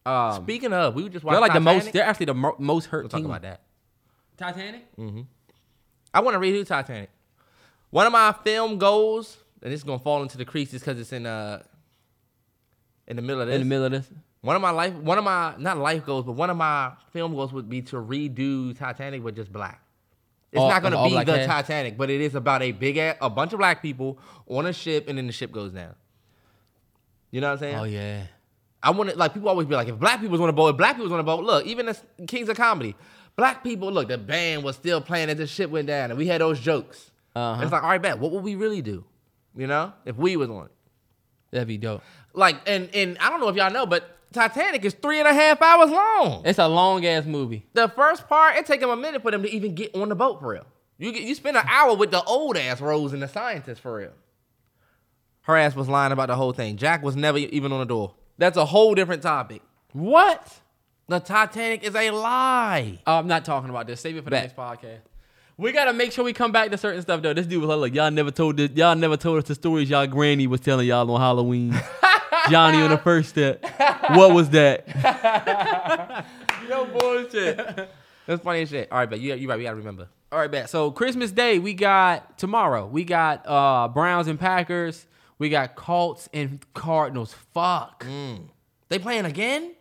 Um, 0.05 0.43
Speaking 0.43 0.71
of, 0.73 0.93
we 0.95 1.03
were 1.03 1.09
just 1.09 1.23
watching. 1.25 1.33
they're 1.35 1.41
like 1.41 1.53
the 1.53 1.59
most. 1.59 1.91
They're 1.91 2.03
actually 2.03 2.27
the 2.27 2.33
mo- 2.35 2.55
most 2.59 2.85
hurt 2.85 3.03
We'll 3.03 3.09
talk 3.09 3.19
team. 3.19 3.25
about 3.29 3.41
that. 3.43 3.61
Titanic. 4.37 4.95
Mm-hmm. 4.97 5.21
I 6.13 6.19
want 6.21 6.35
to 6.35 6.39
read 6.39 6.53
who 6.53 6.63
Titanic. 6.63 7.09
One 7.91 8.05
of 8.07 8.11
my 8.11 8.33
film 8.43 8.77
goals, 8.77 9.37
and 9.61 9.71
this 9.71 9.79
is 9.79 9.83
gonna 9.83 9.99
fall 9.99 10.21
into 10.23 10.37
the 10.37 10.45
creases 10.45 10.81
because 10.81 10.99
it's 10.99 11.13
in 11.13 11.25
uh 11.25 11.61
in 13.07 13.15
the 13.17 13.21
middle 13.21 13.41
of 13.41 13.47
this. 13.47 13.55
In 13.55 13.61
the 13.61 13.65
middle 13.65 13.85
of 13.85 13.91
this. 13.91 14.09
One 14.45 14.55
of 14.55 14.61
my 14.61 14.69
life, 14.69 14.93
one 14.93 15.17
of 15.17 15.23
my 15.23 15.55
not 15.57 15.79
life 15.79 16.05
goals, 16.05 16.23
but 16.23 16.33
one 16.33 16.51
of 16.51 16.57
my 16.57 16.91
film 17.11 17.33
goals 17.33 17.51
would 17.51 17.67
be 17.67 17.81
to 17.81 17.95
redo 17.95 18.77
Titanic 18.77 19.23
with 19.23 19.35
just 19.35 19.51
black. 19.51 19.81
It's 20.51 20.59
All- 20.61 20.69
not 20.69 20.83
gonna 20.83 21.03
be 21.03 21.15
the? 21.23 21.45
Titanic, 21.47 21.97
but 21.97 22.11
it 22.11 22.21
is 22.21 22.35
about 22.35 22.61
a 22.61 22.71
big 22.71 22.97
ass, 22.97 23.17
a 23.21 23.29
bunch 23.29 23.53
of 23.53 23.59
black 23.59 23.81
people 23.81 24.19
on 24.47 24.67
a 24.67 24.73
ship, 24.73 25.07
and 25.07 25.17
then 25.17 25.25
the 25.25 25.33
ship 25.33 25.51
goes 25.51 25.71
down. 25.71 25.95
You 27.31 27.41
know 27.41 27.47
what 27.47 27.53
I'm 27.53 27.59
saying? 27.59 27.75
Oh 27.75 27.83
yeah. 27.85 28.27
I 28.83 28.91
want 28.91 29.09
to 29.09 29.17
like 29.17 29.33
people 29.33 29.49
always 29.49 29.65
be 29.65 29.73
like, 29.73 29.87
if 29.87 29.97
black 29.97 30.19
people 30.19 30.33
was 30.33 30.41
on 30.41 30.49
a 30.49 30.53
boat, 30.53 30.67
if 30.69 30.77
black 30.77 30.91
people 30.95 31.05
was 31.05 31.13
on 31.13 31.19
a 31.19 31.23
boat, 31.23 31.43
look, 31.43 31.65
even 31.65 31.89
as 31.89 32.03
Kings 32.27 32.47
of 32.47 32.55
Comedy, 32.55 32.95
black 33.35 33.63
people, 33.63 33.91
look, 33.91 34.09
the 34.09 34.19
band 34.19 34.63
was 34.63 34.75
still 34.75 35.01
playing 35.01 35.29
as 35.31 35.37
the 35.37 35.47
ship 35.47 35.71
went 35.71 35.87
down, 35.87 36.11
and 36.11 36.19
we 36.19 36.27
had 36.27 36.39
those 36.39 36.59
jokes. 36.59 37.09
Uh-huh. 37.35 37.63
It's 37.63 37.71
like, 37.71 37.81
all 37.81 37.89
right, 37.89 38.01
bet, 38.01 38.19
what 38.19 38.31
would 38.31 38.43
we 38.43 38.53
really 38.53 38.83
do? 38.83 39.03
You 39.57 39.65
know, 39.65 39.91
if 40.05 40.17
we 40.17 40.37
was 40.37 40.51
on 40.51 40.67
it, 40.67 40.71
That'd 41.49 41.67
be 41.67 41.79
dope. 41.79 42.03
like, 42.33 42.57
and 42.67 42.93
and 42.93 43.17
I 43.17 43.31
don't 43.31 43.39
know 43.39 43.49
if 43.49 43.55
y'all 43.55 43.71
know, 43.71 43.87
but 43.87 44.19
Titanic 44.35 44.83
is 44.85 44.93
three 44.93 45.19
and 45.19 45.27
a 45.27 45.33
half 45.33 45.61
hours 45.61 45.89
long. 45.89 46.41
It's 46.45 46.59
a 46.59 46.67
long 46.67 47.05
ass 47.05 47.25
movie. 47.25 47.65
The 47.73 47.87
first 47.87 48.27
part, 48.27 48.57
it 48.57 48.65
take 48.65 48.81
them 48.81 48.89
a 48.89 48.95
minute 48.97 49.21
for 49.21 49.31
them 49.31 49.41
to 49.43 49.49
even 49.49 49.73
get 49.73 49.95
on 49.95 50.09
the 50.09 50.15
boat 50.15 50.39
for 50.41 50.49
real. 50.49 50.65
You 50.97 51.11
get, 51.11 51.23
you 51.23 51.33
spend 51.35 51.57
an 51.57 51.65
hour 51.67 51.95
with 51.95 52.11
the 52.11 52.23
old 52.23 52.57
ass 52.57 52.81
Rose 52.81 53.13
and 53.13 53.21
the 53.21 53.27
scientist 53.27 53.81
for 53.81 53.95
real. 53.95 54.11
Her 55.41 55.57
ass 55.57 55.75
was 55.75 55.87
lying 55.87 56.11
about 56.11 56.27
the 56.27 56.35
whole 56.35 56.51
thing. 56.53 56.77
Jack 56.77 57.01
was 57.01 57.15
never 57.15 57.37
even 57.37 57.71
on 57.71 57.79
the 57.79 57.85
door. 57.85 58.13
That's 58.37 58.57
a 58.57 58.65
whole 58.65 58.93
different 58.93 59.21
topic. 59.21 59.61
What? 59.93 60.59
The 61.07 61.19
Titanic 61.19 61.83
is 61.83 61.95
a 61.95 62.11
lie. 62.11 62.99
Oh, 63.07 63.17
I'm 63.19 63.27
not 63.27 63.45
talking 63.45 63.69
about 63.69 63.87
this. 63.87 64.01
Save 64.01 64.17
it 64.17 64.19
for 64.19 64.25
the 64.25 64.31
Bet. 64.31 64.43
next 64.43 64.55
podcast. 64.57 64.99
We 65.57 65.71
gotta 65.71 65.93
make 65.93 66.11
sure 66.11 66.25
we 66.25 66.33
come 66.33 66.51
back 66.51 66.71
to 66.71 66.77
certain 66.77 67.01
stuff 67.01 67.21
though. 67.21 67.33
This 67.33 67.45
dude 67.45 67.61
was 67.61 67.69
like, 67.69 67.79
"Look, 67.79 67.93
y'all 67.93 68.11
never 68.11 68.31
told 68.31 68.57
this, 68.57 68.71
y'all 68.71 68.95
never 68.95 69.15
told 69.15 69.37
us 69.37 69.47
the 69.47 69.55
stories 69.55 69.89
y'all 69.89 70.07
granny 70.07 70.47
was 70.47 70.59
telling 70.59 70.87
y'all 70.87 71.09
on 71.09 71.21
Halloween. 71.21 71.73
Johnny 72.49 72.79
on 72.81 72.89
the 72.89 72.97
first 72.97 73.29
step. 73.29 73.63
What 74.11 74.33
was 74.33 74.49
that? 74.51 76.25
No 76.69 76.85
bullshit. 76.85 77.57
That's 78.25 78.41
funny 78.43 78.63
as 78.63 78.69
shit. 78.69 78.91
All 78.91 78.97
right, 78.97 79.07
but 79.09 79.19
you 79.19 79.35
you 79.35 79.47
right. 79.47 79.57
We 79.57 79.63
gotta 79.65 79.75
remember. 79.75 80.07
All 80.31 80.39
right, 80.39 80.49
bet. 80.49 80.67
So 80.67 80.89
Christmas 80.89 81.31
Day, 81.31 81.59
we 81.59 81.75
got 81.75 82.39
tomorrow. 82.39 82.87
We 82.87 83.03
got 83.03 83.45
uh 83.47 83.87
Browns 83.87 84.27
and 84.27 84.39
Packers. 84.39 85.05
We 85.37 85.49
got 85.49 85.75
Colts 85.75 86.27
and 86.33 86.59
Cardinals. 86.73 87.35
Fuck. 87.53 88.05
They 88.89 88.97
playing 88.97 89.25
again? 89.25 89.75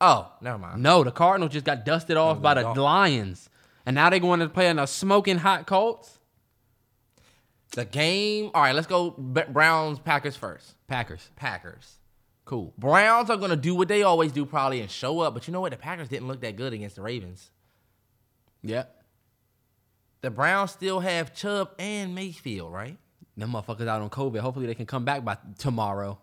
Oh, 0.00 0.30
never 0.40 0.58
mind. 0.58 0.82
No, 0.82 1.02
the 1.02 1.10
Cardinals 1.10 1.52
just 1.52 1.64
got 1.64 1.84
dusted 1.84 2.16
off 2.16 2.40
by 2.40 2.54
the 2.54 2.62
dog. 2.62 2.76
Lions, 2.76 3.48
and 3.86 3.94
now 3.96 4.08
they're 4.10 4.20
going 4.20 4.40
to 4.40 4.48
play 4.48 4.68
in 4.68 4.78
a 4.78 4.86
smoking 4.86 5.38
hot 5.38 5.66
Colts. 5.66 6.18
The 7.72 7.84
game. 7.86 8.50
All 8.54 8.62
right, 8.62 8.74
let's 8.74 8.86
go 8.86 9.10
Browns 9.10 9.98
Packers 9.98 10.36
first. 10.36 10.74
Packers. 10.92 11.30
Packers. 11.36 11.96
Cool. 12.44 12.74
Browns 12.76 13.30
are 13.30 13.38
gonna 13.38 13.56
do 13.56 13.74
what 13.74 13.88
they 13.88 14.02
always 14.02 14.30
do, 14.30 14.44
probably, 14.44 14.80
and 14.82 14.90
show 14.90 15.20
up. 15.20 15.32
But 15.32 15.48
you 15.48 15.52
know 15.52 15.62
what? 15.62 15.70
The 15.70 15.78
Packers 15.78 16.08
didn't 16.08 16.28
look 16.28 16.42
that 16.42 16.54
good 16.56 16.74
against 16.74 16.96
the 16.96 17.02
Ravens. 17.02 17.50
Yeah. 18.62 18.84
The 20.20 20.30
Browns 20.30 20.70
still 20.72 21.00
have 21.00 21.34
Chubb 21.34 21.70
and 21.78 22.14
Mayfield, 22.14 22.72
right? 22.72 22.98
Them 23.38 23.52
motherfuckers 23.52 23.88
out 23.88 24.02
on 24.02 24.10
COVID. 24.10 24.40
Hopefully 24.40 24.66
they 24.66 24.74
can 24.74 24.84
come 24.84 25.06
back 25.06 25.24
by 25.24 25.38
tomorrow. 25.58 26.18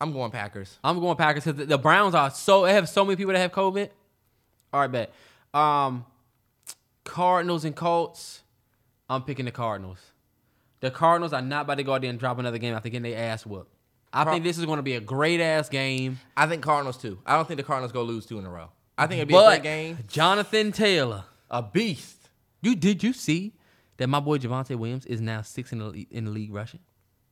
I'm 0.00 0.12
going 0.12 0.30
Packers. 0.30 0.78
I'm 0.84 1.00
going 1.00 1.16
Packers 1.16 1.42
because 1.42 1.58
the, 1.58 1.66
the 1.66 1.78
Browns 1.78 2.14
are 2.14 2.30
so 2.30 2.64
they 2.64 2.74
have 2.74 2.88
so 2.88 3.04
many 3.04 3.16
people 3.16 3.32
that 3.32 3.40
have 3.40 3.50
COVID. 3.50 3.90
All 4.72 4.80
right, 4.80 4.86
bet. 4.92 5.12
Um, 5.52 6.06
Cardinals 7.02 7.64
and 7.64 7.74
Colts. 7.74 8.42
I'm 9.10 9.22
picking 9.22 9.46
the 9.46 9.50
Cardinals. 9.50 9.98
The 10.80 10.90
Cardinals 10.90 11.32
are 11.32 11.42
not 11.42 11.62
about 11.62 11.76
to 11.76 11.82
go 11.82 11.94
out 11.94 12.02
there 12.02 12.10
and 12.10 12.18
drop 12.18 12.38
another 12.38 12.58
game 12.58 12.74
after 12.74 12.88
getting 12.88 13.10
their 13.10 13.18
ass 13.30 13.44
whooped. 13.44 13.72
I 14.12 14.22
Pro- 14.24 14.32
think 14.34 14.44
this 14.44 14.58
is 14.58 14.64
going 14.64 14.78
to 14.78 14.82
be 14.82 14.94
a 14.94 15.00
great 15.00 15.40
ass 15.40 15.68
game. 15.68 16.18
I 16.36 16.46
think 16.46 16.62
Cardinals 16.62 16.96
too. 16.96 17.18
I 17.26 17.36
don't 17.36 17.46
think 17.46 17.58
the 17.58 17.64
Cardinals 17.64 17.92
go 17.92 18.02
lose 18.02 18.26
two 18.26 18.38
in 18.38 18.44
a 18.46 18.50
row. 18.50 18.70
I 18.96 19.06
think 19.06 19.18
it'd 19.18 19.28
be 19.28 19.34
a 19.36 19.46
great 19.46 19.62
game. 19.62 19.98
Jonathan 20.08 20.72
Taylor, 20.72 21.24
A 21.50 21.62
beast. 21.62 22.30
you 22.62 22.74
did 22.74 23.02
you 23.02 23.12
see 23.12 23.54
that 23.98 24.08
my 24.08 24.20
boy 24.20 24.38
Javonte 24.38 24.76
Williams 24.76 25.04
is 25.06 25.20
now 25.20 25.42
six 25.42 25.72
in 25.72 25.78
the 25.78 26.06
in 26.10 26.24
the 26.24 26.30
league 26.30 26.52
rushing? 26.54 26.80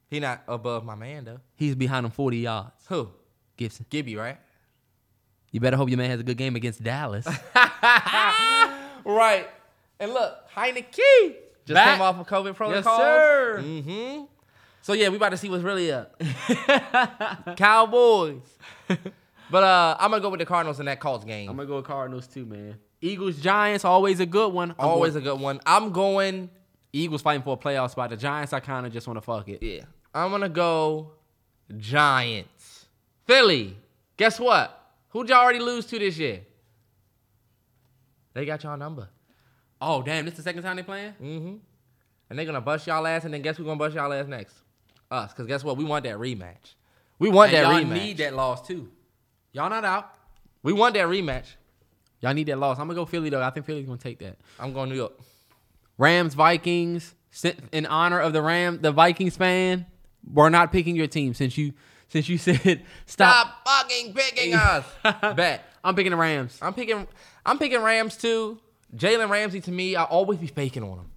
He 0.09 0.21
not 0.21 0.43
above 0.47 0.85
my 0.85 0.95
man 0.95 1.25
though. 1.25 1.41
He's 1.57 1.75
behind 1.75 2.05
him 2.07 2.13
40 2.13 2.39
yards. 2.39 2.71
Who? 2.89 3.09
Gibson, 3.57 3.87
Gibby, 3.91 4.17
right? 4.17 4.39
you 5.53 5.61
better 5.61 5.77
hope 5.79 5.89
your 5.89 5.97
man 5.97 6.11
has 6.11 6.21
a 6.21 6.25
good 6.25 6.37
game 6.37 6.55
against 6.57 6.83
Dallas. 6.83 7.27
Right. 9.05 9.49
And 10.01 10.13
look, 10.13 10.51
Heinicke 10.55 11.37
just 11.67 11.75
Back. 11.75 11.97
came 11.99 12.03
off 12.03 12.19
of 12.19 12.27
COVID 12.27 12.55
protocol. 12.55 12.99
sir. 12.99 13.61
Mm-hmm. 13.63 14.25
So 14.83 14.93
yeah, 14.93 15.09
we 15.09 15.17
about 15.17 15.31
to 15.31 15.37
see 15.37 15.51
what's 15.51 15.65
really 15.65 15.91
up. 15.93 16.19
Cowboys. 17.57 18.41
but 19.51 19.63
uh, 19.65 19.97
I'm 19.99 20.11
gonna 20.11 20.23
go 20.23 20.31
with 20.31 20.41
the 20.41 20.47
Cardinals 20.47 20.79
in 20.81 20.87
that 20.87 21.01
Colts 21.01 21.25
game. 21.25 21.51
I'm 21.51 21.57
gonna 21.57 21.67
go 21.69 21.77
with 21.77 21.87
Cardinals 21.87 22.27
too, 22.27 22.47
man. 22.47 22.77
Eagles 23.01 23.37
Giants 23.39 23.85
always 23.85 24.21
a 24.21 24.27
good 24.27 24.53
one. 24.53 24.71
I'm 24.79 24.87
Always 24.89 25.15
going- 25.15 25.27
a 25.27 25.31
good 25.31 25.41
one. 25.41 25.61
I'm 25.67 25.91
going. 25.93 26.51
Eagles 26.93 27.21
fighting 27.21 27.43
for 27.43 27.55
a 27.55 27.57
playoff 27.59 27.91
spot. 27.91 28.09
The 28.11 28.17
Giants, 28.17 28.53
I 28.55 28.61
kind 28.61 28.87
of 28.87 28.93
just 28.93 29.07
want 29.07 29.19
to 29.19 29.21
fuck 29.21 29.49
it. 29.49 29.63
Yeah. 29.63 29.83
I'm 30.15 30.31
gonna 30.31 30.49
go 30.49 31.13
Giants. 31.77 32.87
Philly. 33.27 33.77
Guess 34.17 34.41
what? 34.41 34.73
Who'd 35.11 35.29
y'all 35.29 35.39
already 35.43 35.59
lose 35.59 35.85
to 35.87 35.99
this 35.99 36.17
year? 36.17 36.41
They 38.33 38.45
got 38.47 38.63
y'all 38.63 38.77
number. 38.77 39.09
Oh 39.81 40.03
damn, 40.03 40.25
this 40.25 40.35
the 40.35 40.43
second 40.43 40.63
time 40.63 40.77
they 40.77 40.83
playing? 40.83 41.13
Mm-hmm. 41.23 41.55
And 42.31 42.39
they're 42.39 42.47
gonna 42.47 42.61
bust 42.61 42.87
y'all 42.87 43.07
ass, 43.07 43.25
and 43.25 43.33
then 43.35 43.43
guess 43.43 43.57
who's 43.57 43.67
gonna 43.67 43.79
bust 43.79 43.95
y'all 43.95 44.13
ass 44.13 44.27
next? 44.27 44.55
Us. 45.11 45.33
Cause 45.33 45.47
guess 45.47 45.63
what? 45.63 45.77
We 45.77 45.85
want 45.85 46.05
that 46.05 46.17
rematch. 46.17 46.75
We 47.19 47.29
want 47.29 47.53
And 47.53 47.65
that 47.65 47.73
y'all 47.73 47.83
rematch. 47.83 47.93
need 48.03 48.17
that 48.19 48.35
loss 48.35 48.67
too. 48.67 48.89
Y'all 49.53 49.71
not 49.71 49.85
out. 49.85 50.13
We 50.63 50.73
want 50.73 50.95
that 50.95 51.07
rematch. 51.07 51.47
Y'all 52.21 52.35
need 52.35 52.47
that 52.49 52.59
loss. 52.59 52.79
I'm 52.79 52.87
gonna 52.89 52.95
go 52.97 53.05
Philly 53.05 53.31
though. 53.31 53.43
I 53.43 53.51
think 53.51 53.67
Philly's 53.67 53.87
gonna 53.87 53.99
take 53.99 54.19
that. 54.21 54.37
I'm 54.59 54.73
going 54.73 54.89
to 54.89 54.95
New 54.95 55.01
York. 55.01 55.13
Rams 55.99 56.35
Vikings. 56.35 57.15
In 57.71 57.85
honor 57.87 58.19
of 58.19 58.33
the 58.33 58.41
Ram, 58.41 58.81
the 58.81 58.91
Vikings 58.93 59.37
fan, 59.37 59.85
we're 60.33 60.49
not 60.49 60.73
picking 60.73 60.97
your 60.97 61.07
team 61.07 61.35
since 61.35 61.59
you 61.59 61.75
since 62.09 62.29
you 62.29 62.39
said 62.39 62.83
stop. 63.05 63.63
Stop 63.65 63.67
fucking 63.67 64.15
picking 64.15 64.55
us. 64.55 64.85
Bet. 65.37 65.63
I'm 65.85 65.95
picking 65.95 66.11
the 66.13 66.17
Rams. 66.17 66.59
I'm 66.63 66.73
picking. 66.75 67.07
I'm 67.45 67.59
picking 67.59 67.81
Rams 67.83 68.17
too. 68.17 68.59
Jalen 68.95 69.29
Ramsey 69.29 69.61
to 69.63 69.73
me, 69.73 69.97
I 69.97 70.05
always 70.05 70.39
be 70.39 70.47
faking 70.47 70.83
on 70.83 70.99
him. 70.99 71.11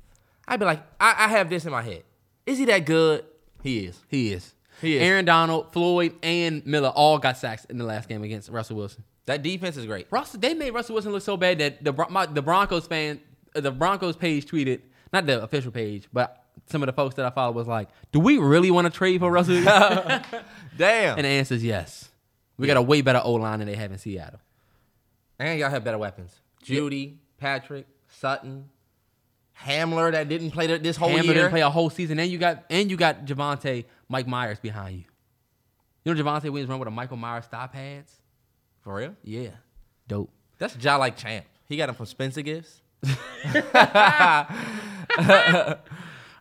I'd 0.47 0.59
be 0.59 0.65
like, 0.65 0.81
I, 0.99 1.25
I 1.25 1.27
have 1.29 1.49
this 1.49 1.65
in 1.65 1.71
my 1.71 1.81
head. 1.81 2.03
Is 2.45 2.57
he 2.57 2.65
that 2.65 2.85
good? 2.85 3.25
He 3.61 3.85
is. 3.85 3.99
He 4.07 4.33
is. 4.33 4.53
He 4.81 4.95
is. 4.95 5.03
Aaron 5.03 5.25
Donald, 5.25 5.71
Floyd, 5.73 6.15
and 6.23 6.65
Miller 6.65 6.89
all 6.89 7.19
got 7.19 7.37
sacks 7.37 7.65
in 7.65 7.77
the 7.77 7.83
last 7.85 8.09
game 8.09 8.23
against 8.23 8.49
Russell 8.49 8.77
Wilson. 8.77 9.03
That 9.25 9.43
defense 9.43 9.77
is 9.77 9.85
great. 9.85 10.07
Russell, 10.09 10.39
they 10.39 10.53
made 10.53 10.71
Russell 10.71 10.95
Wilson 10.95 11.11
look 11.11 11.21
so 11.21 11.37
bad 11.37 11.59
that 11.59 11.83
the 11.83 11.93
my, 12.09 12.25
the 12.25 12.41
Broncos 12.41 12.87
fan, 12.87 13.19
uh, 13.55 13.61
the 13.61 13.71
Broncos 13.71 14.15
page 14.15 14.45
tweeted, 14.45 14.81
not 15.13 15.27
the 15.27 15.43
official 15.43 15.71
page, 15.71 16.07
but 16.11 16.43
some 16.65 16.81
of 16.81 16.87
the 16.87 16.93
folks 16.93 17.15
that 17.15 17.25
I 17.25 17.29
follow 17.29 17.51
was 17.51 17.67
like, 17.67 17.89
"Do 18.11 18.19
we 18.19 18.37
really 18.39 18.71
want 18.71 18.85
to 18.85 18.91
trade 18.91 19.19
for 19.19 19.29
Russell?" 19.29 19.61
Damn. 20.77 21.17
And 21.17 21.25
the 21.25 21.29
answer 21.29 21.55
is 21.55 21.63
yes. 21.63 22.09
We 22.57 22.67
got 22.67 22.77
a 22.77 22.81
way 22.81 23.01
better 23.01 23.21
O 23.23 23.33
line 23.33 23.59
than 23.59 23.67
they 23.67 23.75
have 23.75 23.91
in 23.91 23.97
Seattle. 23.97 24.39
And 25.37 25.59
y'all 25.59 25.69
have 25.69 25.83
better 25.83 25.97
weapons. 25.97 26.35
Jeudy, 26.63 27.15
Patrick, 27.39 27.87
Sutton, 28.07 28.69
Hamler 29.63 30.11
that 30.11 30.29
didn't 30.29 30.51
play 30.51 30.67
this 30.77 30.95
whole 30.95 31.09
Hamler 31.09 31.23
year. 31.23 31.33
didn't 31.33 31.49
play 31.49 31.61
a 31.61 31.69
whole 31.69 31.89
season, 31.89 32.19
and 32.19 32.31
you 32.31 32.37
got 32.37 32.63
and 32.69 32.89
you 32.89 32.97
got 32.97 33.25
Javonte, 33.25 33.85
Mike 34.07 34.27
Myers 34.27 34.59
behind 34.59 34.97
you. 34.97 35.03
You 36.05 36.13
know 36.13 36.23
Javonte 36.23 36.43
Williams 36.43 36.69
run 36.69 36.79
with 36.79 36.87
a 36.87 36.91
Michael 36.91 37.17
Myers 37.17 37.45
thigh 37.45 37.67
pads. 37.67 38.13
For 38.81 38.95
real? 38.95 39.15
Yeah, 39.23 39.49
dope. 40.07 40.31
That's 40.57 40.77
Ja 40.77 40.95
like 40.95 41.17
champ. 41.17 41.45
He 41.67 41.75
got 41.77 41.89
him 41.89 41.95
from 41.95 42.05
Spencer 42.05 42.41
Gifts. 42.41 42.81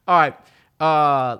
All 0.06 0.20
right, 0.20 0.36
uh, 0.78 1.38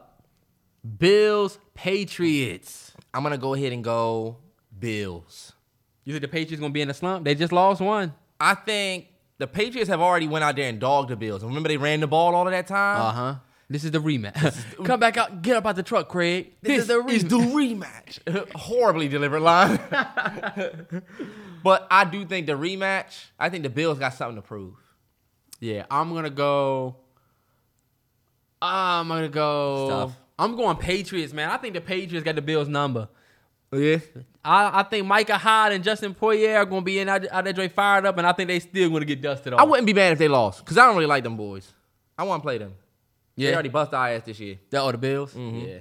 Bills 0.99 1.59
Patriots. 1.75 2.93
I'm 3.15 3.23
gonna 3.23 3.39
go 3.39 3.55
ahead 3.55 3.73
and 3.73 3.85
go 3.85 4.39
Bills. 4.79 5.53
You 6.05 6.13
think 6.13 6.23
the 6.23 6.29
Patriots 6.29 6.61
gonna 6.61 6.73
be 6.73 6.83
in 6.83 6.91
a 6.91 6.95
slump? 6.95 7.25
They 7.25 7.35
just 7.35 7.53
lost 7.53 7.81
one. 7.81 8.15
I 8.41 8.55
think 8.55 9.07
the 9.39 9.47
Patriots 9.47 9.89
have 9.89 10.01
already 10.01 10.27
went 10.27 10.45
out 10.45 10.57
there 10.57 10.69
and 10.69 10.79
dogged 10.79 11.11
the 11.11 11.17
Bills. 11.17 11.43
Remember 11.43 11.69
they 11.69 11.77
ran 11.77 12.01
the 12.01 12.07
ball 12.07 12.35
all 12.35 12.47
of 12.47 12.53
that 12.53 12.67
time? 12.67 13.01
Uh 13.01 13.13
huh. 13.13 13.35
This 13.71 13.85
is 13.85 13.91
the 13.91 13.99
rematch. 13.99 14.85
Come 14.85 14.99
back 14.99 15.19
out, 15.19 15.43
get 15.43 15.57
up 15.57 15.67
out 15.67 15.77
the 15.77 15.83
truck, 15.83 16.09
Craig. 16.09 16.55
This, 16.63 16.83
is 16.83 16.87
the 16.87 17.05
is 17.07 17.25
the 17.25 17.37
rematch. 17.37 18.19
rematch. 18.25 18.53
Horribly 18.55 19.09
delivered 19.09 19.41
line. 19.41 19.79
but 21.63 21.87
I 21.91 22.05
do 22.07 22.25
think 22.25 22.47
the 22.47 22.55
rematch, 22.55 23.27
I 23.39 23.51
think 23.51 23.65
the 23.65 23.71
Bills 23.71 23.99
got 23.99 24.15
something 24.15 24.37
to 24.37 24.43
prove. 24.43 24.75
yeah, 25.61 25.85
I'm 25.91 26.15
gonna 26.15 26.31
go. 26.31 26.97
I'm 28.63 29.09
gonna 29.09 29.29
go. 29.29 29.87
Stuff. 29.87 30.17
I'm 30.39 30.57
going 30.57 30.79
Patriots, 30.79 31.35
man. 31.35 31.51
I 31.51 31.59
think 31.59 31.75
the 31.75 31.81
Patriots 31.83 32.25
got 32.25 32.37
the 32.37 32.43
Bills 32.43 32.69
number. 32.69 33.09
Yeah. 33.73 33.99
I, 34.45 34.81
I 34.81 34.83
think 34.85 35.07
Micah 35.07 35.37
Hyde 35.37 35.73
and 35.73 35.85
Justin 35.85 36.15
Poyer 36.15 36.57
are 36.57 36.65
gonna 36.65 36.81
be 36.83 36.99
in 36.99 37.09
out, 37.09 37.27
out 37.31 37.45
that 37.45 37.55
joint 37.55 37.73
fired 37.73 38.07
up, 38.07 38.17
and 38.17 38.27
I 38.27 38.33
think 38.33 38.49
they 38.49 38.61
still 38.61 38.89
gonna 38.91 39.05
get 39.05 39.21
dusted 39.21 39.53
off. 39.53 39.61
I 39.61 39.65
wouldn't 39.65 39.87
be 39.87 39.93
mad 39.93 40.13
if 40.13 40.19
they 40.19 40.29
lost 40.29 40.65
because 40.65 40.79
I 40.79 40.87
don't 40.87 40.95
really 40.97 41.07
like 41.07 41.23
them 41.23 41.37
boys. 41.37 41.71
I 42.17 42.25
want 42.25 42.43
to 42.43 42.47
play 42.47 42.59
them. 42.59 42.75
Yeah. 43.37 43.51
They 43.51 43.55
already 43.55 43.69
bust 43.69 43.93
our 43.93 44.09
ass 44.09 44.23
this 44.25 44.41
year. 44.41 44.59
The, 44.71 44.81
oh, 44.81 44.91
the 44.91 44.99
Bills. 44.99 45.37
Yeah. 45.37 45.79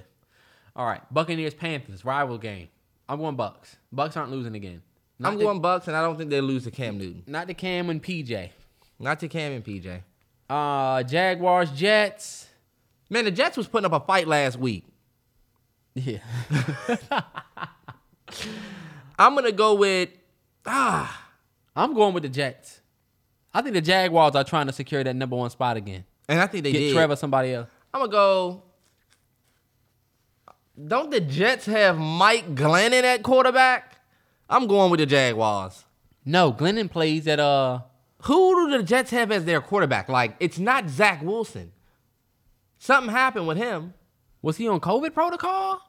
All 0.76 0.86
right, 0.86 1.00
Buccaneers 1.12 1.54
Panthers 1.54 2.04
rival 2.04 2.38
game. 2.38 2.68
I'm 3.08 3.18
going 3.18 3.36
Bucks. 3.36 3.76
Bucks 3.90 4.16
aren't 4.16 4.30
losing 4.30 4.54
again. 4.54 4.82
Not 5.18 5.32
I'm 5.32 5.38
the- 5.38 5.44
going 5.44 5.60
Bucks, 5.60 5.88
and 5.88 5.96
I 5.96 6.02
don't 6.02 6.16
think 6.16 6.30
they'll 6.30 6.44
lose 6.44 6.64
to 6.64 6.70
Cam 6.70 6.98
Newton. 6.98 7.22
Not 7.26 7.46
the 7.46 7.54
Cam 7.54 7.88
and 7.90 8.02
PJ. 8.02 8.50
Not 9.00 9.18
to 9.20 9.28
Cam 9.28 9.52
and 9.52 9.64
PJ. 9.64 10.02
Uh, 10.48 11.02
Jaguars 11.04 11.70
Jets. 11.70 12.48
Man, 13.10 13.24
the 13.24 13.30
Jets 13.30 13.56
was 13.56 13.66
putting 13.66 13.86
up 13.90 14.02
a 14.02 14.04
fight 14.04 14.28
last 14.28 14.58
week. 14.58 14.84
Yeah. 15.94 16.18
I'm 19.18 19.34
gonna 19.34 19.52
go 19.52 19.74
with 19.74 20.10
ah. 20.66 21.24
I'm 21.74 21.94
going 21.94 22.12
with 22.14 22.24
the 22.24 22.28
Jets. 22.28 22.80
I 23.54 23.62
think 23.62 23.74
the 23.74 23.80
Jaguars 23.80 24.34
are 24.34 24.44
trying 24.44 24.66
to 24.66 24.72
secure 24.72 25.02
that 25.04 25.14
number 25.14 25.36
one 25.36 25.50
spot 25.50 25.76
again. 25.76 26.04
And 26.28 26.40
I 26.40 26.46
think 26.46 26.64
they 26.64 26.72
Get 26.72 26.78
did. 26.78 26.92
Trevor 26.94 27.16
somebody 27.16 27.54
else. 27.54 27.68
I'm 27.94 28.00
gonna 28.00 28.12
go. 28.12 28.62
Don't 30.86 31.10
the 31.10 31.20
Jets 31.20 31.66
have 31.66 31.98
Mike 31.98 32.54
Glennon 32.54 33.02
at 33.02 33.22
quarterback? 33.22 33.96
I'm 34.48 34.66
going 34.66 34.90
with 34.90 35.00
the 35.00 35.06
Jaguars. 35.06 35.84
No, 36.24 36.52
Glennon 36.52 36.90
plays 36.90 37.26
at 37.26 37.40
uh 37.40 37.80
Who 38.22 38.68
do 38.70 38.76
the 38.78 38.82
Jets 38.84 39.10
have 39.10 39.32
as 39.32 39.44
their 39.44 39.60
quarterback? 39.60 40.08
Like, 40.08 40.36
it's 40.40 40.58
not 40.58 40.88
Zach 40.88 41.22
Wilson. 41.22 41.72
Something 42.78 43.12
happened 43.12 43.48
with 43.48 43.56
him. 43.56 43.94
was 44.42 44.56
he 44.56 44.68
on 44.68 44.78
COVID 44.80 45.12
protocol? 45.14 45.80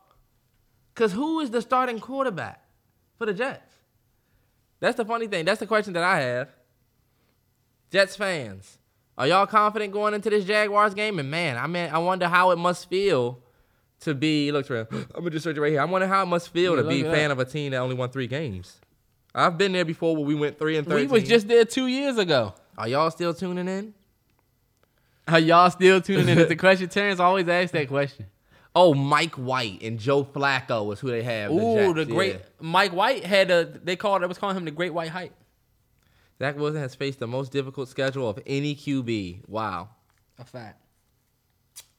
Because 1.00 1.14
who 1.14 1.40
is 1.40 1.50
the 1.50 1.62
starting 1.62 1.98
quarterback 1.98 2.62
for 3.18 3.26
the 3.26 3.34
Jets? 3.34 3.74
That's 4.82 4.98
the 4.98 5.06
funny 5.06 5.28
thing. 5.28 5.46
That's 5.46 5.62
the 5.62 5.66
question 5.66 5.94
that 5.94 6.04
I 6.04 6.20
have. 6.20 6.50
Jets 7.90 8.18
fans, 8.18 8.80
are 9.18 9.26
y'all 9.26 9.48
confident 9.48 9.94
going 9.94 10.14
into 10.14 10.30
this 10.30 10.44
Jaguars 10.44 10.94
game? 10.94 11.18
And 11.18 11.32
man, 11.32 11.58
I 11.58 11.68
mean, 11.68 11.90
I 11.90 12.00
wonder 12.00 12.28
how 12.28 12.52
it 12.52 12.58
must 12.58 12.90
feel 12.90 13.40
to 14.02 14.14
be. 14.14 14.52
Look, 14.52 14.70
I'm 14.70 14.88
gonna 15.16 15.30
just 15.30 15.46
search 15.46 15.56
it 15.56 15.62
right 15.62 15.72
here. 15.72 15.80
I 15.80 15.86
wonder 15.86 16.06
how 16.06 16.24
it 16.24 16.26
must 16.26 16.50
feel 16.50 16.76
Yeah, 16.76 16.82
to 16.82 16.90
be 16.90 17.06
a 17.06 17.10
fan 17.10 17.32
of 17.32 17.40
a 17.40 17.46
team 17.46 17.72
that 17.72 17.78
only 17.78 17.96
won 17.96 18.10
three 18.10 18.28
games. 18.28 18.82
I've 19.34 19.58
been 19.58 19.72
there 19.72 19.86
before 19.86 20.18
where 20.18 20.26
we 20.26 20.36
went 20.36 20.60
three 20.60 20.76
and 20.76 20.86
We 20.86 20.92
thirteen. 20.92 21.10
was 21.12 21.24
just 21.24 21.48
there 21.48 21.64
two 21.64 21.88
years 21.88 22.18
ago. 22.18 22.56
Are 22.78 22.90
y'all 22.90 23.10
still 23.10 23.34
tuning 23.34 23.70
in? 23.70 23.94
Are 25.30 25.40
y'all 25.40 25.72
still 25.72 26.02
tuning 26.02 26.28
in? 26.28 26.40
It's 26.40 26.50
the 26.50 26.58
question. 26.58 26.90
Terrence 26.90 27.22
always 27.22 27.48
asks 27.48 27.72
that 27.72 27.88
question. 27.88 28.26
Oh, 28.76 28.94
Mike 28.94 29.36
White 29.36 29.82
and 29.82 30.00
Joe 30.00 30.24
Flacco 30.24 30.94
is 30.94 31.00
who 31.00 31.10
they 31.10 31.24
have. 31.24 31.52
Ooh, 31.52 31.94
Jets, 31.94 31.96
the 31.96 32.06
great 32.06 32.34
yeah. 32.36 32.42
Mike 32.62 32.94
White 32.94 33.26
had 33.26 33.50
a. 33.52 33.66
They 33.66 33.96
called. 33.96 34.24
It 34.24 34.28
was 34.28 34.38
calling 34.38 34.56
him 34.56 34.66
the 34.66 34.72
Great 34.72 34.94
White 34.94 35.10
Hype. 35.10 35.34
Zach 36.40 36.56
Wilson 36.58 36.82
has 36.82 36.96
faced 36.96 37.20
the 37.20 37.28
most 37.28 37.52
difficult 37.52 37.90
schedule 37.90 38.30
of 38.30 38.40
any 38.48 38.76
QB. 38.76 39.48
Wow. 39.48 39.90
A 40.38 40.46
fact. 40.46 40.82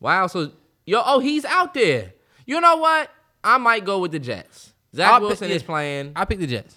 Wow. 0.01 0.29
So, 0.29 0.53
yo, 0.87 1.03
oh, 1.05 1.19
he's 1.19 1.45
out 1.45 1.75
there. 1.75 2.15
You 2.47 2.61
know 2.61 2.77
what? 2.77 3.11
I 3.45 3.59
might 3.59 3.85
go 3.85 3.99
with 3.99 4.13
the 4.13 4.19
Jets. 4.19 4.73
Zach 4.95 5.13
I'll 5.13 5.21
pick- 5.21 5.29
Wilson 5.29 5.51
is 5.51 5.63
playing. 5.63 6.13
I 6.17 6.25
picked 6.25 6.41
the 6.41 6.47
Jets. 6.47 6.77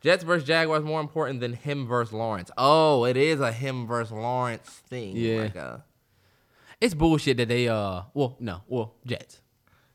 Jets 0.00 0.22
versus 0.22 0.46
Jaguars 0.46 0.84
more 0.84 1.00
important 1.00 1.40
than 1.40 1.54
him 1.54 1.86
versus 1.86 2.12
Lawrence. 2.14 2.52
Oh, 2.56 3.04
it 3.04 3.16
is 3.16 3.40
a 3.40 3.50
him 3.50 3.86
versus 3.88 4.12
Lawrence 4.12 4.68
thing. 4.88 5.16
Yeah. 5.16 5.40
Like 5.40 5.56
a, 5.56 5.84
It's 6.80 6.94
bullshit 6.94 7.36
that 7.38 7.48
they 7.48 7.68
uh 7.68 8.02
well 8.14 8.36
no 8.40 8.62
well 8.68 8.94
Jets. 9.06 9.40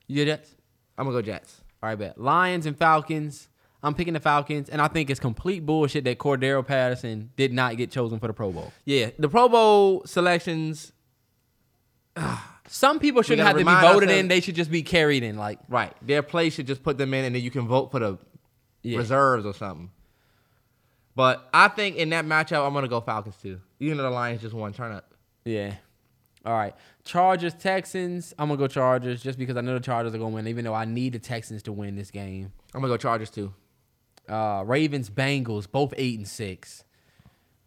You 0.08 0.26
Jets? 0.26 0.56
I'm 0.98 1.06
gonna 1.06 1.18
go 1.18 1.22
Jets. 1.22 1.62
All 1.82 1.90
right, 1.90 1.98
bet. 1.98 2.18
Lions 2.18 2.66
and 2.66 2.78
Falcons. 2.78 3.50
I'm 3.82 3.94
picking 3.94 4.14
the 4.14 4.22
Falcons, 4.22 4.70
and 4.70 4.82
I 4.82 4.88
think 4.88 5.10
it's 5.10 5.20
complete 5.20 5.66
bullshit 5.66 6.06
that 6.06 6.18
Cordarrelle 6.18 6.66
Patterson 6.66 7.32
did 7.36 7.52
not 7.52 7.76
get 7.76 7.92
chosen 7.92 8.18
for 8.20 8.28
the 8.28 8.34
Pro 8.34 8.50
Bowl. 8.52 8.72
Yeah, 8.86 9.10
the 9.20 9.28
Pro 9.28 9.50
Bowl 9.50 10.04
selections. 10.06 10.94
Some 12.68 13.00
people 13.00 13.22
shouldn't 13.22 13.46
have 13.46 13.58
to 13.58 13.66
be 13.66 13.72
voted 13.72 14.10
in; 14.10 14.30
they 14.30 14.40
should 14.40 14.56
just 14.56 14.72
be 14.72 14.84
carried 14.84 15.24
in. 15.24 15.36
Like, 15.36 15.60
Right, 15.68 15.94
their 16.02 16.24
play 16.24 16.50
should 16.50 16.66
just 16.66 16.82
put 16.82 16.98
them 16.98 17.14
in, 17.14 17.26
and 17.26 17.36
then 17.36 17.42
you 17.42 17.52
can 17.52 17.68
vote 17.68 17.92
for 17.92 18.00
the 18.00 18.18
yeah. 18.84 18.98
reserves 18.98 19.46
or 19.46 19.54
something. 19.54 19.92
But 21.16 21.48
I 21.54 21.68
think 21.68 21.98
in 21.98 22.10
that 22.12 22.26
matchup, 22.26 22.66
I'm 22.66 22.74
gonna 22.74 22.88
go 22.88 23.02
Falcons 23.02 23.36
too. 23.36 23.60
Even 23.82 23.98
though 23.98 24.04
the 24.04 24.10
Lions 24.12 24.42
just 24.42 24.54
won, 24.54 24.72
turn 24.74 24.94
up. 24.94 25.14
Yeah. 25.44 25.76
All 26.46 26.54
right. 26.54 26.76
Chargers, 27.06 27.54
Texans. 27.54 28.34
I'm 28.38 28.50
gonna 28.50 28.58
go 28.58 28.68
Chargers 28.68 29.24
just 29.24 29.38
because 29.40 29.56
I 29.58 29.62
know 29.62 29.74
the 29.74 29.80
Chargers 29.80 30.14
are 30.14 30.18
gonna 30.18 30.36
win, 30.36 30.48
even 30.48 30.66
though 30.66 30.74
I 30.74 30.86
need 30.86 31.14
the 31.14 31.20
Texans 31.20 31.64
to 31.64 31.72
win 31.72 31.96
this 31.96 32.12
game. 32.12 32.52
I'm 32.74 32.82
gonna 32.82 32.94
go 32.94 32.98
Chargers 32.98 33.30
too. 33.30 33.54
Uh, 34.28 34.64
Ravens, 34.66 35.10
Bengals, 35.10 35.70
both 35.70 35.94
eight 35.98 36.18
and 36.18 36.28
six. 36.28 36.84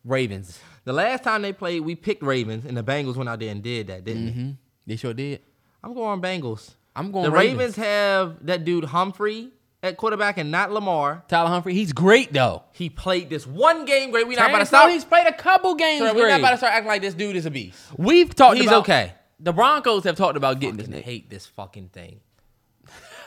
Ravens. 0.04 0.60
The 0.84 0.92
last 0.92 1.24
time 1.24 1.42
they 1.42 1.52
played, 1.52 1.80
we 1.80 1.96
picked 1.96 2.22
Ravens, 2.22 2.64
and 2.64 2.76
the 2.76 2.84
Bengals 2.84 3.16
went 3.16 3.28
out 3.28 3.40
there 3.40 3.50
and 3.50 3.62
did 3.62 3.88
that, 3.88 4.04
didn't 4.04 4.26
they? 4.26 4.32
Mm-hmm. 4.32 4.50
They 4.86 4.96
sure 4.96 5.12
did. 5.12 5.40
I'm 5.82 5.94
going 5.94 6.20
Bengals. 6.20 6.74
I'm 6.94 7.10
going 7.10 7.24
The 7.24 7.30
Ravens. 7.32 7.58
Ravens 7.58 7.76
have 7.76 8.46
that 8.46 8.64
dude 8.64 8.84
Humphrey 8.84 9.50
at 9.82 9.96
quarterback 9.96 10.38
and 10.38 10.50
not 10.50 10.72
Lamar. 10.72 11.24
Tyler 11.28 11.48
Humphrey, 11.48 11.74
he's 11.74 11.92
great 11.92 12.32
though. 12.32 12.64
He 12.72 12.88
played 12.90 13.30
this 13.30 13.46
one 13.46 13.84
game 13.84 14.10
great. 14.10 14.26
We're 14.26 14.38
not 14.38 14.48
about 14.50 14.58
to 14.60 14.66
stop. 14.66 14.90
He's 14.90 15.04
played 15.04 15.26
a 15.26 15.32
couple 15.32 15.74
games. 15.74 16.00
We're 16.00 16.28
not 16.28 16.40
about 16.40 16.50
to 16.50 16.56
start 16.58 16.72
acting 16.72 16.88
like 16.88 17.02
this 17.02 17.14
dude 17.14 17.36
is 17.36 17.46
a 17.46 17.50
beast. 17.50 17.78
We've 17.96 18.34
talked. 18.34 18.56
He's 18.56 18.66
about- 18.66 18.80
okay. 18.80 19.12
The 19.38 19.52
Broncos 19.52 20.04
have 20.04 20.16
talked 20.16 20.38
about 20.38 20.60
getting 20.60 20.78
this 20.78 20.86
nigga. 20.88 21.02
hate 21.02 21.28
this 21.30 21.46
fucking 21.46 21.90
thing. 21.90 22.20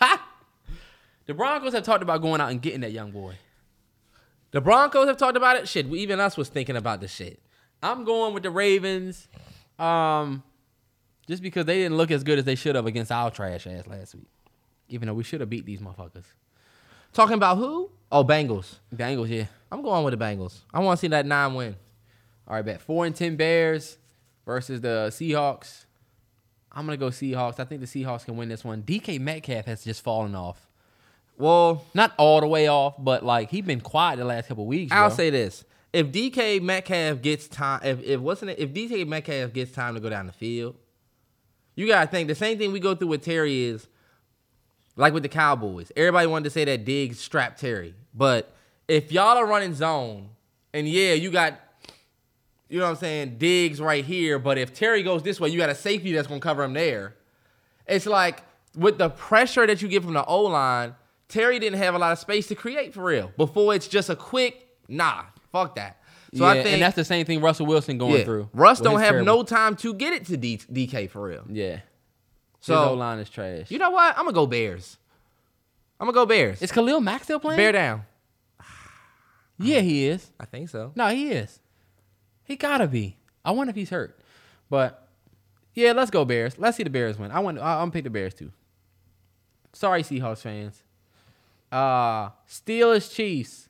The 1.25 1.35
Broncos 1.35 1.73
have 1.73 1.83
talked 1.83 2.01
about 2.01 2.23
going 2.23 2.41
out 2.41 2.49
and 2.49 2.59
getting 2.59 2.79
that 2.79 2.91
young 2.91 3.11
boy. 3.11 3.35
The 4.49 4.61
Broncos 4.61 5.07
have 5.07 5.17
talked 5.17 5.37
about 5.37 5.57
it. 5.57 5.67
Shit, 5.67 5.87
we, 5.87 5.99
even 5.99 6.19
us 6.19 6.35
was 6.35 6.49
thinking 6.49 6.75
about 6.75 7.01
this 7.01 7.13
shit. 7.13 7.39
I'm 7.83 8.03
going 8.03 8.33
with 8.33 8.41
the 8.41 8.49
Ravens, 8.49 9.27
um, 9.77 10.41
just 11.27 11.43
because 11.43 11.65
they 11.65 11.77
didn't 11.83 11.97
look 11.97 12.09
as 12.09 12.23
good 12.23 12.39
as 12.39 12.45
they 12.45 12.55
should 12.55 12.73
have 12.75 12.87
against 12.87 13.11
our 13.11 13.29
trash 13.29 13.67
ass 13.67 13.85
last 13.85 14.15
week. 14.15 14.25
Even 14.89 15.07
though 15.07 15.13
we 15.13 15.23
should 15.23 15.39
have 15.41 15.49
beat 15.49 15.65
these 15.65 15.79
motherfuckers. 15.79 16.25
Talking 17.13 17.35
about 17.35 17.57
who? 17.57 17.89
Oh, 18.11 18.23
Bengals. 18.23 18.75
Bengals, 18.93 19.29
yeah. 19.29 19.45
I'm 19.71 19.81
going 19.81 20.03
with 20.03 20.17
the 20.17 20.23
Bengals. 20.23 20.59
I 20.73 20.79
want 20.79 20.99
to 20.99 21.01
see 21.01 21.07
that 21.09 21.25
nine 21.25 21.53
win. 21.53 21.75
All 22.47 22.55
right, 22.55 22.65
bet 22.65 22.81
four 22.81 23.05
and 23.05 23.15
ten 23.15 23.35
Bears 23.35 23.97
versus 24.45 24.81
the 24.81 25.07
Seahawks. 25.11 25.85
I'm 26.71 26.85
gonna 26.85 26.97
go 26.97 27.09
Seahawks. 27.09 27.59
I 27.59 27.65
think 27.65 27.81
the 27.81 27.87
Seahawks 27.87 28.25
can 28.25 28.37
win 28.37 28.49
this 28.49 28.63
one. 28.63 28.83
DK 28.83 29.19
Metcalf 29.19 29.65
has 29.65 29.83
just 29.83 30.01
fallen 30.01 30.35
off. 30.35 30.67
Well, 31.37 31.85
Not 31.93 32.13
all 32.17 32.41
the 32.41 32.47
way 32.47 32.67
off, 32.67 32.95
but 32.99 33.23
like 33.23 33.49
he's 33.49 33.63
been 33.63 33.81
quiet 33.81 34.17
the 34.17 34.25
last 34.25 34.47
couple 34.47 34.65
weeks. 34.65 34.91
I'll 34.91 35.09
bro. 35.09 35.15
say 35.15 35.29
this: 35.29 35.63
if 35.93 36.07
DK 36.11 36.61
Metcalf 36.61 37.21
gets 37.21 37.47
time, 37.47 37.81
if 37.83 38.01
if 38.03 38.19
wasn't 38.19 38.51
it, 38.51 38.59
if 38.59 38.73
DK 38.73 39.07
Metcalf 39.07 39.53
gets 39.53 39.71
time 39.71 39.93
to 39.93 39.99
go 39.99 40.09
down 40.09 40.25
the 40.27 40.33
field, 40.33 40.75
you 41.75 41.87
gotta 41.87 42.09
think 42.09 42.27
the 42.27 42.35
same 42.35 42.57
thing 42.57 42.71
we 42.71 42.79
go 42.79 42.95
through 42.95 43.07
with 43.09 43.23
Terry 43.23 43.63
is 43.63 43.87
like 44.95 45.13
with 45.13 45.23
the 45.23 45.29
Cowboys. 45.29 45.91
Everybody 45.95 46.27
wanted 46.27 46.45
to 46.45 46.49
say 46.49 46.65
that 46.65 46.85
Diggs 46.85 47.19
strapped 47.19 47.59
Terry, 47.59 47.95
but 48.13 48.53
if 48.87 49.11
y'all 49.11 49.37
are 49.37 49.45
running 49.45 49.73
zone, 49.73 50.29
and 50.73 50.87
yeah, 50.87 51.13
you 51.13 51.31
got. 51.31 51.59
You 52.71 52.77
know 52.77 52.85
what 52.85 52.91
I'm 52.91 52.97
saying? 52.97 53.39
Diggs 53.39 53.81
right 53.81 54.05
here, 54.05 54.37
but 54.37 54.59
if 54.59 54.75
Terry 54.75 55.01
goes 55.01 55.23
this 55.23 55.39
way, 55.39 55.49
you 55.49 55.57
got 55.57 55.69
a 55.69 55.75
safety 55.75 56.11
that's 56.11 56.27
gonna 56.27 56.39
cover 56.39 56.63
him 56.63 56.73
there. 56.73 57.15
It's 57.87 58.05
like 58.05 58.43
with 58.77 58.99
the 58.99 59.09
pressure 59.09 59.65
that 59.65 59.81
you 59.81 59.87
get 59.87 60.03
from 60.03 60.13
the 60.13 60.23
O 60.23 60.43
line, 60.43 60.93
Terry 61.27 61.57
didn't 61.57 61.79
have 61.79 61.95
a 61.95 61.97
lot 61.97 62.11
of 62.11 62.19
space 62.19 62.47
to 62.47 62.55
create 62.55 62.93
for 62.93 63.03
real. 63.03 63.31
Before 63.37 63.73
it's 63.73 63.87
just 63.87 64.09
a 64.11 64.15
quick, 64.15 64.67
nah, 64.87 65.23
fuck 65.51 65.75
that. 65.75 65.97
So 66.33 66.43
yeah, 66.43 66.49
I 66.49 66.53
think 66.61 66.73
and 66.73 66.81
that's 66.81 66.95
the 66.95 67.05
same 67.05 67.25
thing 67.25 67.41
Russell 67.41 67.65
Wilson 67.65 67.97
going 67.97 68.19
yeah, 68.19 68.23
through. 68.23 68.49
Russ 68.53 68.79
don't 68.79 68.99
have 68.99 69.11
terrible- 69.11 69.37
no 69.37 69.43
time 69.43 69.75
to 69.77 69.93
get 69.95 70.13
it 70.13 70.25
to 70.27 70.37
D- 70.37 70.59
DK 70.71 71.09
for 71.09 71.23
real. 71.23 71.43
Yeah. 71.49 71.79
So- 72.61 72.73
His 72.75 72.87
O 72.89 72.93
line 72.93 73.19
is 73.19 73.29
trash. 73.29 73.71
You 73.71 73.79
know 73.79 73.91
what? 73.91 74.17
I'm 74.17 74.25
gonna 74.25 74.33
go 74.33 74.45
Bears. 74.47 74.97
I'm 75.99 76.05
gonna 76.07 76.13
go 76.15 76.25
Bears. 76.25 76.61
is 76.61 76.71
Khalil 76.71 77.01
Mack 77.01 77.23
still 77.23 77.39
playing? 77.39 77.57
Bear 77.57 77.71
down. 77.71 78.03
Yeah, 79.61 79.81
he 79.81 80.07
is. 80.07 80.31
I 80.39 80.45
think 80.45 80.69
so. 80.69 80.93
No, 80.95 81.07
he 81.09 81.31
is. 81.31 81.59
He 82.45 82.55
gotta 82.55 82.87
be. 82.87 83.17
I 83.43 83.51
wonder 83.51 83.71
if 83.71 83.75
he's 83.75 83.89
hurt. 83.89 84.17
But 84.69 85.05
yeah, 85.73 85.91
let's 85.91 86.11
go 86.11 86.23
Bears. 86.23 86.57
Let's 86.57 86.77
see 86.77 86.83
the 86.83 86.89
Bears 86.89 87.17
win. 87.19 87.31
I 87.31 87.39
want. 87.39 87.59
I- 87.59 87.73
I'm 87.73 87.79
gonna 87.81 87.91
pick 87.91 88.05
the 88.05 88.09
Bears 88.09 88.33
too. 88.33 88.51
Sorry, 89.73 90.01
Seahawks 90.03 90.39
fans. 90.41 90.81
Uh 91.71 92.29
Steelers, 92.49 93.13
Chiefs. 93.13 93.67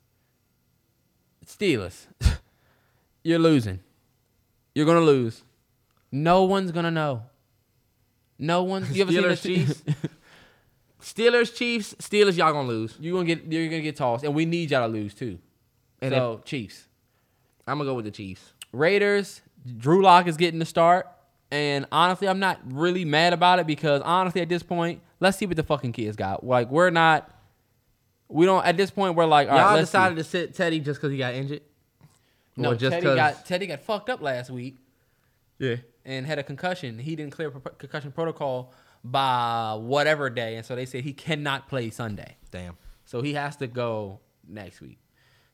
Steelers. 1.46 2.06
You're 3.24 3.40
losing. 3.40 3.80
You're 4.76 4.86
gonna 4.86 5.02
lose. 5.02 5.44
No 6.12 6.44
one's 6.44 6.72
gonna 6.72 6.92
know. 6.92 7.24
No 8.40 8.64
one. 8.64 8.88
You 8.92 9.04
ever 9.04 9.12
seen 9.12 9.22
Steelers, 9.24 9.42
the 9.42 9.50
Chiefs. 9.50 9.84
Steelers, 11.02 11.56
Chiefs, 11.56 11.96
Steelers. 12.00 12.38
Y'all 12.38 12.52
gonna 12.54 12.68
lose. 12.68 12.96
You're 13.00 13.14
gonna 13.14 13.26
get. 13.26 13.52
You're 13.52 13.68
gonna 13.68 13.82
get 13.82 13.96
tossed, 13.98 14.24
and 14.24 14.34
we 14.34 14.46
need 14.46 14.72
y'all 14.72 14.88
to 14.88 14.92
lose 14.92 15.14
too. 15.14 15.38
And 16.02 16.14
so 16.14 16.42
Chiefs. 16.46 16.88
I'm 17.68 17.78
gonna 17.78 17.90
go 17.90 17.94
with 17.96 18.06
the 18.06 18.12
Chiefs. 18.12 18.54
Raiders, 18.72 19.42
Drew 19.78 20.02
Lock 20.02 20.28
is 20.28 20.38
getting 20.38 20.60
the 20.60 20.66
start. 20.66 21.08
And 21.52 21.88
honestly, 21.92 22.28
I'm 22.28 22.38
not 22.40 22.60
really 22.66 23.06
mad 23.06 23.34
about 23.34 23.58
it 23.60 23.66
because 23.66 24.02
honestly, 24.04 24.42
at 24.42 24.50
this 24.50 24.62
point, 24.62 25.02
let's 25.20 25.38
see 25.38 25.48
what 25.48 25.56
the 25.56 25.64
fucking 25.64 25.94
kids 25.94 26.16
got. 26.16 26.44
Like, 26.46 26.70
we're 26.70 26.92
not, 26.92 27.28
we 28.28 28.46
don't, 28.46 28.64
at 28.64 28.78
this 28.78 28.92
point, 28.92 29.16
we're 29.16 29.26
like, 29.26 29.50
all 29.50 29.56
Y'all 29.58 29.66
right, 29.66 29.76
let's 29.78 29.88
decided 29.90 30.18
see. 30.18 30.24
to 30.24 30.30
sit 30.30 30.54
Teddy 30.54 30.80
just 30.80 31.00
because 31.02 31.12
he 31.12 31.18
got 31.18 31.34
injured. 31.34 31.62
No, 32.56 32.74
Or 32.74 32.76
just 32.76 32.92
Teddy 32.94 33.16
got, 33.16 33.48
Teddy 33.48 33.66
got 33.66 33.82
fucked 33.82 34.12
up 34.12 34.22
last 34.22 34.52
week 34.52 34.78
Yeah. 35.58 35.78
And 36.06 36.26
had 36.26 36.40
a 36.40 36.44
concussion. 36.44 37.00
He 37.00 37.16
didn't 37.16 37.32
clear 37.34 37.52
pro- 37.52 37.74
concussion 37.74 38.12
protocol 38.12 38.74
by 39.04 39.76
whatever 39.80 40.30
day. 40.30 40.56
And 40.56 40.66
so 40.66 40.76
they 40.76 40.86
said 40.86 41.04
he 41.04 41.14
cannot 41.14 41.68
play 41.68 41.90
Sunday. 41.90 42.38
Damn. 42.52 42.78
So 43.06 43.22
he 43.22 43.34
has 43.34 43.56
to 43.58 43.68
go 43.68 44.20
next 44.48 44.82
week. 44.82 45.00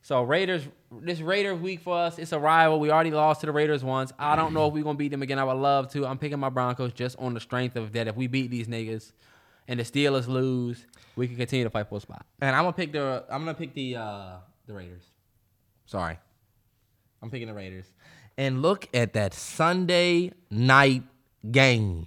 So 0.02 0.22
Raiders, 0.22 0.62
this 0.92 1.20
Raiders 1.20 1.58
week 1.58 1.80
for 1.80 1.96
us, 1.96 2.18
it's 2.18 2.30
a 2.30 2.38
rival. 2.38 2.78
We 2.78 2.92
already 2.92 3.10
lost 3.10 3.40
to 3.40 3.46
the 3.46 3.52
Raiders 3.52 3.82
once. 3.82 4.12
I 4.20 4.36
don't 4.36 4.52
know 4.52 4.68
if 4.68 4.72
we're 4.72 4.84
gonna 4.84 4.96
beat 4.96 5.10
them 5.10 5.22
again. 5.22 5.38
I 5.40 5.44
would 5.44 5.54
love 5.54 5.90
to. 5.94 6.06
I'm 6.06 6.16
picking 6.16 6.38
my 6.38 6.48
Broncos 6.48 6.92
just 6.92 7.18
on 7.18 7.34
the 7.34 7.40
strength 7.40 7.74
of 7.74 7.92
that. 7.94 8.06
If 8.06 8.14
we 8.14 8.28
beat 8.28 8.48
these 8.48 8.68
niggas 8.68 9.10
and 9.66 9.80
the 9.80 9.82
Steelers 9.82 10.28
lose, 10.28 10.86
we 11.16 11.26
can 11.26 11.36
continue 11.36 11.64
to 11.64 11.70
fight 11.70 11.88
for 11.88 11.98
a 11.98 12.00
spot. 12.00 12.24
And 12.40 12.54
I'm 12.54 12.62
gonna 12.62 12.72
pick 12.72 12.92
the. 12.92 13.24
I'm 13.28 13.40
gonna 13.40 13.54
pick 13.54 13.74
the 13.74 13.96
uh 13.96 14.36
the 14.68 14.74
Raiders. 14.74 15.02
Sorry, 15.86 16.16
I'm 17.20 17.28
picking 17.28 17.48
the 17.48 17.54
Raiders. 17.54 17.86
And 18.38 18.60
look 18.60 18.88
at 18.92 19.14
that 19.14 19.32
Sunday 19.32 20.32
night 20.50 21.02
game. 21.50 22.06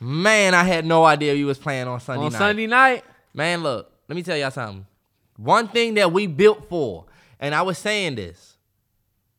Man, 0.00 0.54
I 0.54 0.64
had 0.64 0.86
no 0.86 1.04
idea 1.04 1.34
you 1.34 1.46
was 1.46 1.58
playing 1.58 1.88
on 1.88 2.00
Sunday 2.00 2.20
night. 2.20 2.26
on 2.26 2.32
night. 2.32 2.38
Sunday 2.38 2.66
night, 2.66 3.04
Man, 3.34 3.64
look, 3.64 3.90
let 4.08 4.14
me 4.14 4.22
tell 4.22 4.36
y'all 4.36 4.52
something. 4.52 4.86
One 5.36 5.66
thing 5.66 5.94
that 5.94 6.12
we 6.12 6.28
built 6.28 6.68
for, 6.68 7.06
and 7.40 7.54
I 7.54 7.62
was 7.62 7.76
saying 7.76 8.14
this, 8.14 8.56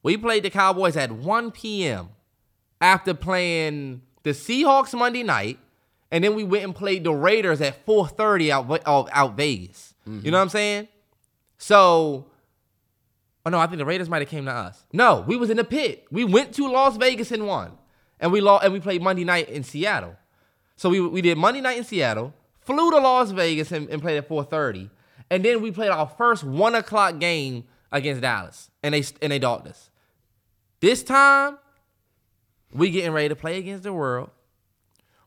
we 0.03 0.17
played 0.17 0.43
the 0.43 0.49
Cowboys 0.49 0.97
at 0.97 1.11
1 1.11 1.51
p.m. 1.51 2.09
after 2.81 3.13
playing 3.13 4.01
the 4.23 4.31
Seahawks 4.31 4.93
Monday 4.93 5.23
night, 5.23 5.59
and 6.11 6.23
then 6.23 6.35
we 6.35 6.43
went 6.43 6.65
and 6.65 6.75
played 6.75 7.05
the 7.05 7.13
Raiders 7.13 7.61
at 7.61 7.85
4:30 7.85 8.49
out 8.49 8.81
out, 8.85 9.09
out 9.13 9.37
Vegas. 9.37 9.93
You 10.05 10.11
mm-hmm. 10.11 10.29
know 10.29 10.37
what 10.37 10.43
I'm 10.43 10.49
saying? 10.49 10.87
So, 11.57 12.25
oh 13.45 13.49
no, 13.49 13.59
I 13.59 13.67
think 13.67 13.77
the 13.77 13.85
Raiders 13.85 14.09
might 14.09 14.21
have 14.21 14.29
came 14.29 14.45
to 14.45 14.51
us. 14.51 14.85
No, 14.91 15.23
we 15.27 15.37
was 15.37 15.49
in 15.49 15.57
the 15.57 15.63
pit. 15.63 16.05
We 16.11 16.23
went 16.25 16.53
to 16.55 16.67
Las 16.67 16.97
Vegas 16.97 17.31
and 17.31 17.45
won, 17.45 17.73
and 18.19 18.31
we 18.31 18.41
lost, 18.41 18.63
and 18.63 18.73
we 18.73 18.79
played 18.79 19.01
Monday 19.01 19.23
night 19.23 19.49
in 19.49 19.63
Seattle. 19.63 20.15
So 20.75 20.89
we 20.89 20.99
we 20.99 21.21
did 21.21 21.37
Monday 21.37 21.61
night 21.61 21.77
in 21.77 21.83
Seattle, 21.83 22.33
flew 22.61 22.91
to 22.91 22.97
Las 22.97 23.31
Vegas 23.31 23.71
and, 23.71 23.89
and 23.89 24.01
played 24.01 24.17
at 24.17 24.27
4:30, 24.27 24.89
and 25.29 25.45
then 25.45 25.61
we 25.61 25.71
played 25.71 25.89
our 25.89 26.07
first 26.07 26.43
one 26.43 26.75
o'clock 26.75 27.19
game 27.19 27.65
against 27.91 28.21
Dallas, 28.21 28.69
and 28.83 28.93
they 28.93 29.03
and 29.21 29.31
they 29.31 29.39
dogged 29.39 29.67
us. 29.67 29.89
This 30.81 31.03
time, 31.03 31.57
we 32.73 32.89
getting 32.89 33.11
ready 33.11 33.29
to 33.29 33.35
play 33.35 33.57
against 33.57 33.83
the 33.83 33.93
world. 33.93 34.29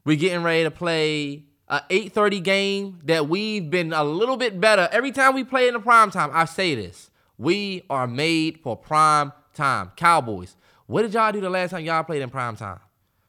We 0.04 0.16
getting 0.16 0.42
ready 0.42 0.64
to 0.64 0.70
play 0.70 1.44
a 1.68 1.82
8:30 1.90 2.42
game 2.42 2.98
that 3.04 3.28
we've 3.28 3.68
been 3.70 3.92
a 3.92 4.04
little 4.04 4.36
bit 4.36 4.60
better 4.60 4.88
every 4.90 5.12
time 5.12 5.34
we 5.34 5.44
play 5.44 5.68
in 5.68 5.74
the 5.74 5.80
prime 5.80 6.10
time. 6.10 6.30
I 6.32 6.44
say 6.44 6.74
this: 6.74 7.10
we 7.38 7.84
are 7.88 8.06
made 8.06 8.60
for 8.60 8.76
prime 8.76 9.32
time. 9.54 9.92
Cowboys. 9.96 10.56
What 10.86 11.02
did 11.02 11.14
y'all 11.14 11.32
do 11.32 11.40
the 11.40 11.50
last 11.50 11.70
time 11.70 11.84
y'all 11.84 12.02
played 12.02 12.22
in 12.22 12.30
prime 12.30 12.56
time? 12.56 12.80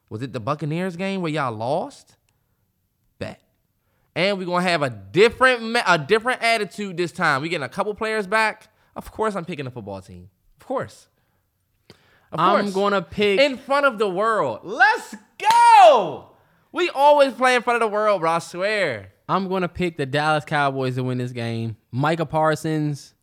Was 0.09 0.21
it 0.21 0.33
the 0.33 0.39
Buccaneers 0.39 0.95
game 0.95 1.21
where 1.21 1.31
y'all 1.31 1.53
lost? 1.55 2.15
Bet. 3.19 3.41
and 4.15 4.37
we're 4.37 4.45
gonna 4.45 4.63
have 4.63 4.81
a 4.81 4.89
different 4.89 5.77
a 5.85 5.97
different 5.97 6.41
attitude 6.41 6.97
this 6.97 7.11
time. 7.11 7.41
We 7.41 7.49
getting 7.49 7.65
a 7.65 7.69
couple 7.69 7.93
players 7.93 8.25
back. 8.27 8.67
Of 8.95 9.11
course, 9.11 9.35
I'm 9.35 9.45
picking 9.45 9.65
the 9.65 9.71
football 9.71 10.01
team. 10.01 10.29
Of 10.59 10.65
course. 10.67 11.07
Of 12.31 12.39
I'm 12.39 12.61
course. 12.63 12.73
gonna 12.73 13.01
pick. 13.01 13.39
in 13.39 13.57
front 13.57 13.85
of 13.85 13.97
the 13.99 14.09
world. 14.09 14.61
Let's 14.63 15.15
go. 15.37 16.29
We 16.71 16.89
always 16.89 17.33
play 17.33 17.55
in 17.55 17.61
front 17.61 17.81
of 17.81 17.89
the 17.89 17.93
world, 17.93 18.21
bro. 18.21 18.31
I 18.31 18.39
swear. 18.39 19.11
I'm 19.27 19.47
gonna 19.49 19.67
pick 19.67 19.97
the 19.97 20.05
Dallas 20.05 20.45
Cowboys 20.45 20.95
to 20.95 21.03
win 21.03 21.17
this 21.17 21.31
game. 21.31 21.75
Micah 21.91 22.25
Parsons. 22.25 23.13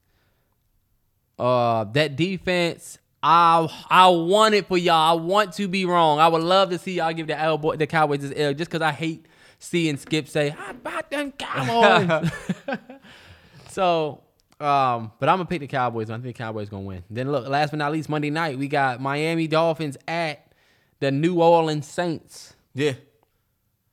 Uh, 1.39 1.85
that 1.85 2.17
defense. 2.17 2.99
I 3.23 3.69
I 3.91 4.09
want 4.09 4.55
it 4.55 4.69
for 4.69 4.79
y'all. 4.79 5.19
I 5.19 5.21
want 5.21 5.53
to 5.55 5.67
be 5.67 5.85
wrong. 5.85 6.21
I 6.21 6.29
would 6.29 6.43
love 6.43 6.71
to 6.71 6.79
see 6.79 6.95
y'all 6.95 7.13
give 7.13 7.27
the 7.27 7.39
L 7.39 7.59
the 7.59 7.87
Cowboys 7.87 8.21
this 8.21 8.33
L 8.37 8.55
just 8.55 8.71
because 8.71 8.83
I 8.83 8.93
hate 8.93 9.27
seeing 9.59 9.97
Skip 9.97 10.29
say 10.29 10.51
"How 10.51 10.71
about 10.71 11.11
them 11.11 11.33
Cowboys." 11.33 12.31
so, 13.69 14.23
um, 14.61 15.13
but 15.19 15.29
I'm 15.29 15.39
gonna 15.39 15.47
pick 15.47 15.61
the 15.61 15.67
Cowboys. 15.67 16.09
I 16.09 16.15
think 16.15 16.25
the 16.25 16.33
Cowboys 16.35 16.69
gonna 16.69 16.85
win. 16.85 17.03
Then 17.11 17.33
look, 17.33 17.49
last 17.49 17.71
but 17.71 17.79
not 17.79 17.93
least, 17.93 18.09
Monday 18.09 18.31
night 18.31 18.59
we 18.59 18.69
got 18.69 19.01
Miami 19.01 19.49
Dolphins 19.49 19.97
at 20.07 20.53
the 21.01 21.11
New 21.11 21.43
Orleans 21.43 21.87
Saints. 21.87 22.55
Yeah. 22.75 22.95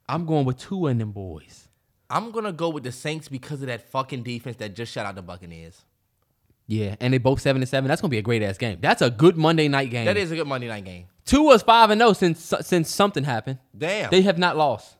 I'm 0.07 0.26
going 0.26 0.45
with 0.45 0.57
two 0.57 0.88
of 0.88 0.98
them 0.98 1.11
boys. 1.11 1.70
I'm 2.10 2.32
gonna 2.32 2.52
go 2.53 2.70
with 2.70 2.84
the 2.84 2.91
Saints 2.91 3.30
because 3.30 3.61
of 3.61 3.68
that 3.68 3.90
fucking 3.90 4.24
defense 4.24 4.57
that 4.57 4.76
just 4.76 4.91
shut 4.91 5.06
out 5.06 5.15
the 5.15 5.22
Buccaneers. 5.22 5.86
Yeah, 6.68 6.95
and 6.99 7.14
they 7.14 7.18
both 7.18 7.41
seven 7.41 7.61
and 7.61 7.68
seven. 7.69 7.88
That's 7.90 7.99
gonna 8.02 8.10
be 8.10 8.18
a 8.18 8.22
great 8.23 8.41
ass 8.41 8.57
game. 8.57 8.77
That's 8.81 9.02
a 9.02 9.10
good 9.10 9.35
Monday 9.38 9.68
night 9.68 9.90
game. 9.90 10.06
That 10.06 10.18
is 10.18 10.31
a 10.31 10.35
good 10.35 10.48
Monday 10.48 10.68
night 10.68 10.85
game. 10.85 11.07
two 11.26 11.44
was 11.44 11.61
five 11.61 11.90
and 11.90 11.99
zero 11.99 12.14
since 12.14 12.53
since 12.61 12.90
something 12.94 13.23
happened. 13.23 13.60
Damn. 13.77 14.10
They 14.10 14.22
have 14.22 14.38
not 14.38 14.56
lost. 14.57 14.95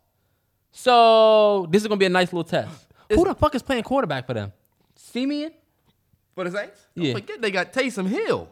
So 0.72 1.68
this 1.69 1.81
is 1.81 1.88
gonna 1.88 1.98
be 1.99 2.06
a 2.06 2.10
nice 2.10 2.34
little 2.34 2.44
test. 2.44 2.88
Who 3.10 3.23
the 3.23 3.35
fuck 3.35 3.56
is 3.56 3.61
playing 3.64 3.84
quarterback 3.84 4.26
for 4.27 4.34
them? 4.34 4.52
Siemian? 4.95 5.52
For 6.35 6.44
the 6.44 6.52
Saints? 6.52 6.80
Don't 6.95 7.06
Yeah. 7.06 7.14
forget 7.14 7.41
they 7.41 7.52
got 7.52 7.72
Taysom 7.72 8.07
Hill. 8.07 8.49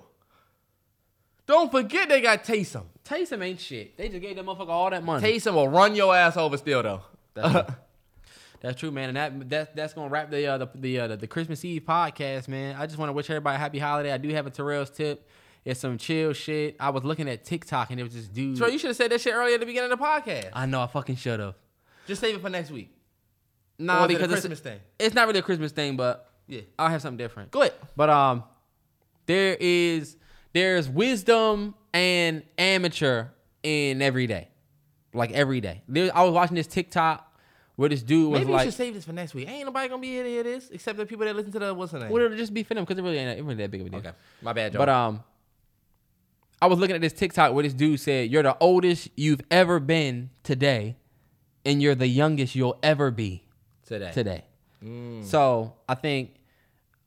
Don't 1.48 1.72
forget 1.72 2.08
they 2.10 2.22
got 2.22 2.44
Taysom. 2.44 2.84
Taysom 3.04 3.44
ain't 3.44 3.60
shit. 3.60 3.98
They 3.98 4.08
just 4.08 4.22
gave 4.22 4.36
that 4.36 4.46
motherfucker 4.46 4.70
all 4.70 4.90
that 4.92 5.04
money. 5.04 5.28
Taysom 5.28 5.54
will 5.56 5.68
run 5.68 5.96
your 5.96 6.16
ass 6.16 6.38
over 6.38 6.58
still 6.58 6.84
though. 6.84 7.02
That's, 8.62 8.80
true, 8.80 8.92
man. 8.92 9.10
And 9.10 9.18
that 9.18 9.50
that 9.50 9.76
that's 9.76 9.94
gonna 9.94 10.10
wrap 10.10 10.30
the 10.30 10.46
uh, 10.46 10.58
the 10.60 10.70
the, 10.76 11.00
uh, 11.00 11.16
the 11.16 11.28
Christmas 11.28 11.66
Eve 11.66 11.82
podcast, 11.84 12.48
man. 12.48 12.76
I 12.78 12.86
just 12.86 12.98
want 12.98 13.10
to 13.10 13.14
wish 13.14 13.30
everybody 13.30 13.56
a 13.56 13.60
happy 13.60 13.80
holiday. 13.80 14.12
I 14.12 14.18
do 14.18 14.30
have 14.30 14.46
a 14.46 14.52
Terrell's 14.52 14.90
tip. 14.92 15.28
It's 15.64 15.80
some 15.80 15.98
chill 15.98 16.34
shit. 16.34 16.76
I 16.80 16.90
was 16.90 17.04
looking 17.04 17.30
at 17.30 17.44
TikTok 17.44 17.92
and 17.92 18.00
it 18.00 18.04
was 18.04 18.14
just 18.14 18.34
dude. 18.34 18.58
Troy, 18.58 18.68
you 18.68 18.78
should 18.80 18.90
have 18.90 18.98
said 18.98 19.12
that 19.12 19.22
shit 19.22 19.34
earlier 19.34 19.56
at 19.56 19.60
the 19.60 19.66
beginning 19.66 19.92
of 19.92 20.00
the 20.00 20.04
podcast. 20.06 20.50
I 20.54 20.66
know 20.66 20.82
I 20.82 20.88
fucking 20.88 21.18
should 21.18 21.40
have. 21.40 21.56
Just 22.08 22.22
save 22.22 22.36
it 22.36 22.42
for 22.42 22.50
next 22.50 22.72
week. 22.72 22.92
Nah, 23.78 24.04
it 24.04 24.06
a 24.06 24.08
because 24.10 24.28
Christmas 24.30 24.60
it's, 24.60 24.62
thing? 24.62 24.80
it's 25.00 25.16
not 25.16 25.28
really 25.28 25.40
a 25.40 25.44
Christmas 25.44 25.72
thing, 25.72 25.98
but 25.98 26.30
Yeah. 26.48 26.62
I'll 26.78 26.90
have 26.90 27.02
something 27.02 27.18
different. 27.18 27.52
Go 27.52 27.62
ahead. 27.62 27.74
But 27.96 28.10
um, 28.10 28.44
there 29.26 29.56
is 29.60 30.18
there's 30.54 30.90
wisdom 30.90 31.76
and 31.94 32.44
amateur 32.58 33.28
in 33.64 34.02
every 34.02 34.28
day, 34.28 34.50
like 35.14 35.32
every 35.32 35.62
day. 35.62 35.84
There, 35.88 36.16
I 36.16 36.24
was 36.24 36.34
watching 36.34 36.56
this 36.56 36.68
TikTok 36.68 37.31
where 37.76 37.90
this 37.90 38.04
dude 38.04 38.30
was 38.32 38.40
Maybe 38.40 38.52
you 38.52 38.56
like, 38.58 38.66
should 38.66 38.74
save 38.74 38.94
this 38.94 39.06
for 39.06 39.14
next 39.14 39.34
week. 39.34 39.50
Ain't 39.50 39.66
nobody 39.66 39.88
gonna 39.90 40.02
be 40.02 40.10
here 40.10 40.24
to 40.24 40.30
hear 40.30 40.44
this 40.44 40.70
except 40.70 40.98
the 40.98 41.06
people 41.06 41.26
that 41.26 41.36
listen 41.36 41.52
to 41.54 41.60
the 41.60 41.74
what's 41.74 41.92
the 41.92 42.00
name. 42.00 42.10
"Well, 42.10 42.24
it'll 42.26 42.38
just 42.38 42.54
be 42.54 42.64
for 42.64 42.74
them 42.74 42.84
because 42.84 42.98
it 42.98 43.02
really 43.02 43.18
ain't 43.18 43.40
it 43.40 43.44
really 43.44 43.56
that 43.56 43.72
big 43.72 43.82
of 43.82 43.88
a 43.88 43.90
deal." 43.90 44.00
Okay, 44.00 44.12
my 44.42 44.54
bad, 44.54 44.74
Joe. 44.74 44.80
But 44.80 44.90
um, 44.90 45.24
I 46.62 46.68
was 46.68 46.78
looking 46.80 46.96
at 46.96 47.02
this 47.02 47.14
TikTok 47.14 47.54
where 47.54 47.64
this 47.64 47.74
dude 47.74 48.00
said, 48.00 48.30
"You're 48.30 48.44
the 48.44 48.58
oldest 48.60 49.10
you've 49.16 49.42
ever 49.50 49.80
been 49.80 50.30
today, 50.44 50.98
and 51.66 51.82
you're 51.82 51.96
the 51.96 52.08
youngest 52.08 52.56
you'll 52.56 52.78
ever 52.84 53.10
be 53.12 53.44
today, 53.86 54.12
today." 54.12 54.44
So 55.24 55.74
I 55.88 55.96
think 55.96 56.36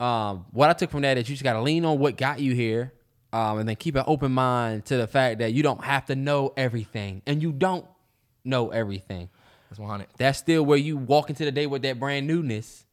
um, 0.01 0.47
what 0.53 0.70
I 0.70 0.73
took 0.73 0.91
from 0.91 1.03
that 1.03 1.19
is 1.19 1.28
you 1.28 1.35
just 1.35 1.45
got 1.45 1.55
to 1.55 1.62
lean 1.62 1.85
on 1.85 1.99
what 1.99 2.16
got 2.16 2.41
you 2.41 2.55
here, 2.55 2.93
um, 3.32 3.59
and 3.59 3.69
then 3.69 3.77
keep 3.77 3.97
an 3.97 4.05
open 4.07 4.32
mind 4.32 4.85
to 4.86 4.97
the 4.97 5.07
fact 5.07 5.39
that 5.41 5.53
you 5.53 5.62
don't 5.62 5.82
have 5.85 6.07
to 6.07 6.16
know 6.16 6.53
everything, 6.57 7.23
and 7.27 7.43
you 7.43 7.53
don't 7.53 7.86
know 8.45 8.70
everything. 8.70 9.28
That's 9.74 9.80
one 9.80 9.90
hundred. 9.90 10.06
That's 10.16 10.38
still 10.38 10.64
where 10.64 10.78
you 10.78 10.96
walk 10.96 11.30
into 11.30 11.44
the 11.44 11.52
day 11.52 11.66
with 11.66 11.82
that 11.82 11.98
brand 11.98 12.26
newness, 12.26 12.84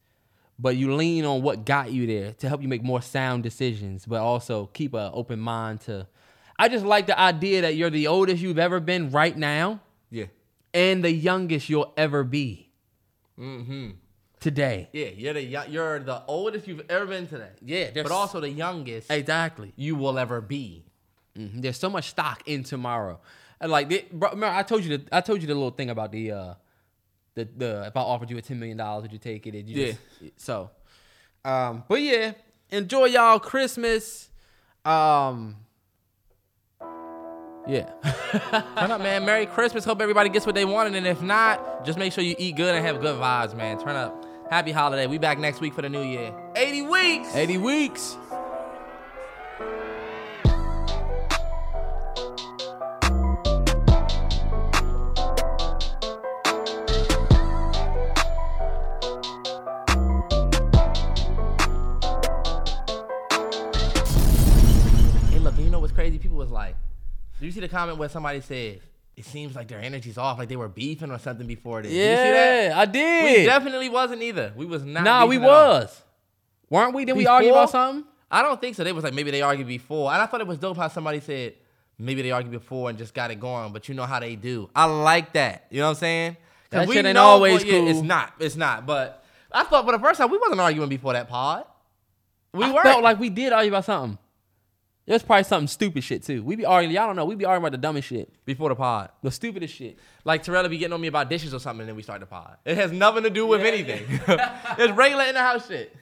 but 0.58 0.76
you 0.76 0.94
lean 0.94 1.24
on 1.24 1.42
what 1.42 1.64
got 1.64 1.92
you 1.92 2.06
there 2.06 2.32
to 2.34 2.48
help 2.48 2.60
you 2.62 2.68
make 2.68 2.82
more 2.82 3.00
sound 3.02 3.42
decisions, 3.44 4.04
but 4.04 4.20
also 4.20 4.66
keep 4.66 4.94
an 4.94 5.10
open 5.14 5.38
mind 5.38 5.80
to. 5.82 6.06
I 6.58 6.68
just 6.68 6.84
like 6.84 7.06
the 7.06 7.18
idea 7.18 7.62
that 7.62 7.76
you're 7.76 7.90
the 7.90 8.08
oldest 8.08 8.42
you've 8.42 8.58
ever 8.58 8.78
been 8.80 9.10
right 9.10 9.36
now 9.36 9.80
Yeah, 10.10 10.26
and 10.74 11.02
the 11.04 11.10
youngest 11.10 11.68
you'll 11.68 11.92
ever 11.96 12.24
be 12.24 12.68
Mm-hmm. 13.38 13.90
today. 14.40 14.88
yeah. 14.92 15.06
You're 15.06 15.32
the 15.34 15.42
you're 15.42 15.98
the 16.00 16.22
oldest 16.26 16.66
you've 16.68 16.84
ever 16.90 17.06
been 17.06 17.26
today. 17.26 17.48
Yeah, 17.64 17.90
but 17.94 18.10
also 18.12 18.40
the 18.40 18.50
youngest 18.50 19.10
Exactly. 19.10 19.72
you 19.76 19.96
will 19.96 20.18
ever 20.18 20.40
be. 20.40 20.84
Mhm. 21.38 21.62
There's 21.62 21.78
so 21.78 21.88
much 21.88 22.10
stock 22.10 22.42
in 22.46 22.62
tomorrow. 22.64 23.20
And 23.60 23.70
like, 23.72 23.88
they, 23.88 24.04
bro, 24.12 24.30
remember 24.30 24.54
I 24.56 24.62
told 24.64 24.84
you 24.84 24.98
the 24.98 25.04
I 25.10 25.20
told 25.22 25.40
you 25.40 25.46
the 25.46 25.54
little 25.54 25.70
thing 25.70 25.88
about 25.88 26.12
the 26.12 26.32
uh 26.32 26.54
the 27.34 27.48
the 27.56 27.84
if 27.86 27.96
I 27.96 28.00
offered 28.00 28.30
you 28.30 28.38
a 28.38 28.42
ten 28.42 28.58
million 28.58 28.76
dollars, 28.76 29.02
would 29.02 29.12
you 29.12 29.18
take 29.18 29.46
it? 29.46 29.54
You 29.54 29.62
Yeah. 29.86 29.92
just- 30.20 30.40
so, 30.40 30.70
um, 31.44 31.84
but 31.88 32.00
yeah, 32.02 32.32
enjoy 32.70 33.06
y'all 33.06 33.38
Christmas. 33.38 34.28
Um, 34.84 35.56
yeah. 37.66 37.90
Turn 38.76 38.90
up, 38.90 39.00
man. 39.00 39.24
Merry 39.24 39.46
Christmas. 39.46 39.84
Hope 39.84 40.00
everybody 40.02 40.28
gets 40.28 40.46
what 40.46 40.54
they 40.54 40.64
wanted, 40.64 40.94
and 40.96 41.06
if 41.06 41.22
not, 41.22 41.84
just 41.84 41.98
make 41.98 42.12
sure 42.12 42.24
you 42.24 42.34
eat 42.38 42.56
good 42.56 42.74
and 42.74 42.84
have 42.84 43.00
good 43.00 43.16
vibes, 43.20 43.56
man. 43.56 43.78
Turn 43.78 43.94
up. 43.96 44.26
Happy 44.50 44.72
holiday. 44.72 45.06
We 45.06 45.18
back 45.18 45.38
next 45.38 45.60
week 45.60 45.72
for 45.72 45.80
the 45.82 45.88
new 45.88 46.02
year. 46.02 46.34
80 46.56 46.82
weeks. 46.82 47.34
80 47.34 47.58
weeks. 47.58 48.16
Crazy? 66.12 66.22
People 66.22 66.38
was 66.38 66.50
like, 66.50 66.76
did 67.38 67.46
you 67.46 67.52
see 67.52 67.60
the 67.60 67.68
comment 67.68 67.98
where 67.98 68.08
somebody 68.08 68.40
said, 68.40 68.80
it 69.16 69.24
seems 69.24 69.54
like 69.54 69.68
their 69.68 69.80
energy's 69.80 70.16
off, 70.16 70.38
like 70.38 70.48
they 70.48 70.56
were 70.56 70.68
beefing 70.68 71.10
or 71.10 71.18
something 71.18 71.46
before 71.46 71.82
this. 71.82 71.90
Did 71.90 71.96
you 71.96 72.16
see 72.16 72.30
that? 72.32 72.68
Yeah, 72.68 72.80
I 72.80 73.34
We 73.38 73.44
definitely 73.44 73.88
wasn't 73.88 74.22
either. 74.22 74.52
We 74.56 74.64
was 74.64 74.84
not. 74.84 75.04
nah, 75.04 75.26
we 75.26 75.36
beefing 75.36 75.44
at 75.44 75.50
all. 75.50 75.80
was. 75.80 76.02
Weren't 76.70 76.94
we? 76.94 77.04
Did 77.04 77.16
we 77.16 77.26
argue 77.26 77.50
about 77.50 77.70
something? 77.70 78.04
I 78.30 78.40
don't 78.40 78.58
think 78.58 78.74
so. 78.76 78.84
They 78.84 78.92
was 78.92 79.04
like 79.04 79.12
maybe 79.12 79.30
they 79.30 79.42
argued 79.42 79.68
before, 79.68 80.10
and 80.10 80.22
I 80.22 80.26
thought 80.26 80.40
it 80.40 80.46
was 80.46 80.56
dope 80.56 80.78
how 80.78 80.88
somebody 80.88 81.20
said 81.20 81.54
maybe 81.98 82.22
they 82.22 82.30
argued 82.30 82.52
before 82.52 82.88
and 82.88 82.96
just 82.96 83.12
got 83.12 83.30
it 83.30 83.38
going. 83.38 83.74
But 83.74 83.88
you 83.88 83.94
know 83.94 84.06
how 84.06 84.18
they 84.18 84.36
do. 84.36 84.70
I 84.74 84.86
like 84.86 85.34
that. 85.34 85.66
You 85.70 85.80
know 85.80 85.88
what 85.88 85.90
I'm 85.90 85.96
saying? 85.96 86.36
That 86.70 86.88
shit 86.88 87.04
ain't 87.04 87.18
always 87.18 87.62
yeah, 87.64 87.74
It's 87.74 88.00
not. 88.00 88.32
It's 88.38 88.56
not. 88.56 88.86
But 88.86 89.22
I 89.52 89.64
thought 89.64 89.84
for 89.84 89.92
the 89.92 89.98
first 89.98 90.18
time 90.18 90.30
we 90.30 90.38
wasn't 90.38 90.60
arguing 90.60 90.88
before 90.88 91.12
that 91.12 91.28
pod. 91.28 91.66
We 92.54 92.70
were. 92.70 92.82
felt 92.82 93.02
like 93.02 93.20
we 93.20 93.28
did 93.28 93.52
argue 93.52 93.70
about 93.70 93.84
something. 93.84 94.18
Was 95.06 95.22
probably 95.22 95.44
something 95.44 95.66
stupid 95.66 96.04
shit 96.04 96.22
too. 96.22 96.42
We 96.44 96.54
be 96.54 96.64
arguing. 96.64 96.94
Y'all 96.94 97.06
don't 97.08 97.16
know. 97.16 97.24
We 97.24 97.34
be 97.34 97.44
arguing 97.44 97.62
about 97.62 97.72
the 97.72 97.78
dumbest 97.78 98.08
shit, 98.08 98.32
before 98.44 98.68
the 98.68 98.76
pod. 98.76 99.10
the 99.22 99.30
stupidest 99.30 99.74
shit. 99.74 99.98
Like 100.24 100.42
Terrell 100.42 100.68
be 100.68 100.78
getting 100.78 100.92
on 100.92 101.00
me 101.00 101.08
about 101.08 101.28
dishes 101.28 101.52
or 101.52 101.58
something, 101.58 101.80
and 101.80 101.88
then 101.88 101.96
we 101.96 102.02
start 102.02 102.20
the 102.20 102.26
pod. 102.26 102.56
It 102.64 102.76
has 102.76 102.92
nothing 102.92 103.24
to 103.24 103.30
do 103.30 103.46
with 103.46 103.62
anything. 103.62 104.04
it's 104.28 104.92
regular 104.92 105.24
in 105.24 105.34
the 105.34 105.40
house 105.40 105.66
shit. 105.66 105.94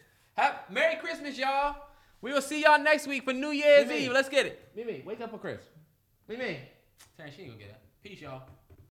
Merry 0.68 0.97
Christmas, 0.97 1.39
y'all. 1.39 1.77
We 2.22 2.32
will 2.32 2.43
see 2.43 2.62
y'all 2.62 2.82
next 2.82 3.06
week 3.06 3.24
for 3.24 3.32
New 3.32 3.51
Year's 3.51 3.89
Mimi. 3.89 4.05
Eve. 4.05 4.12
Let's 4.12 4.28
get 4.28 4.47
it. 4.47 4.70
Mimi, 4.77 5.02
wake 5.06 5.20
up 5.20 5.31
for 5.31 5.39
Chris. 5.39 5.60
Mimi. 6.28 6.59
Dang, 7.16 7.32
she 7.35 7.43
ain't 7.43 7.52
gonna 7.52 7.59
get 7.59 7.70
it. 7.70 7.81
Peace, 8.02 8.20
y'all. 8.20 8.43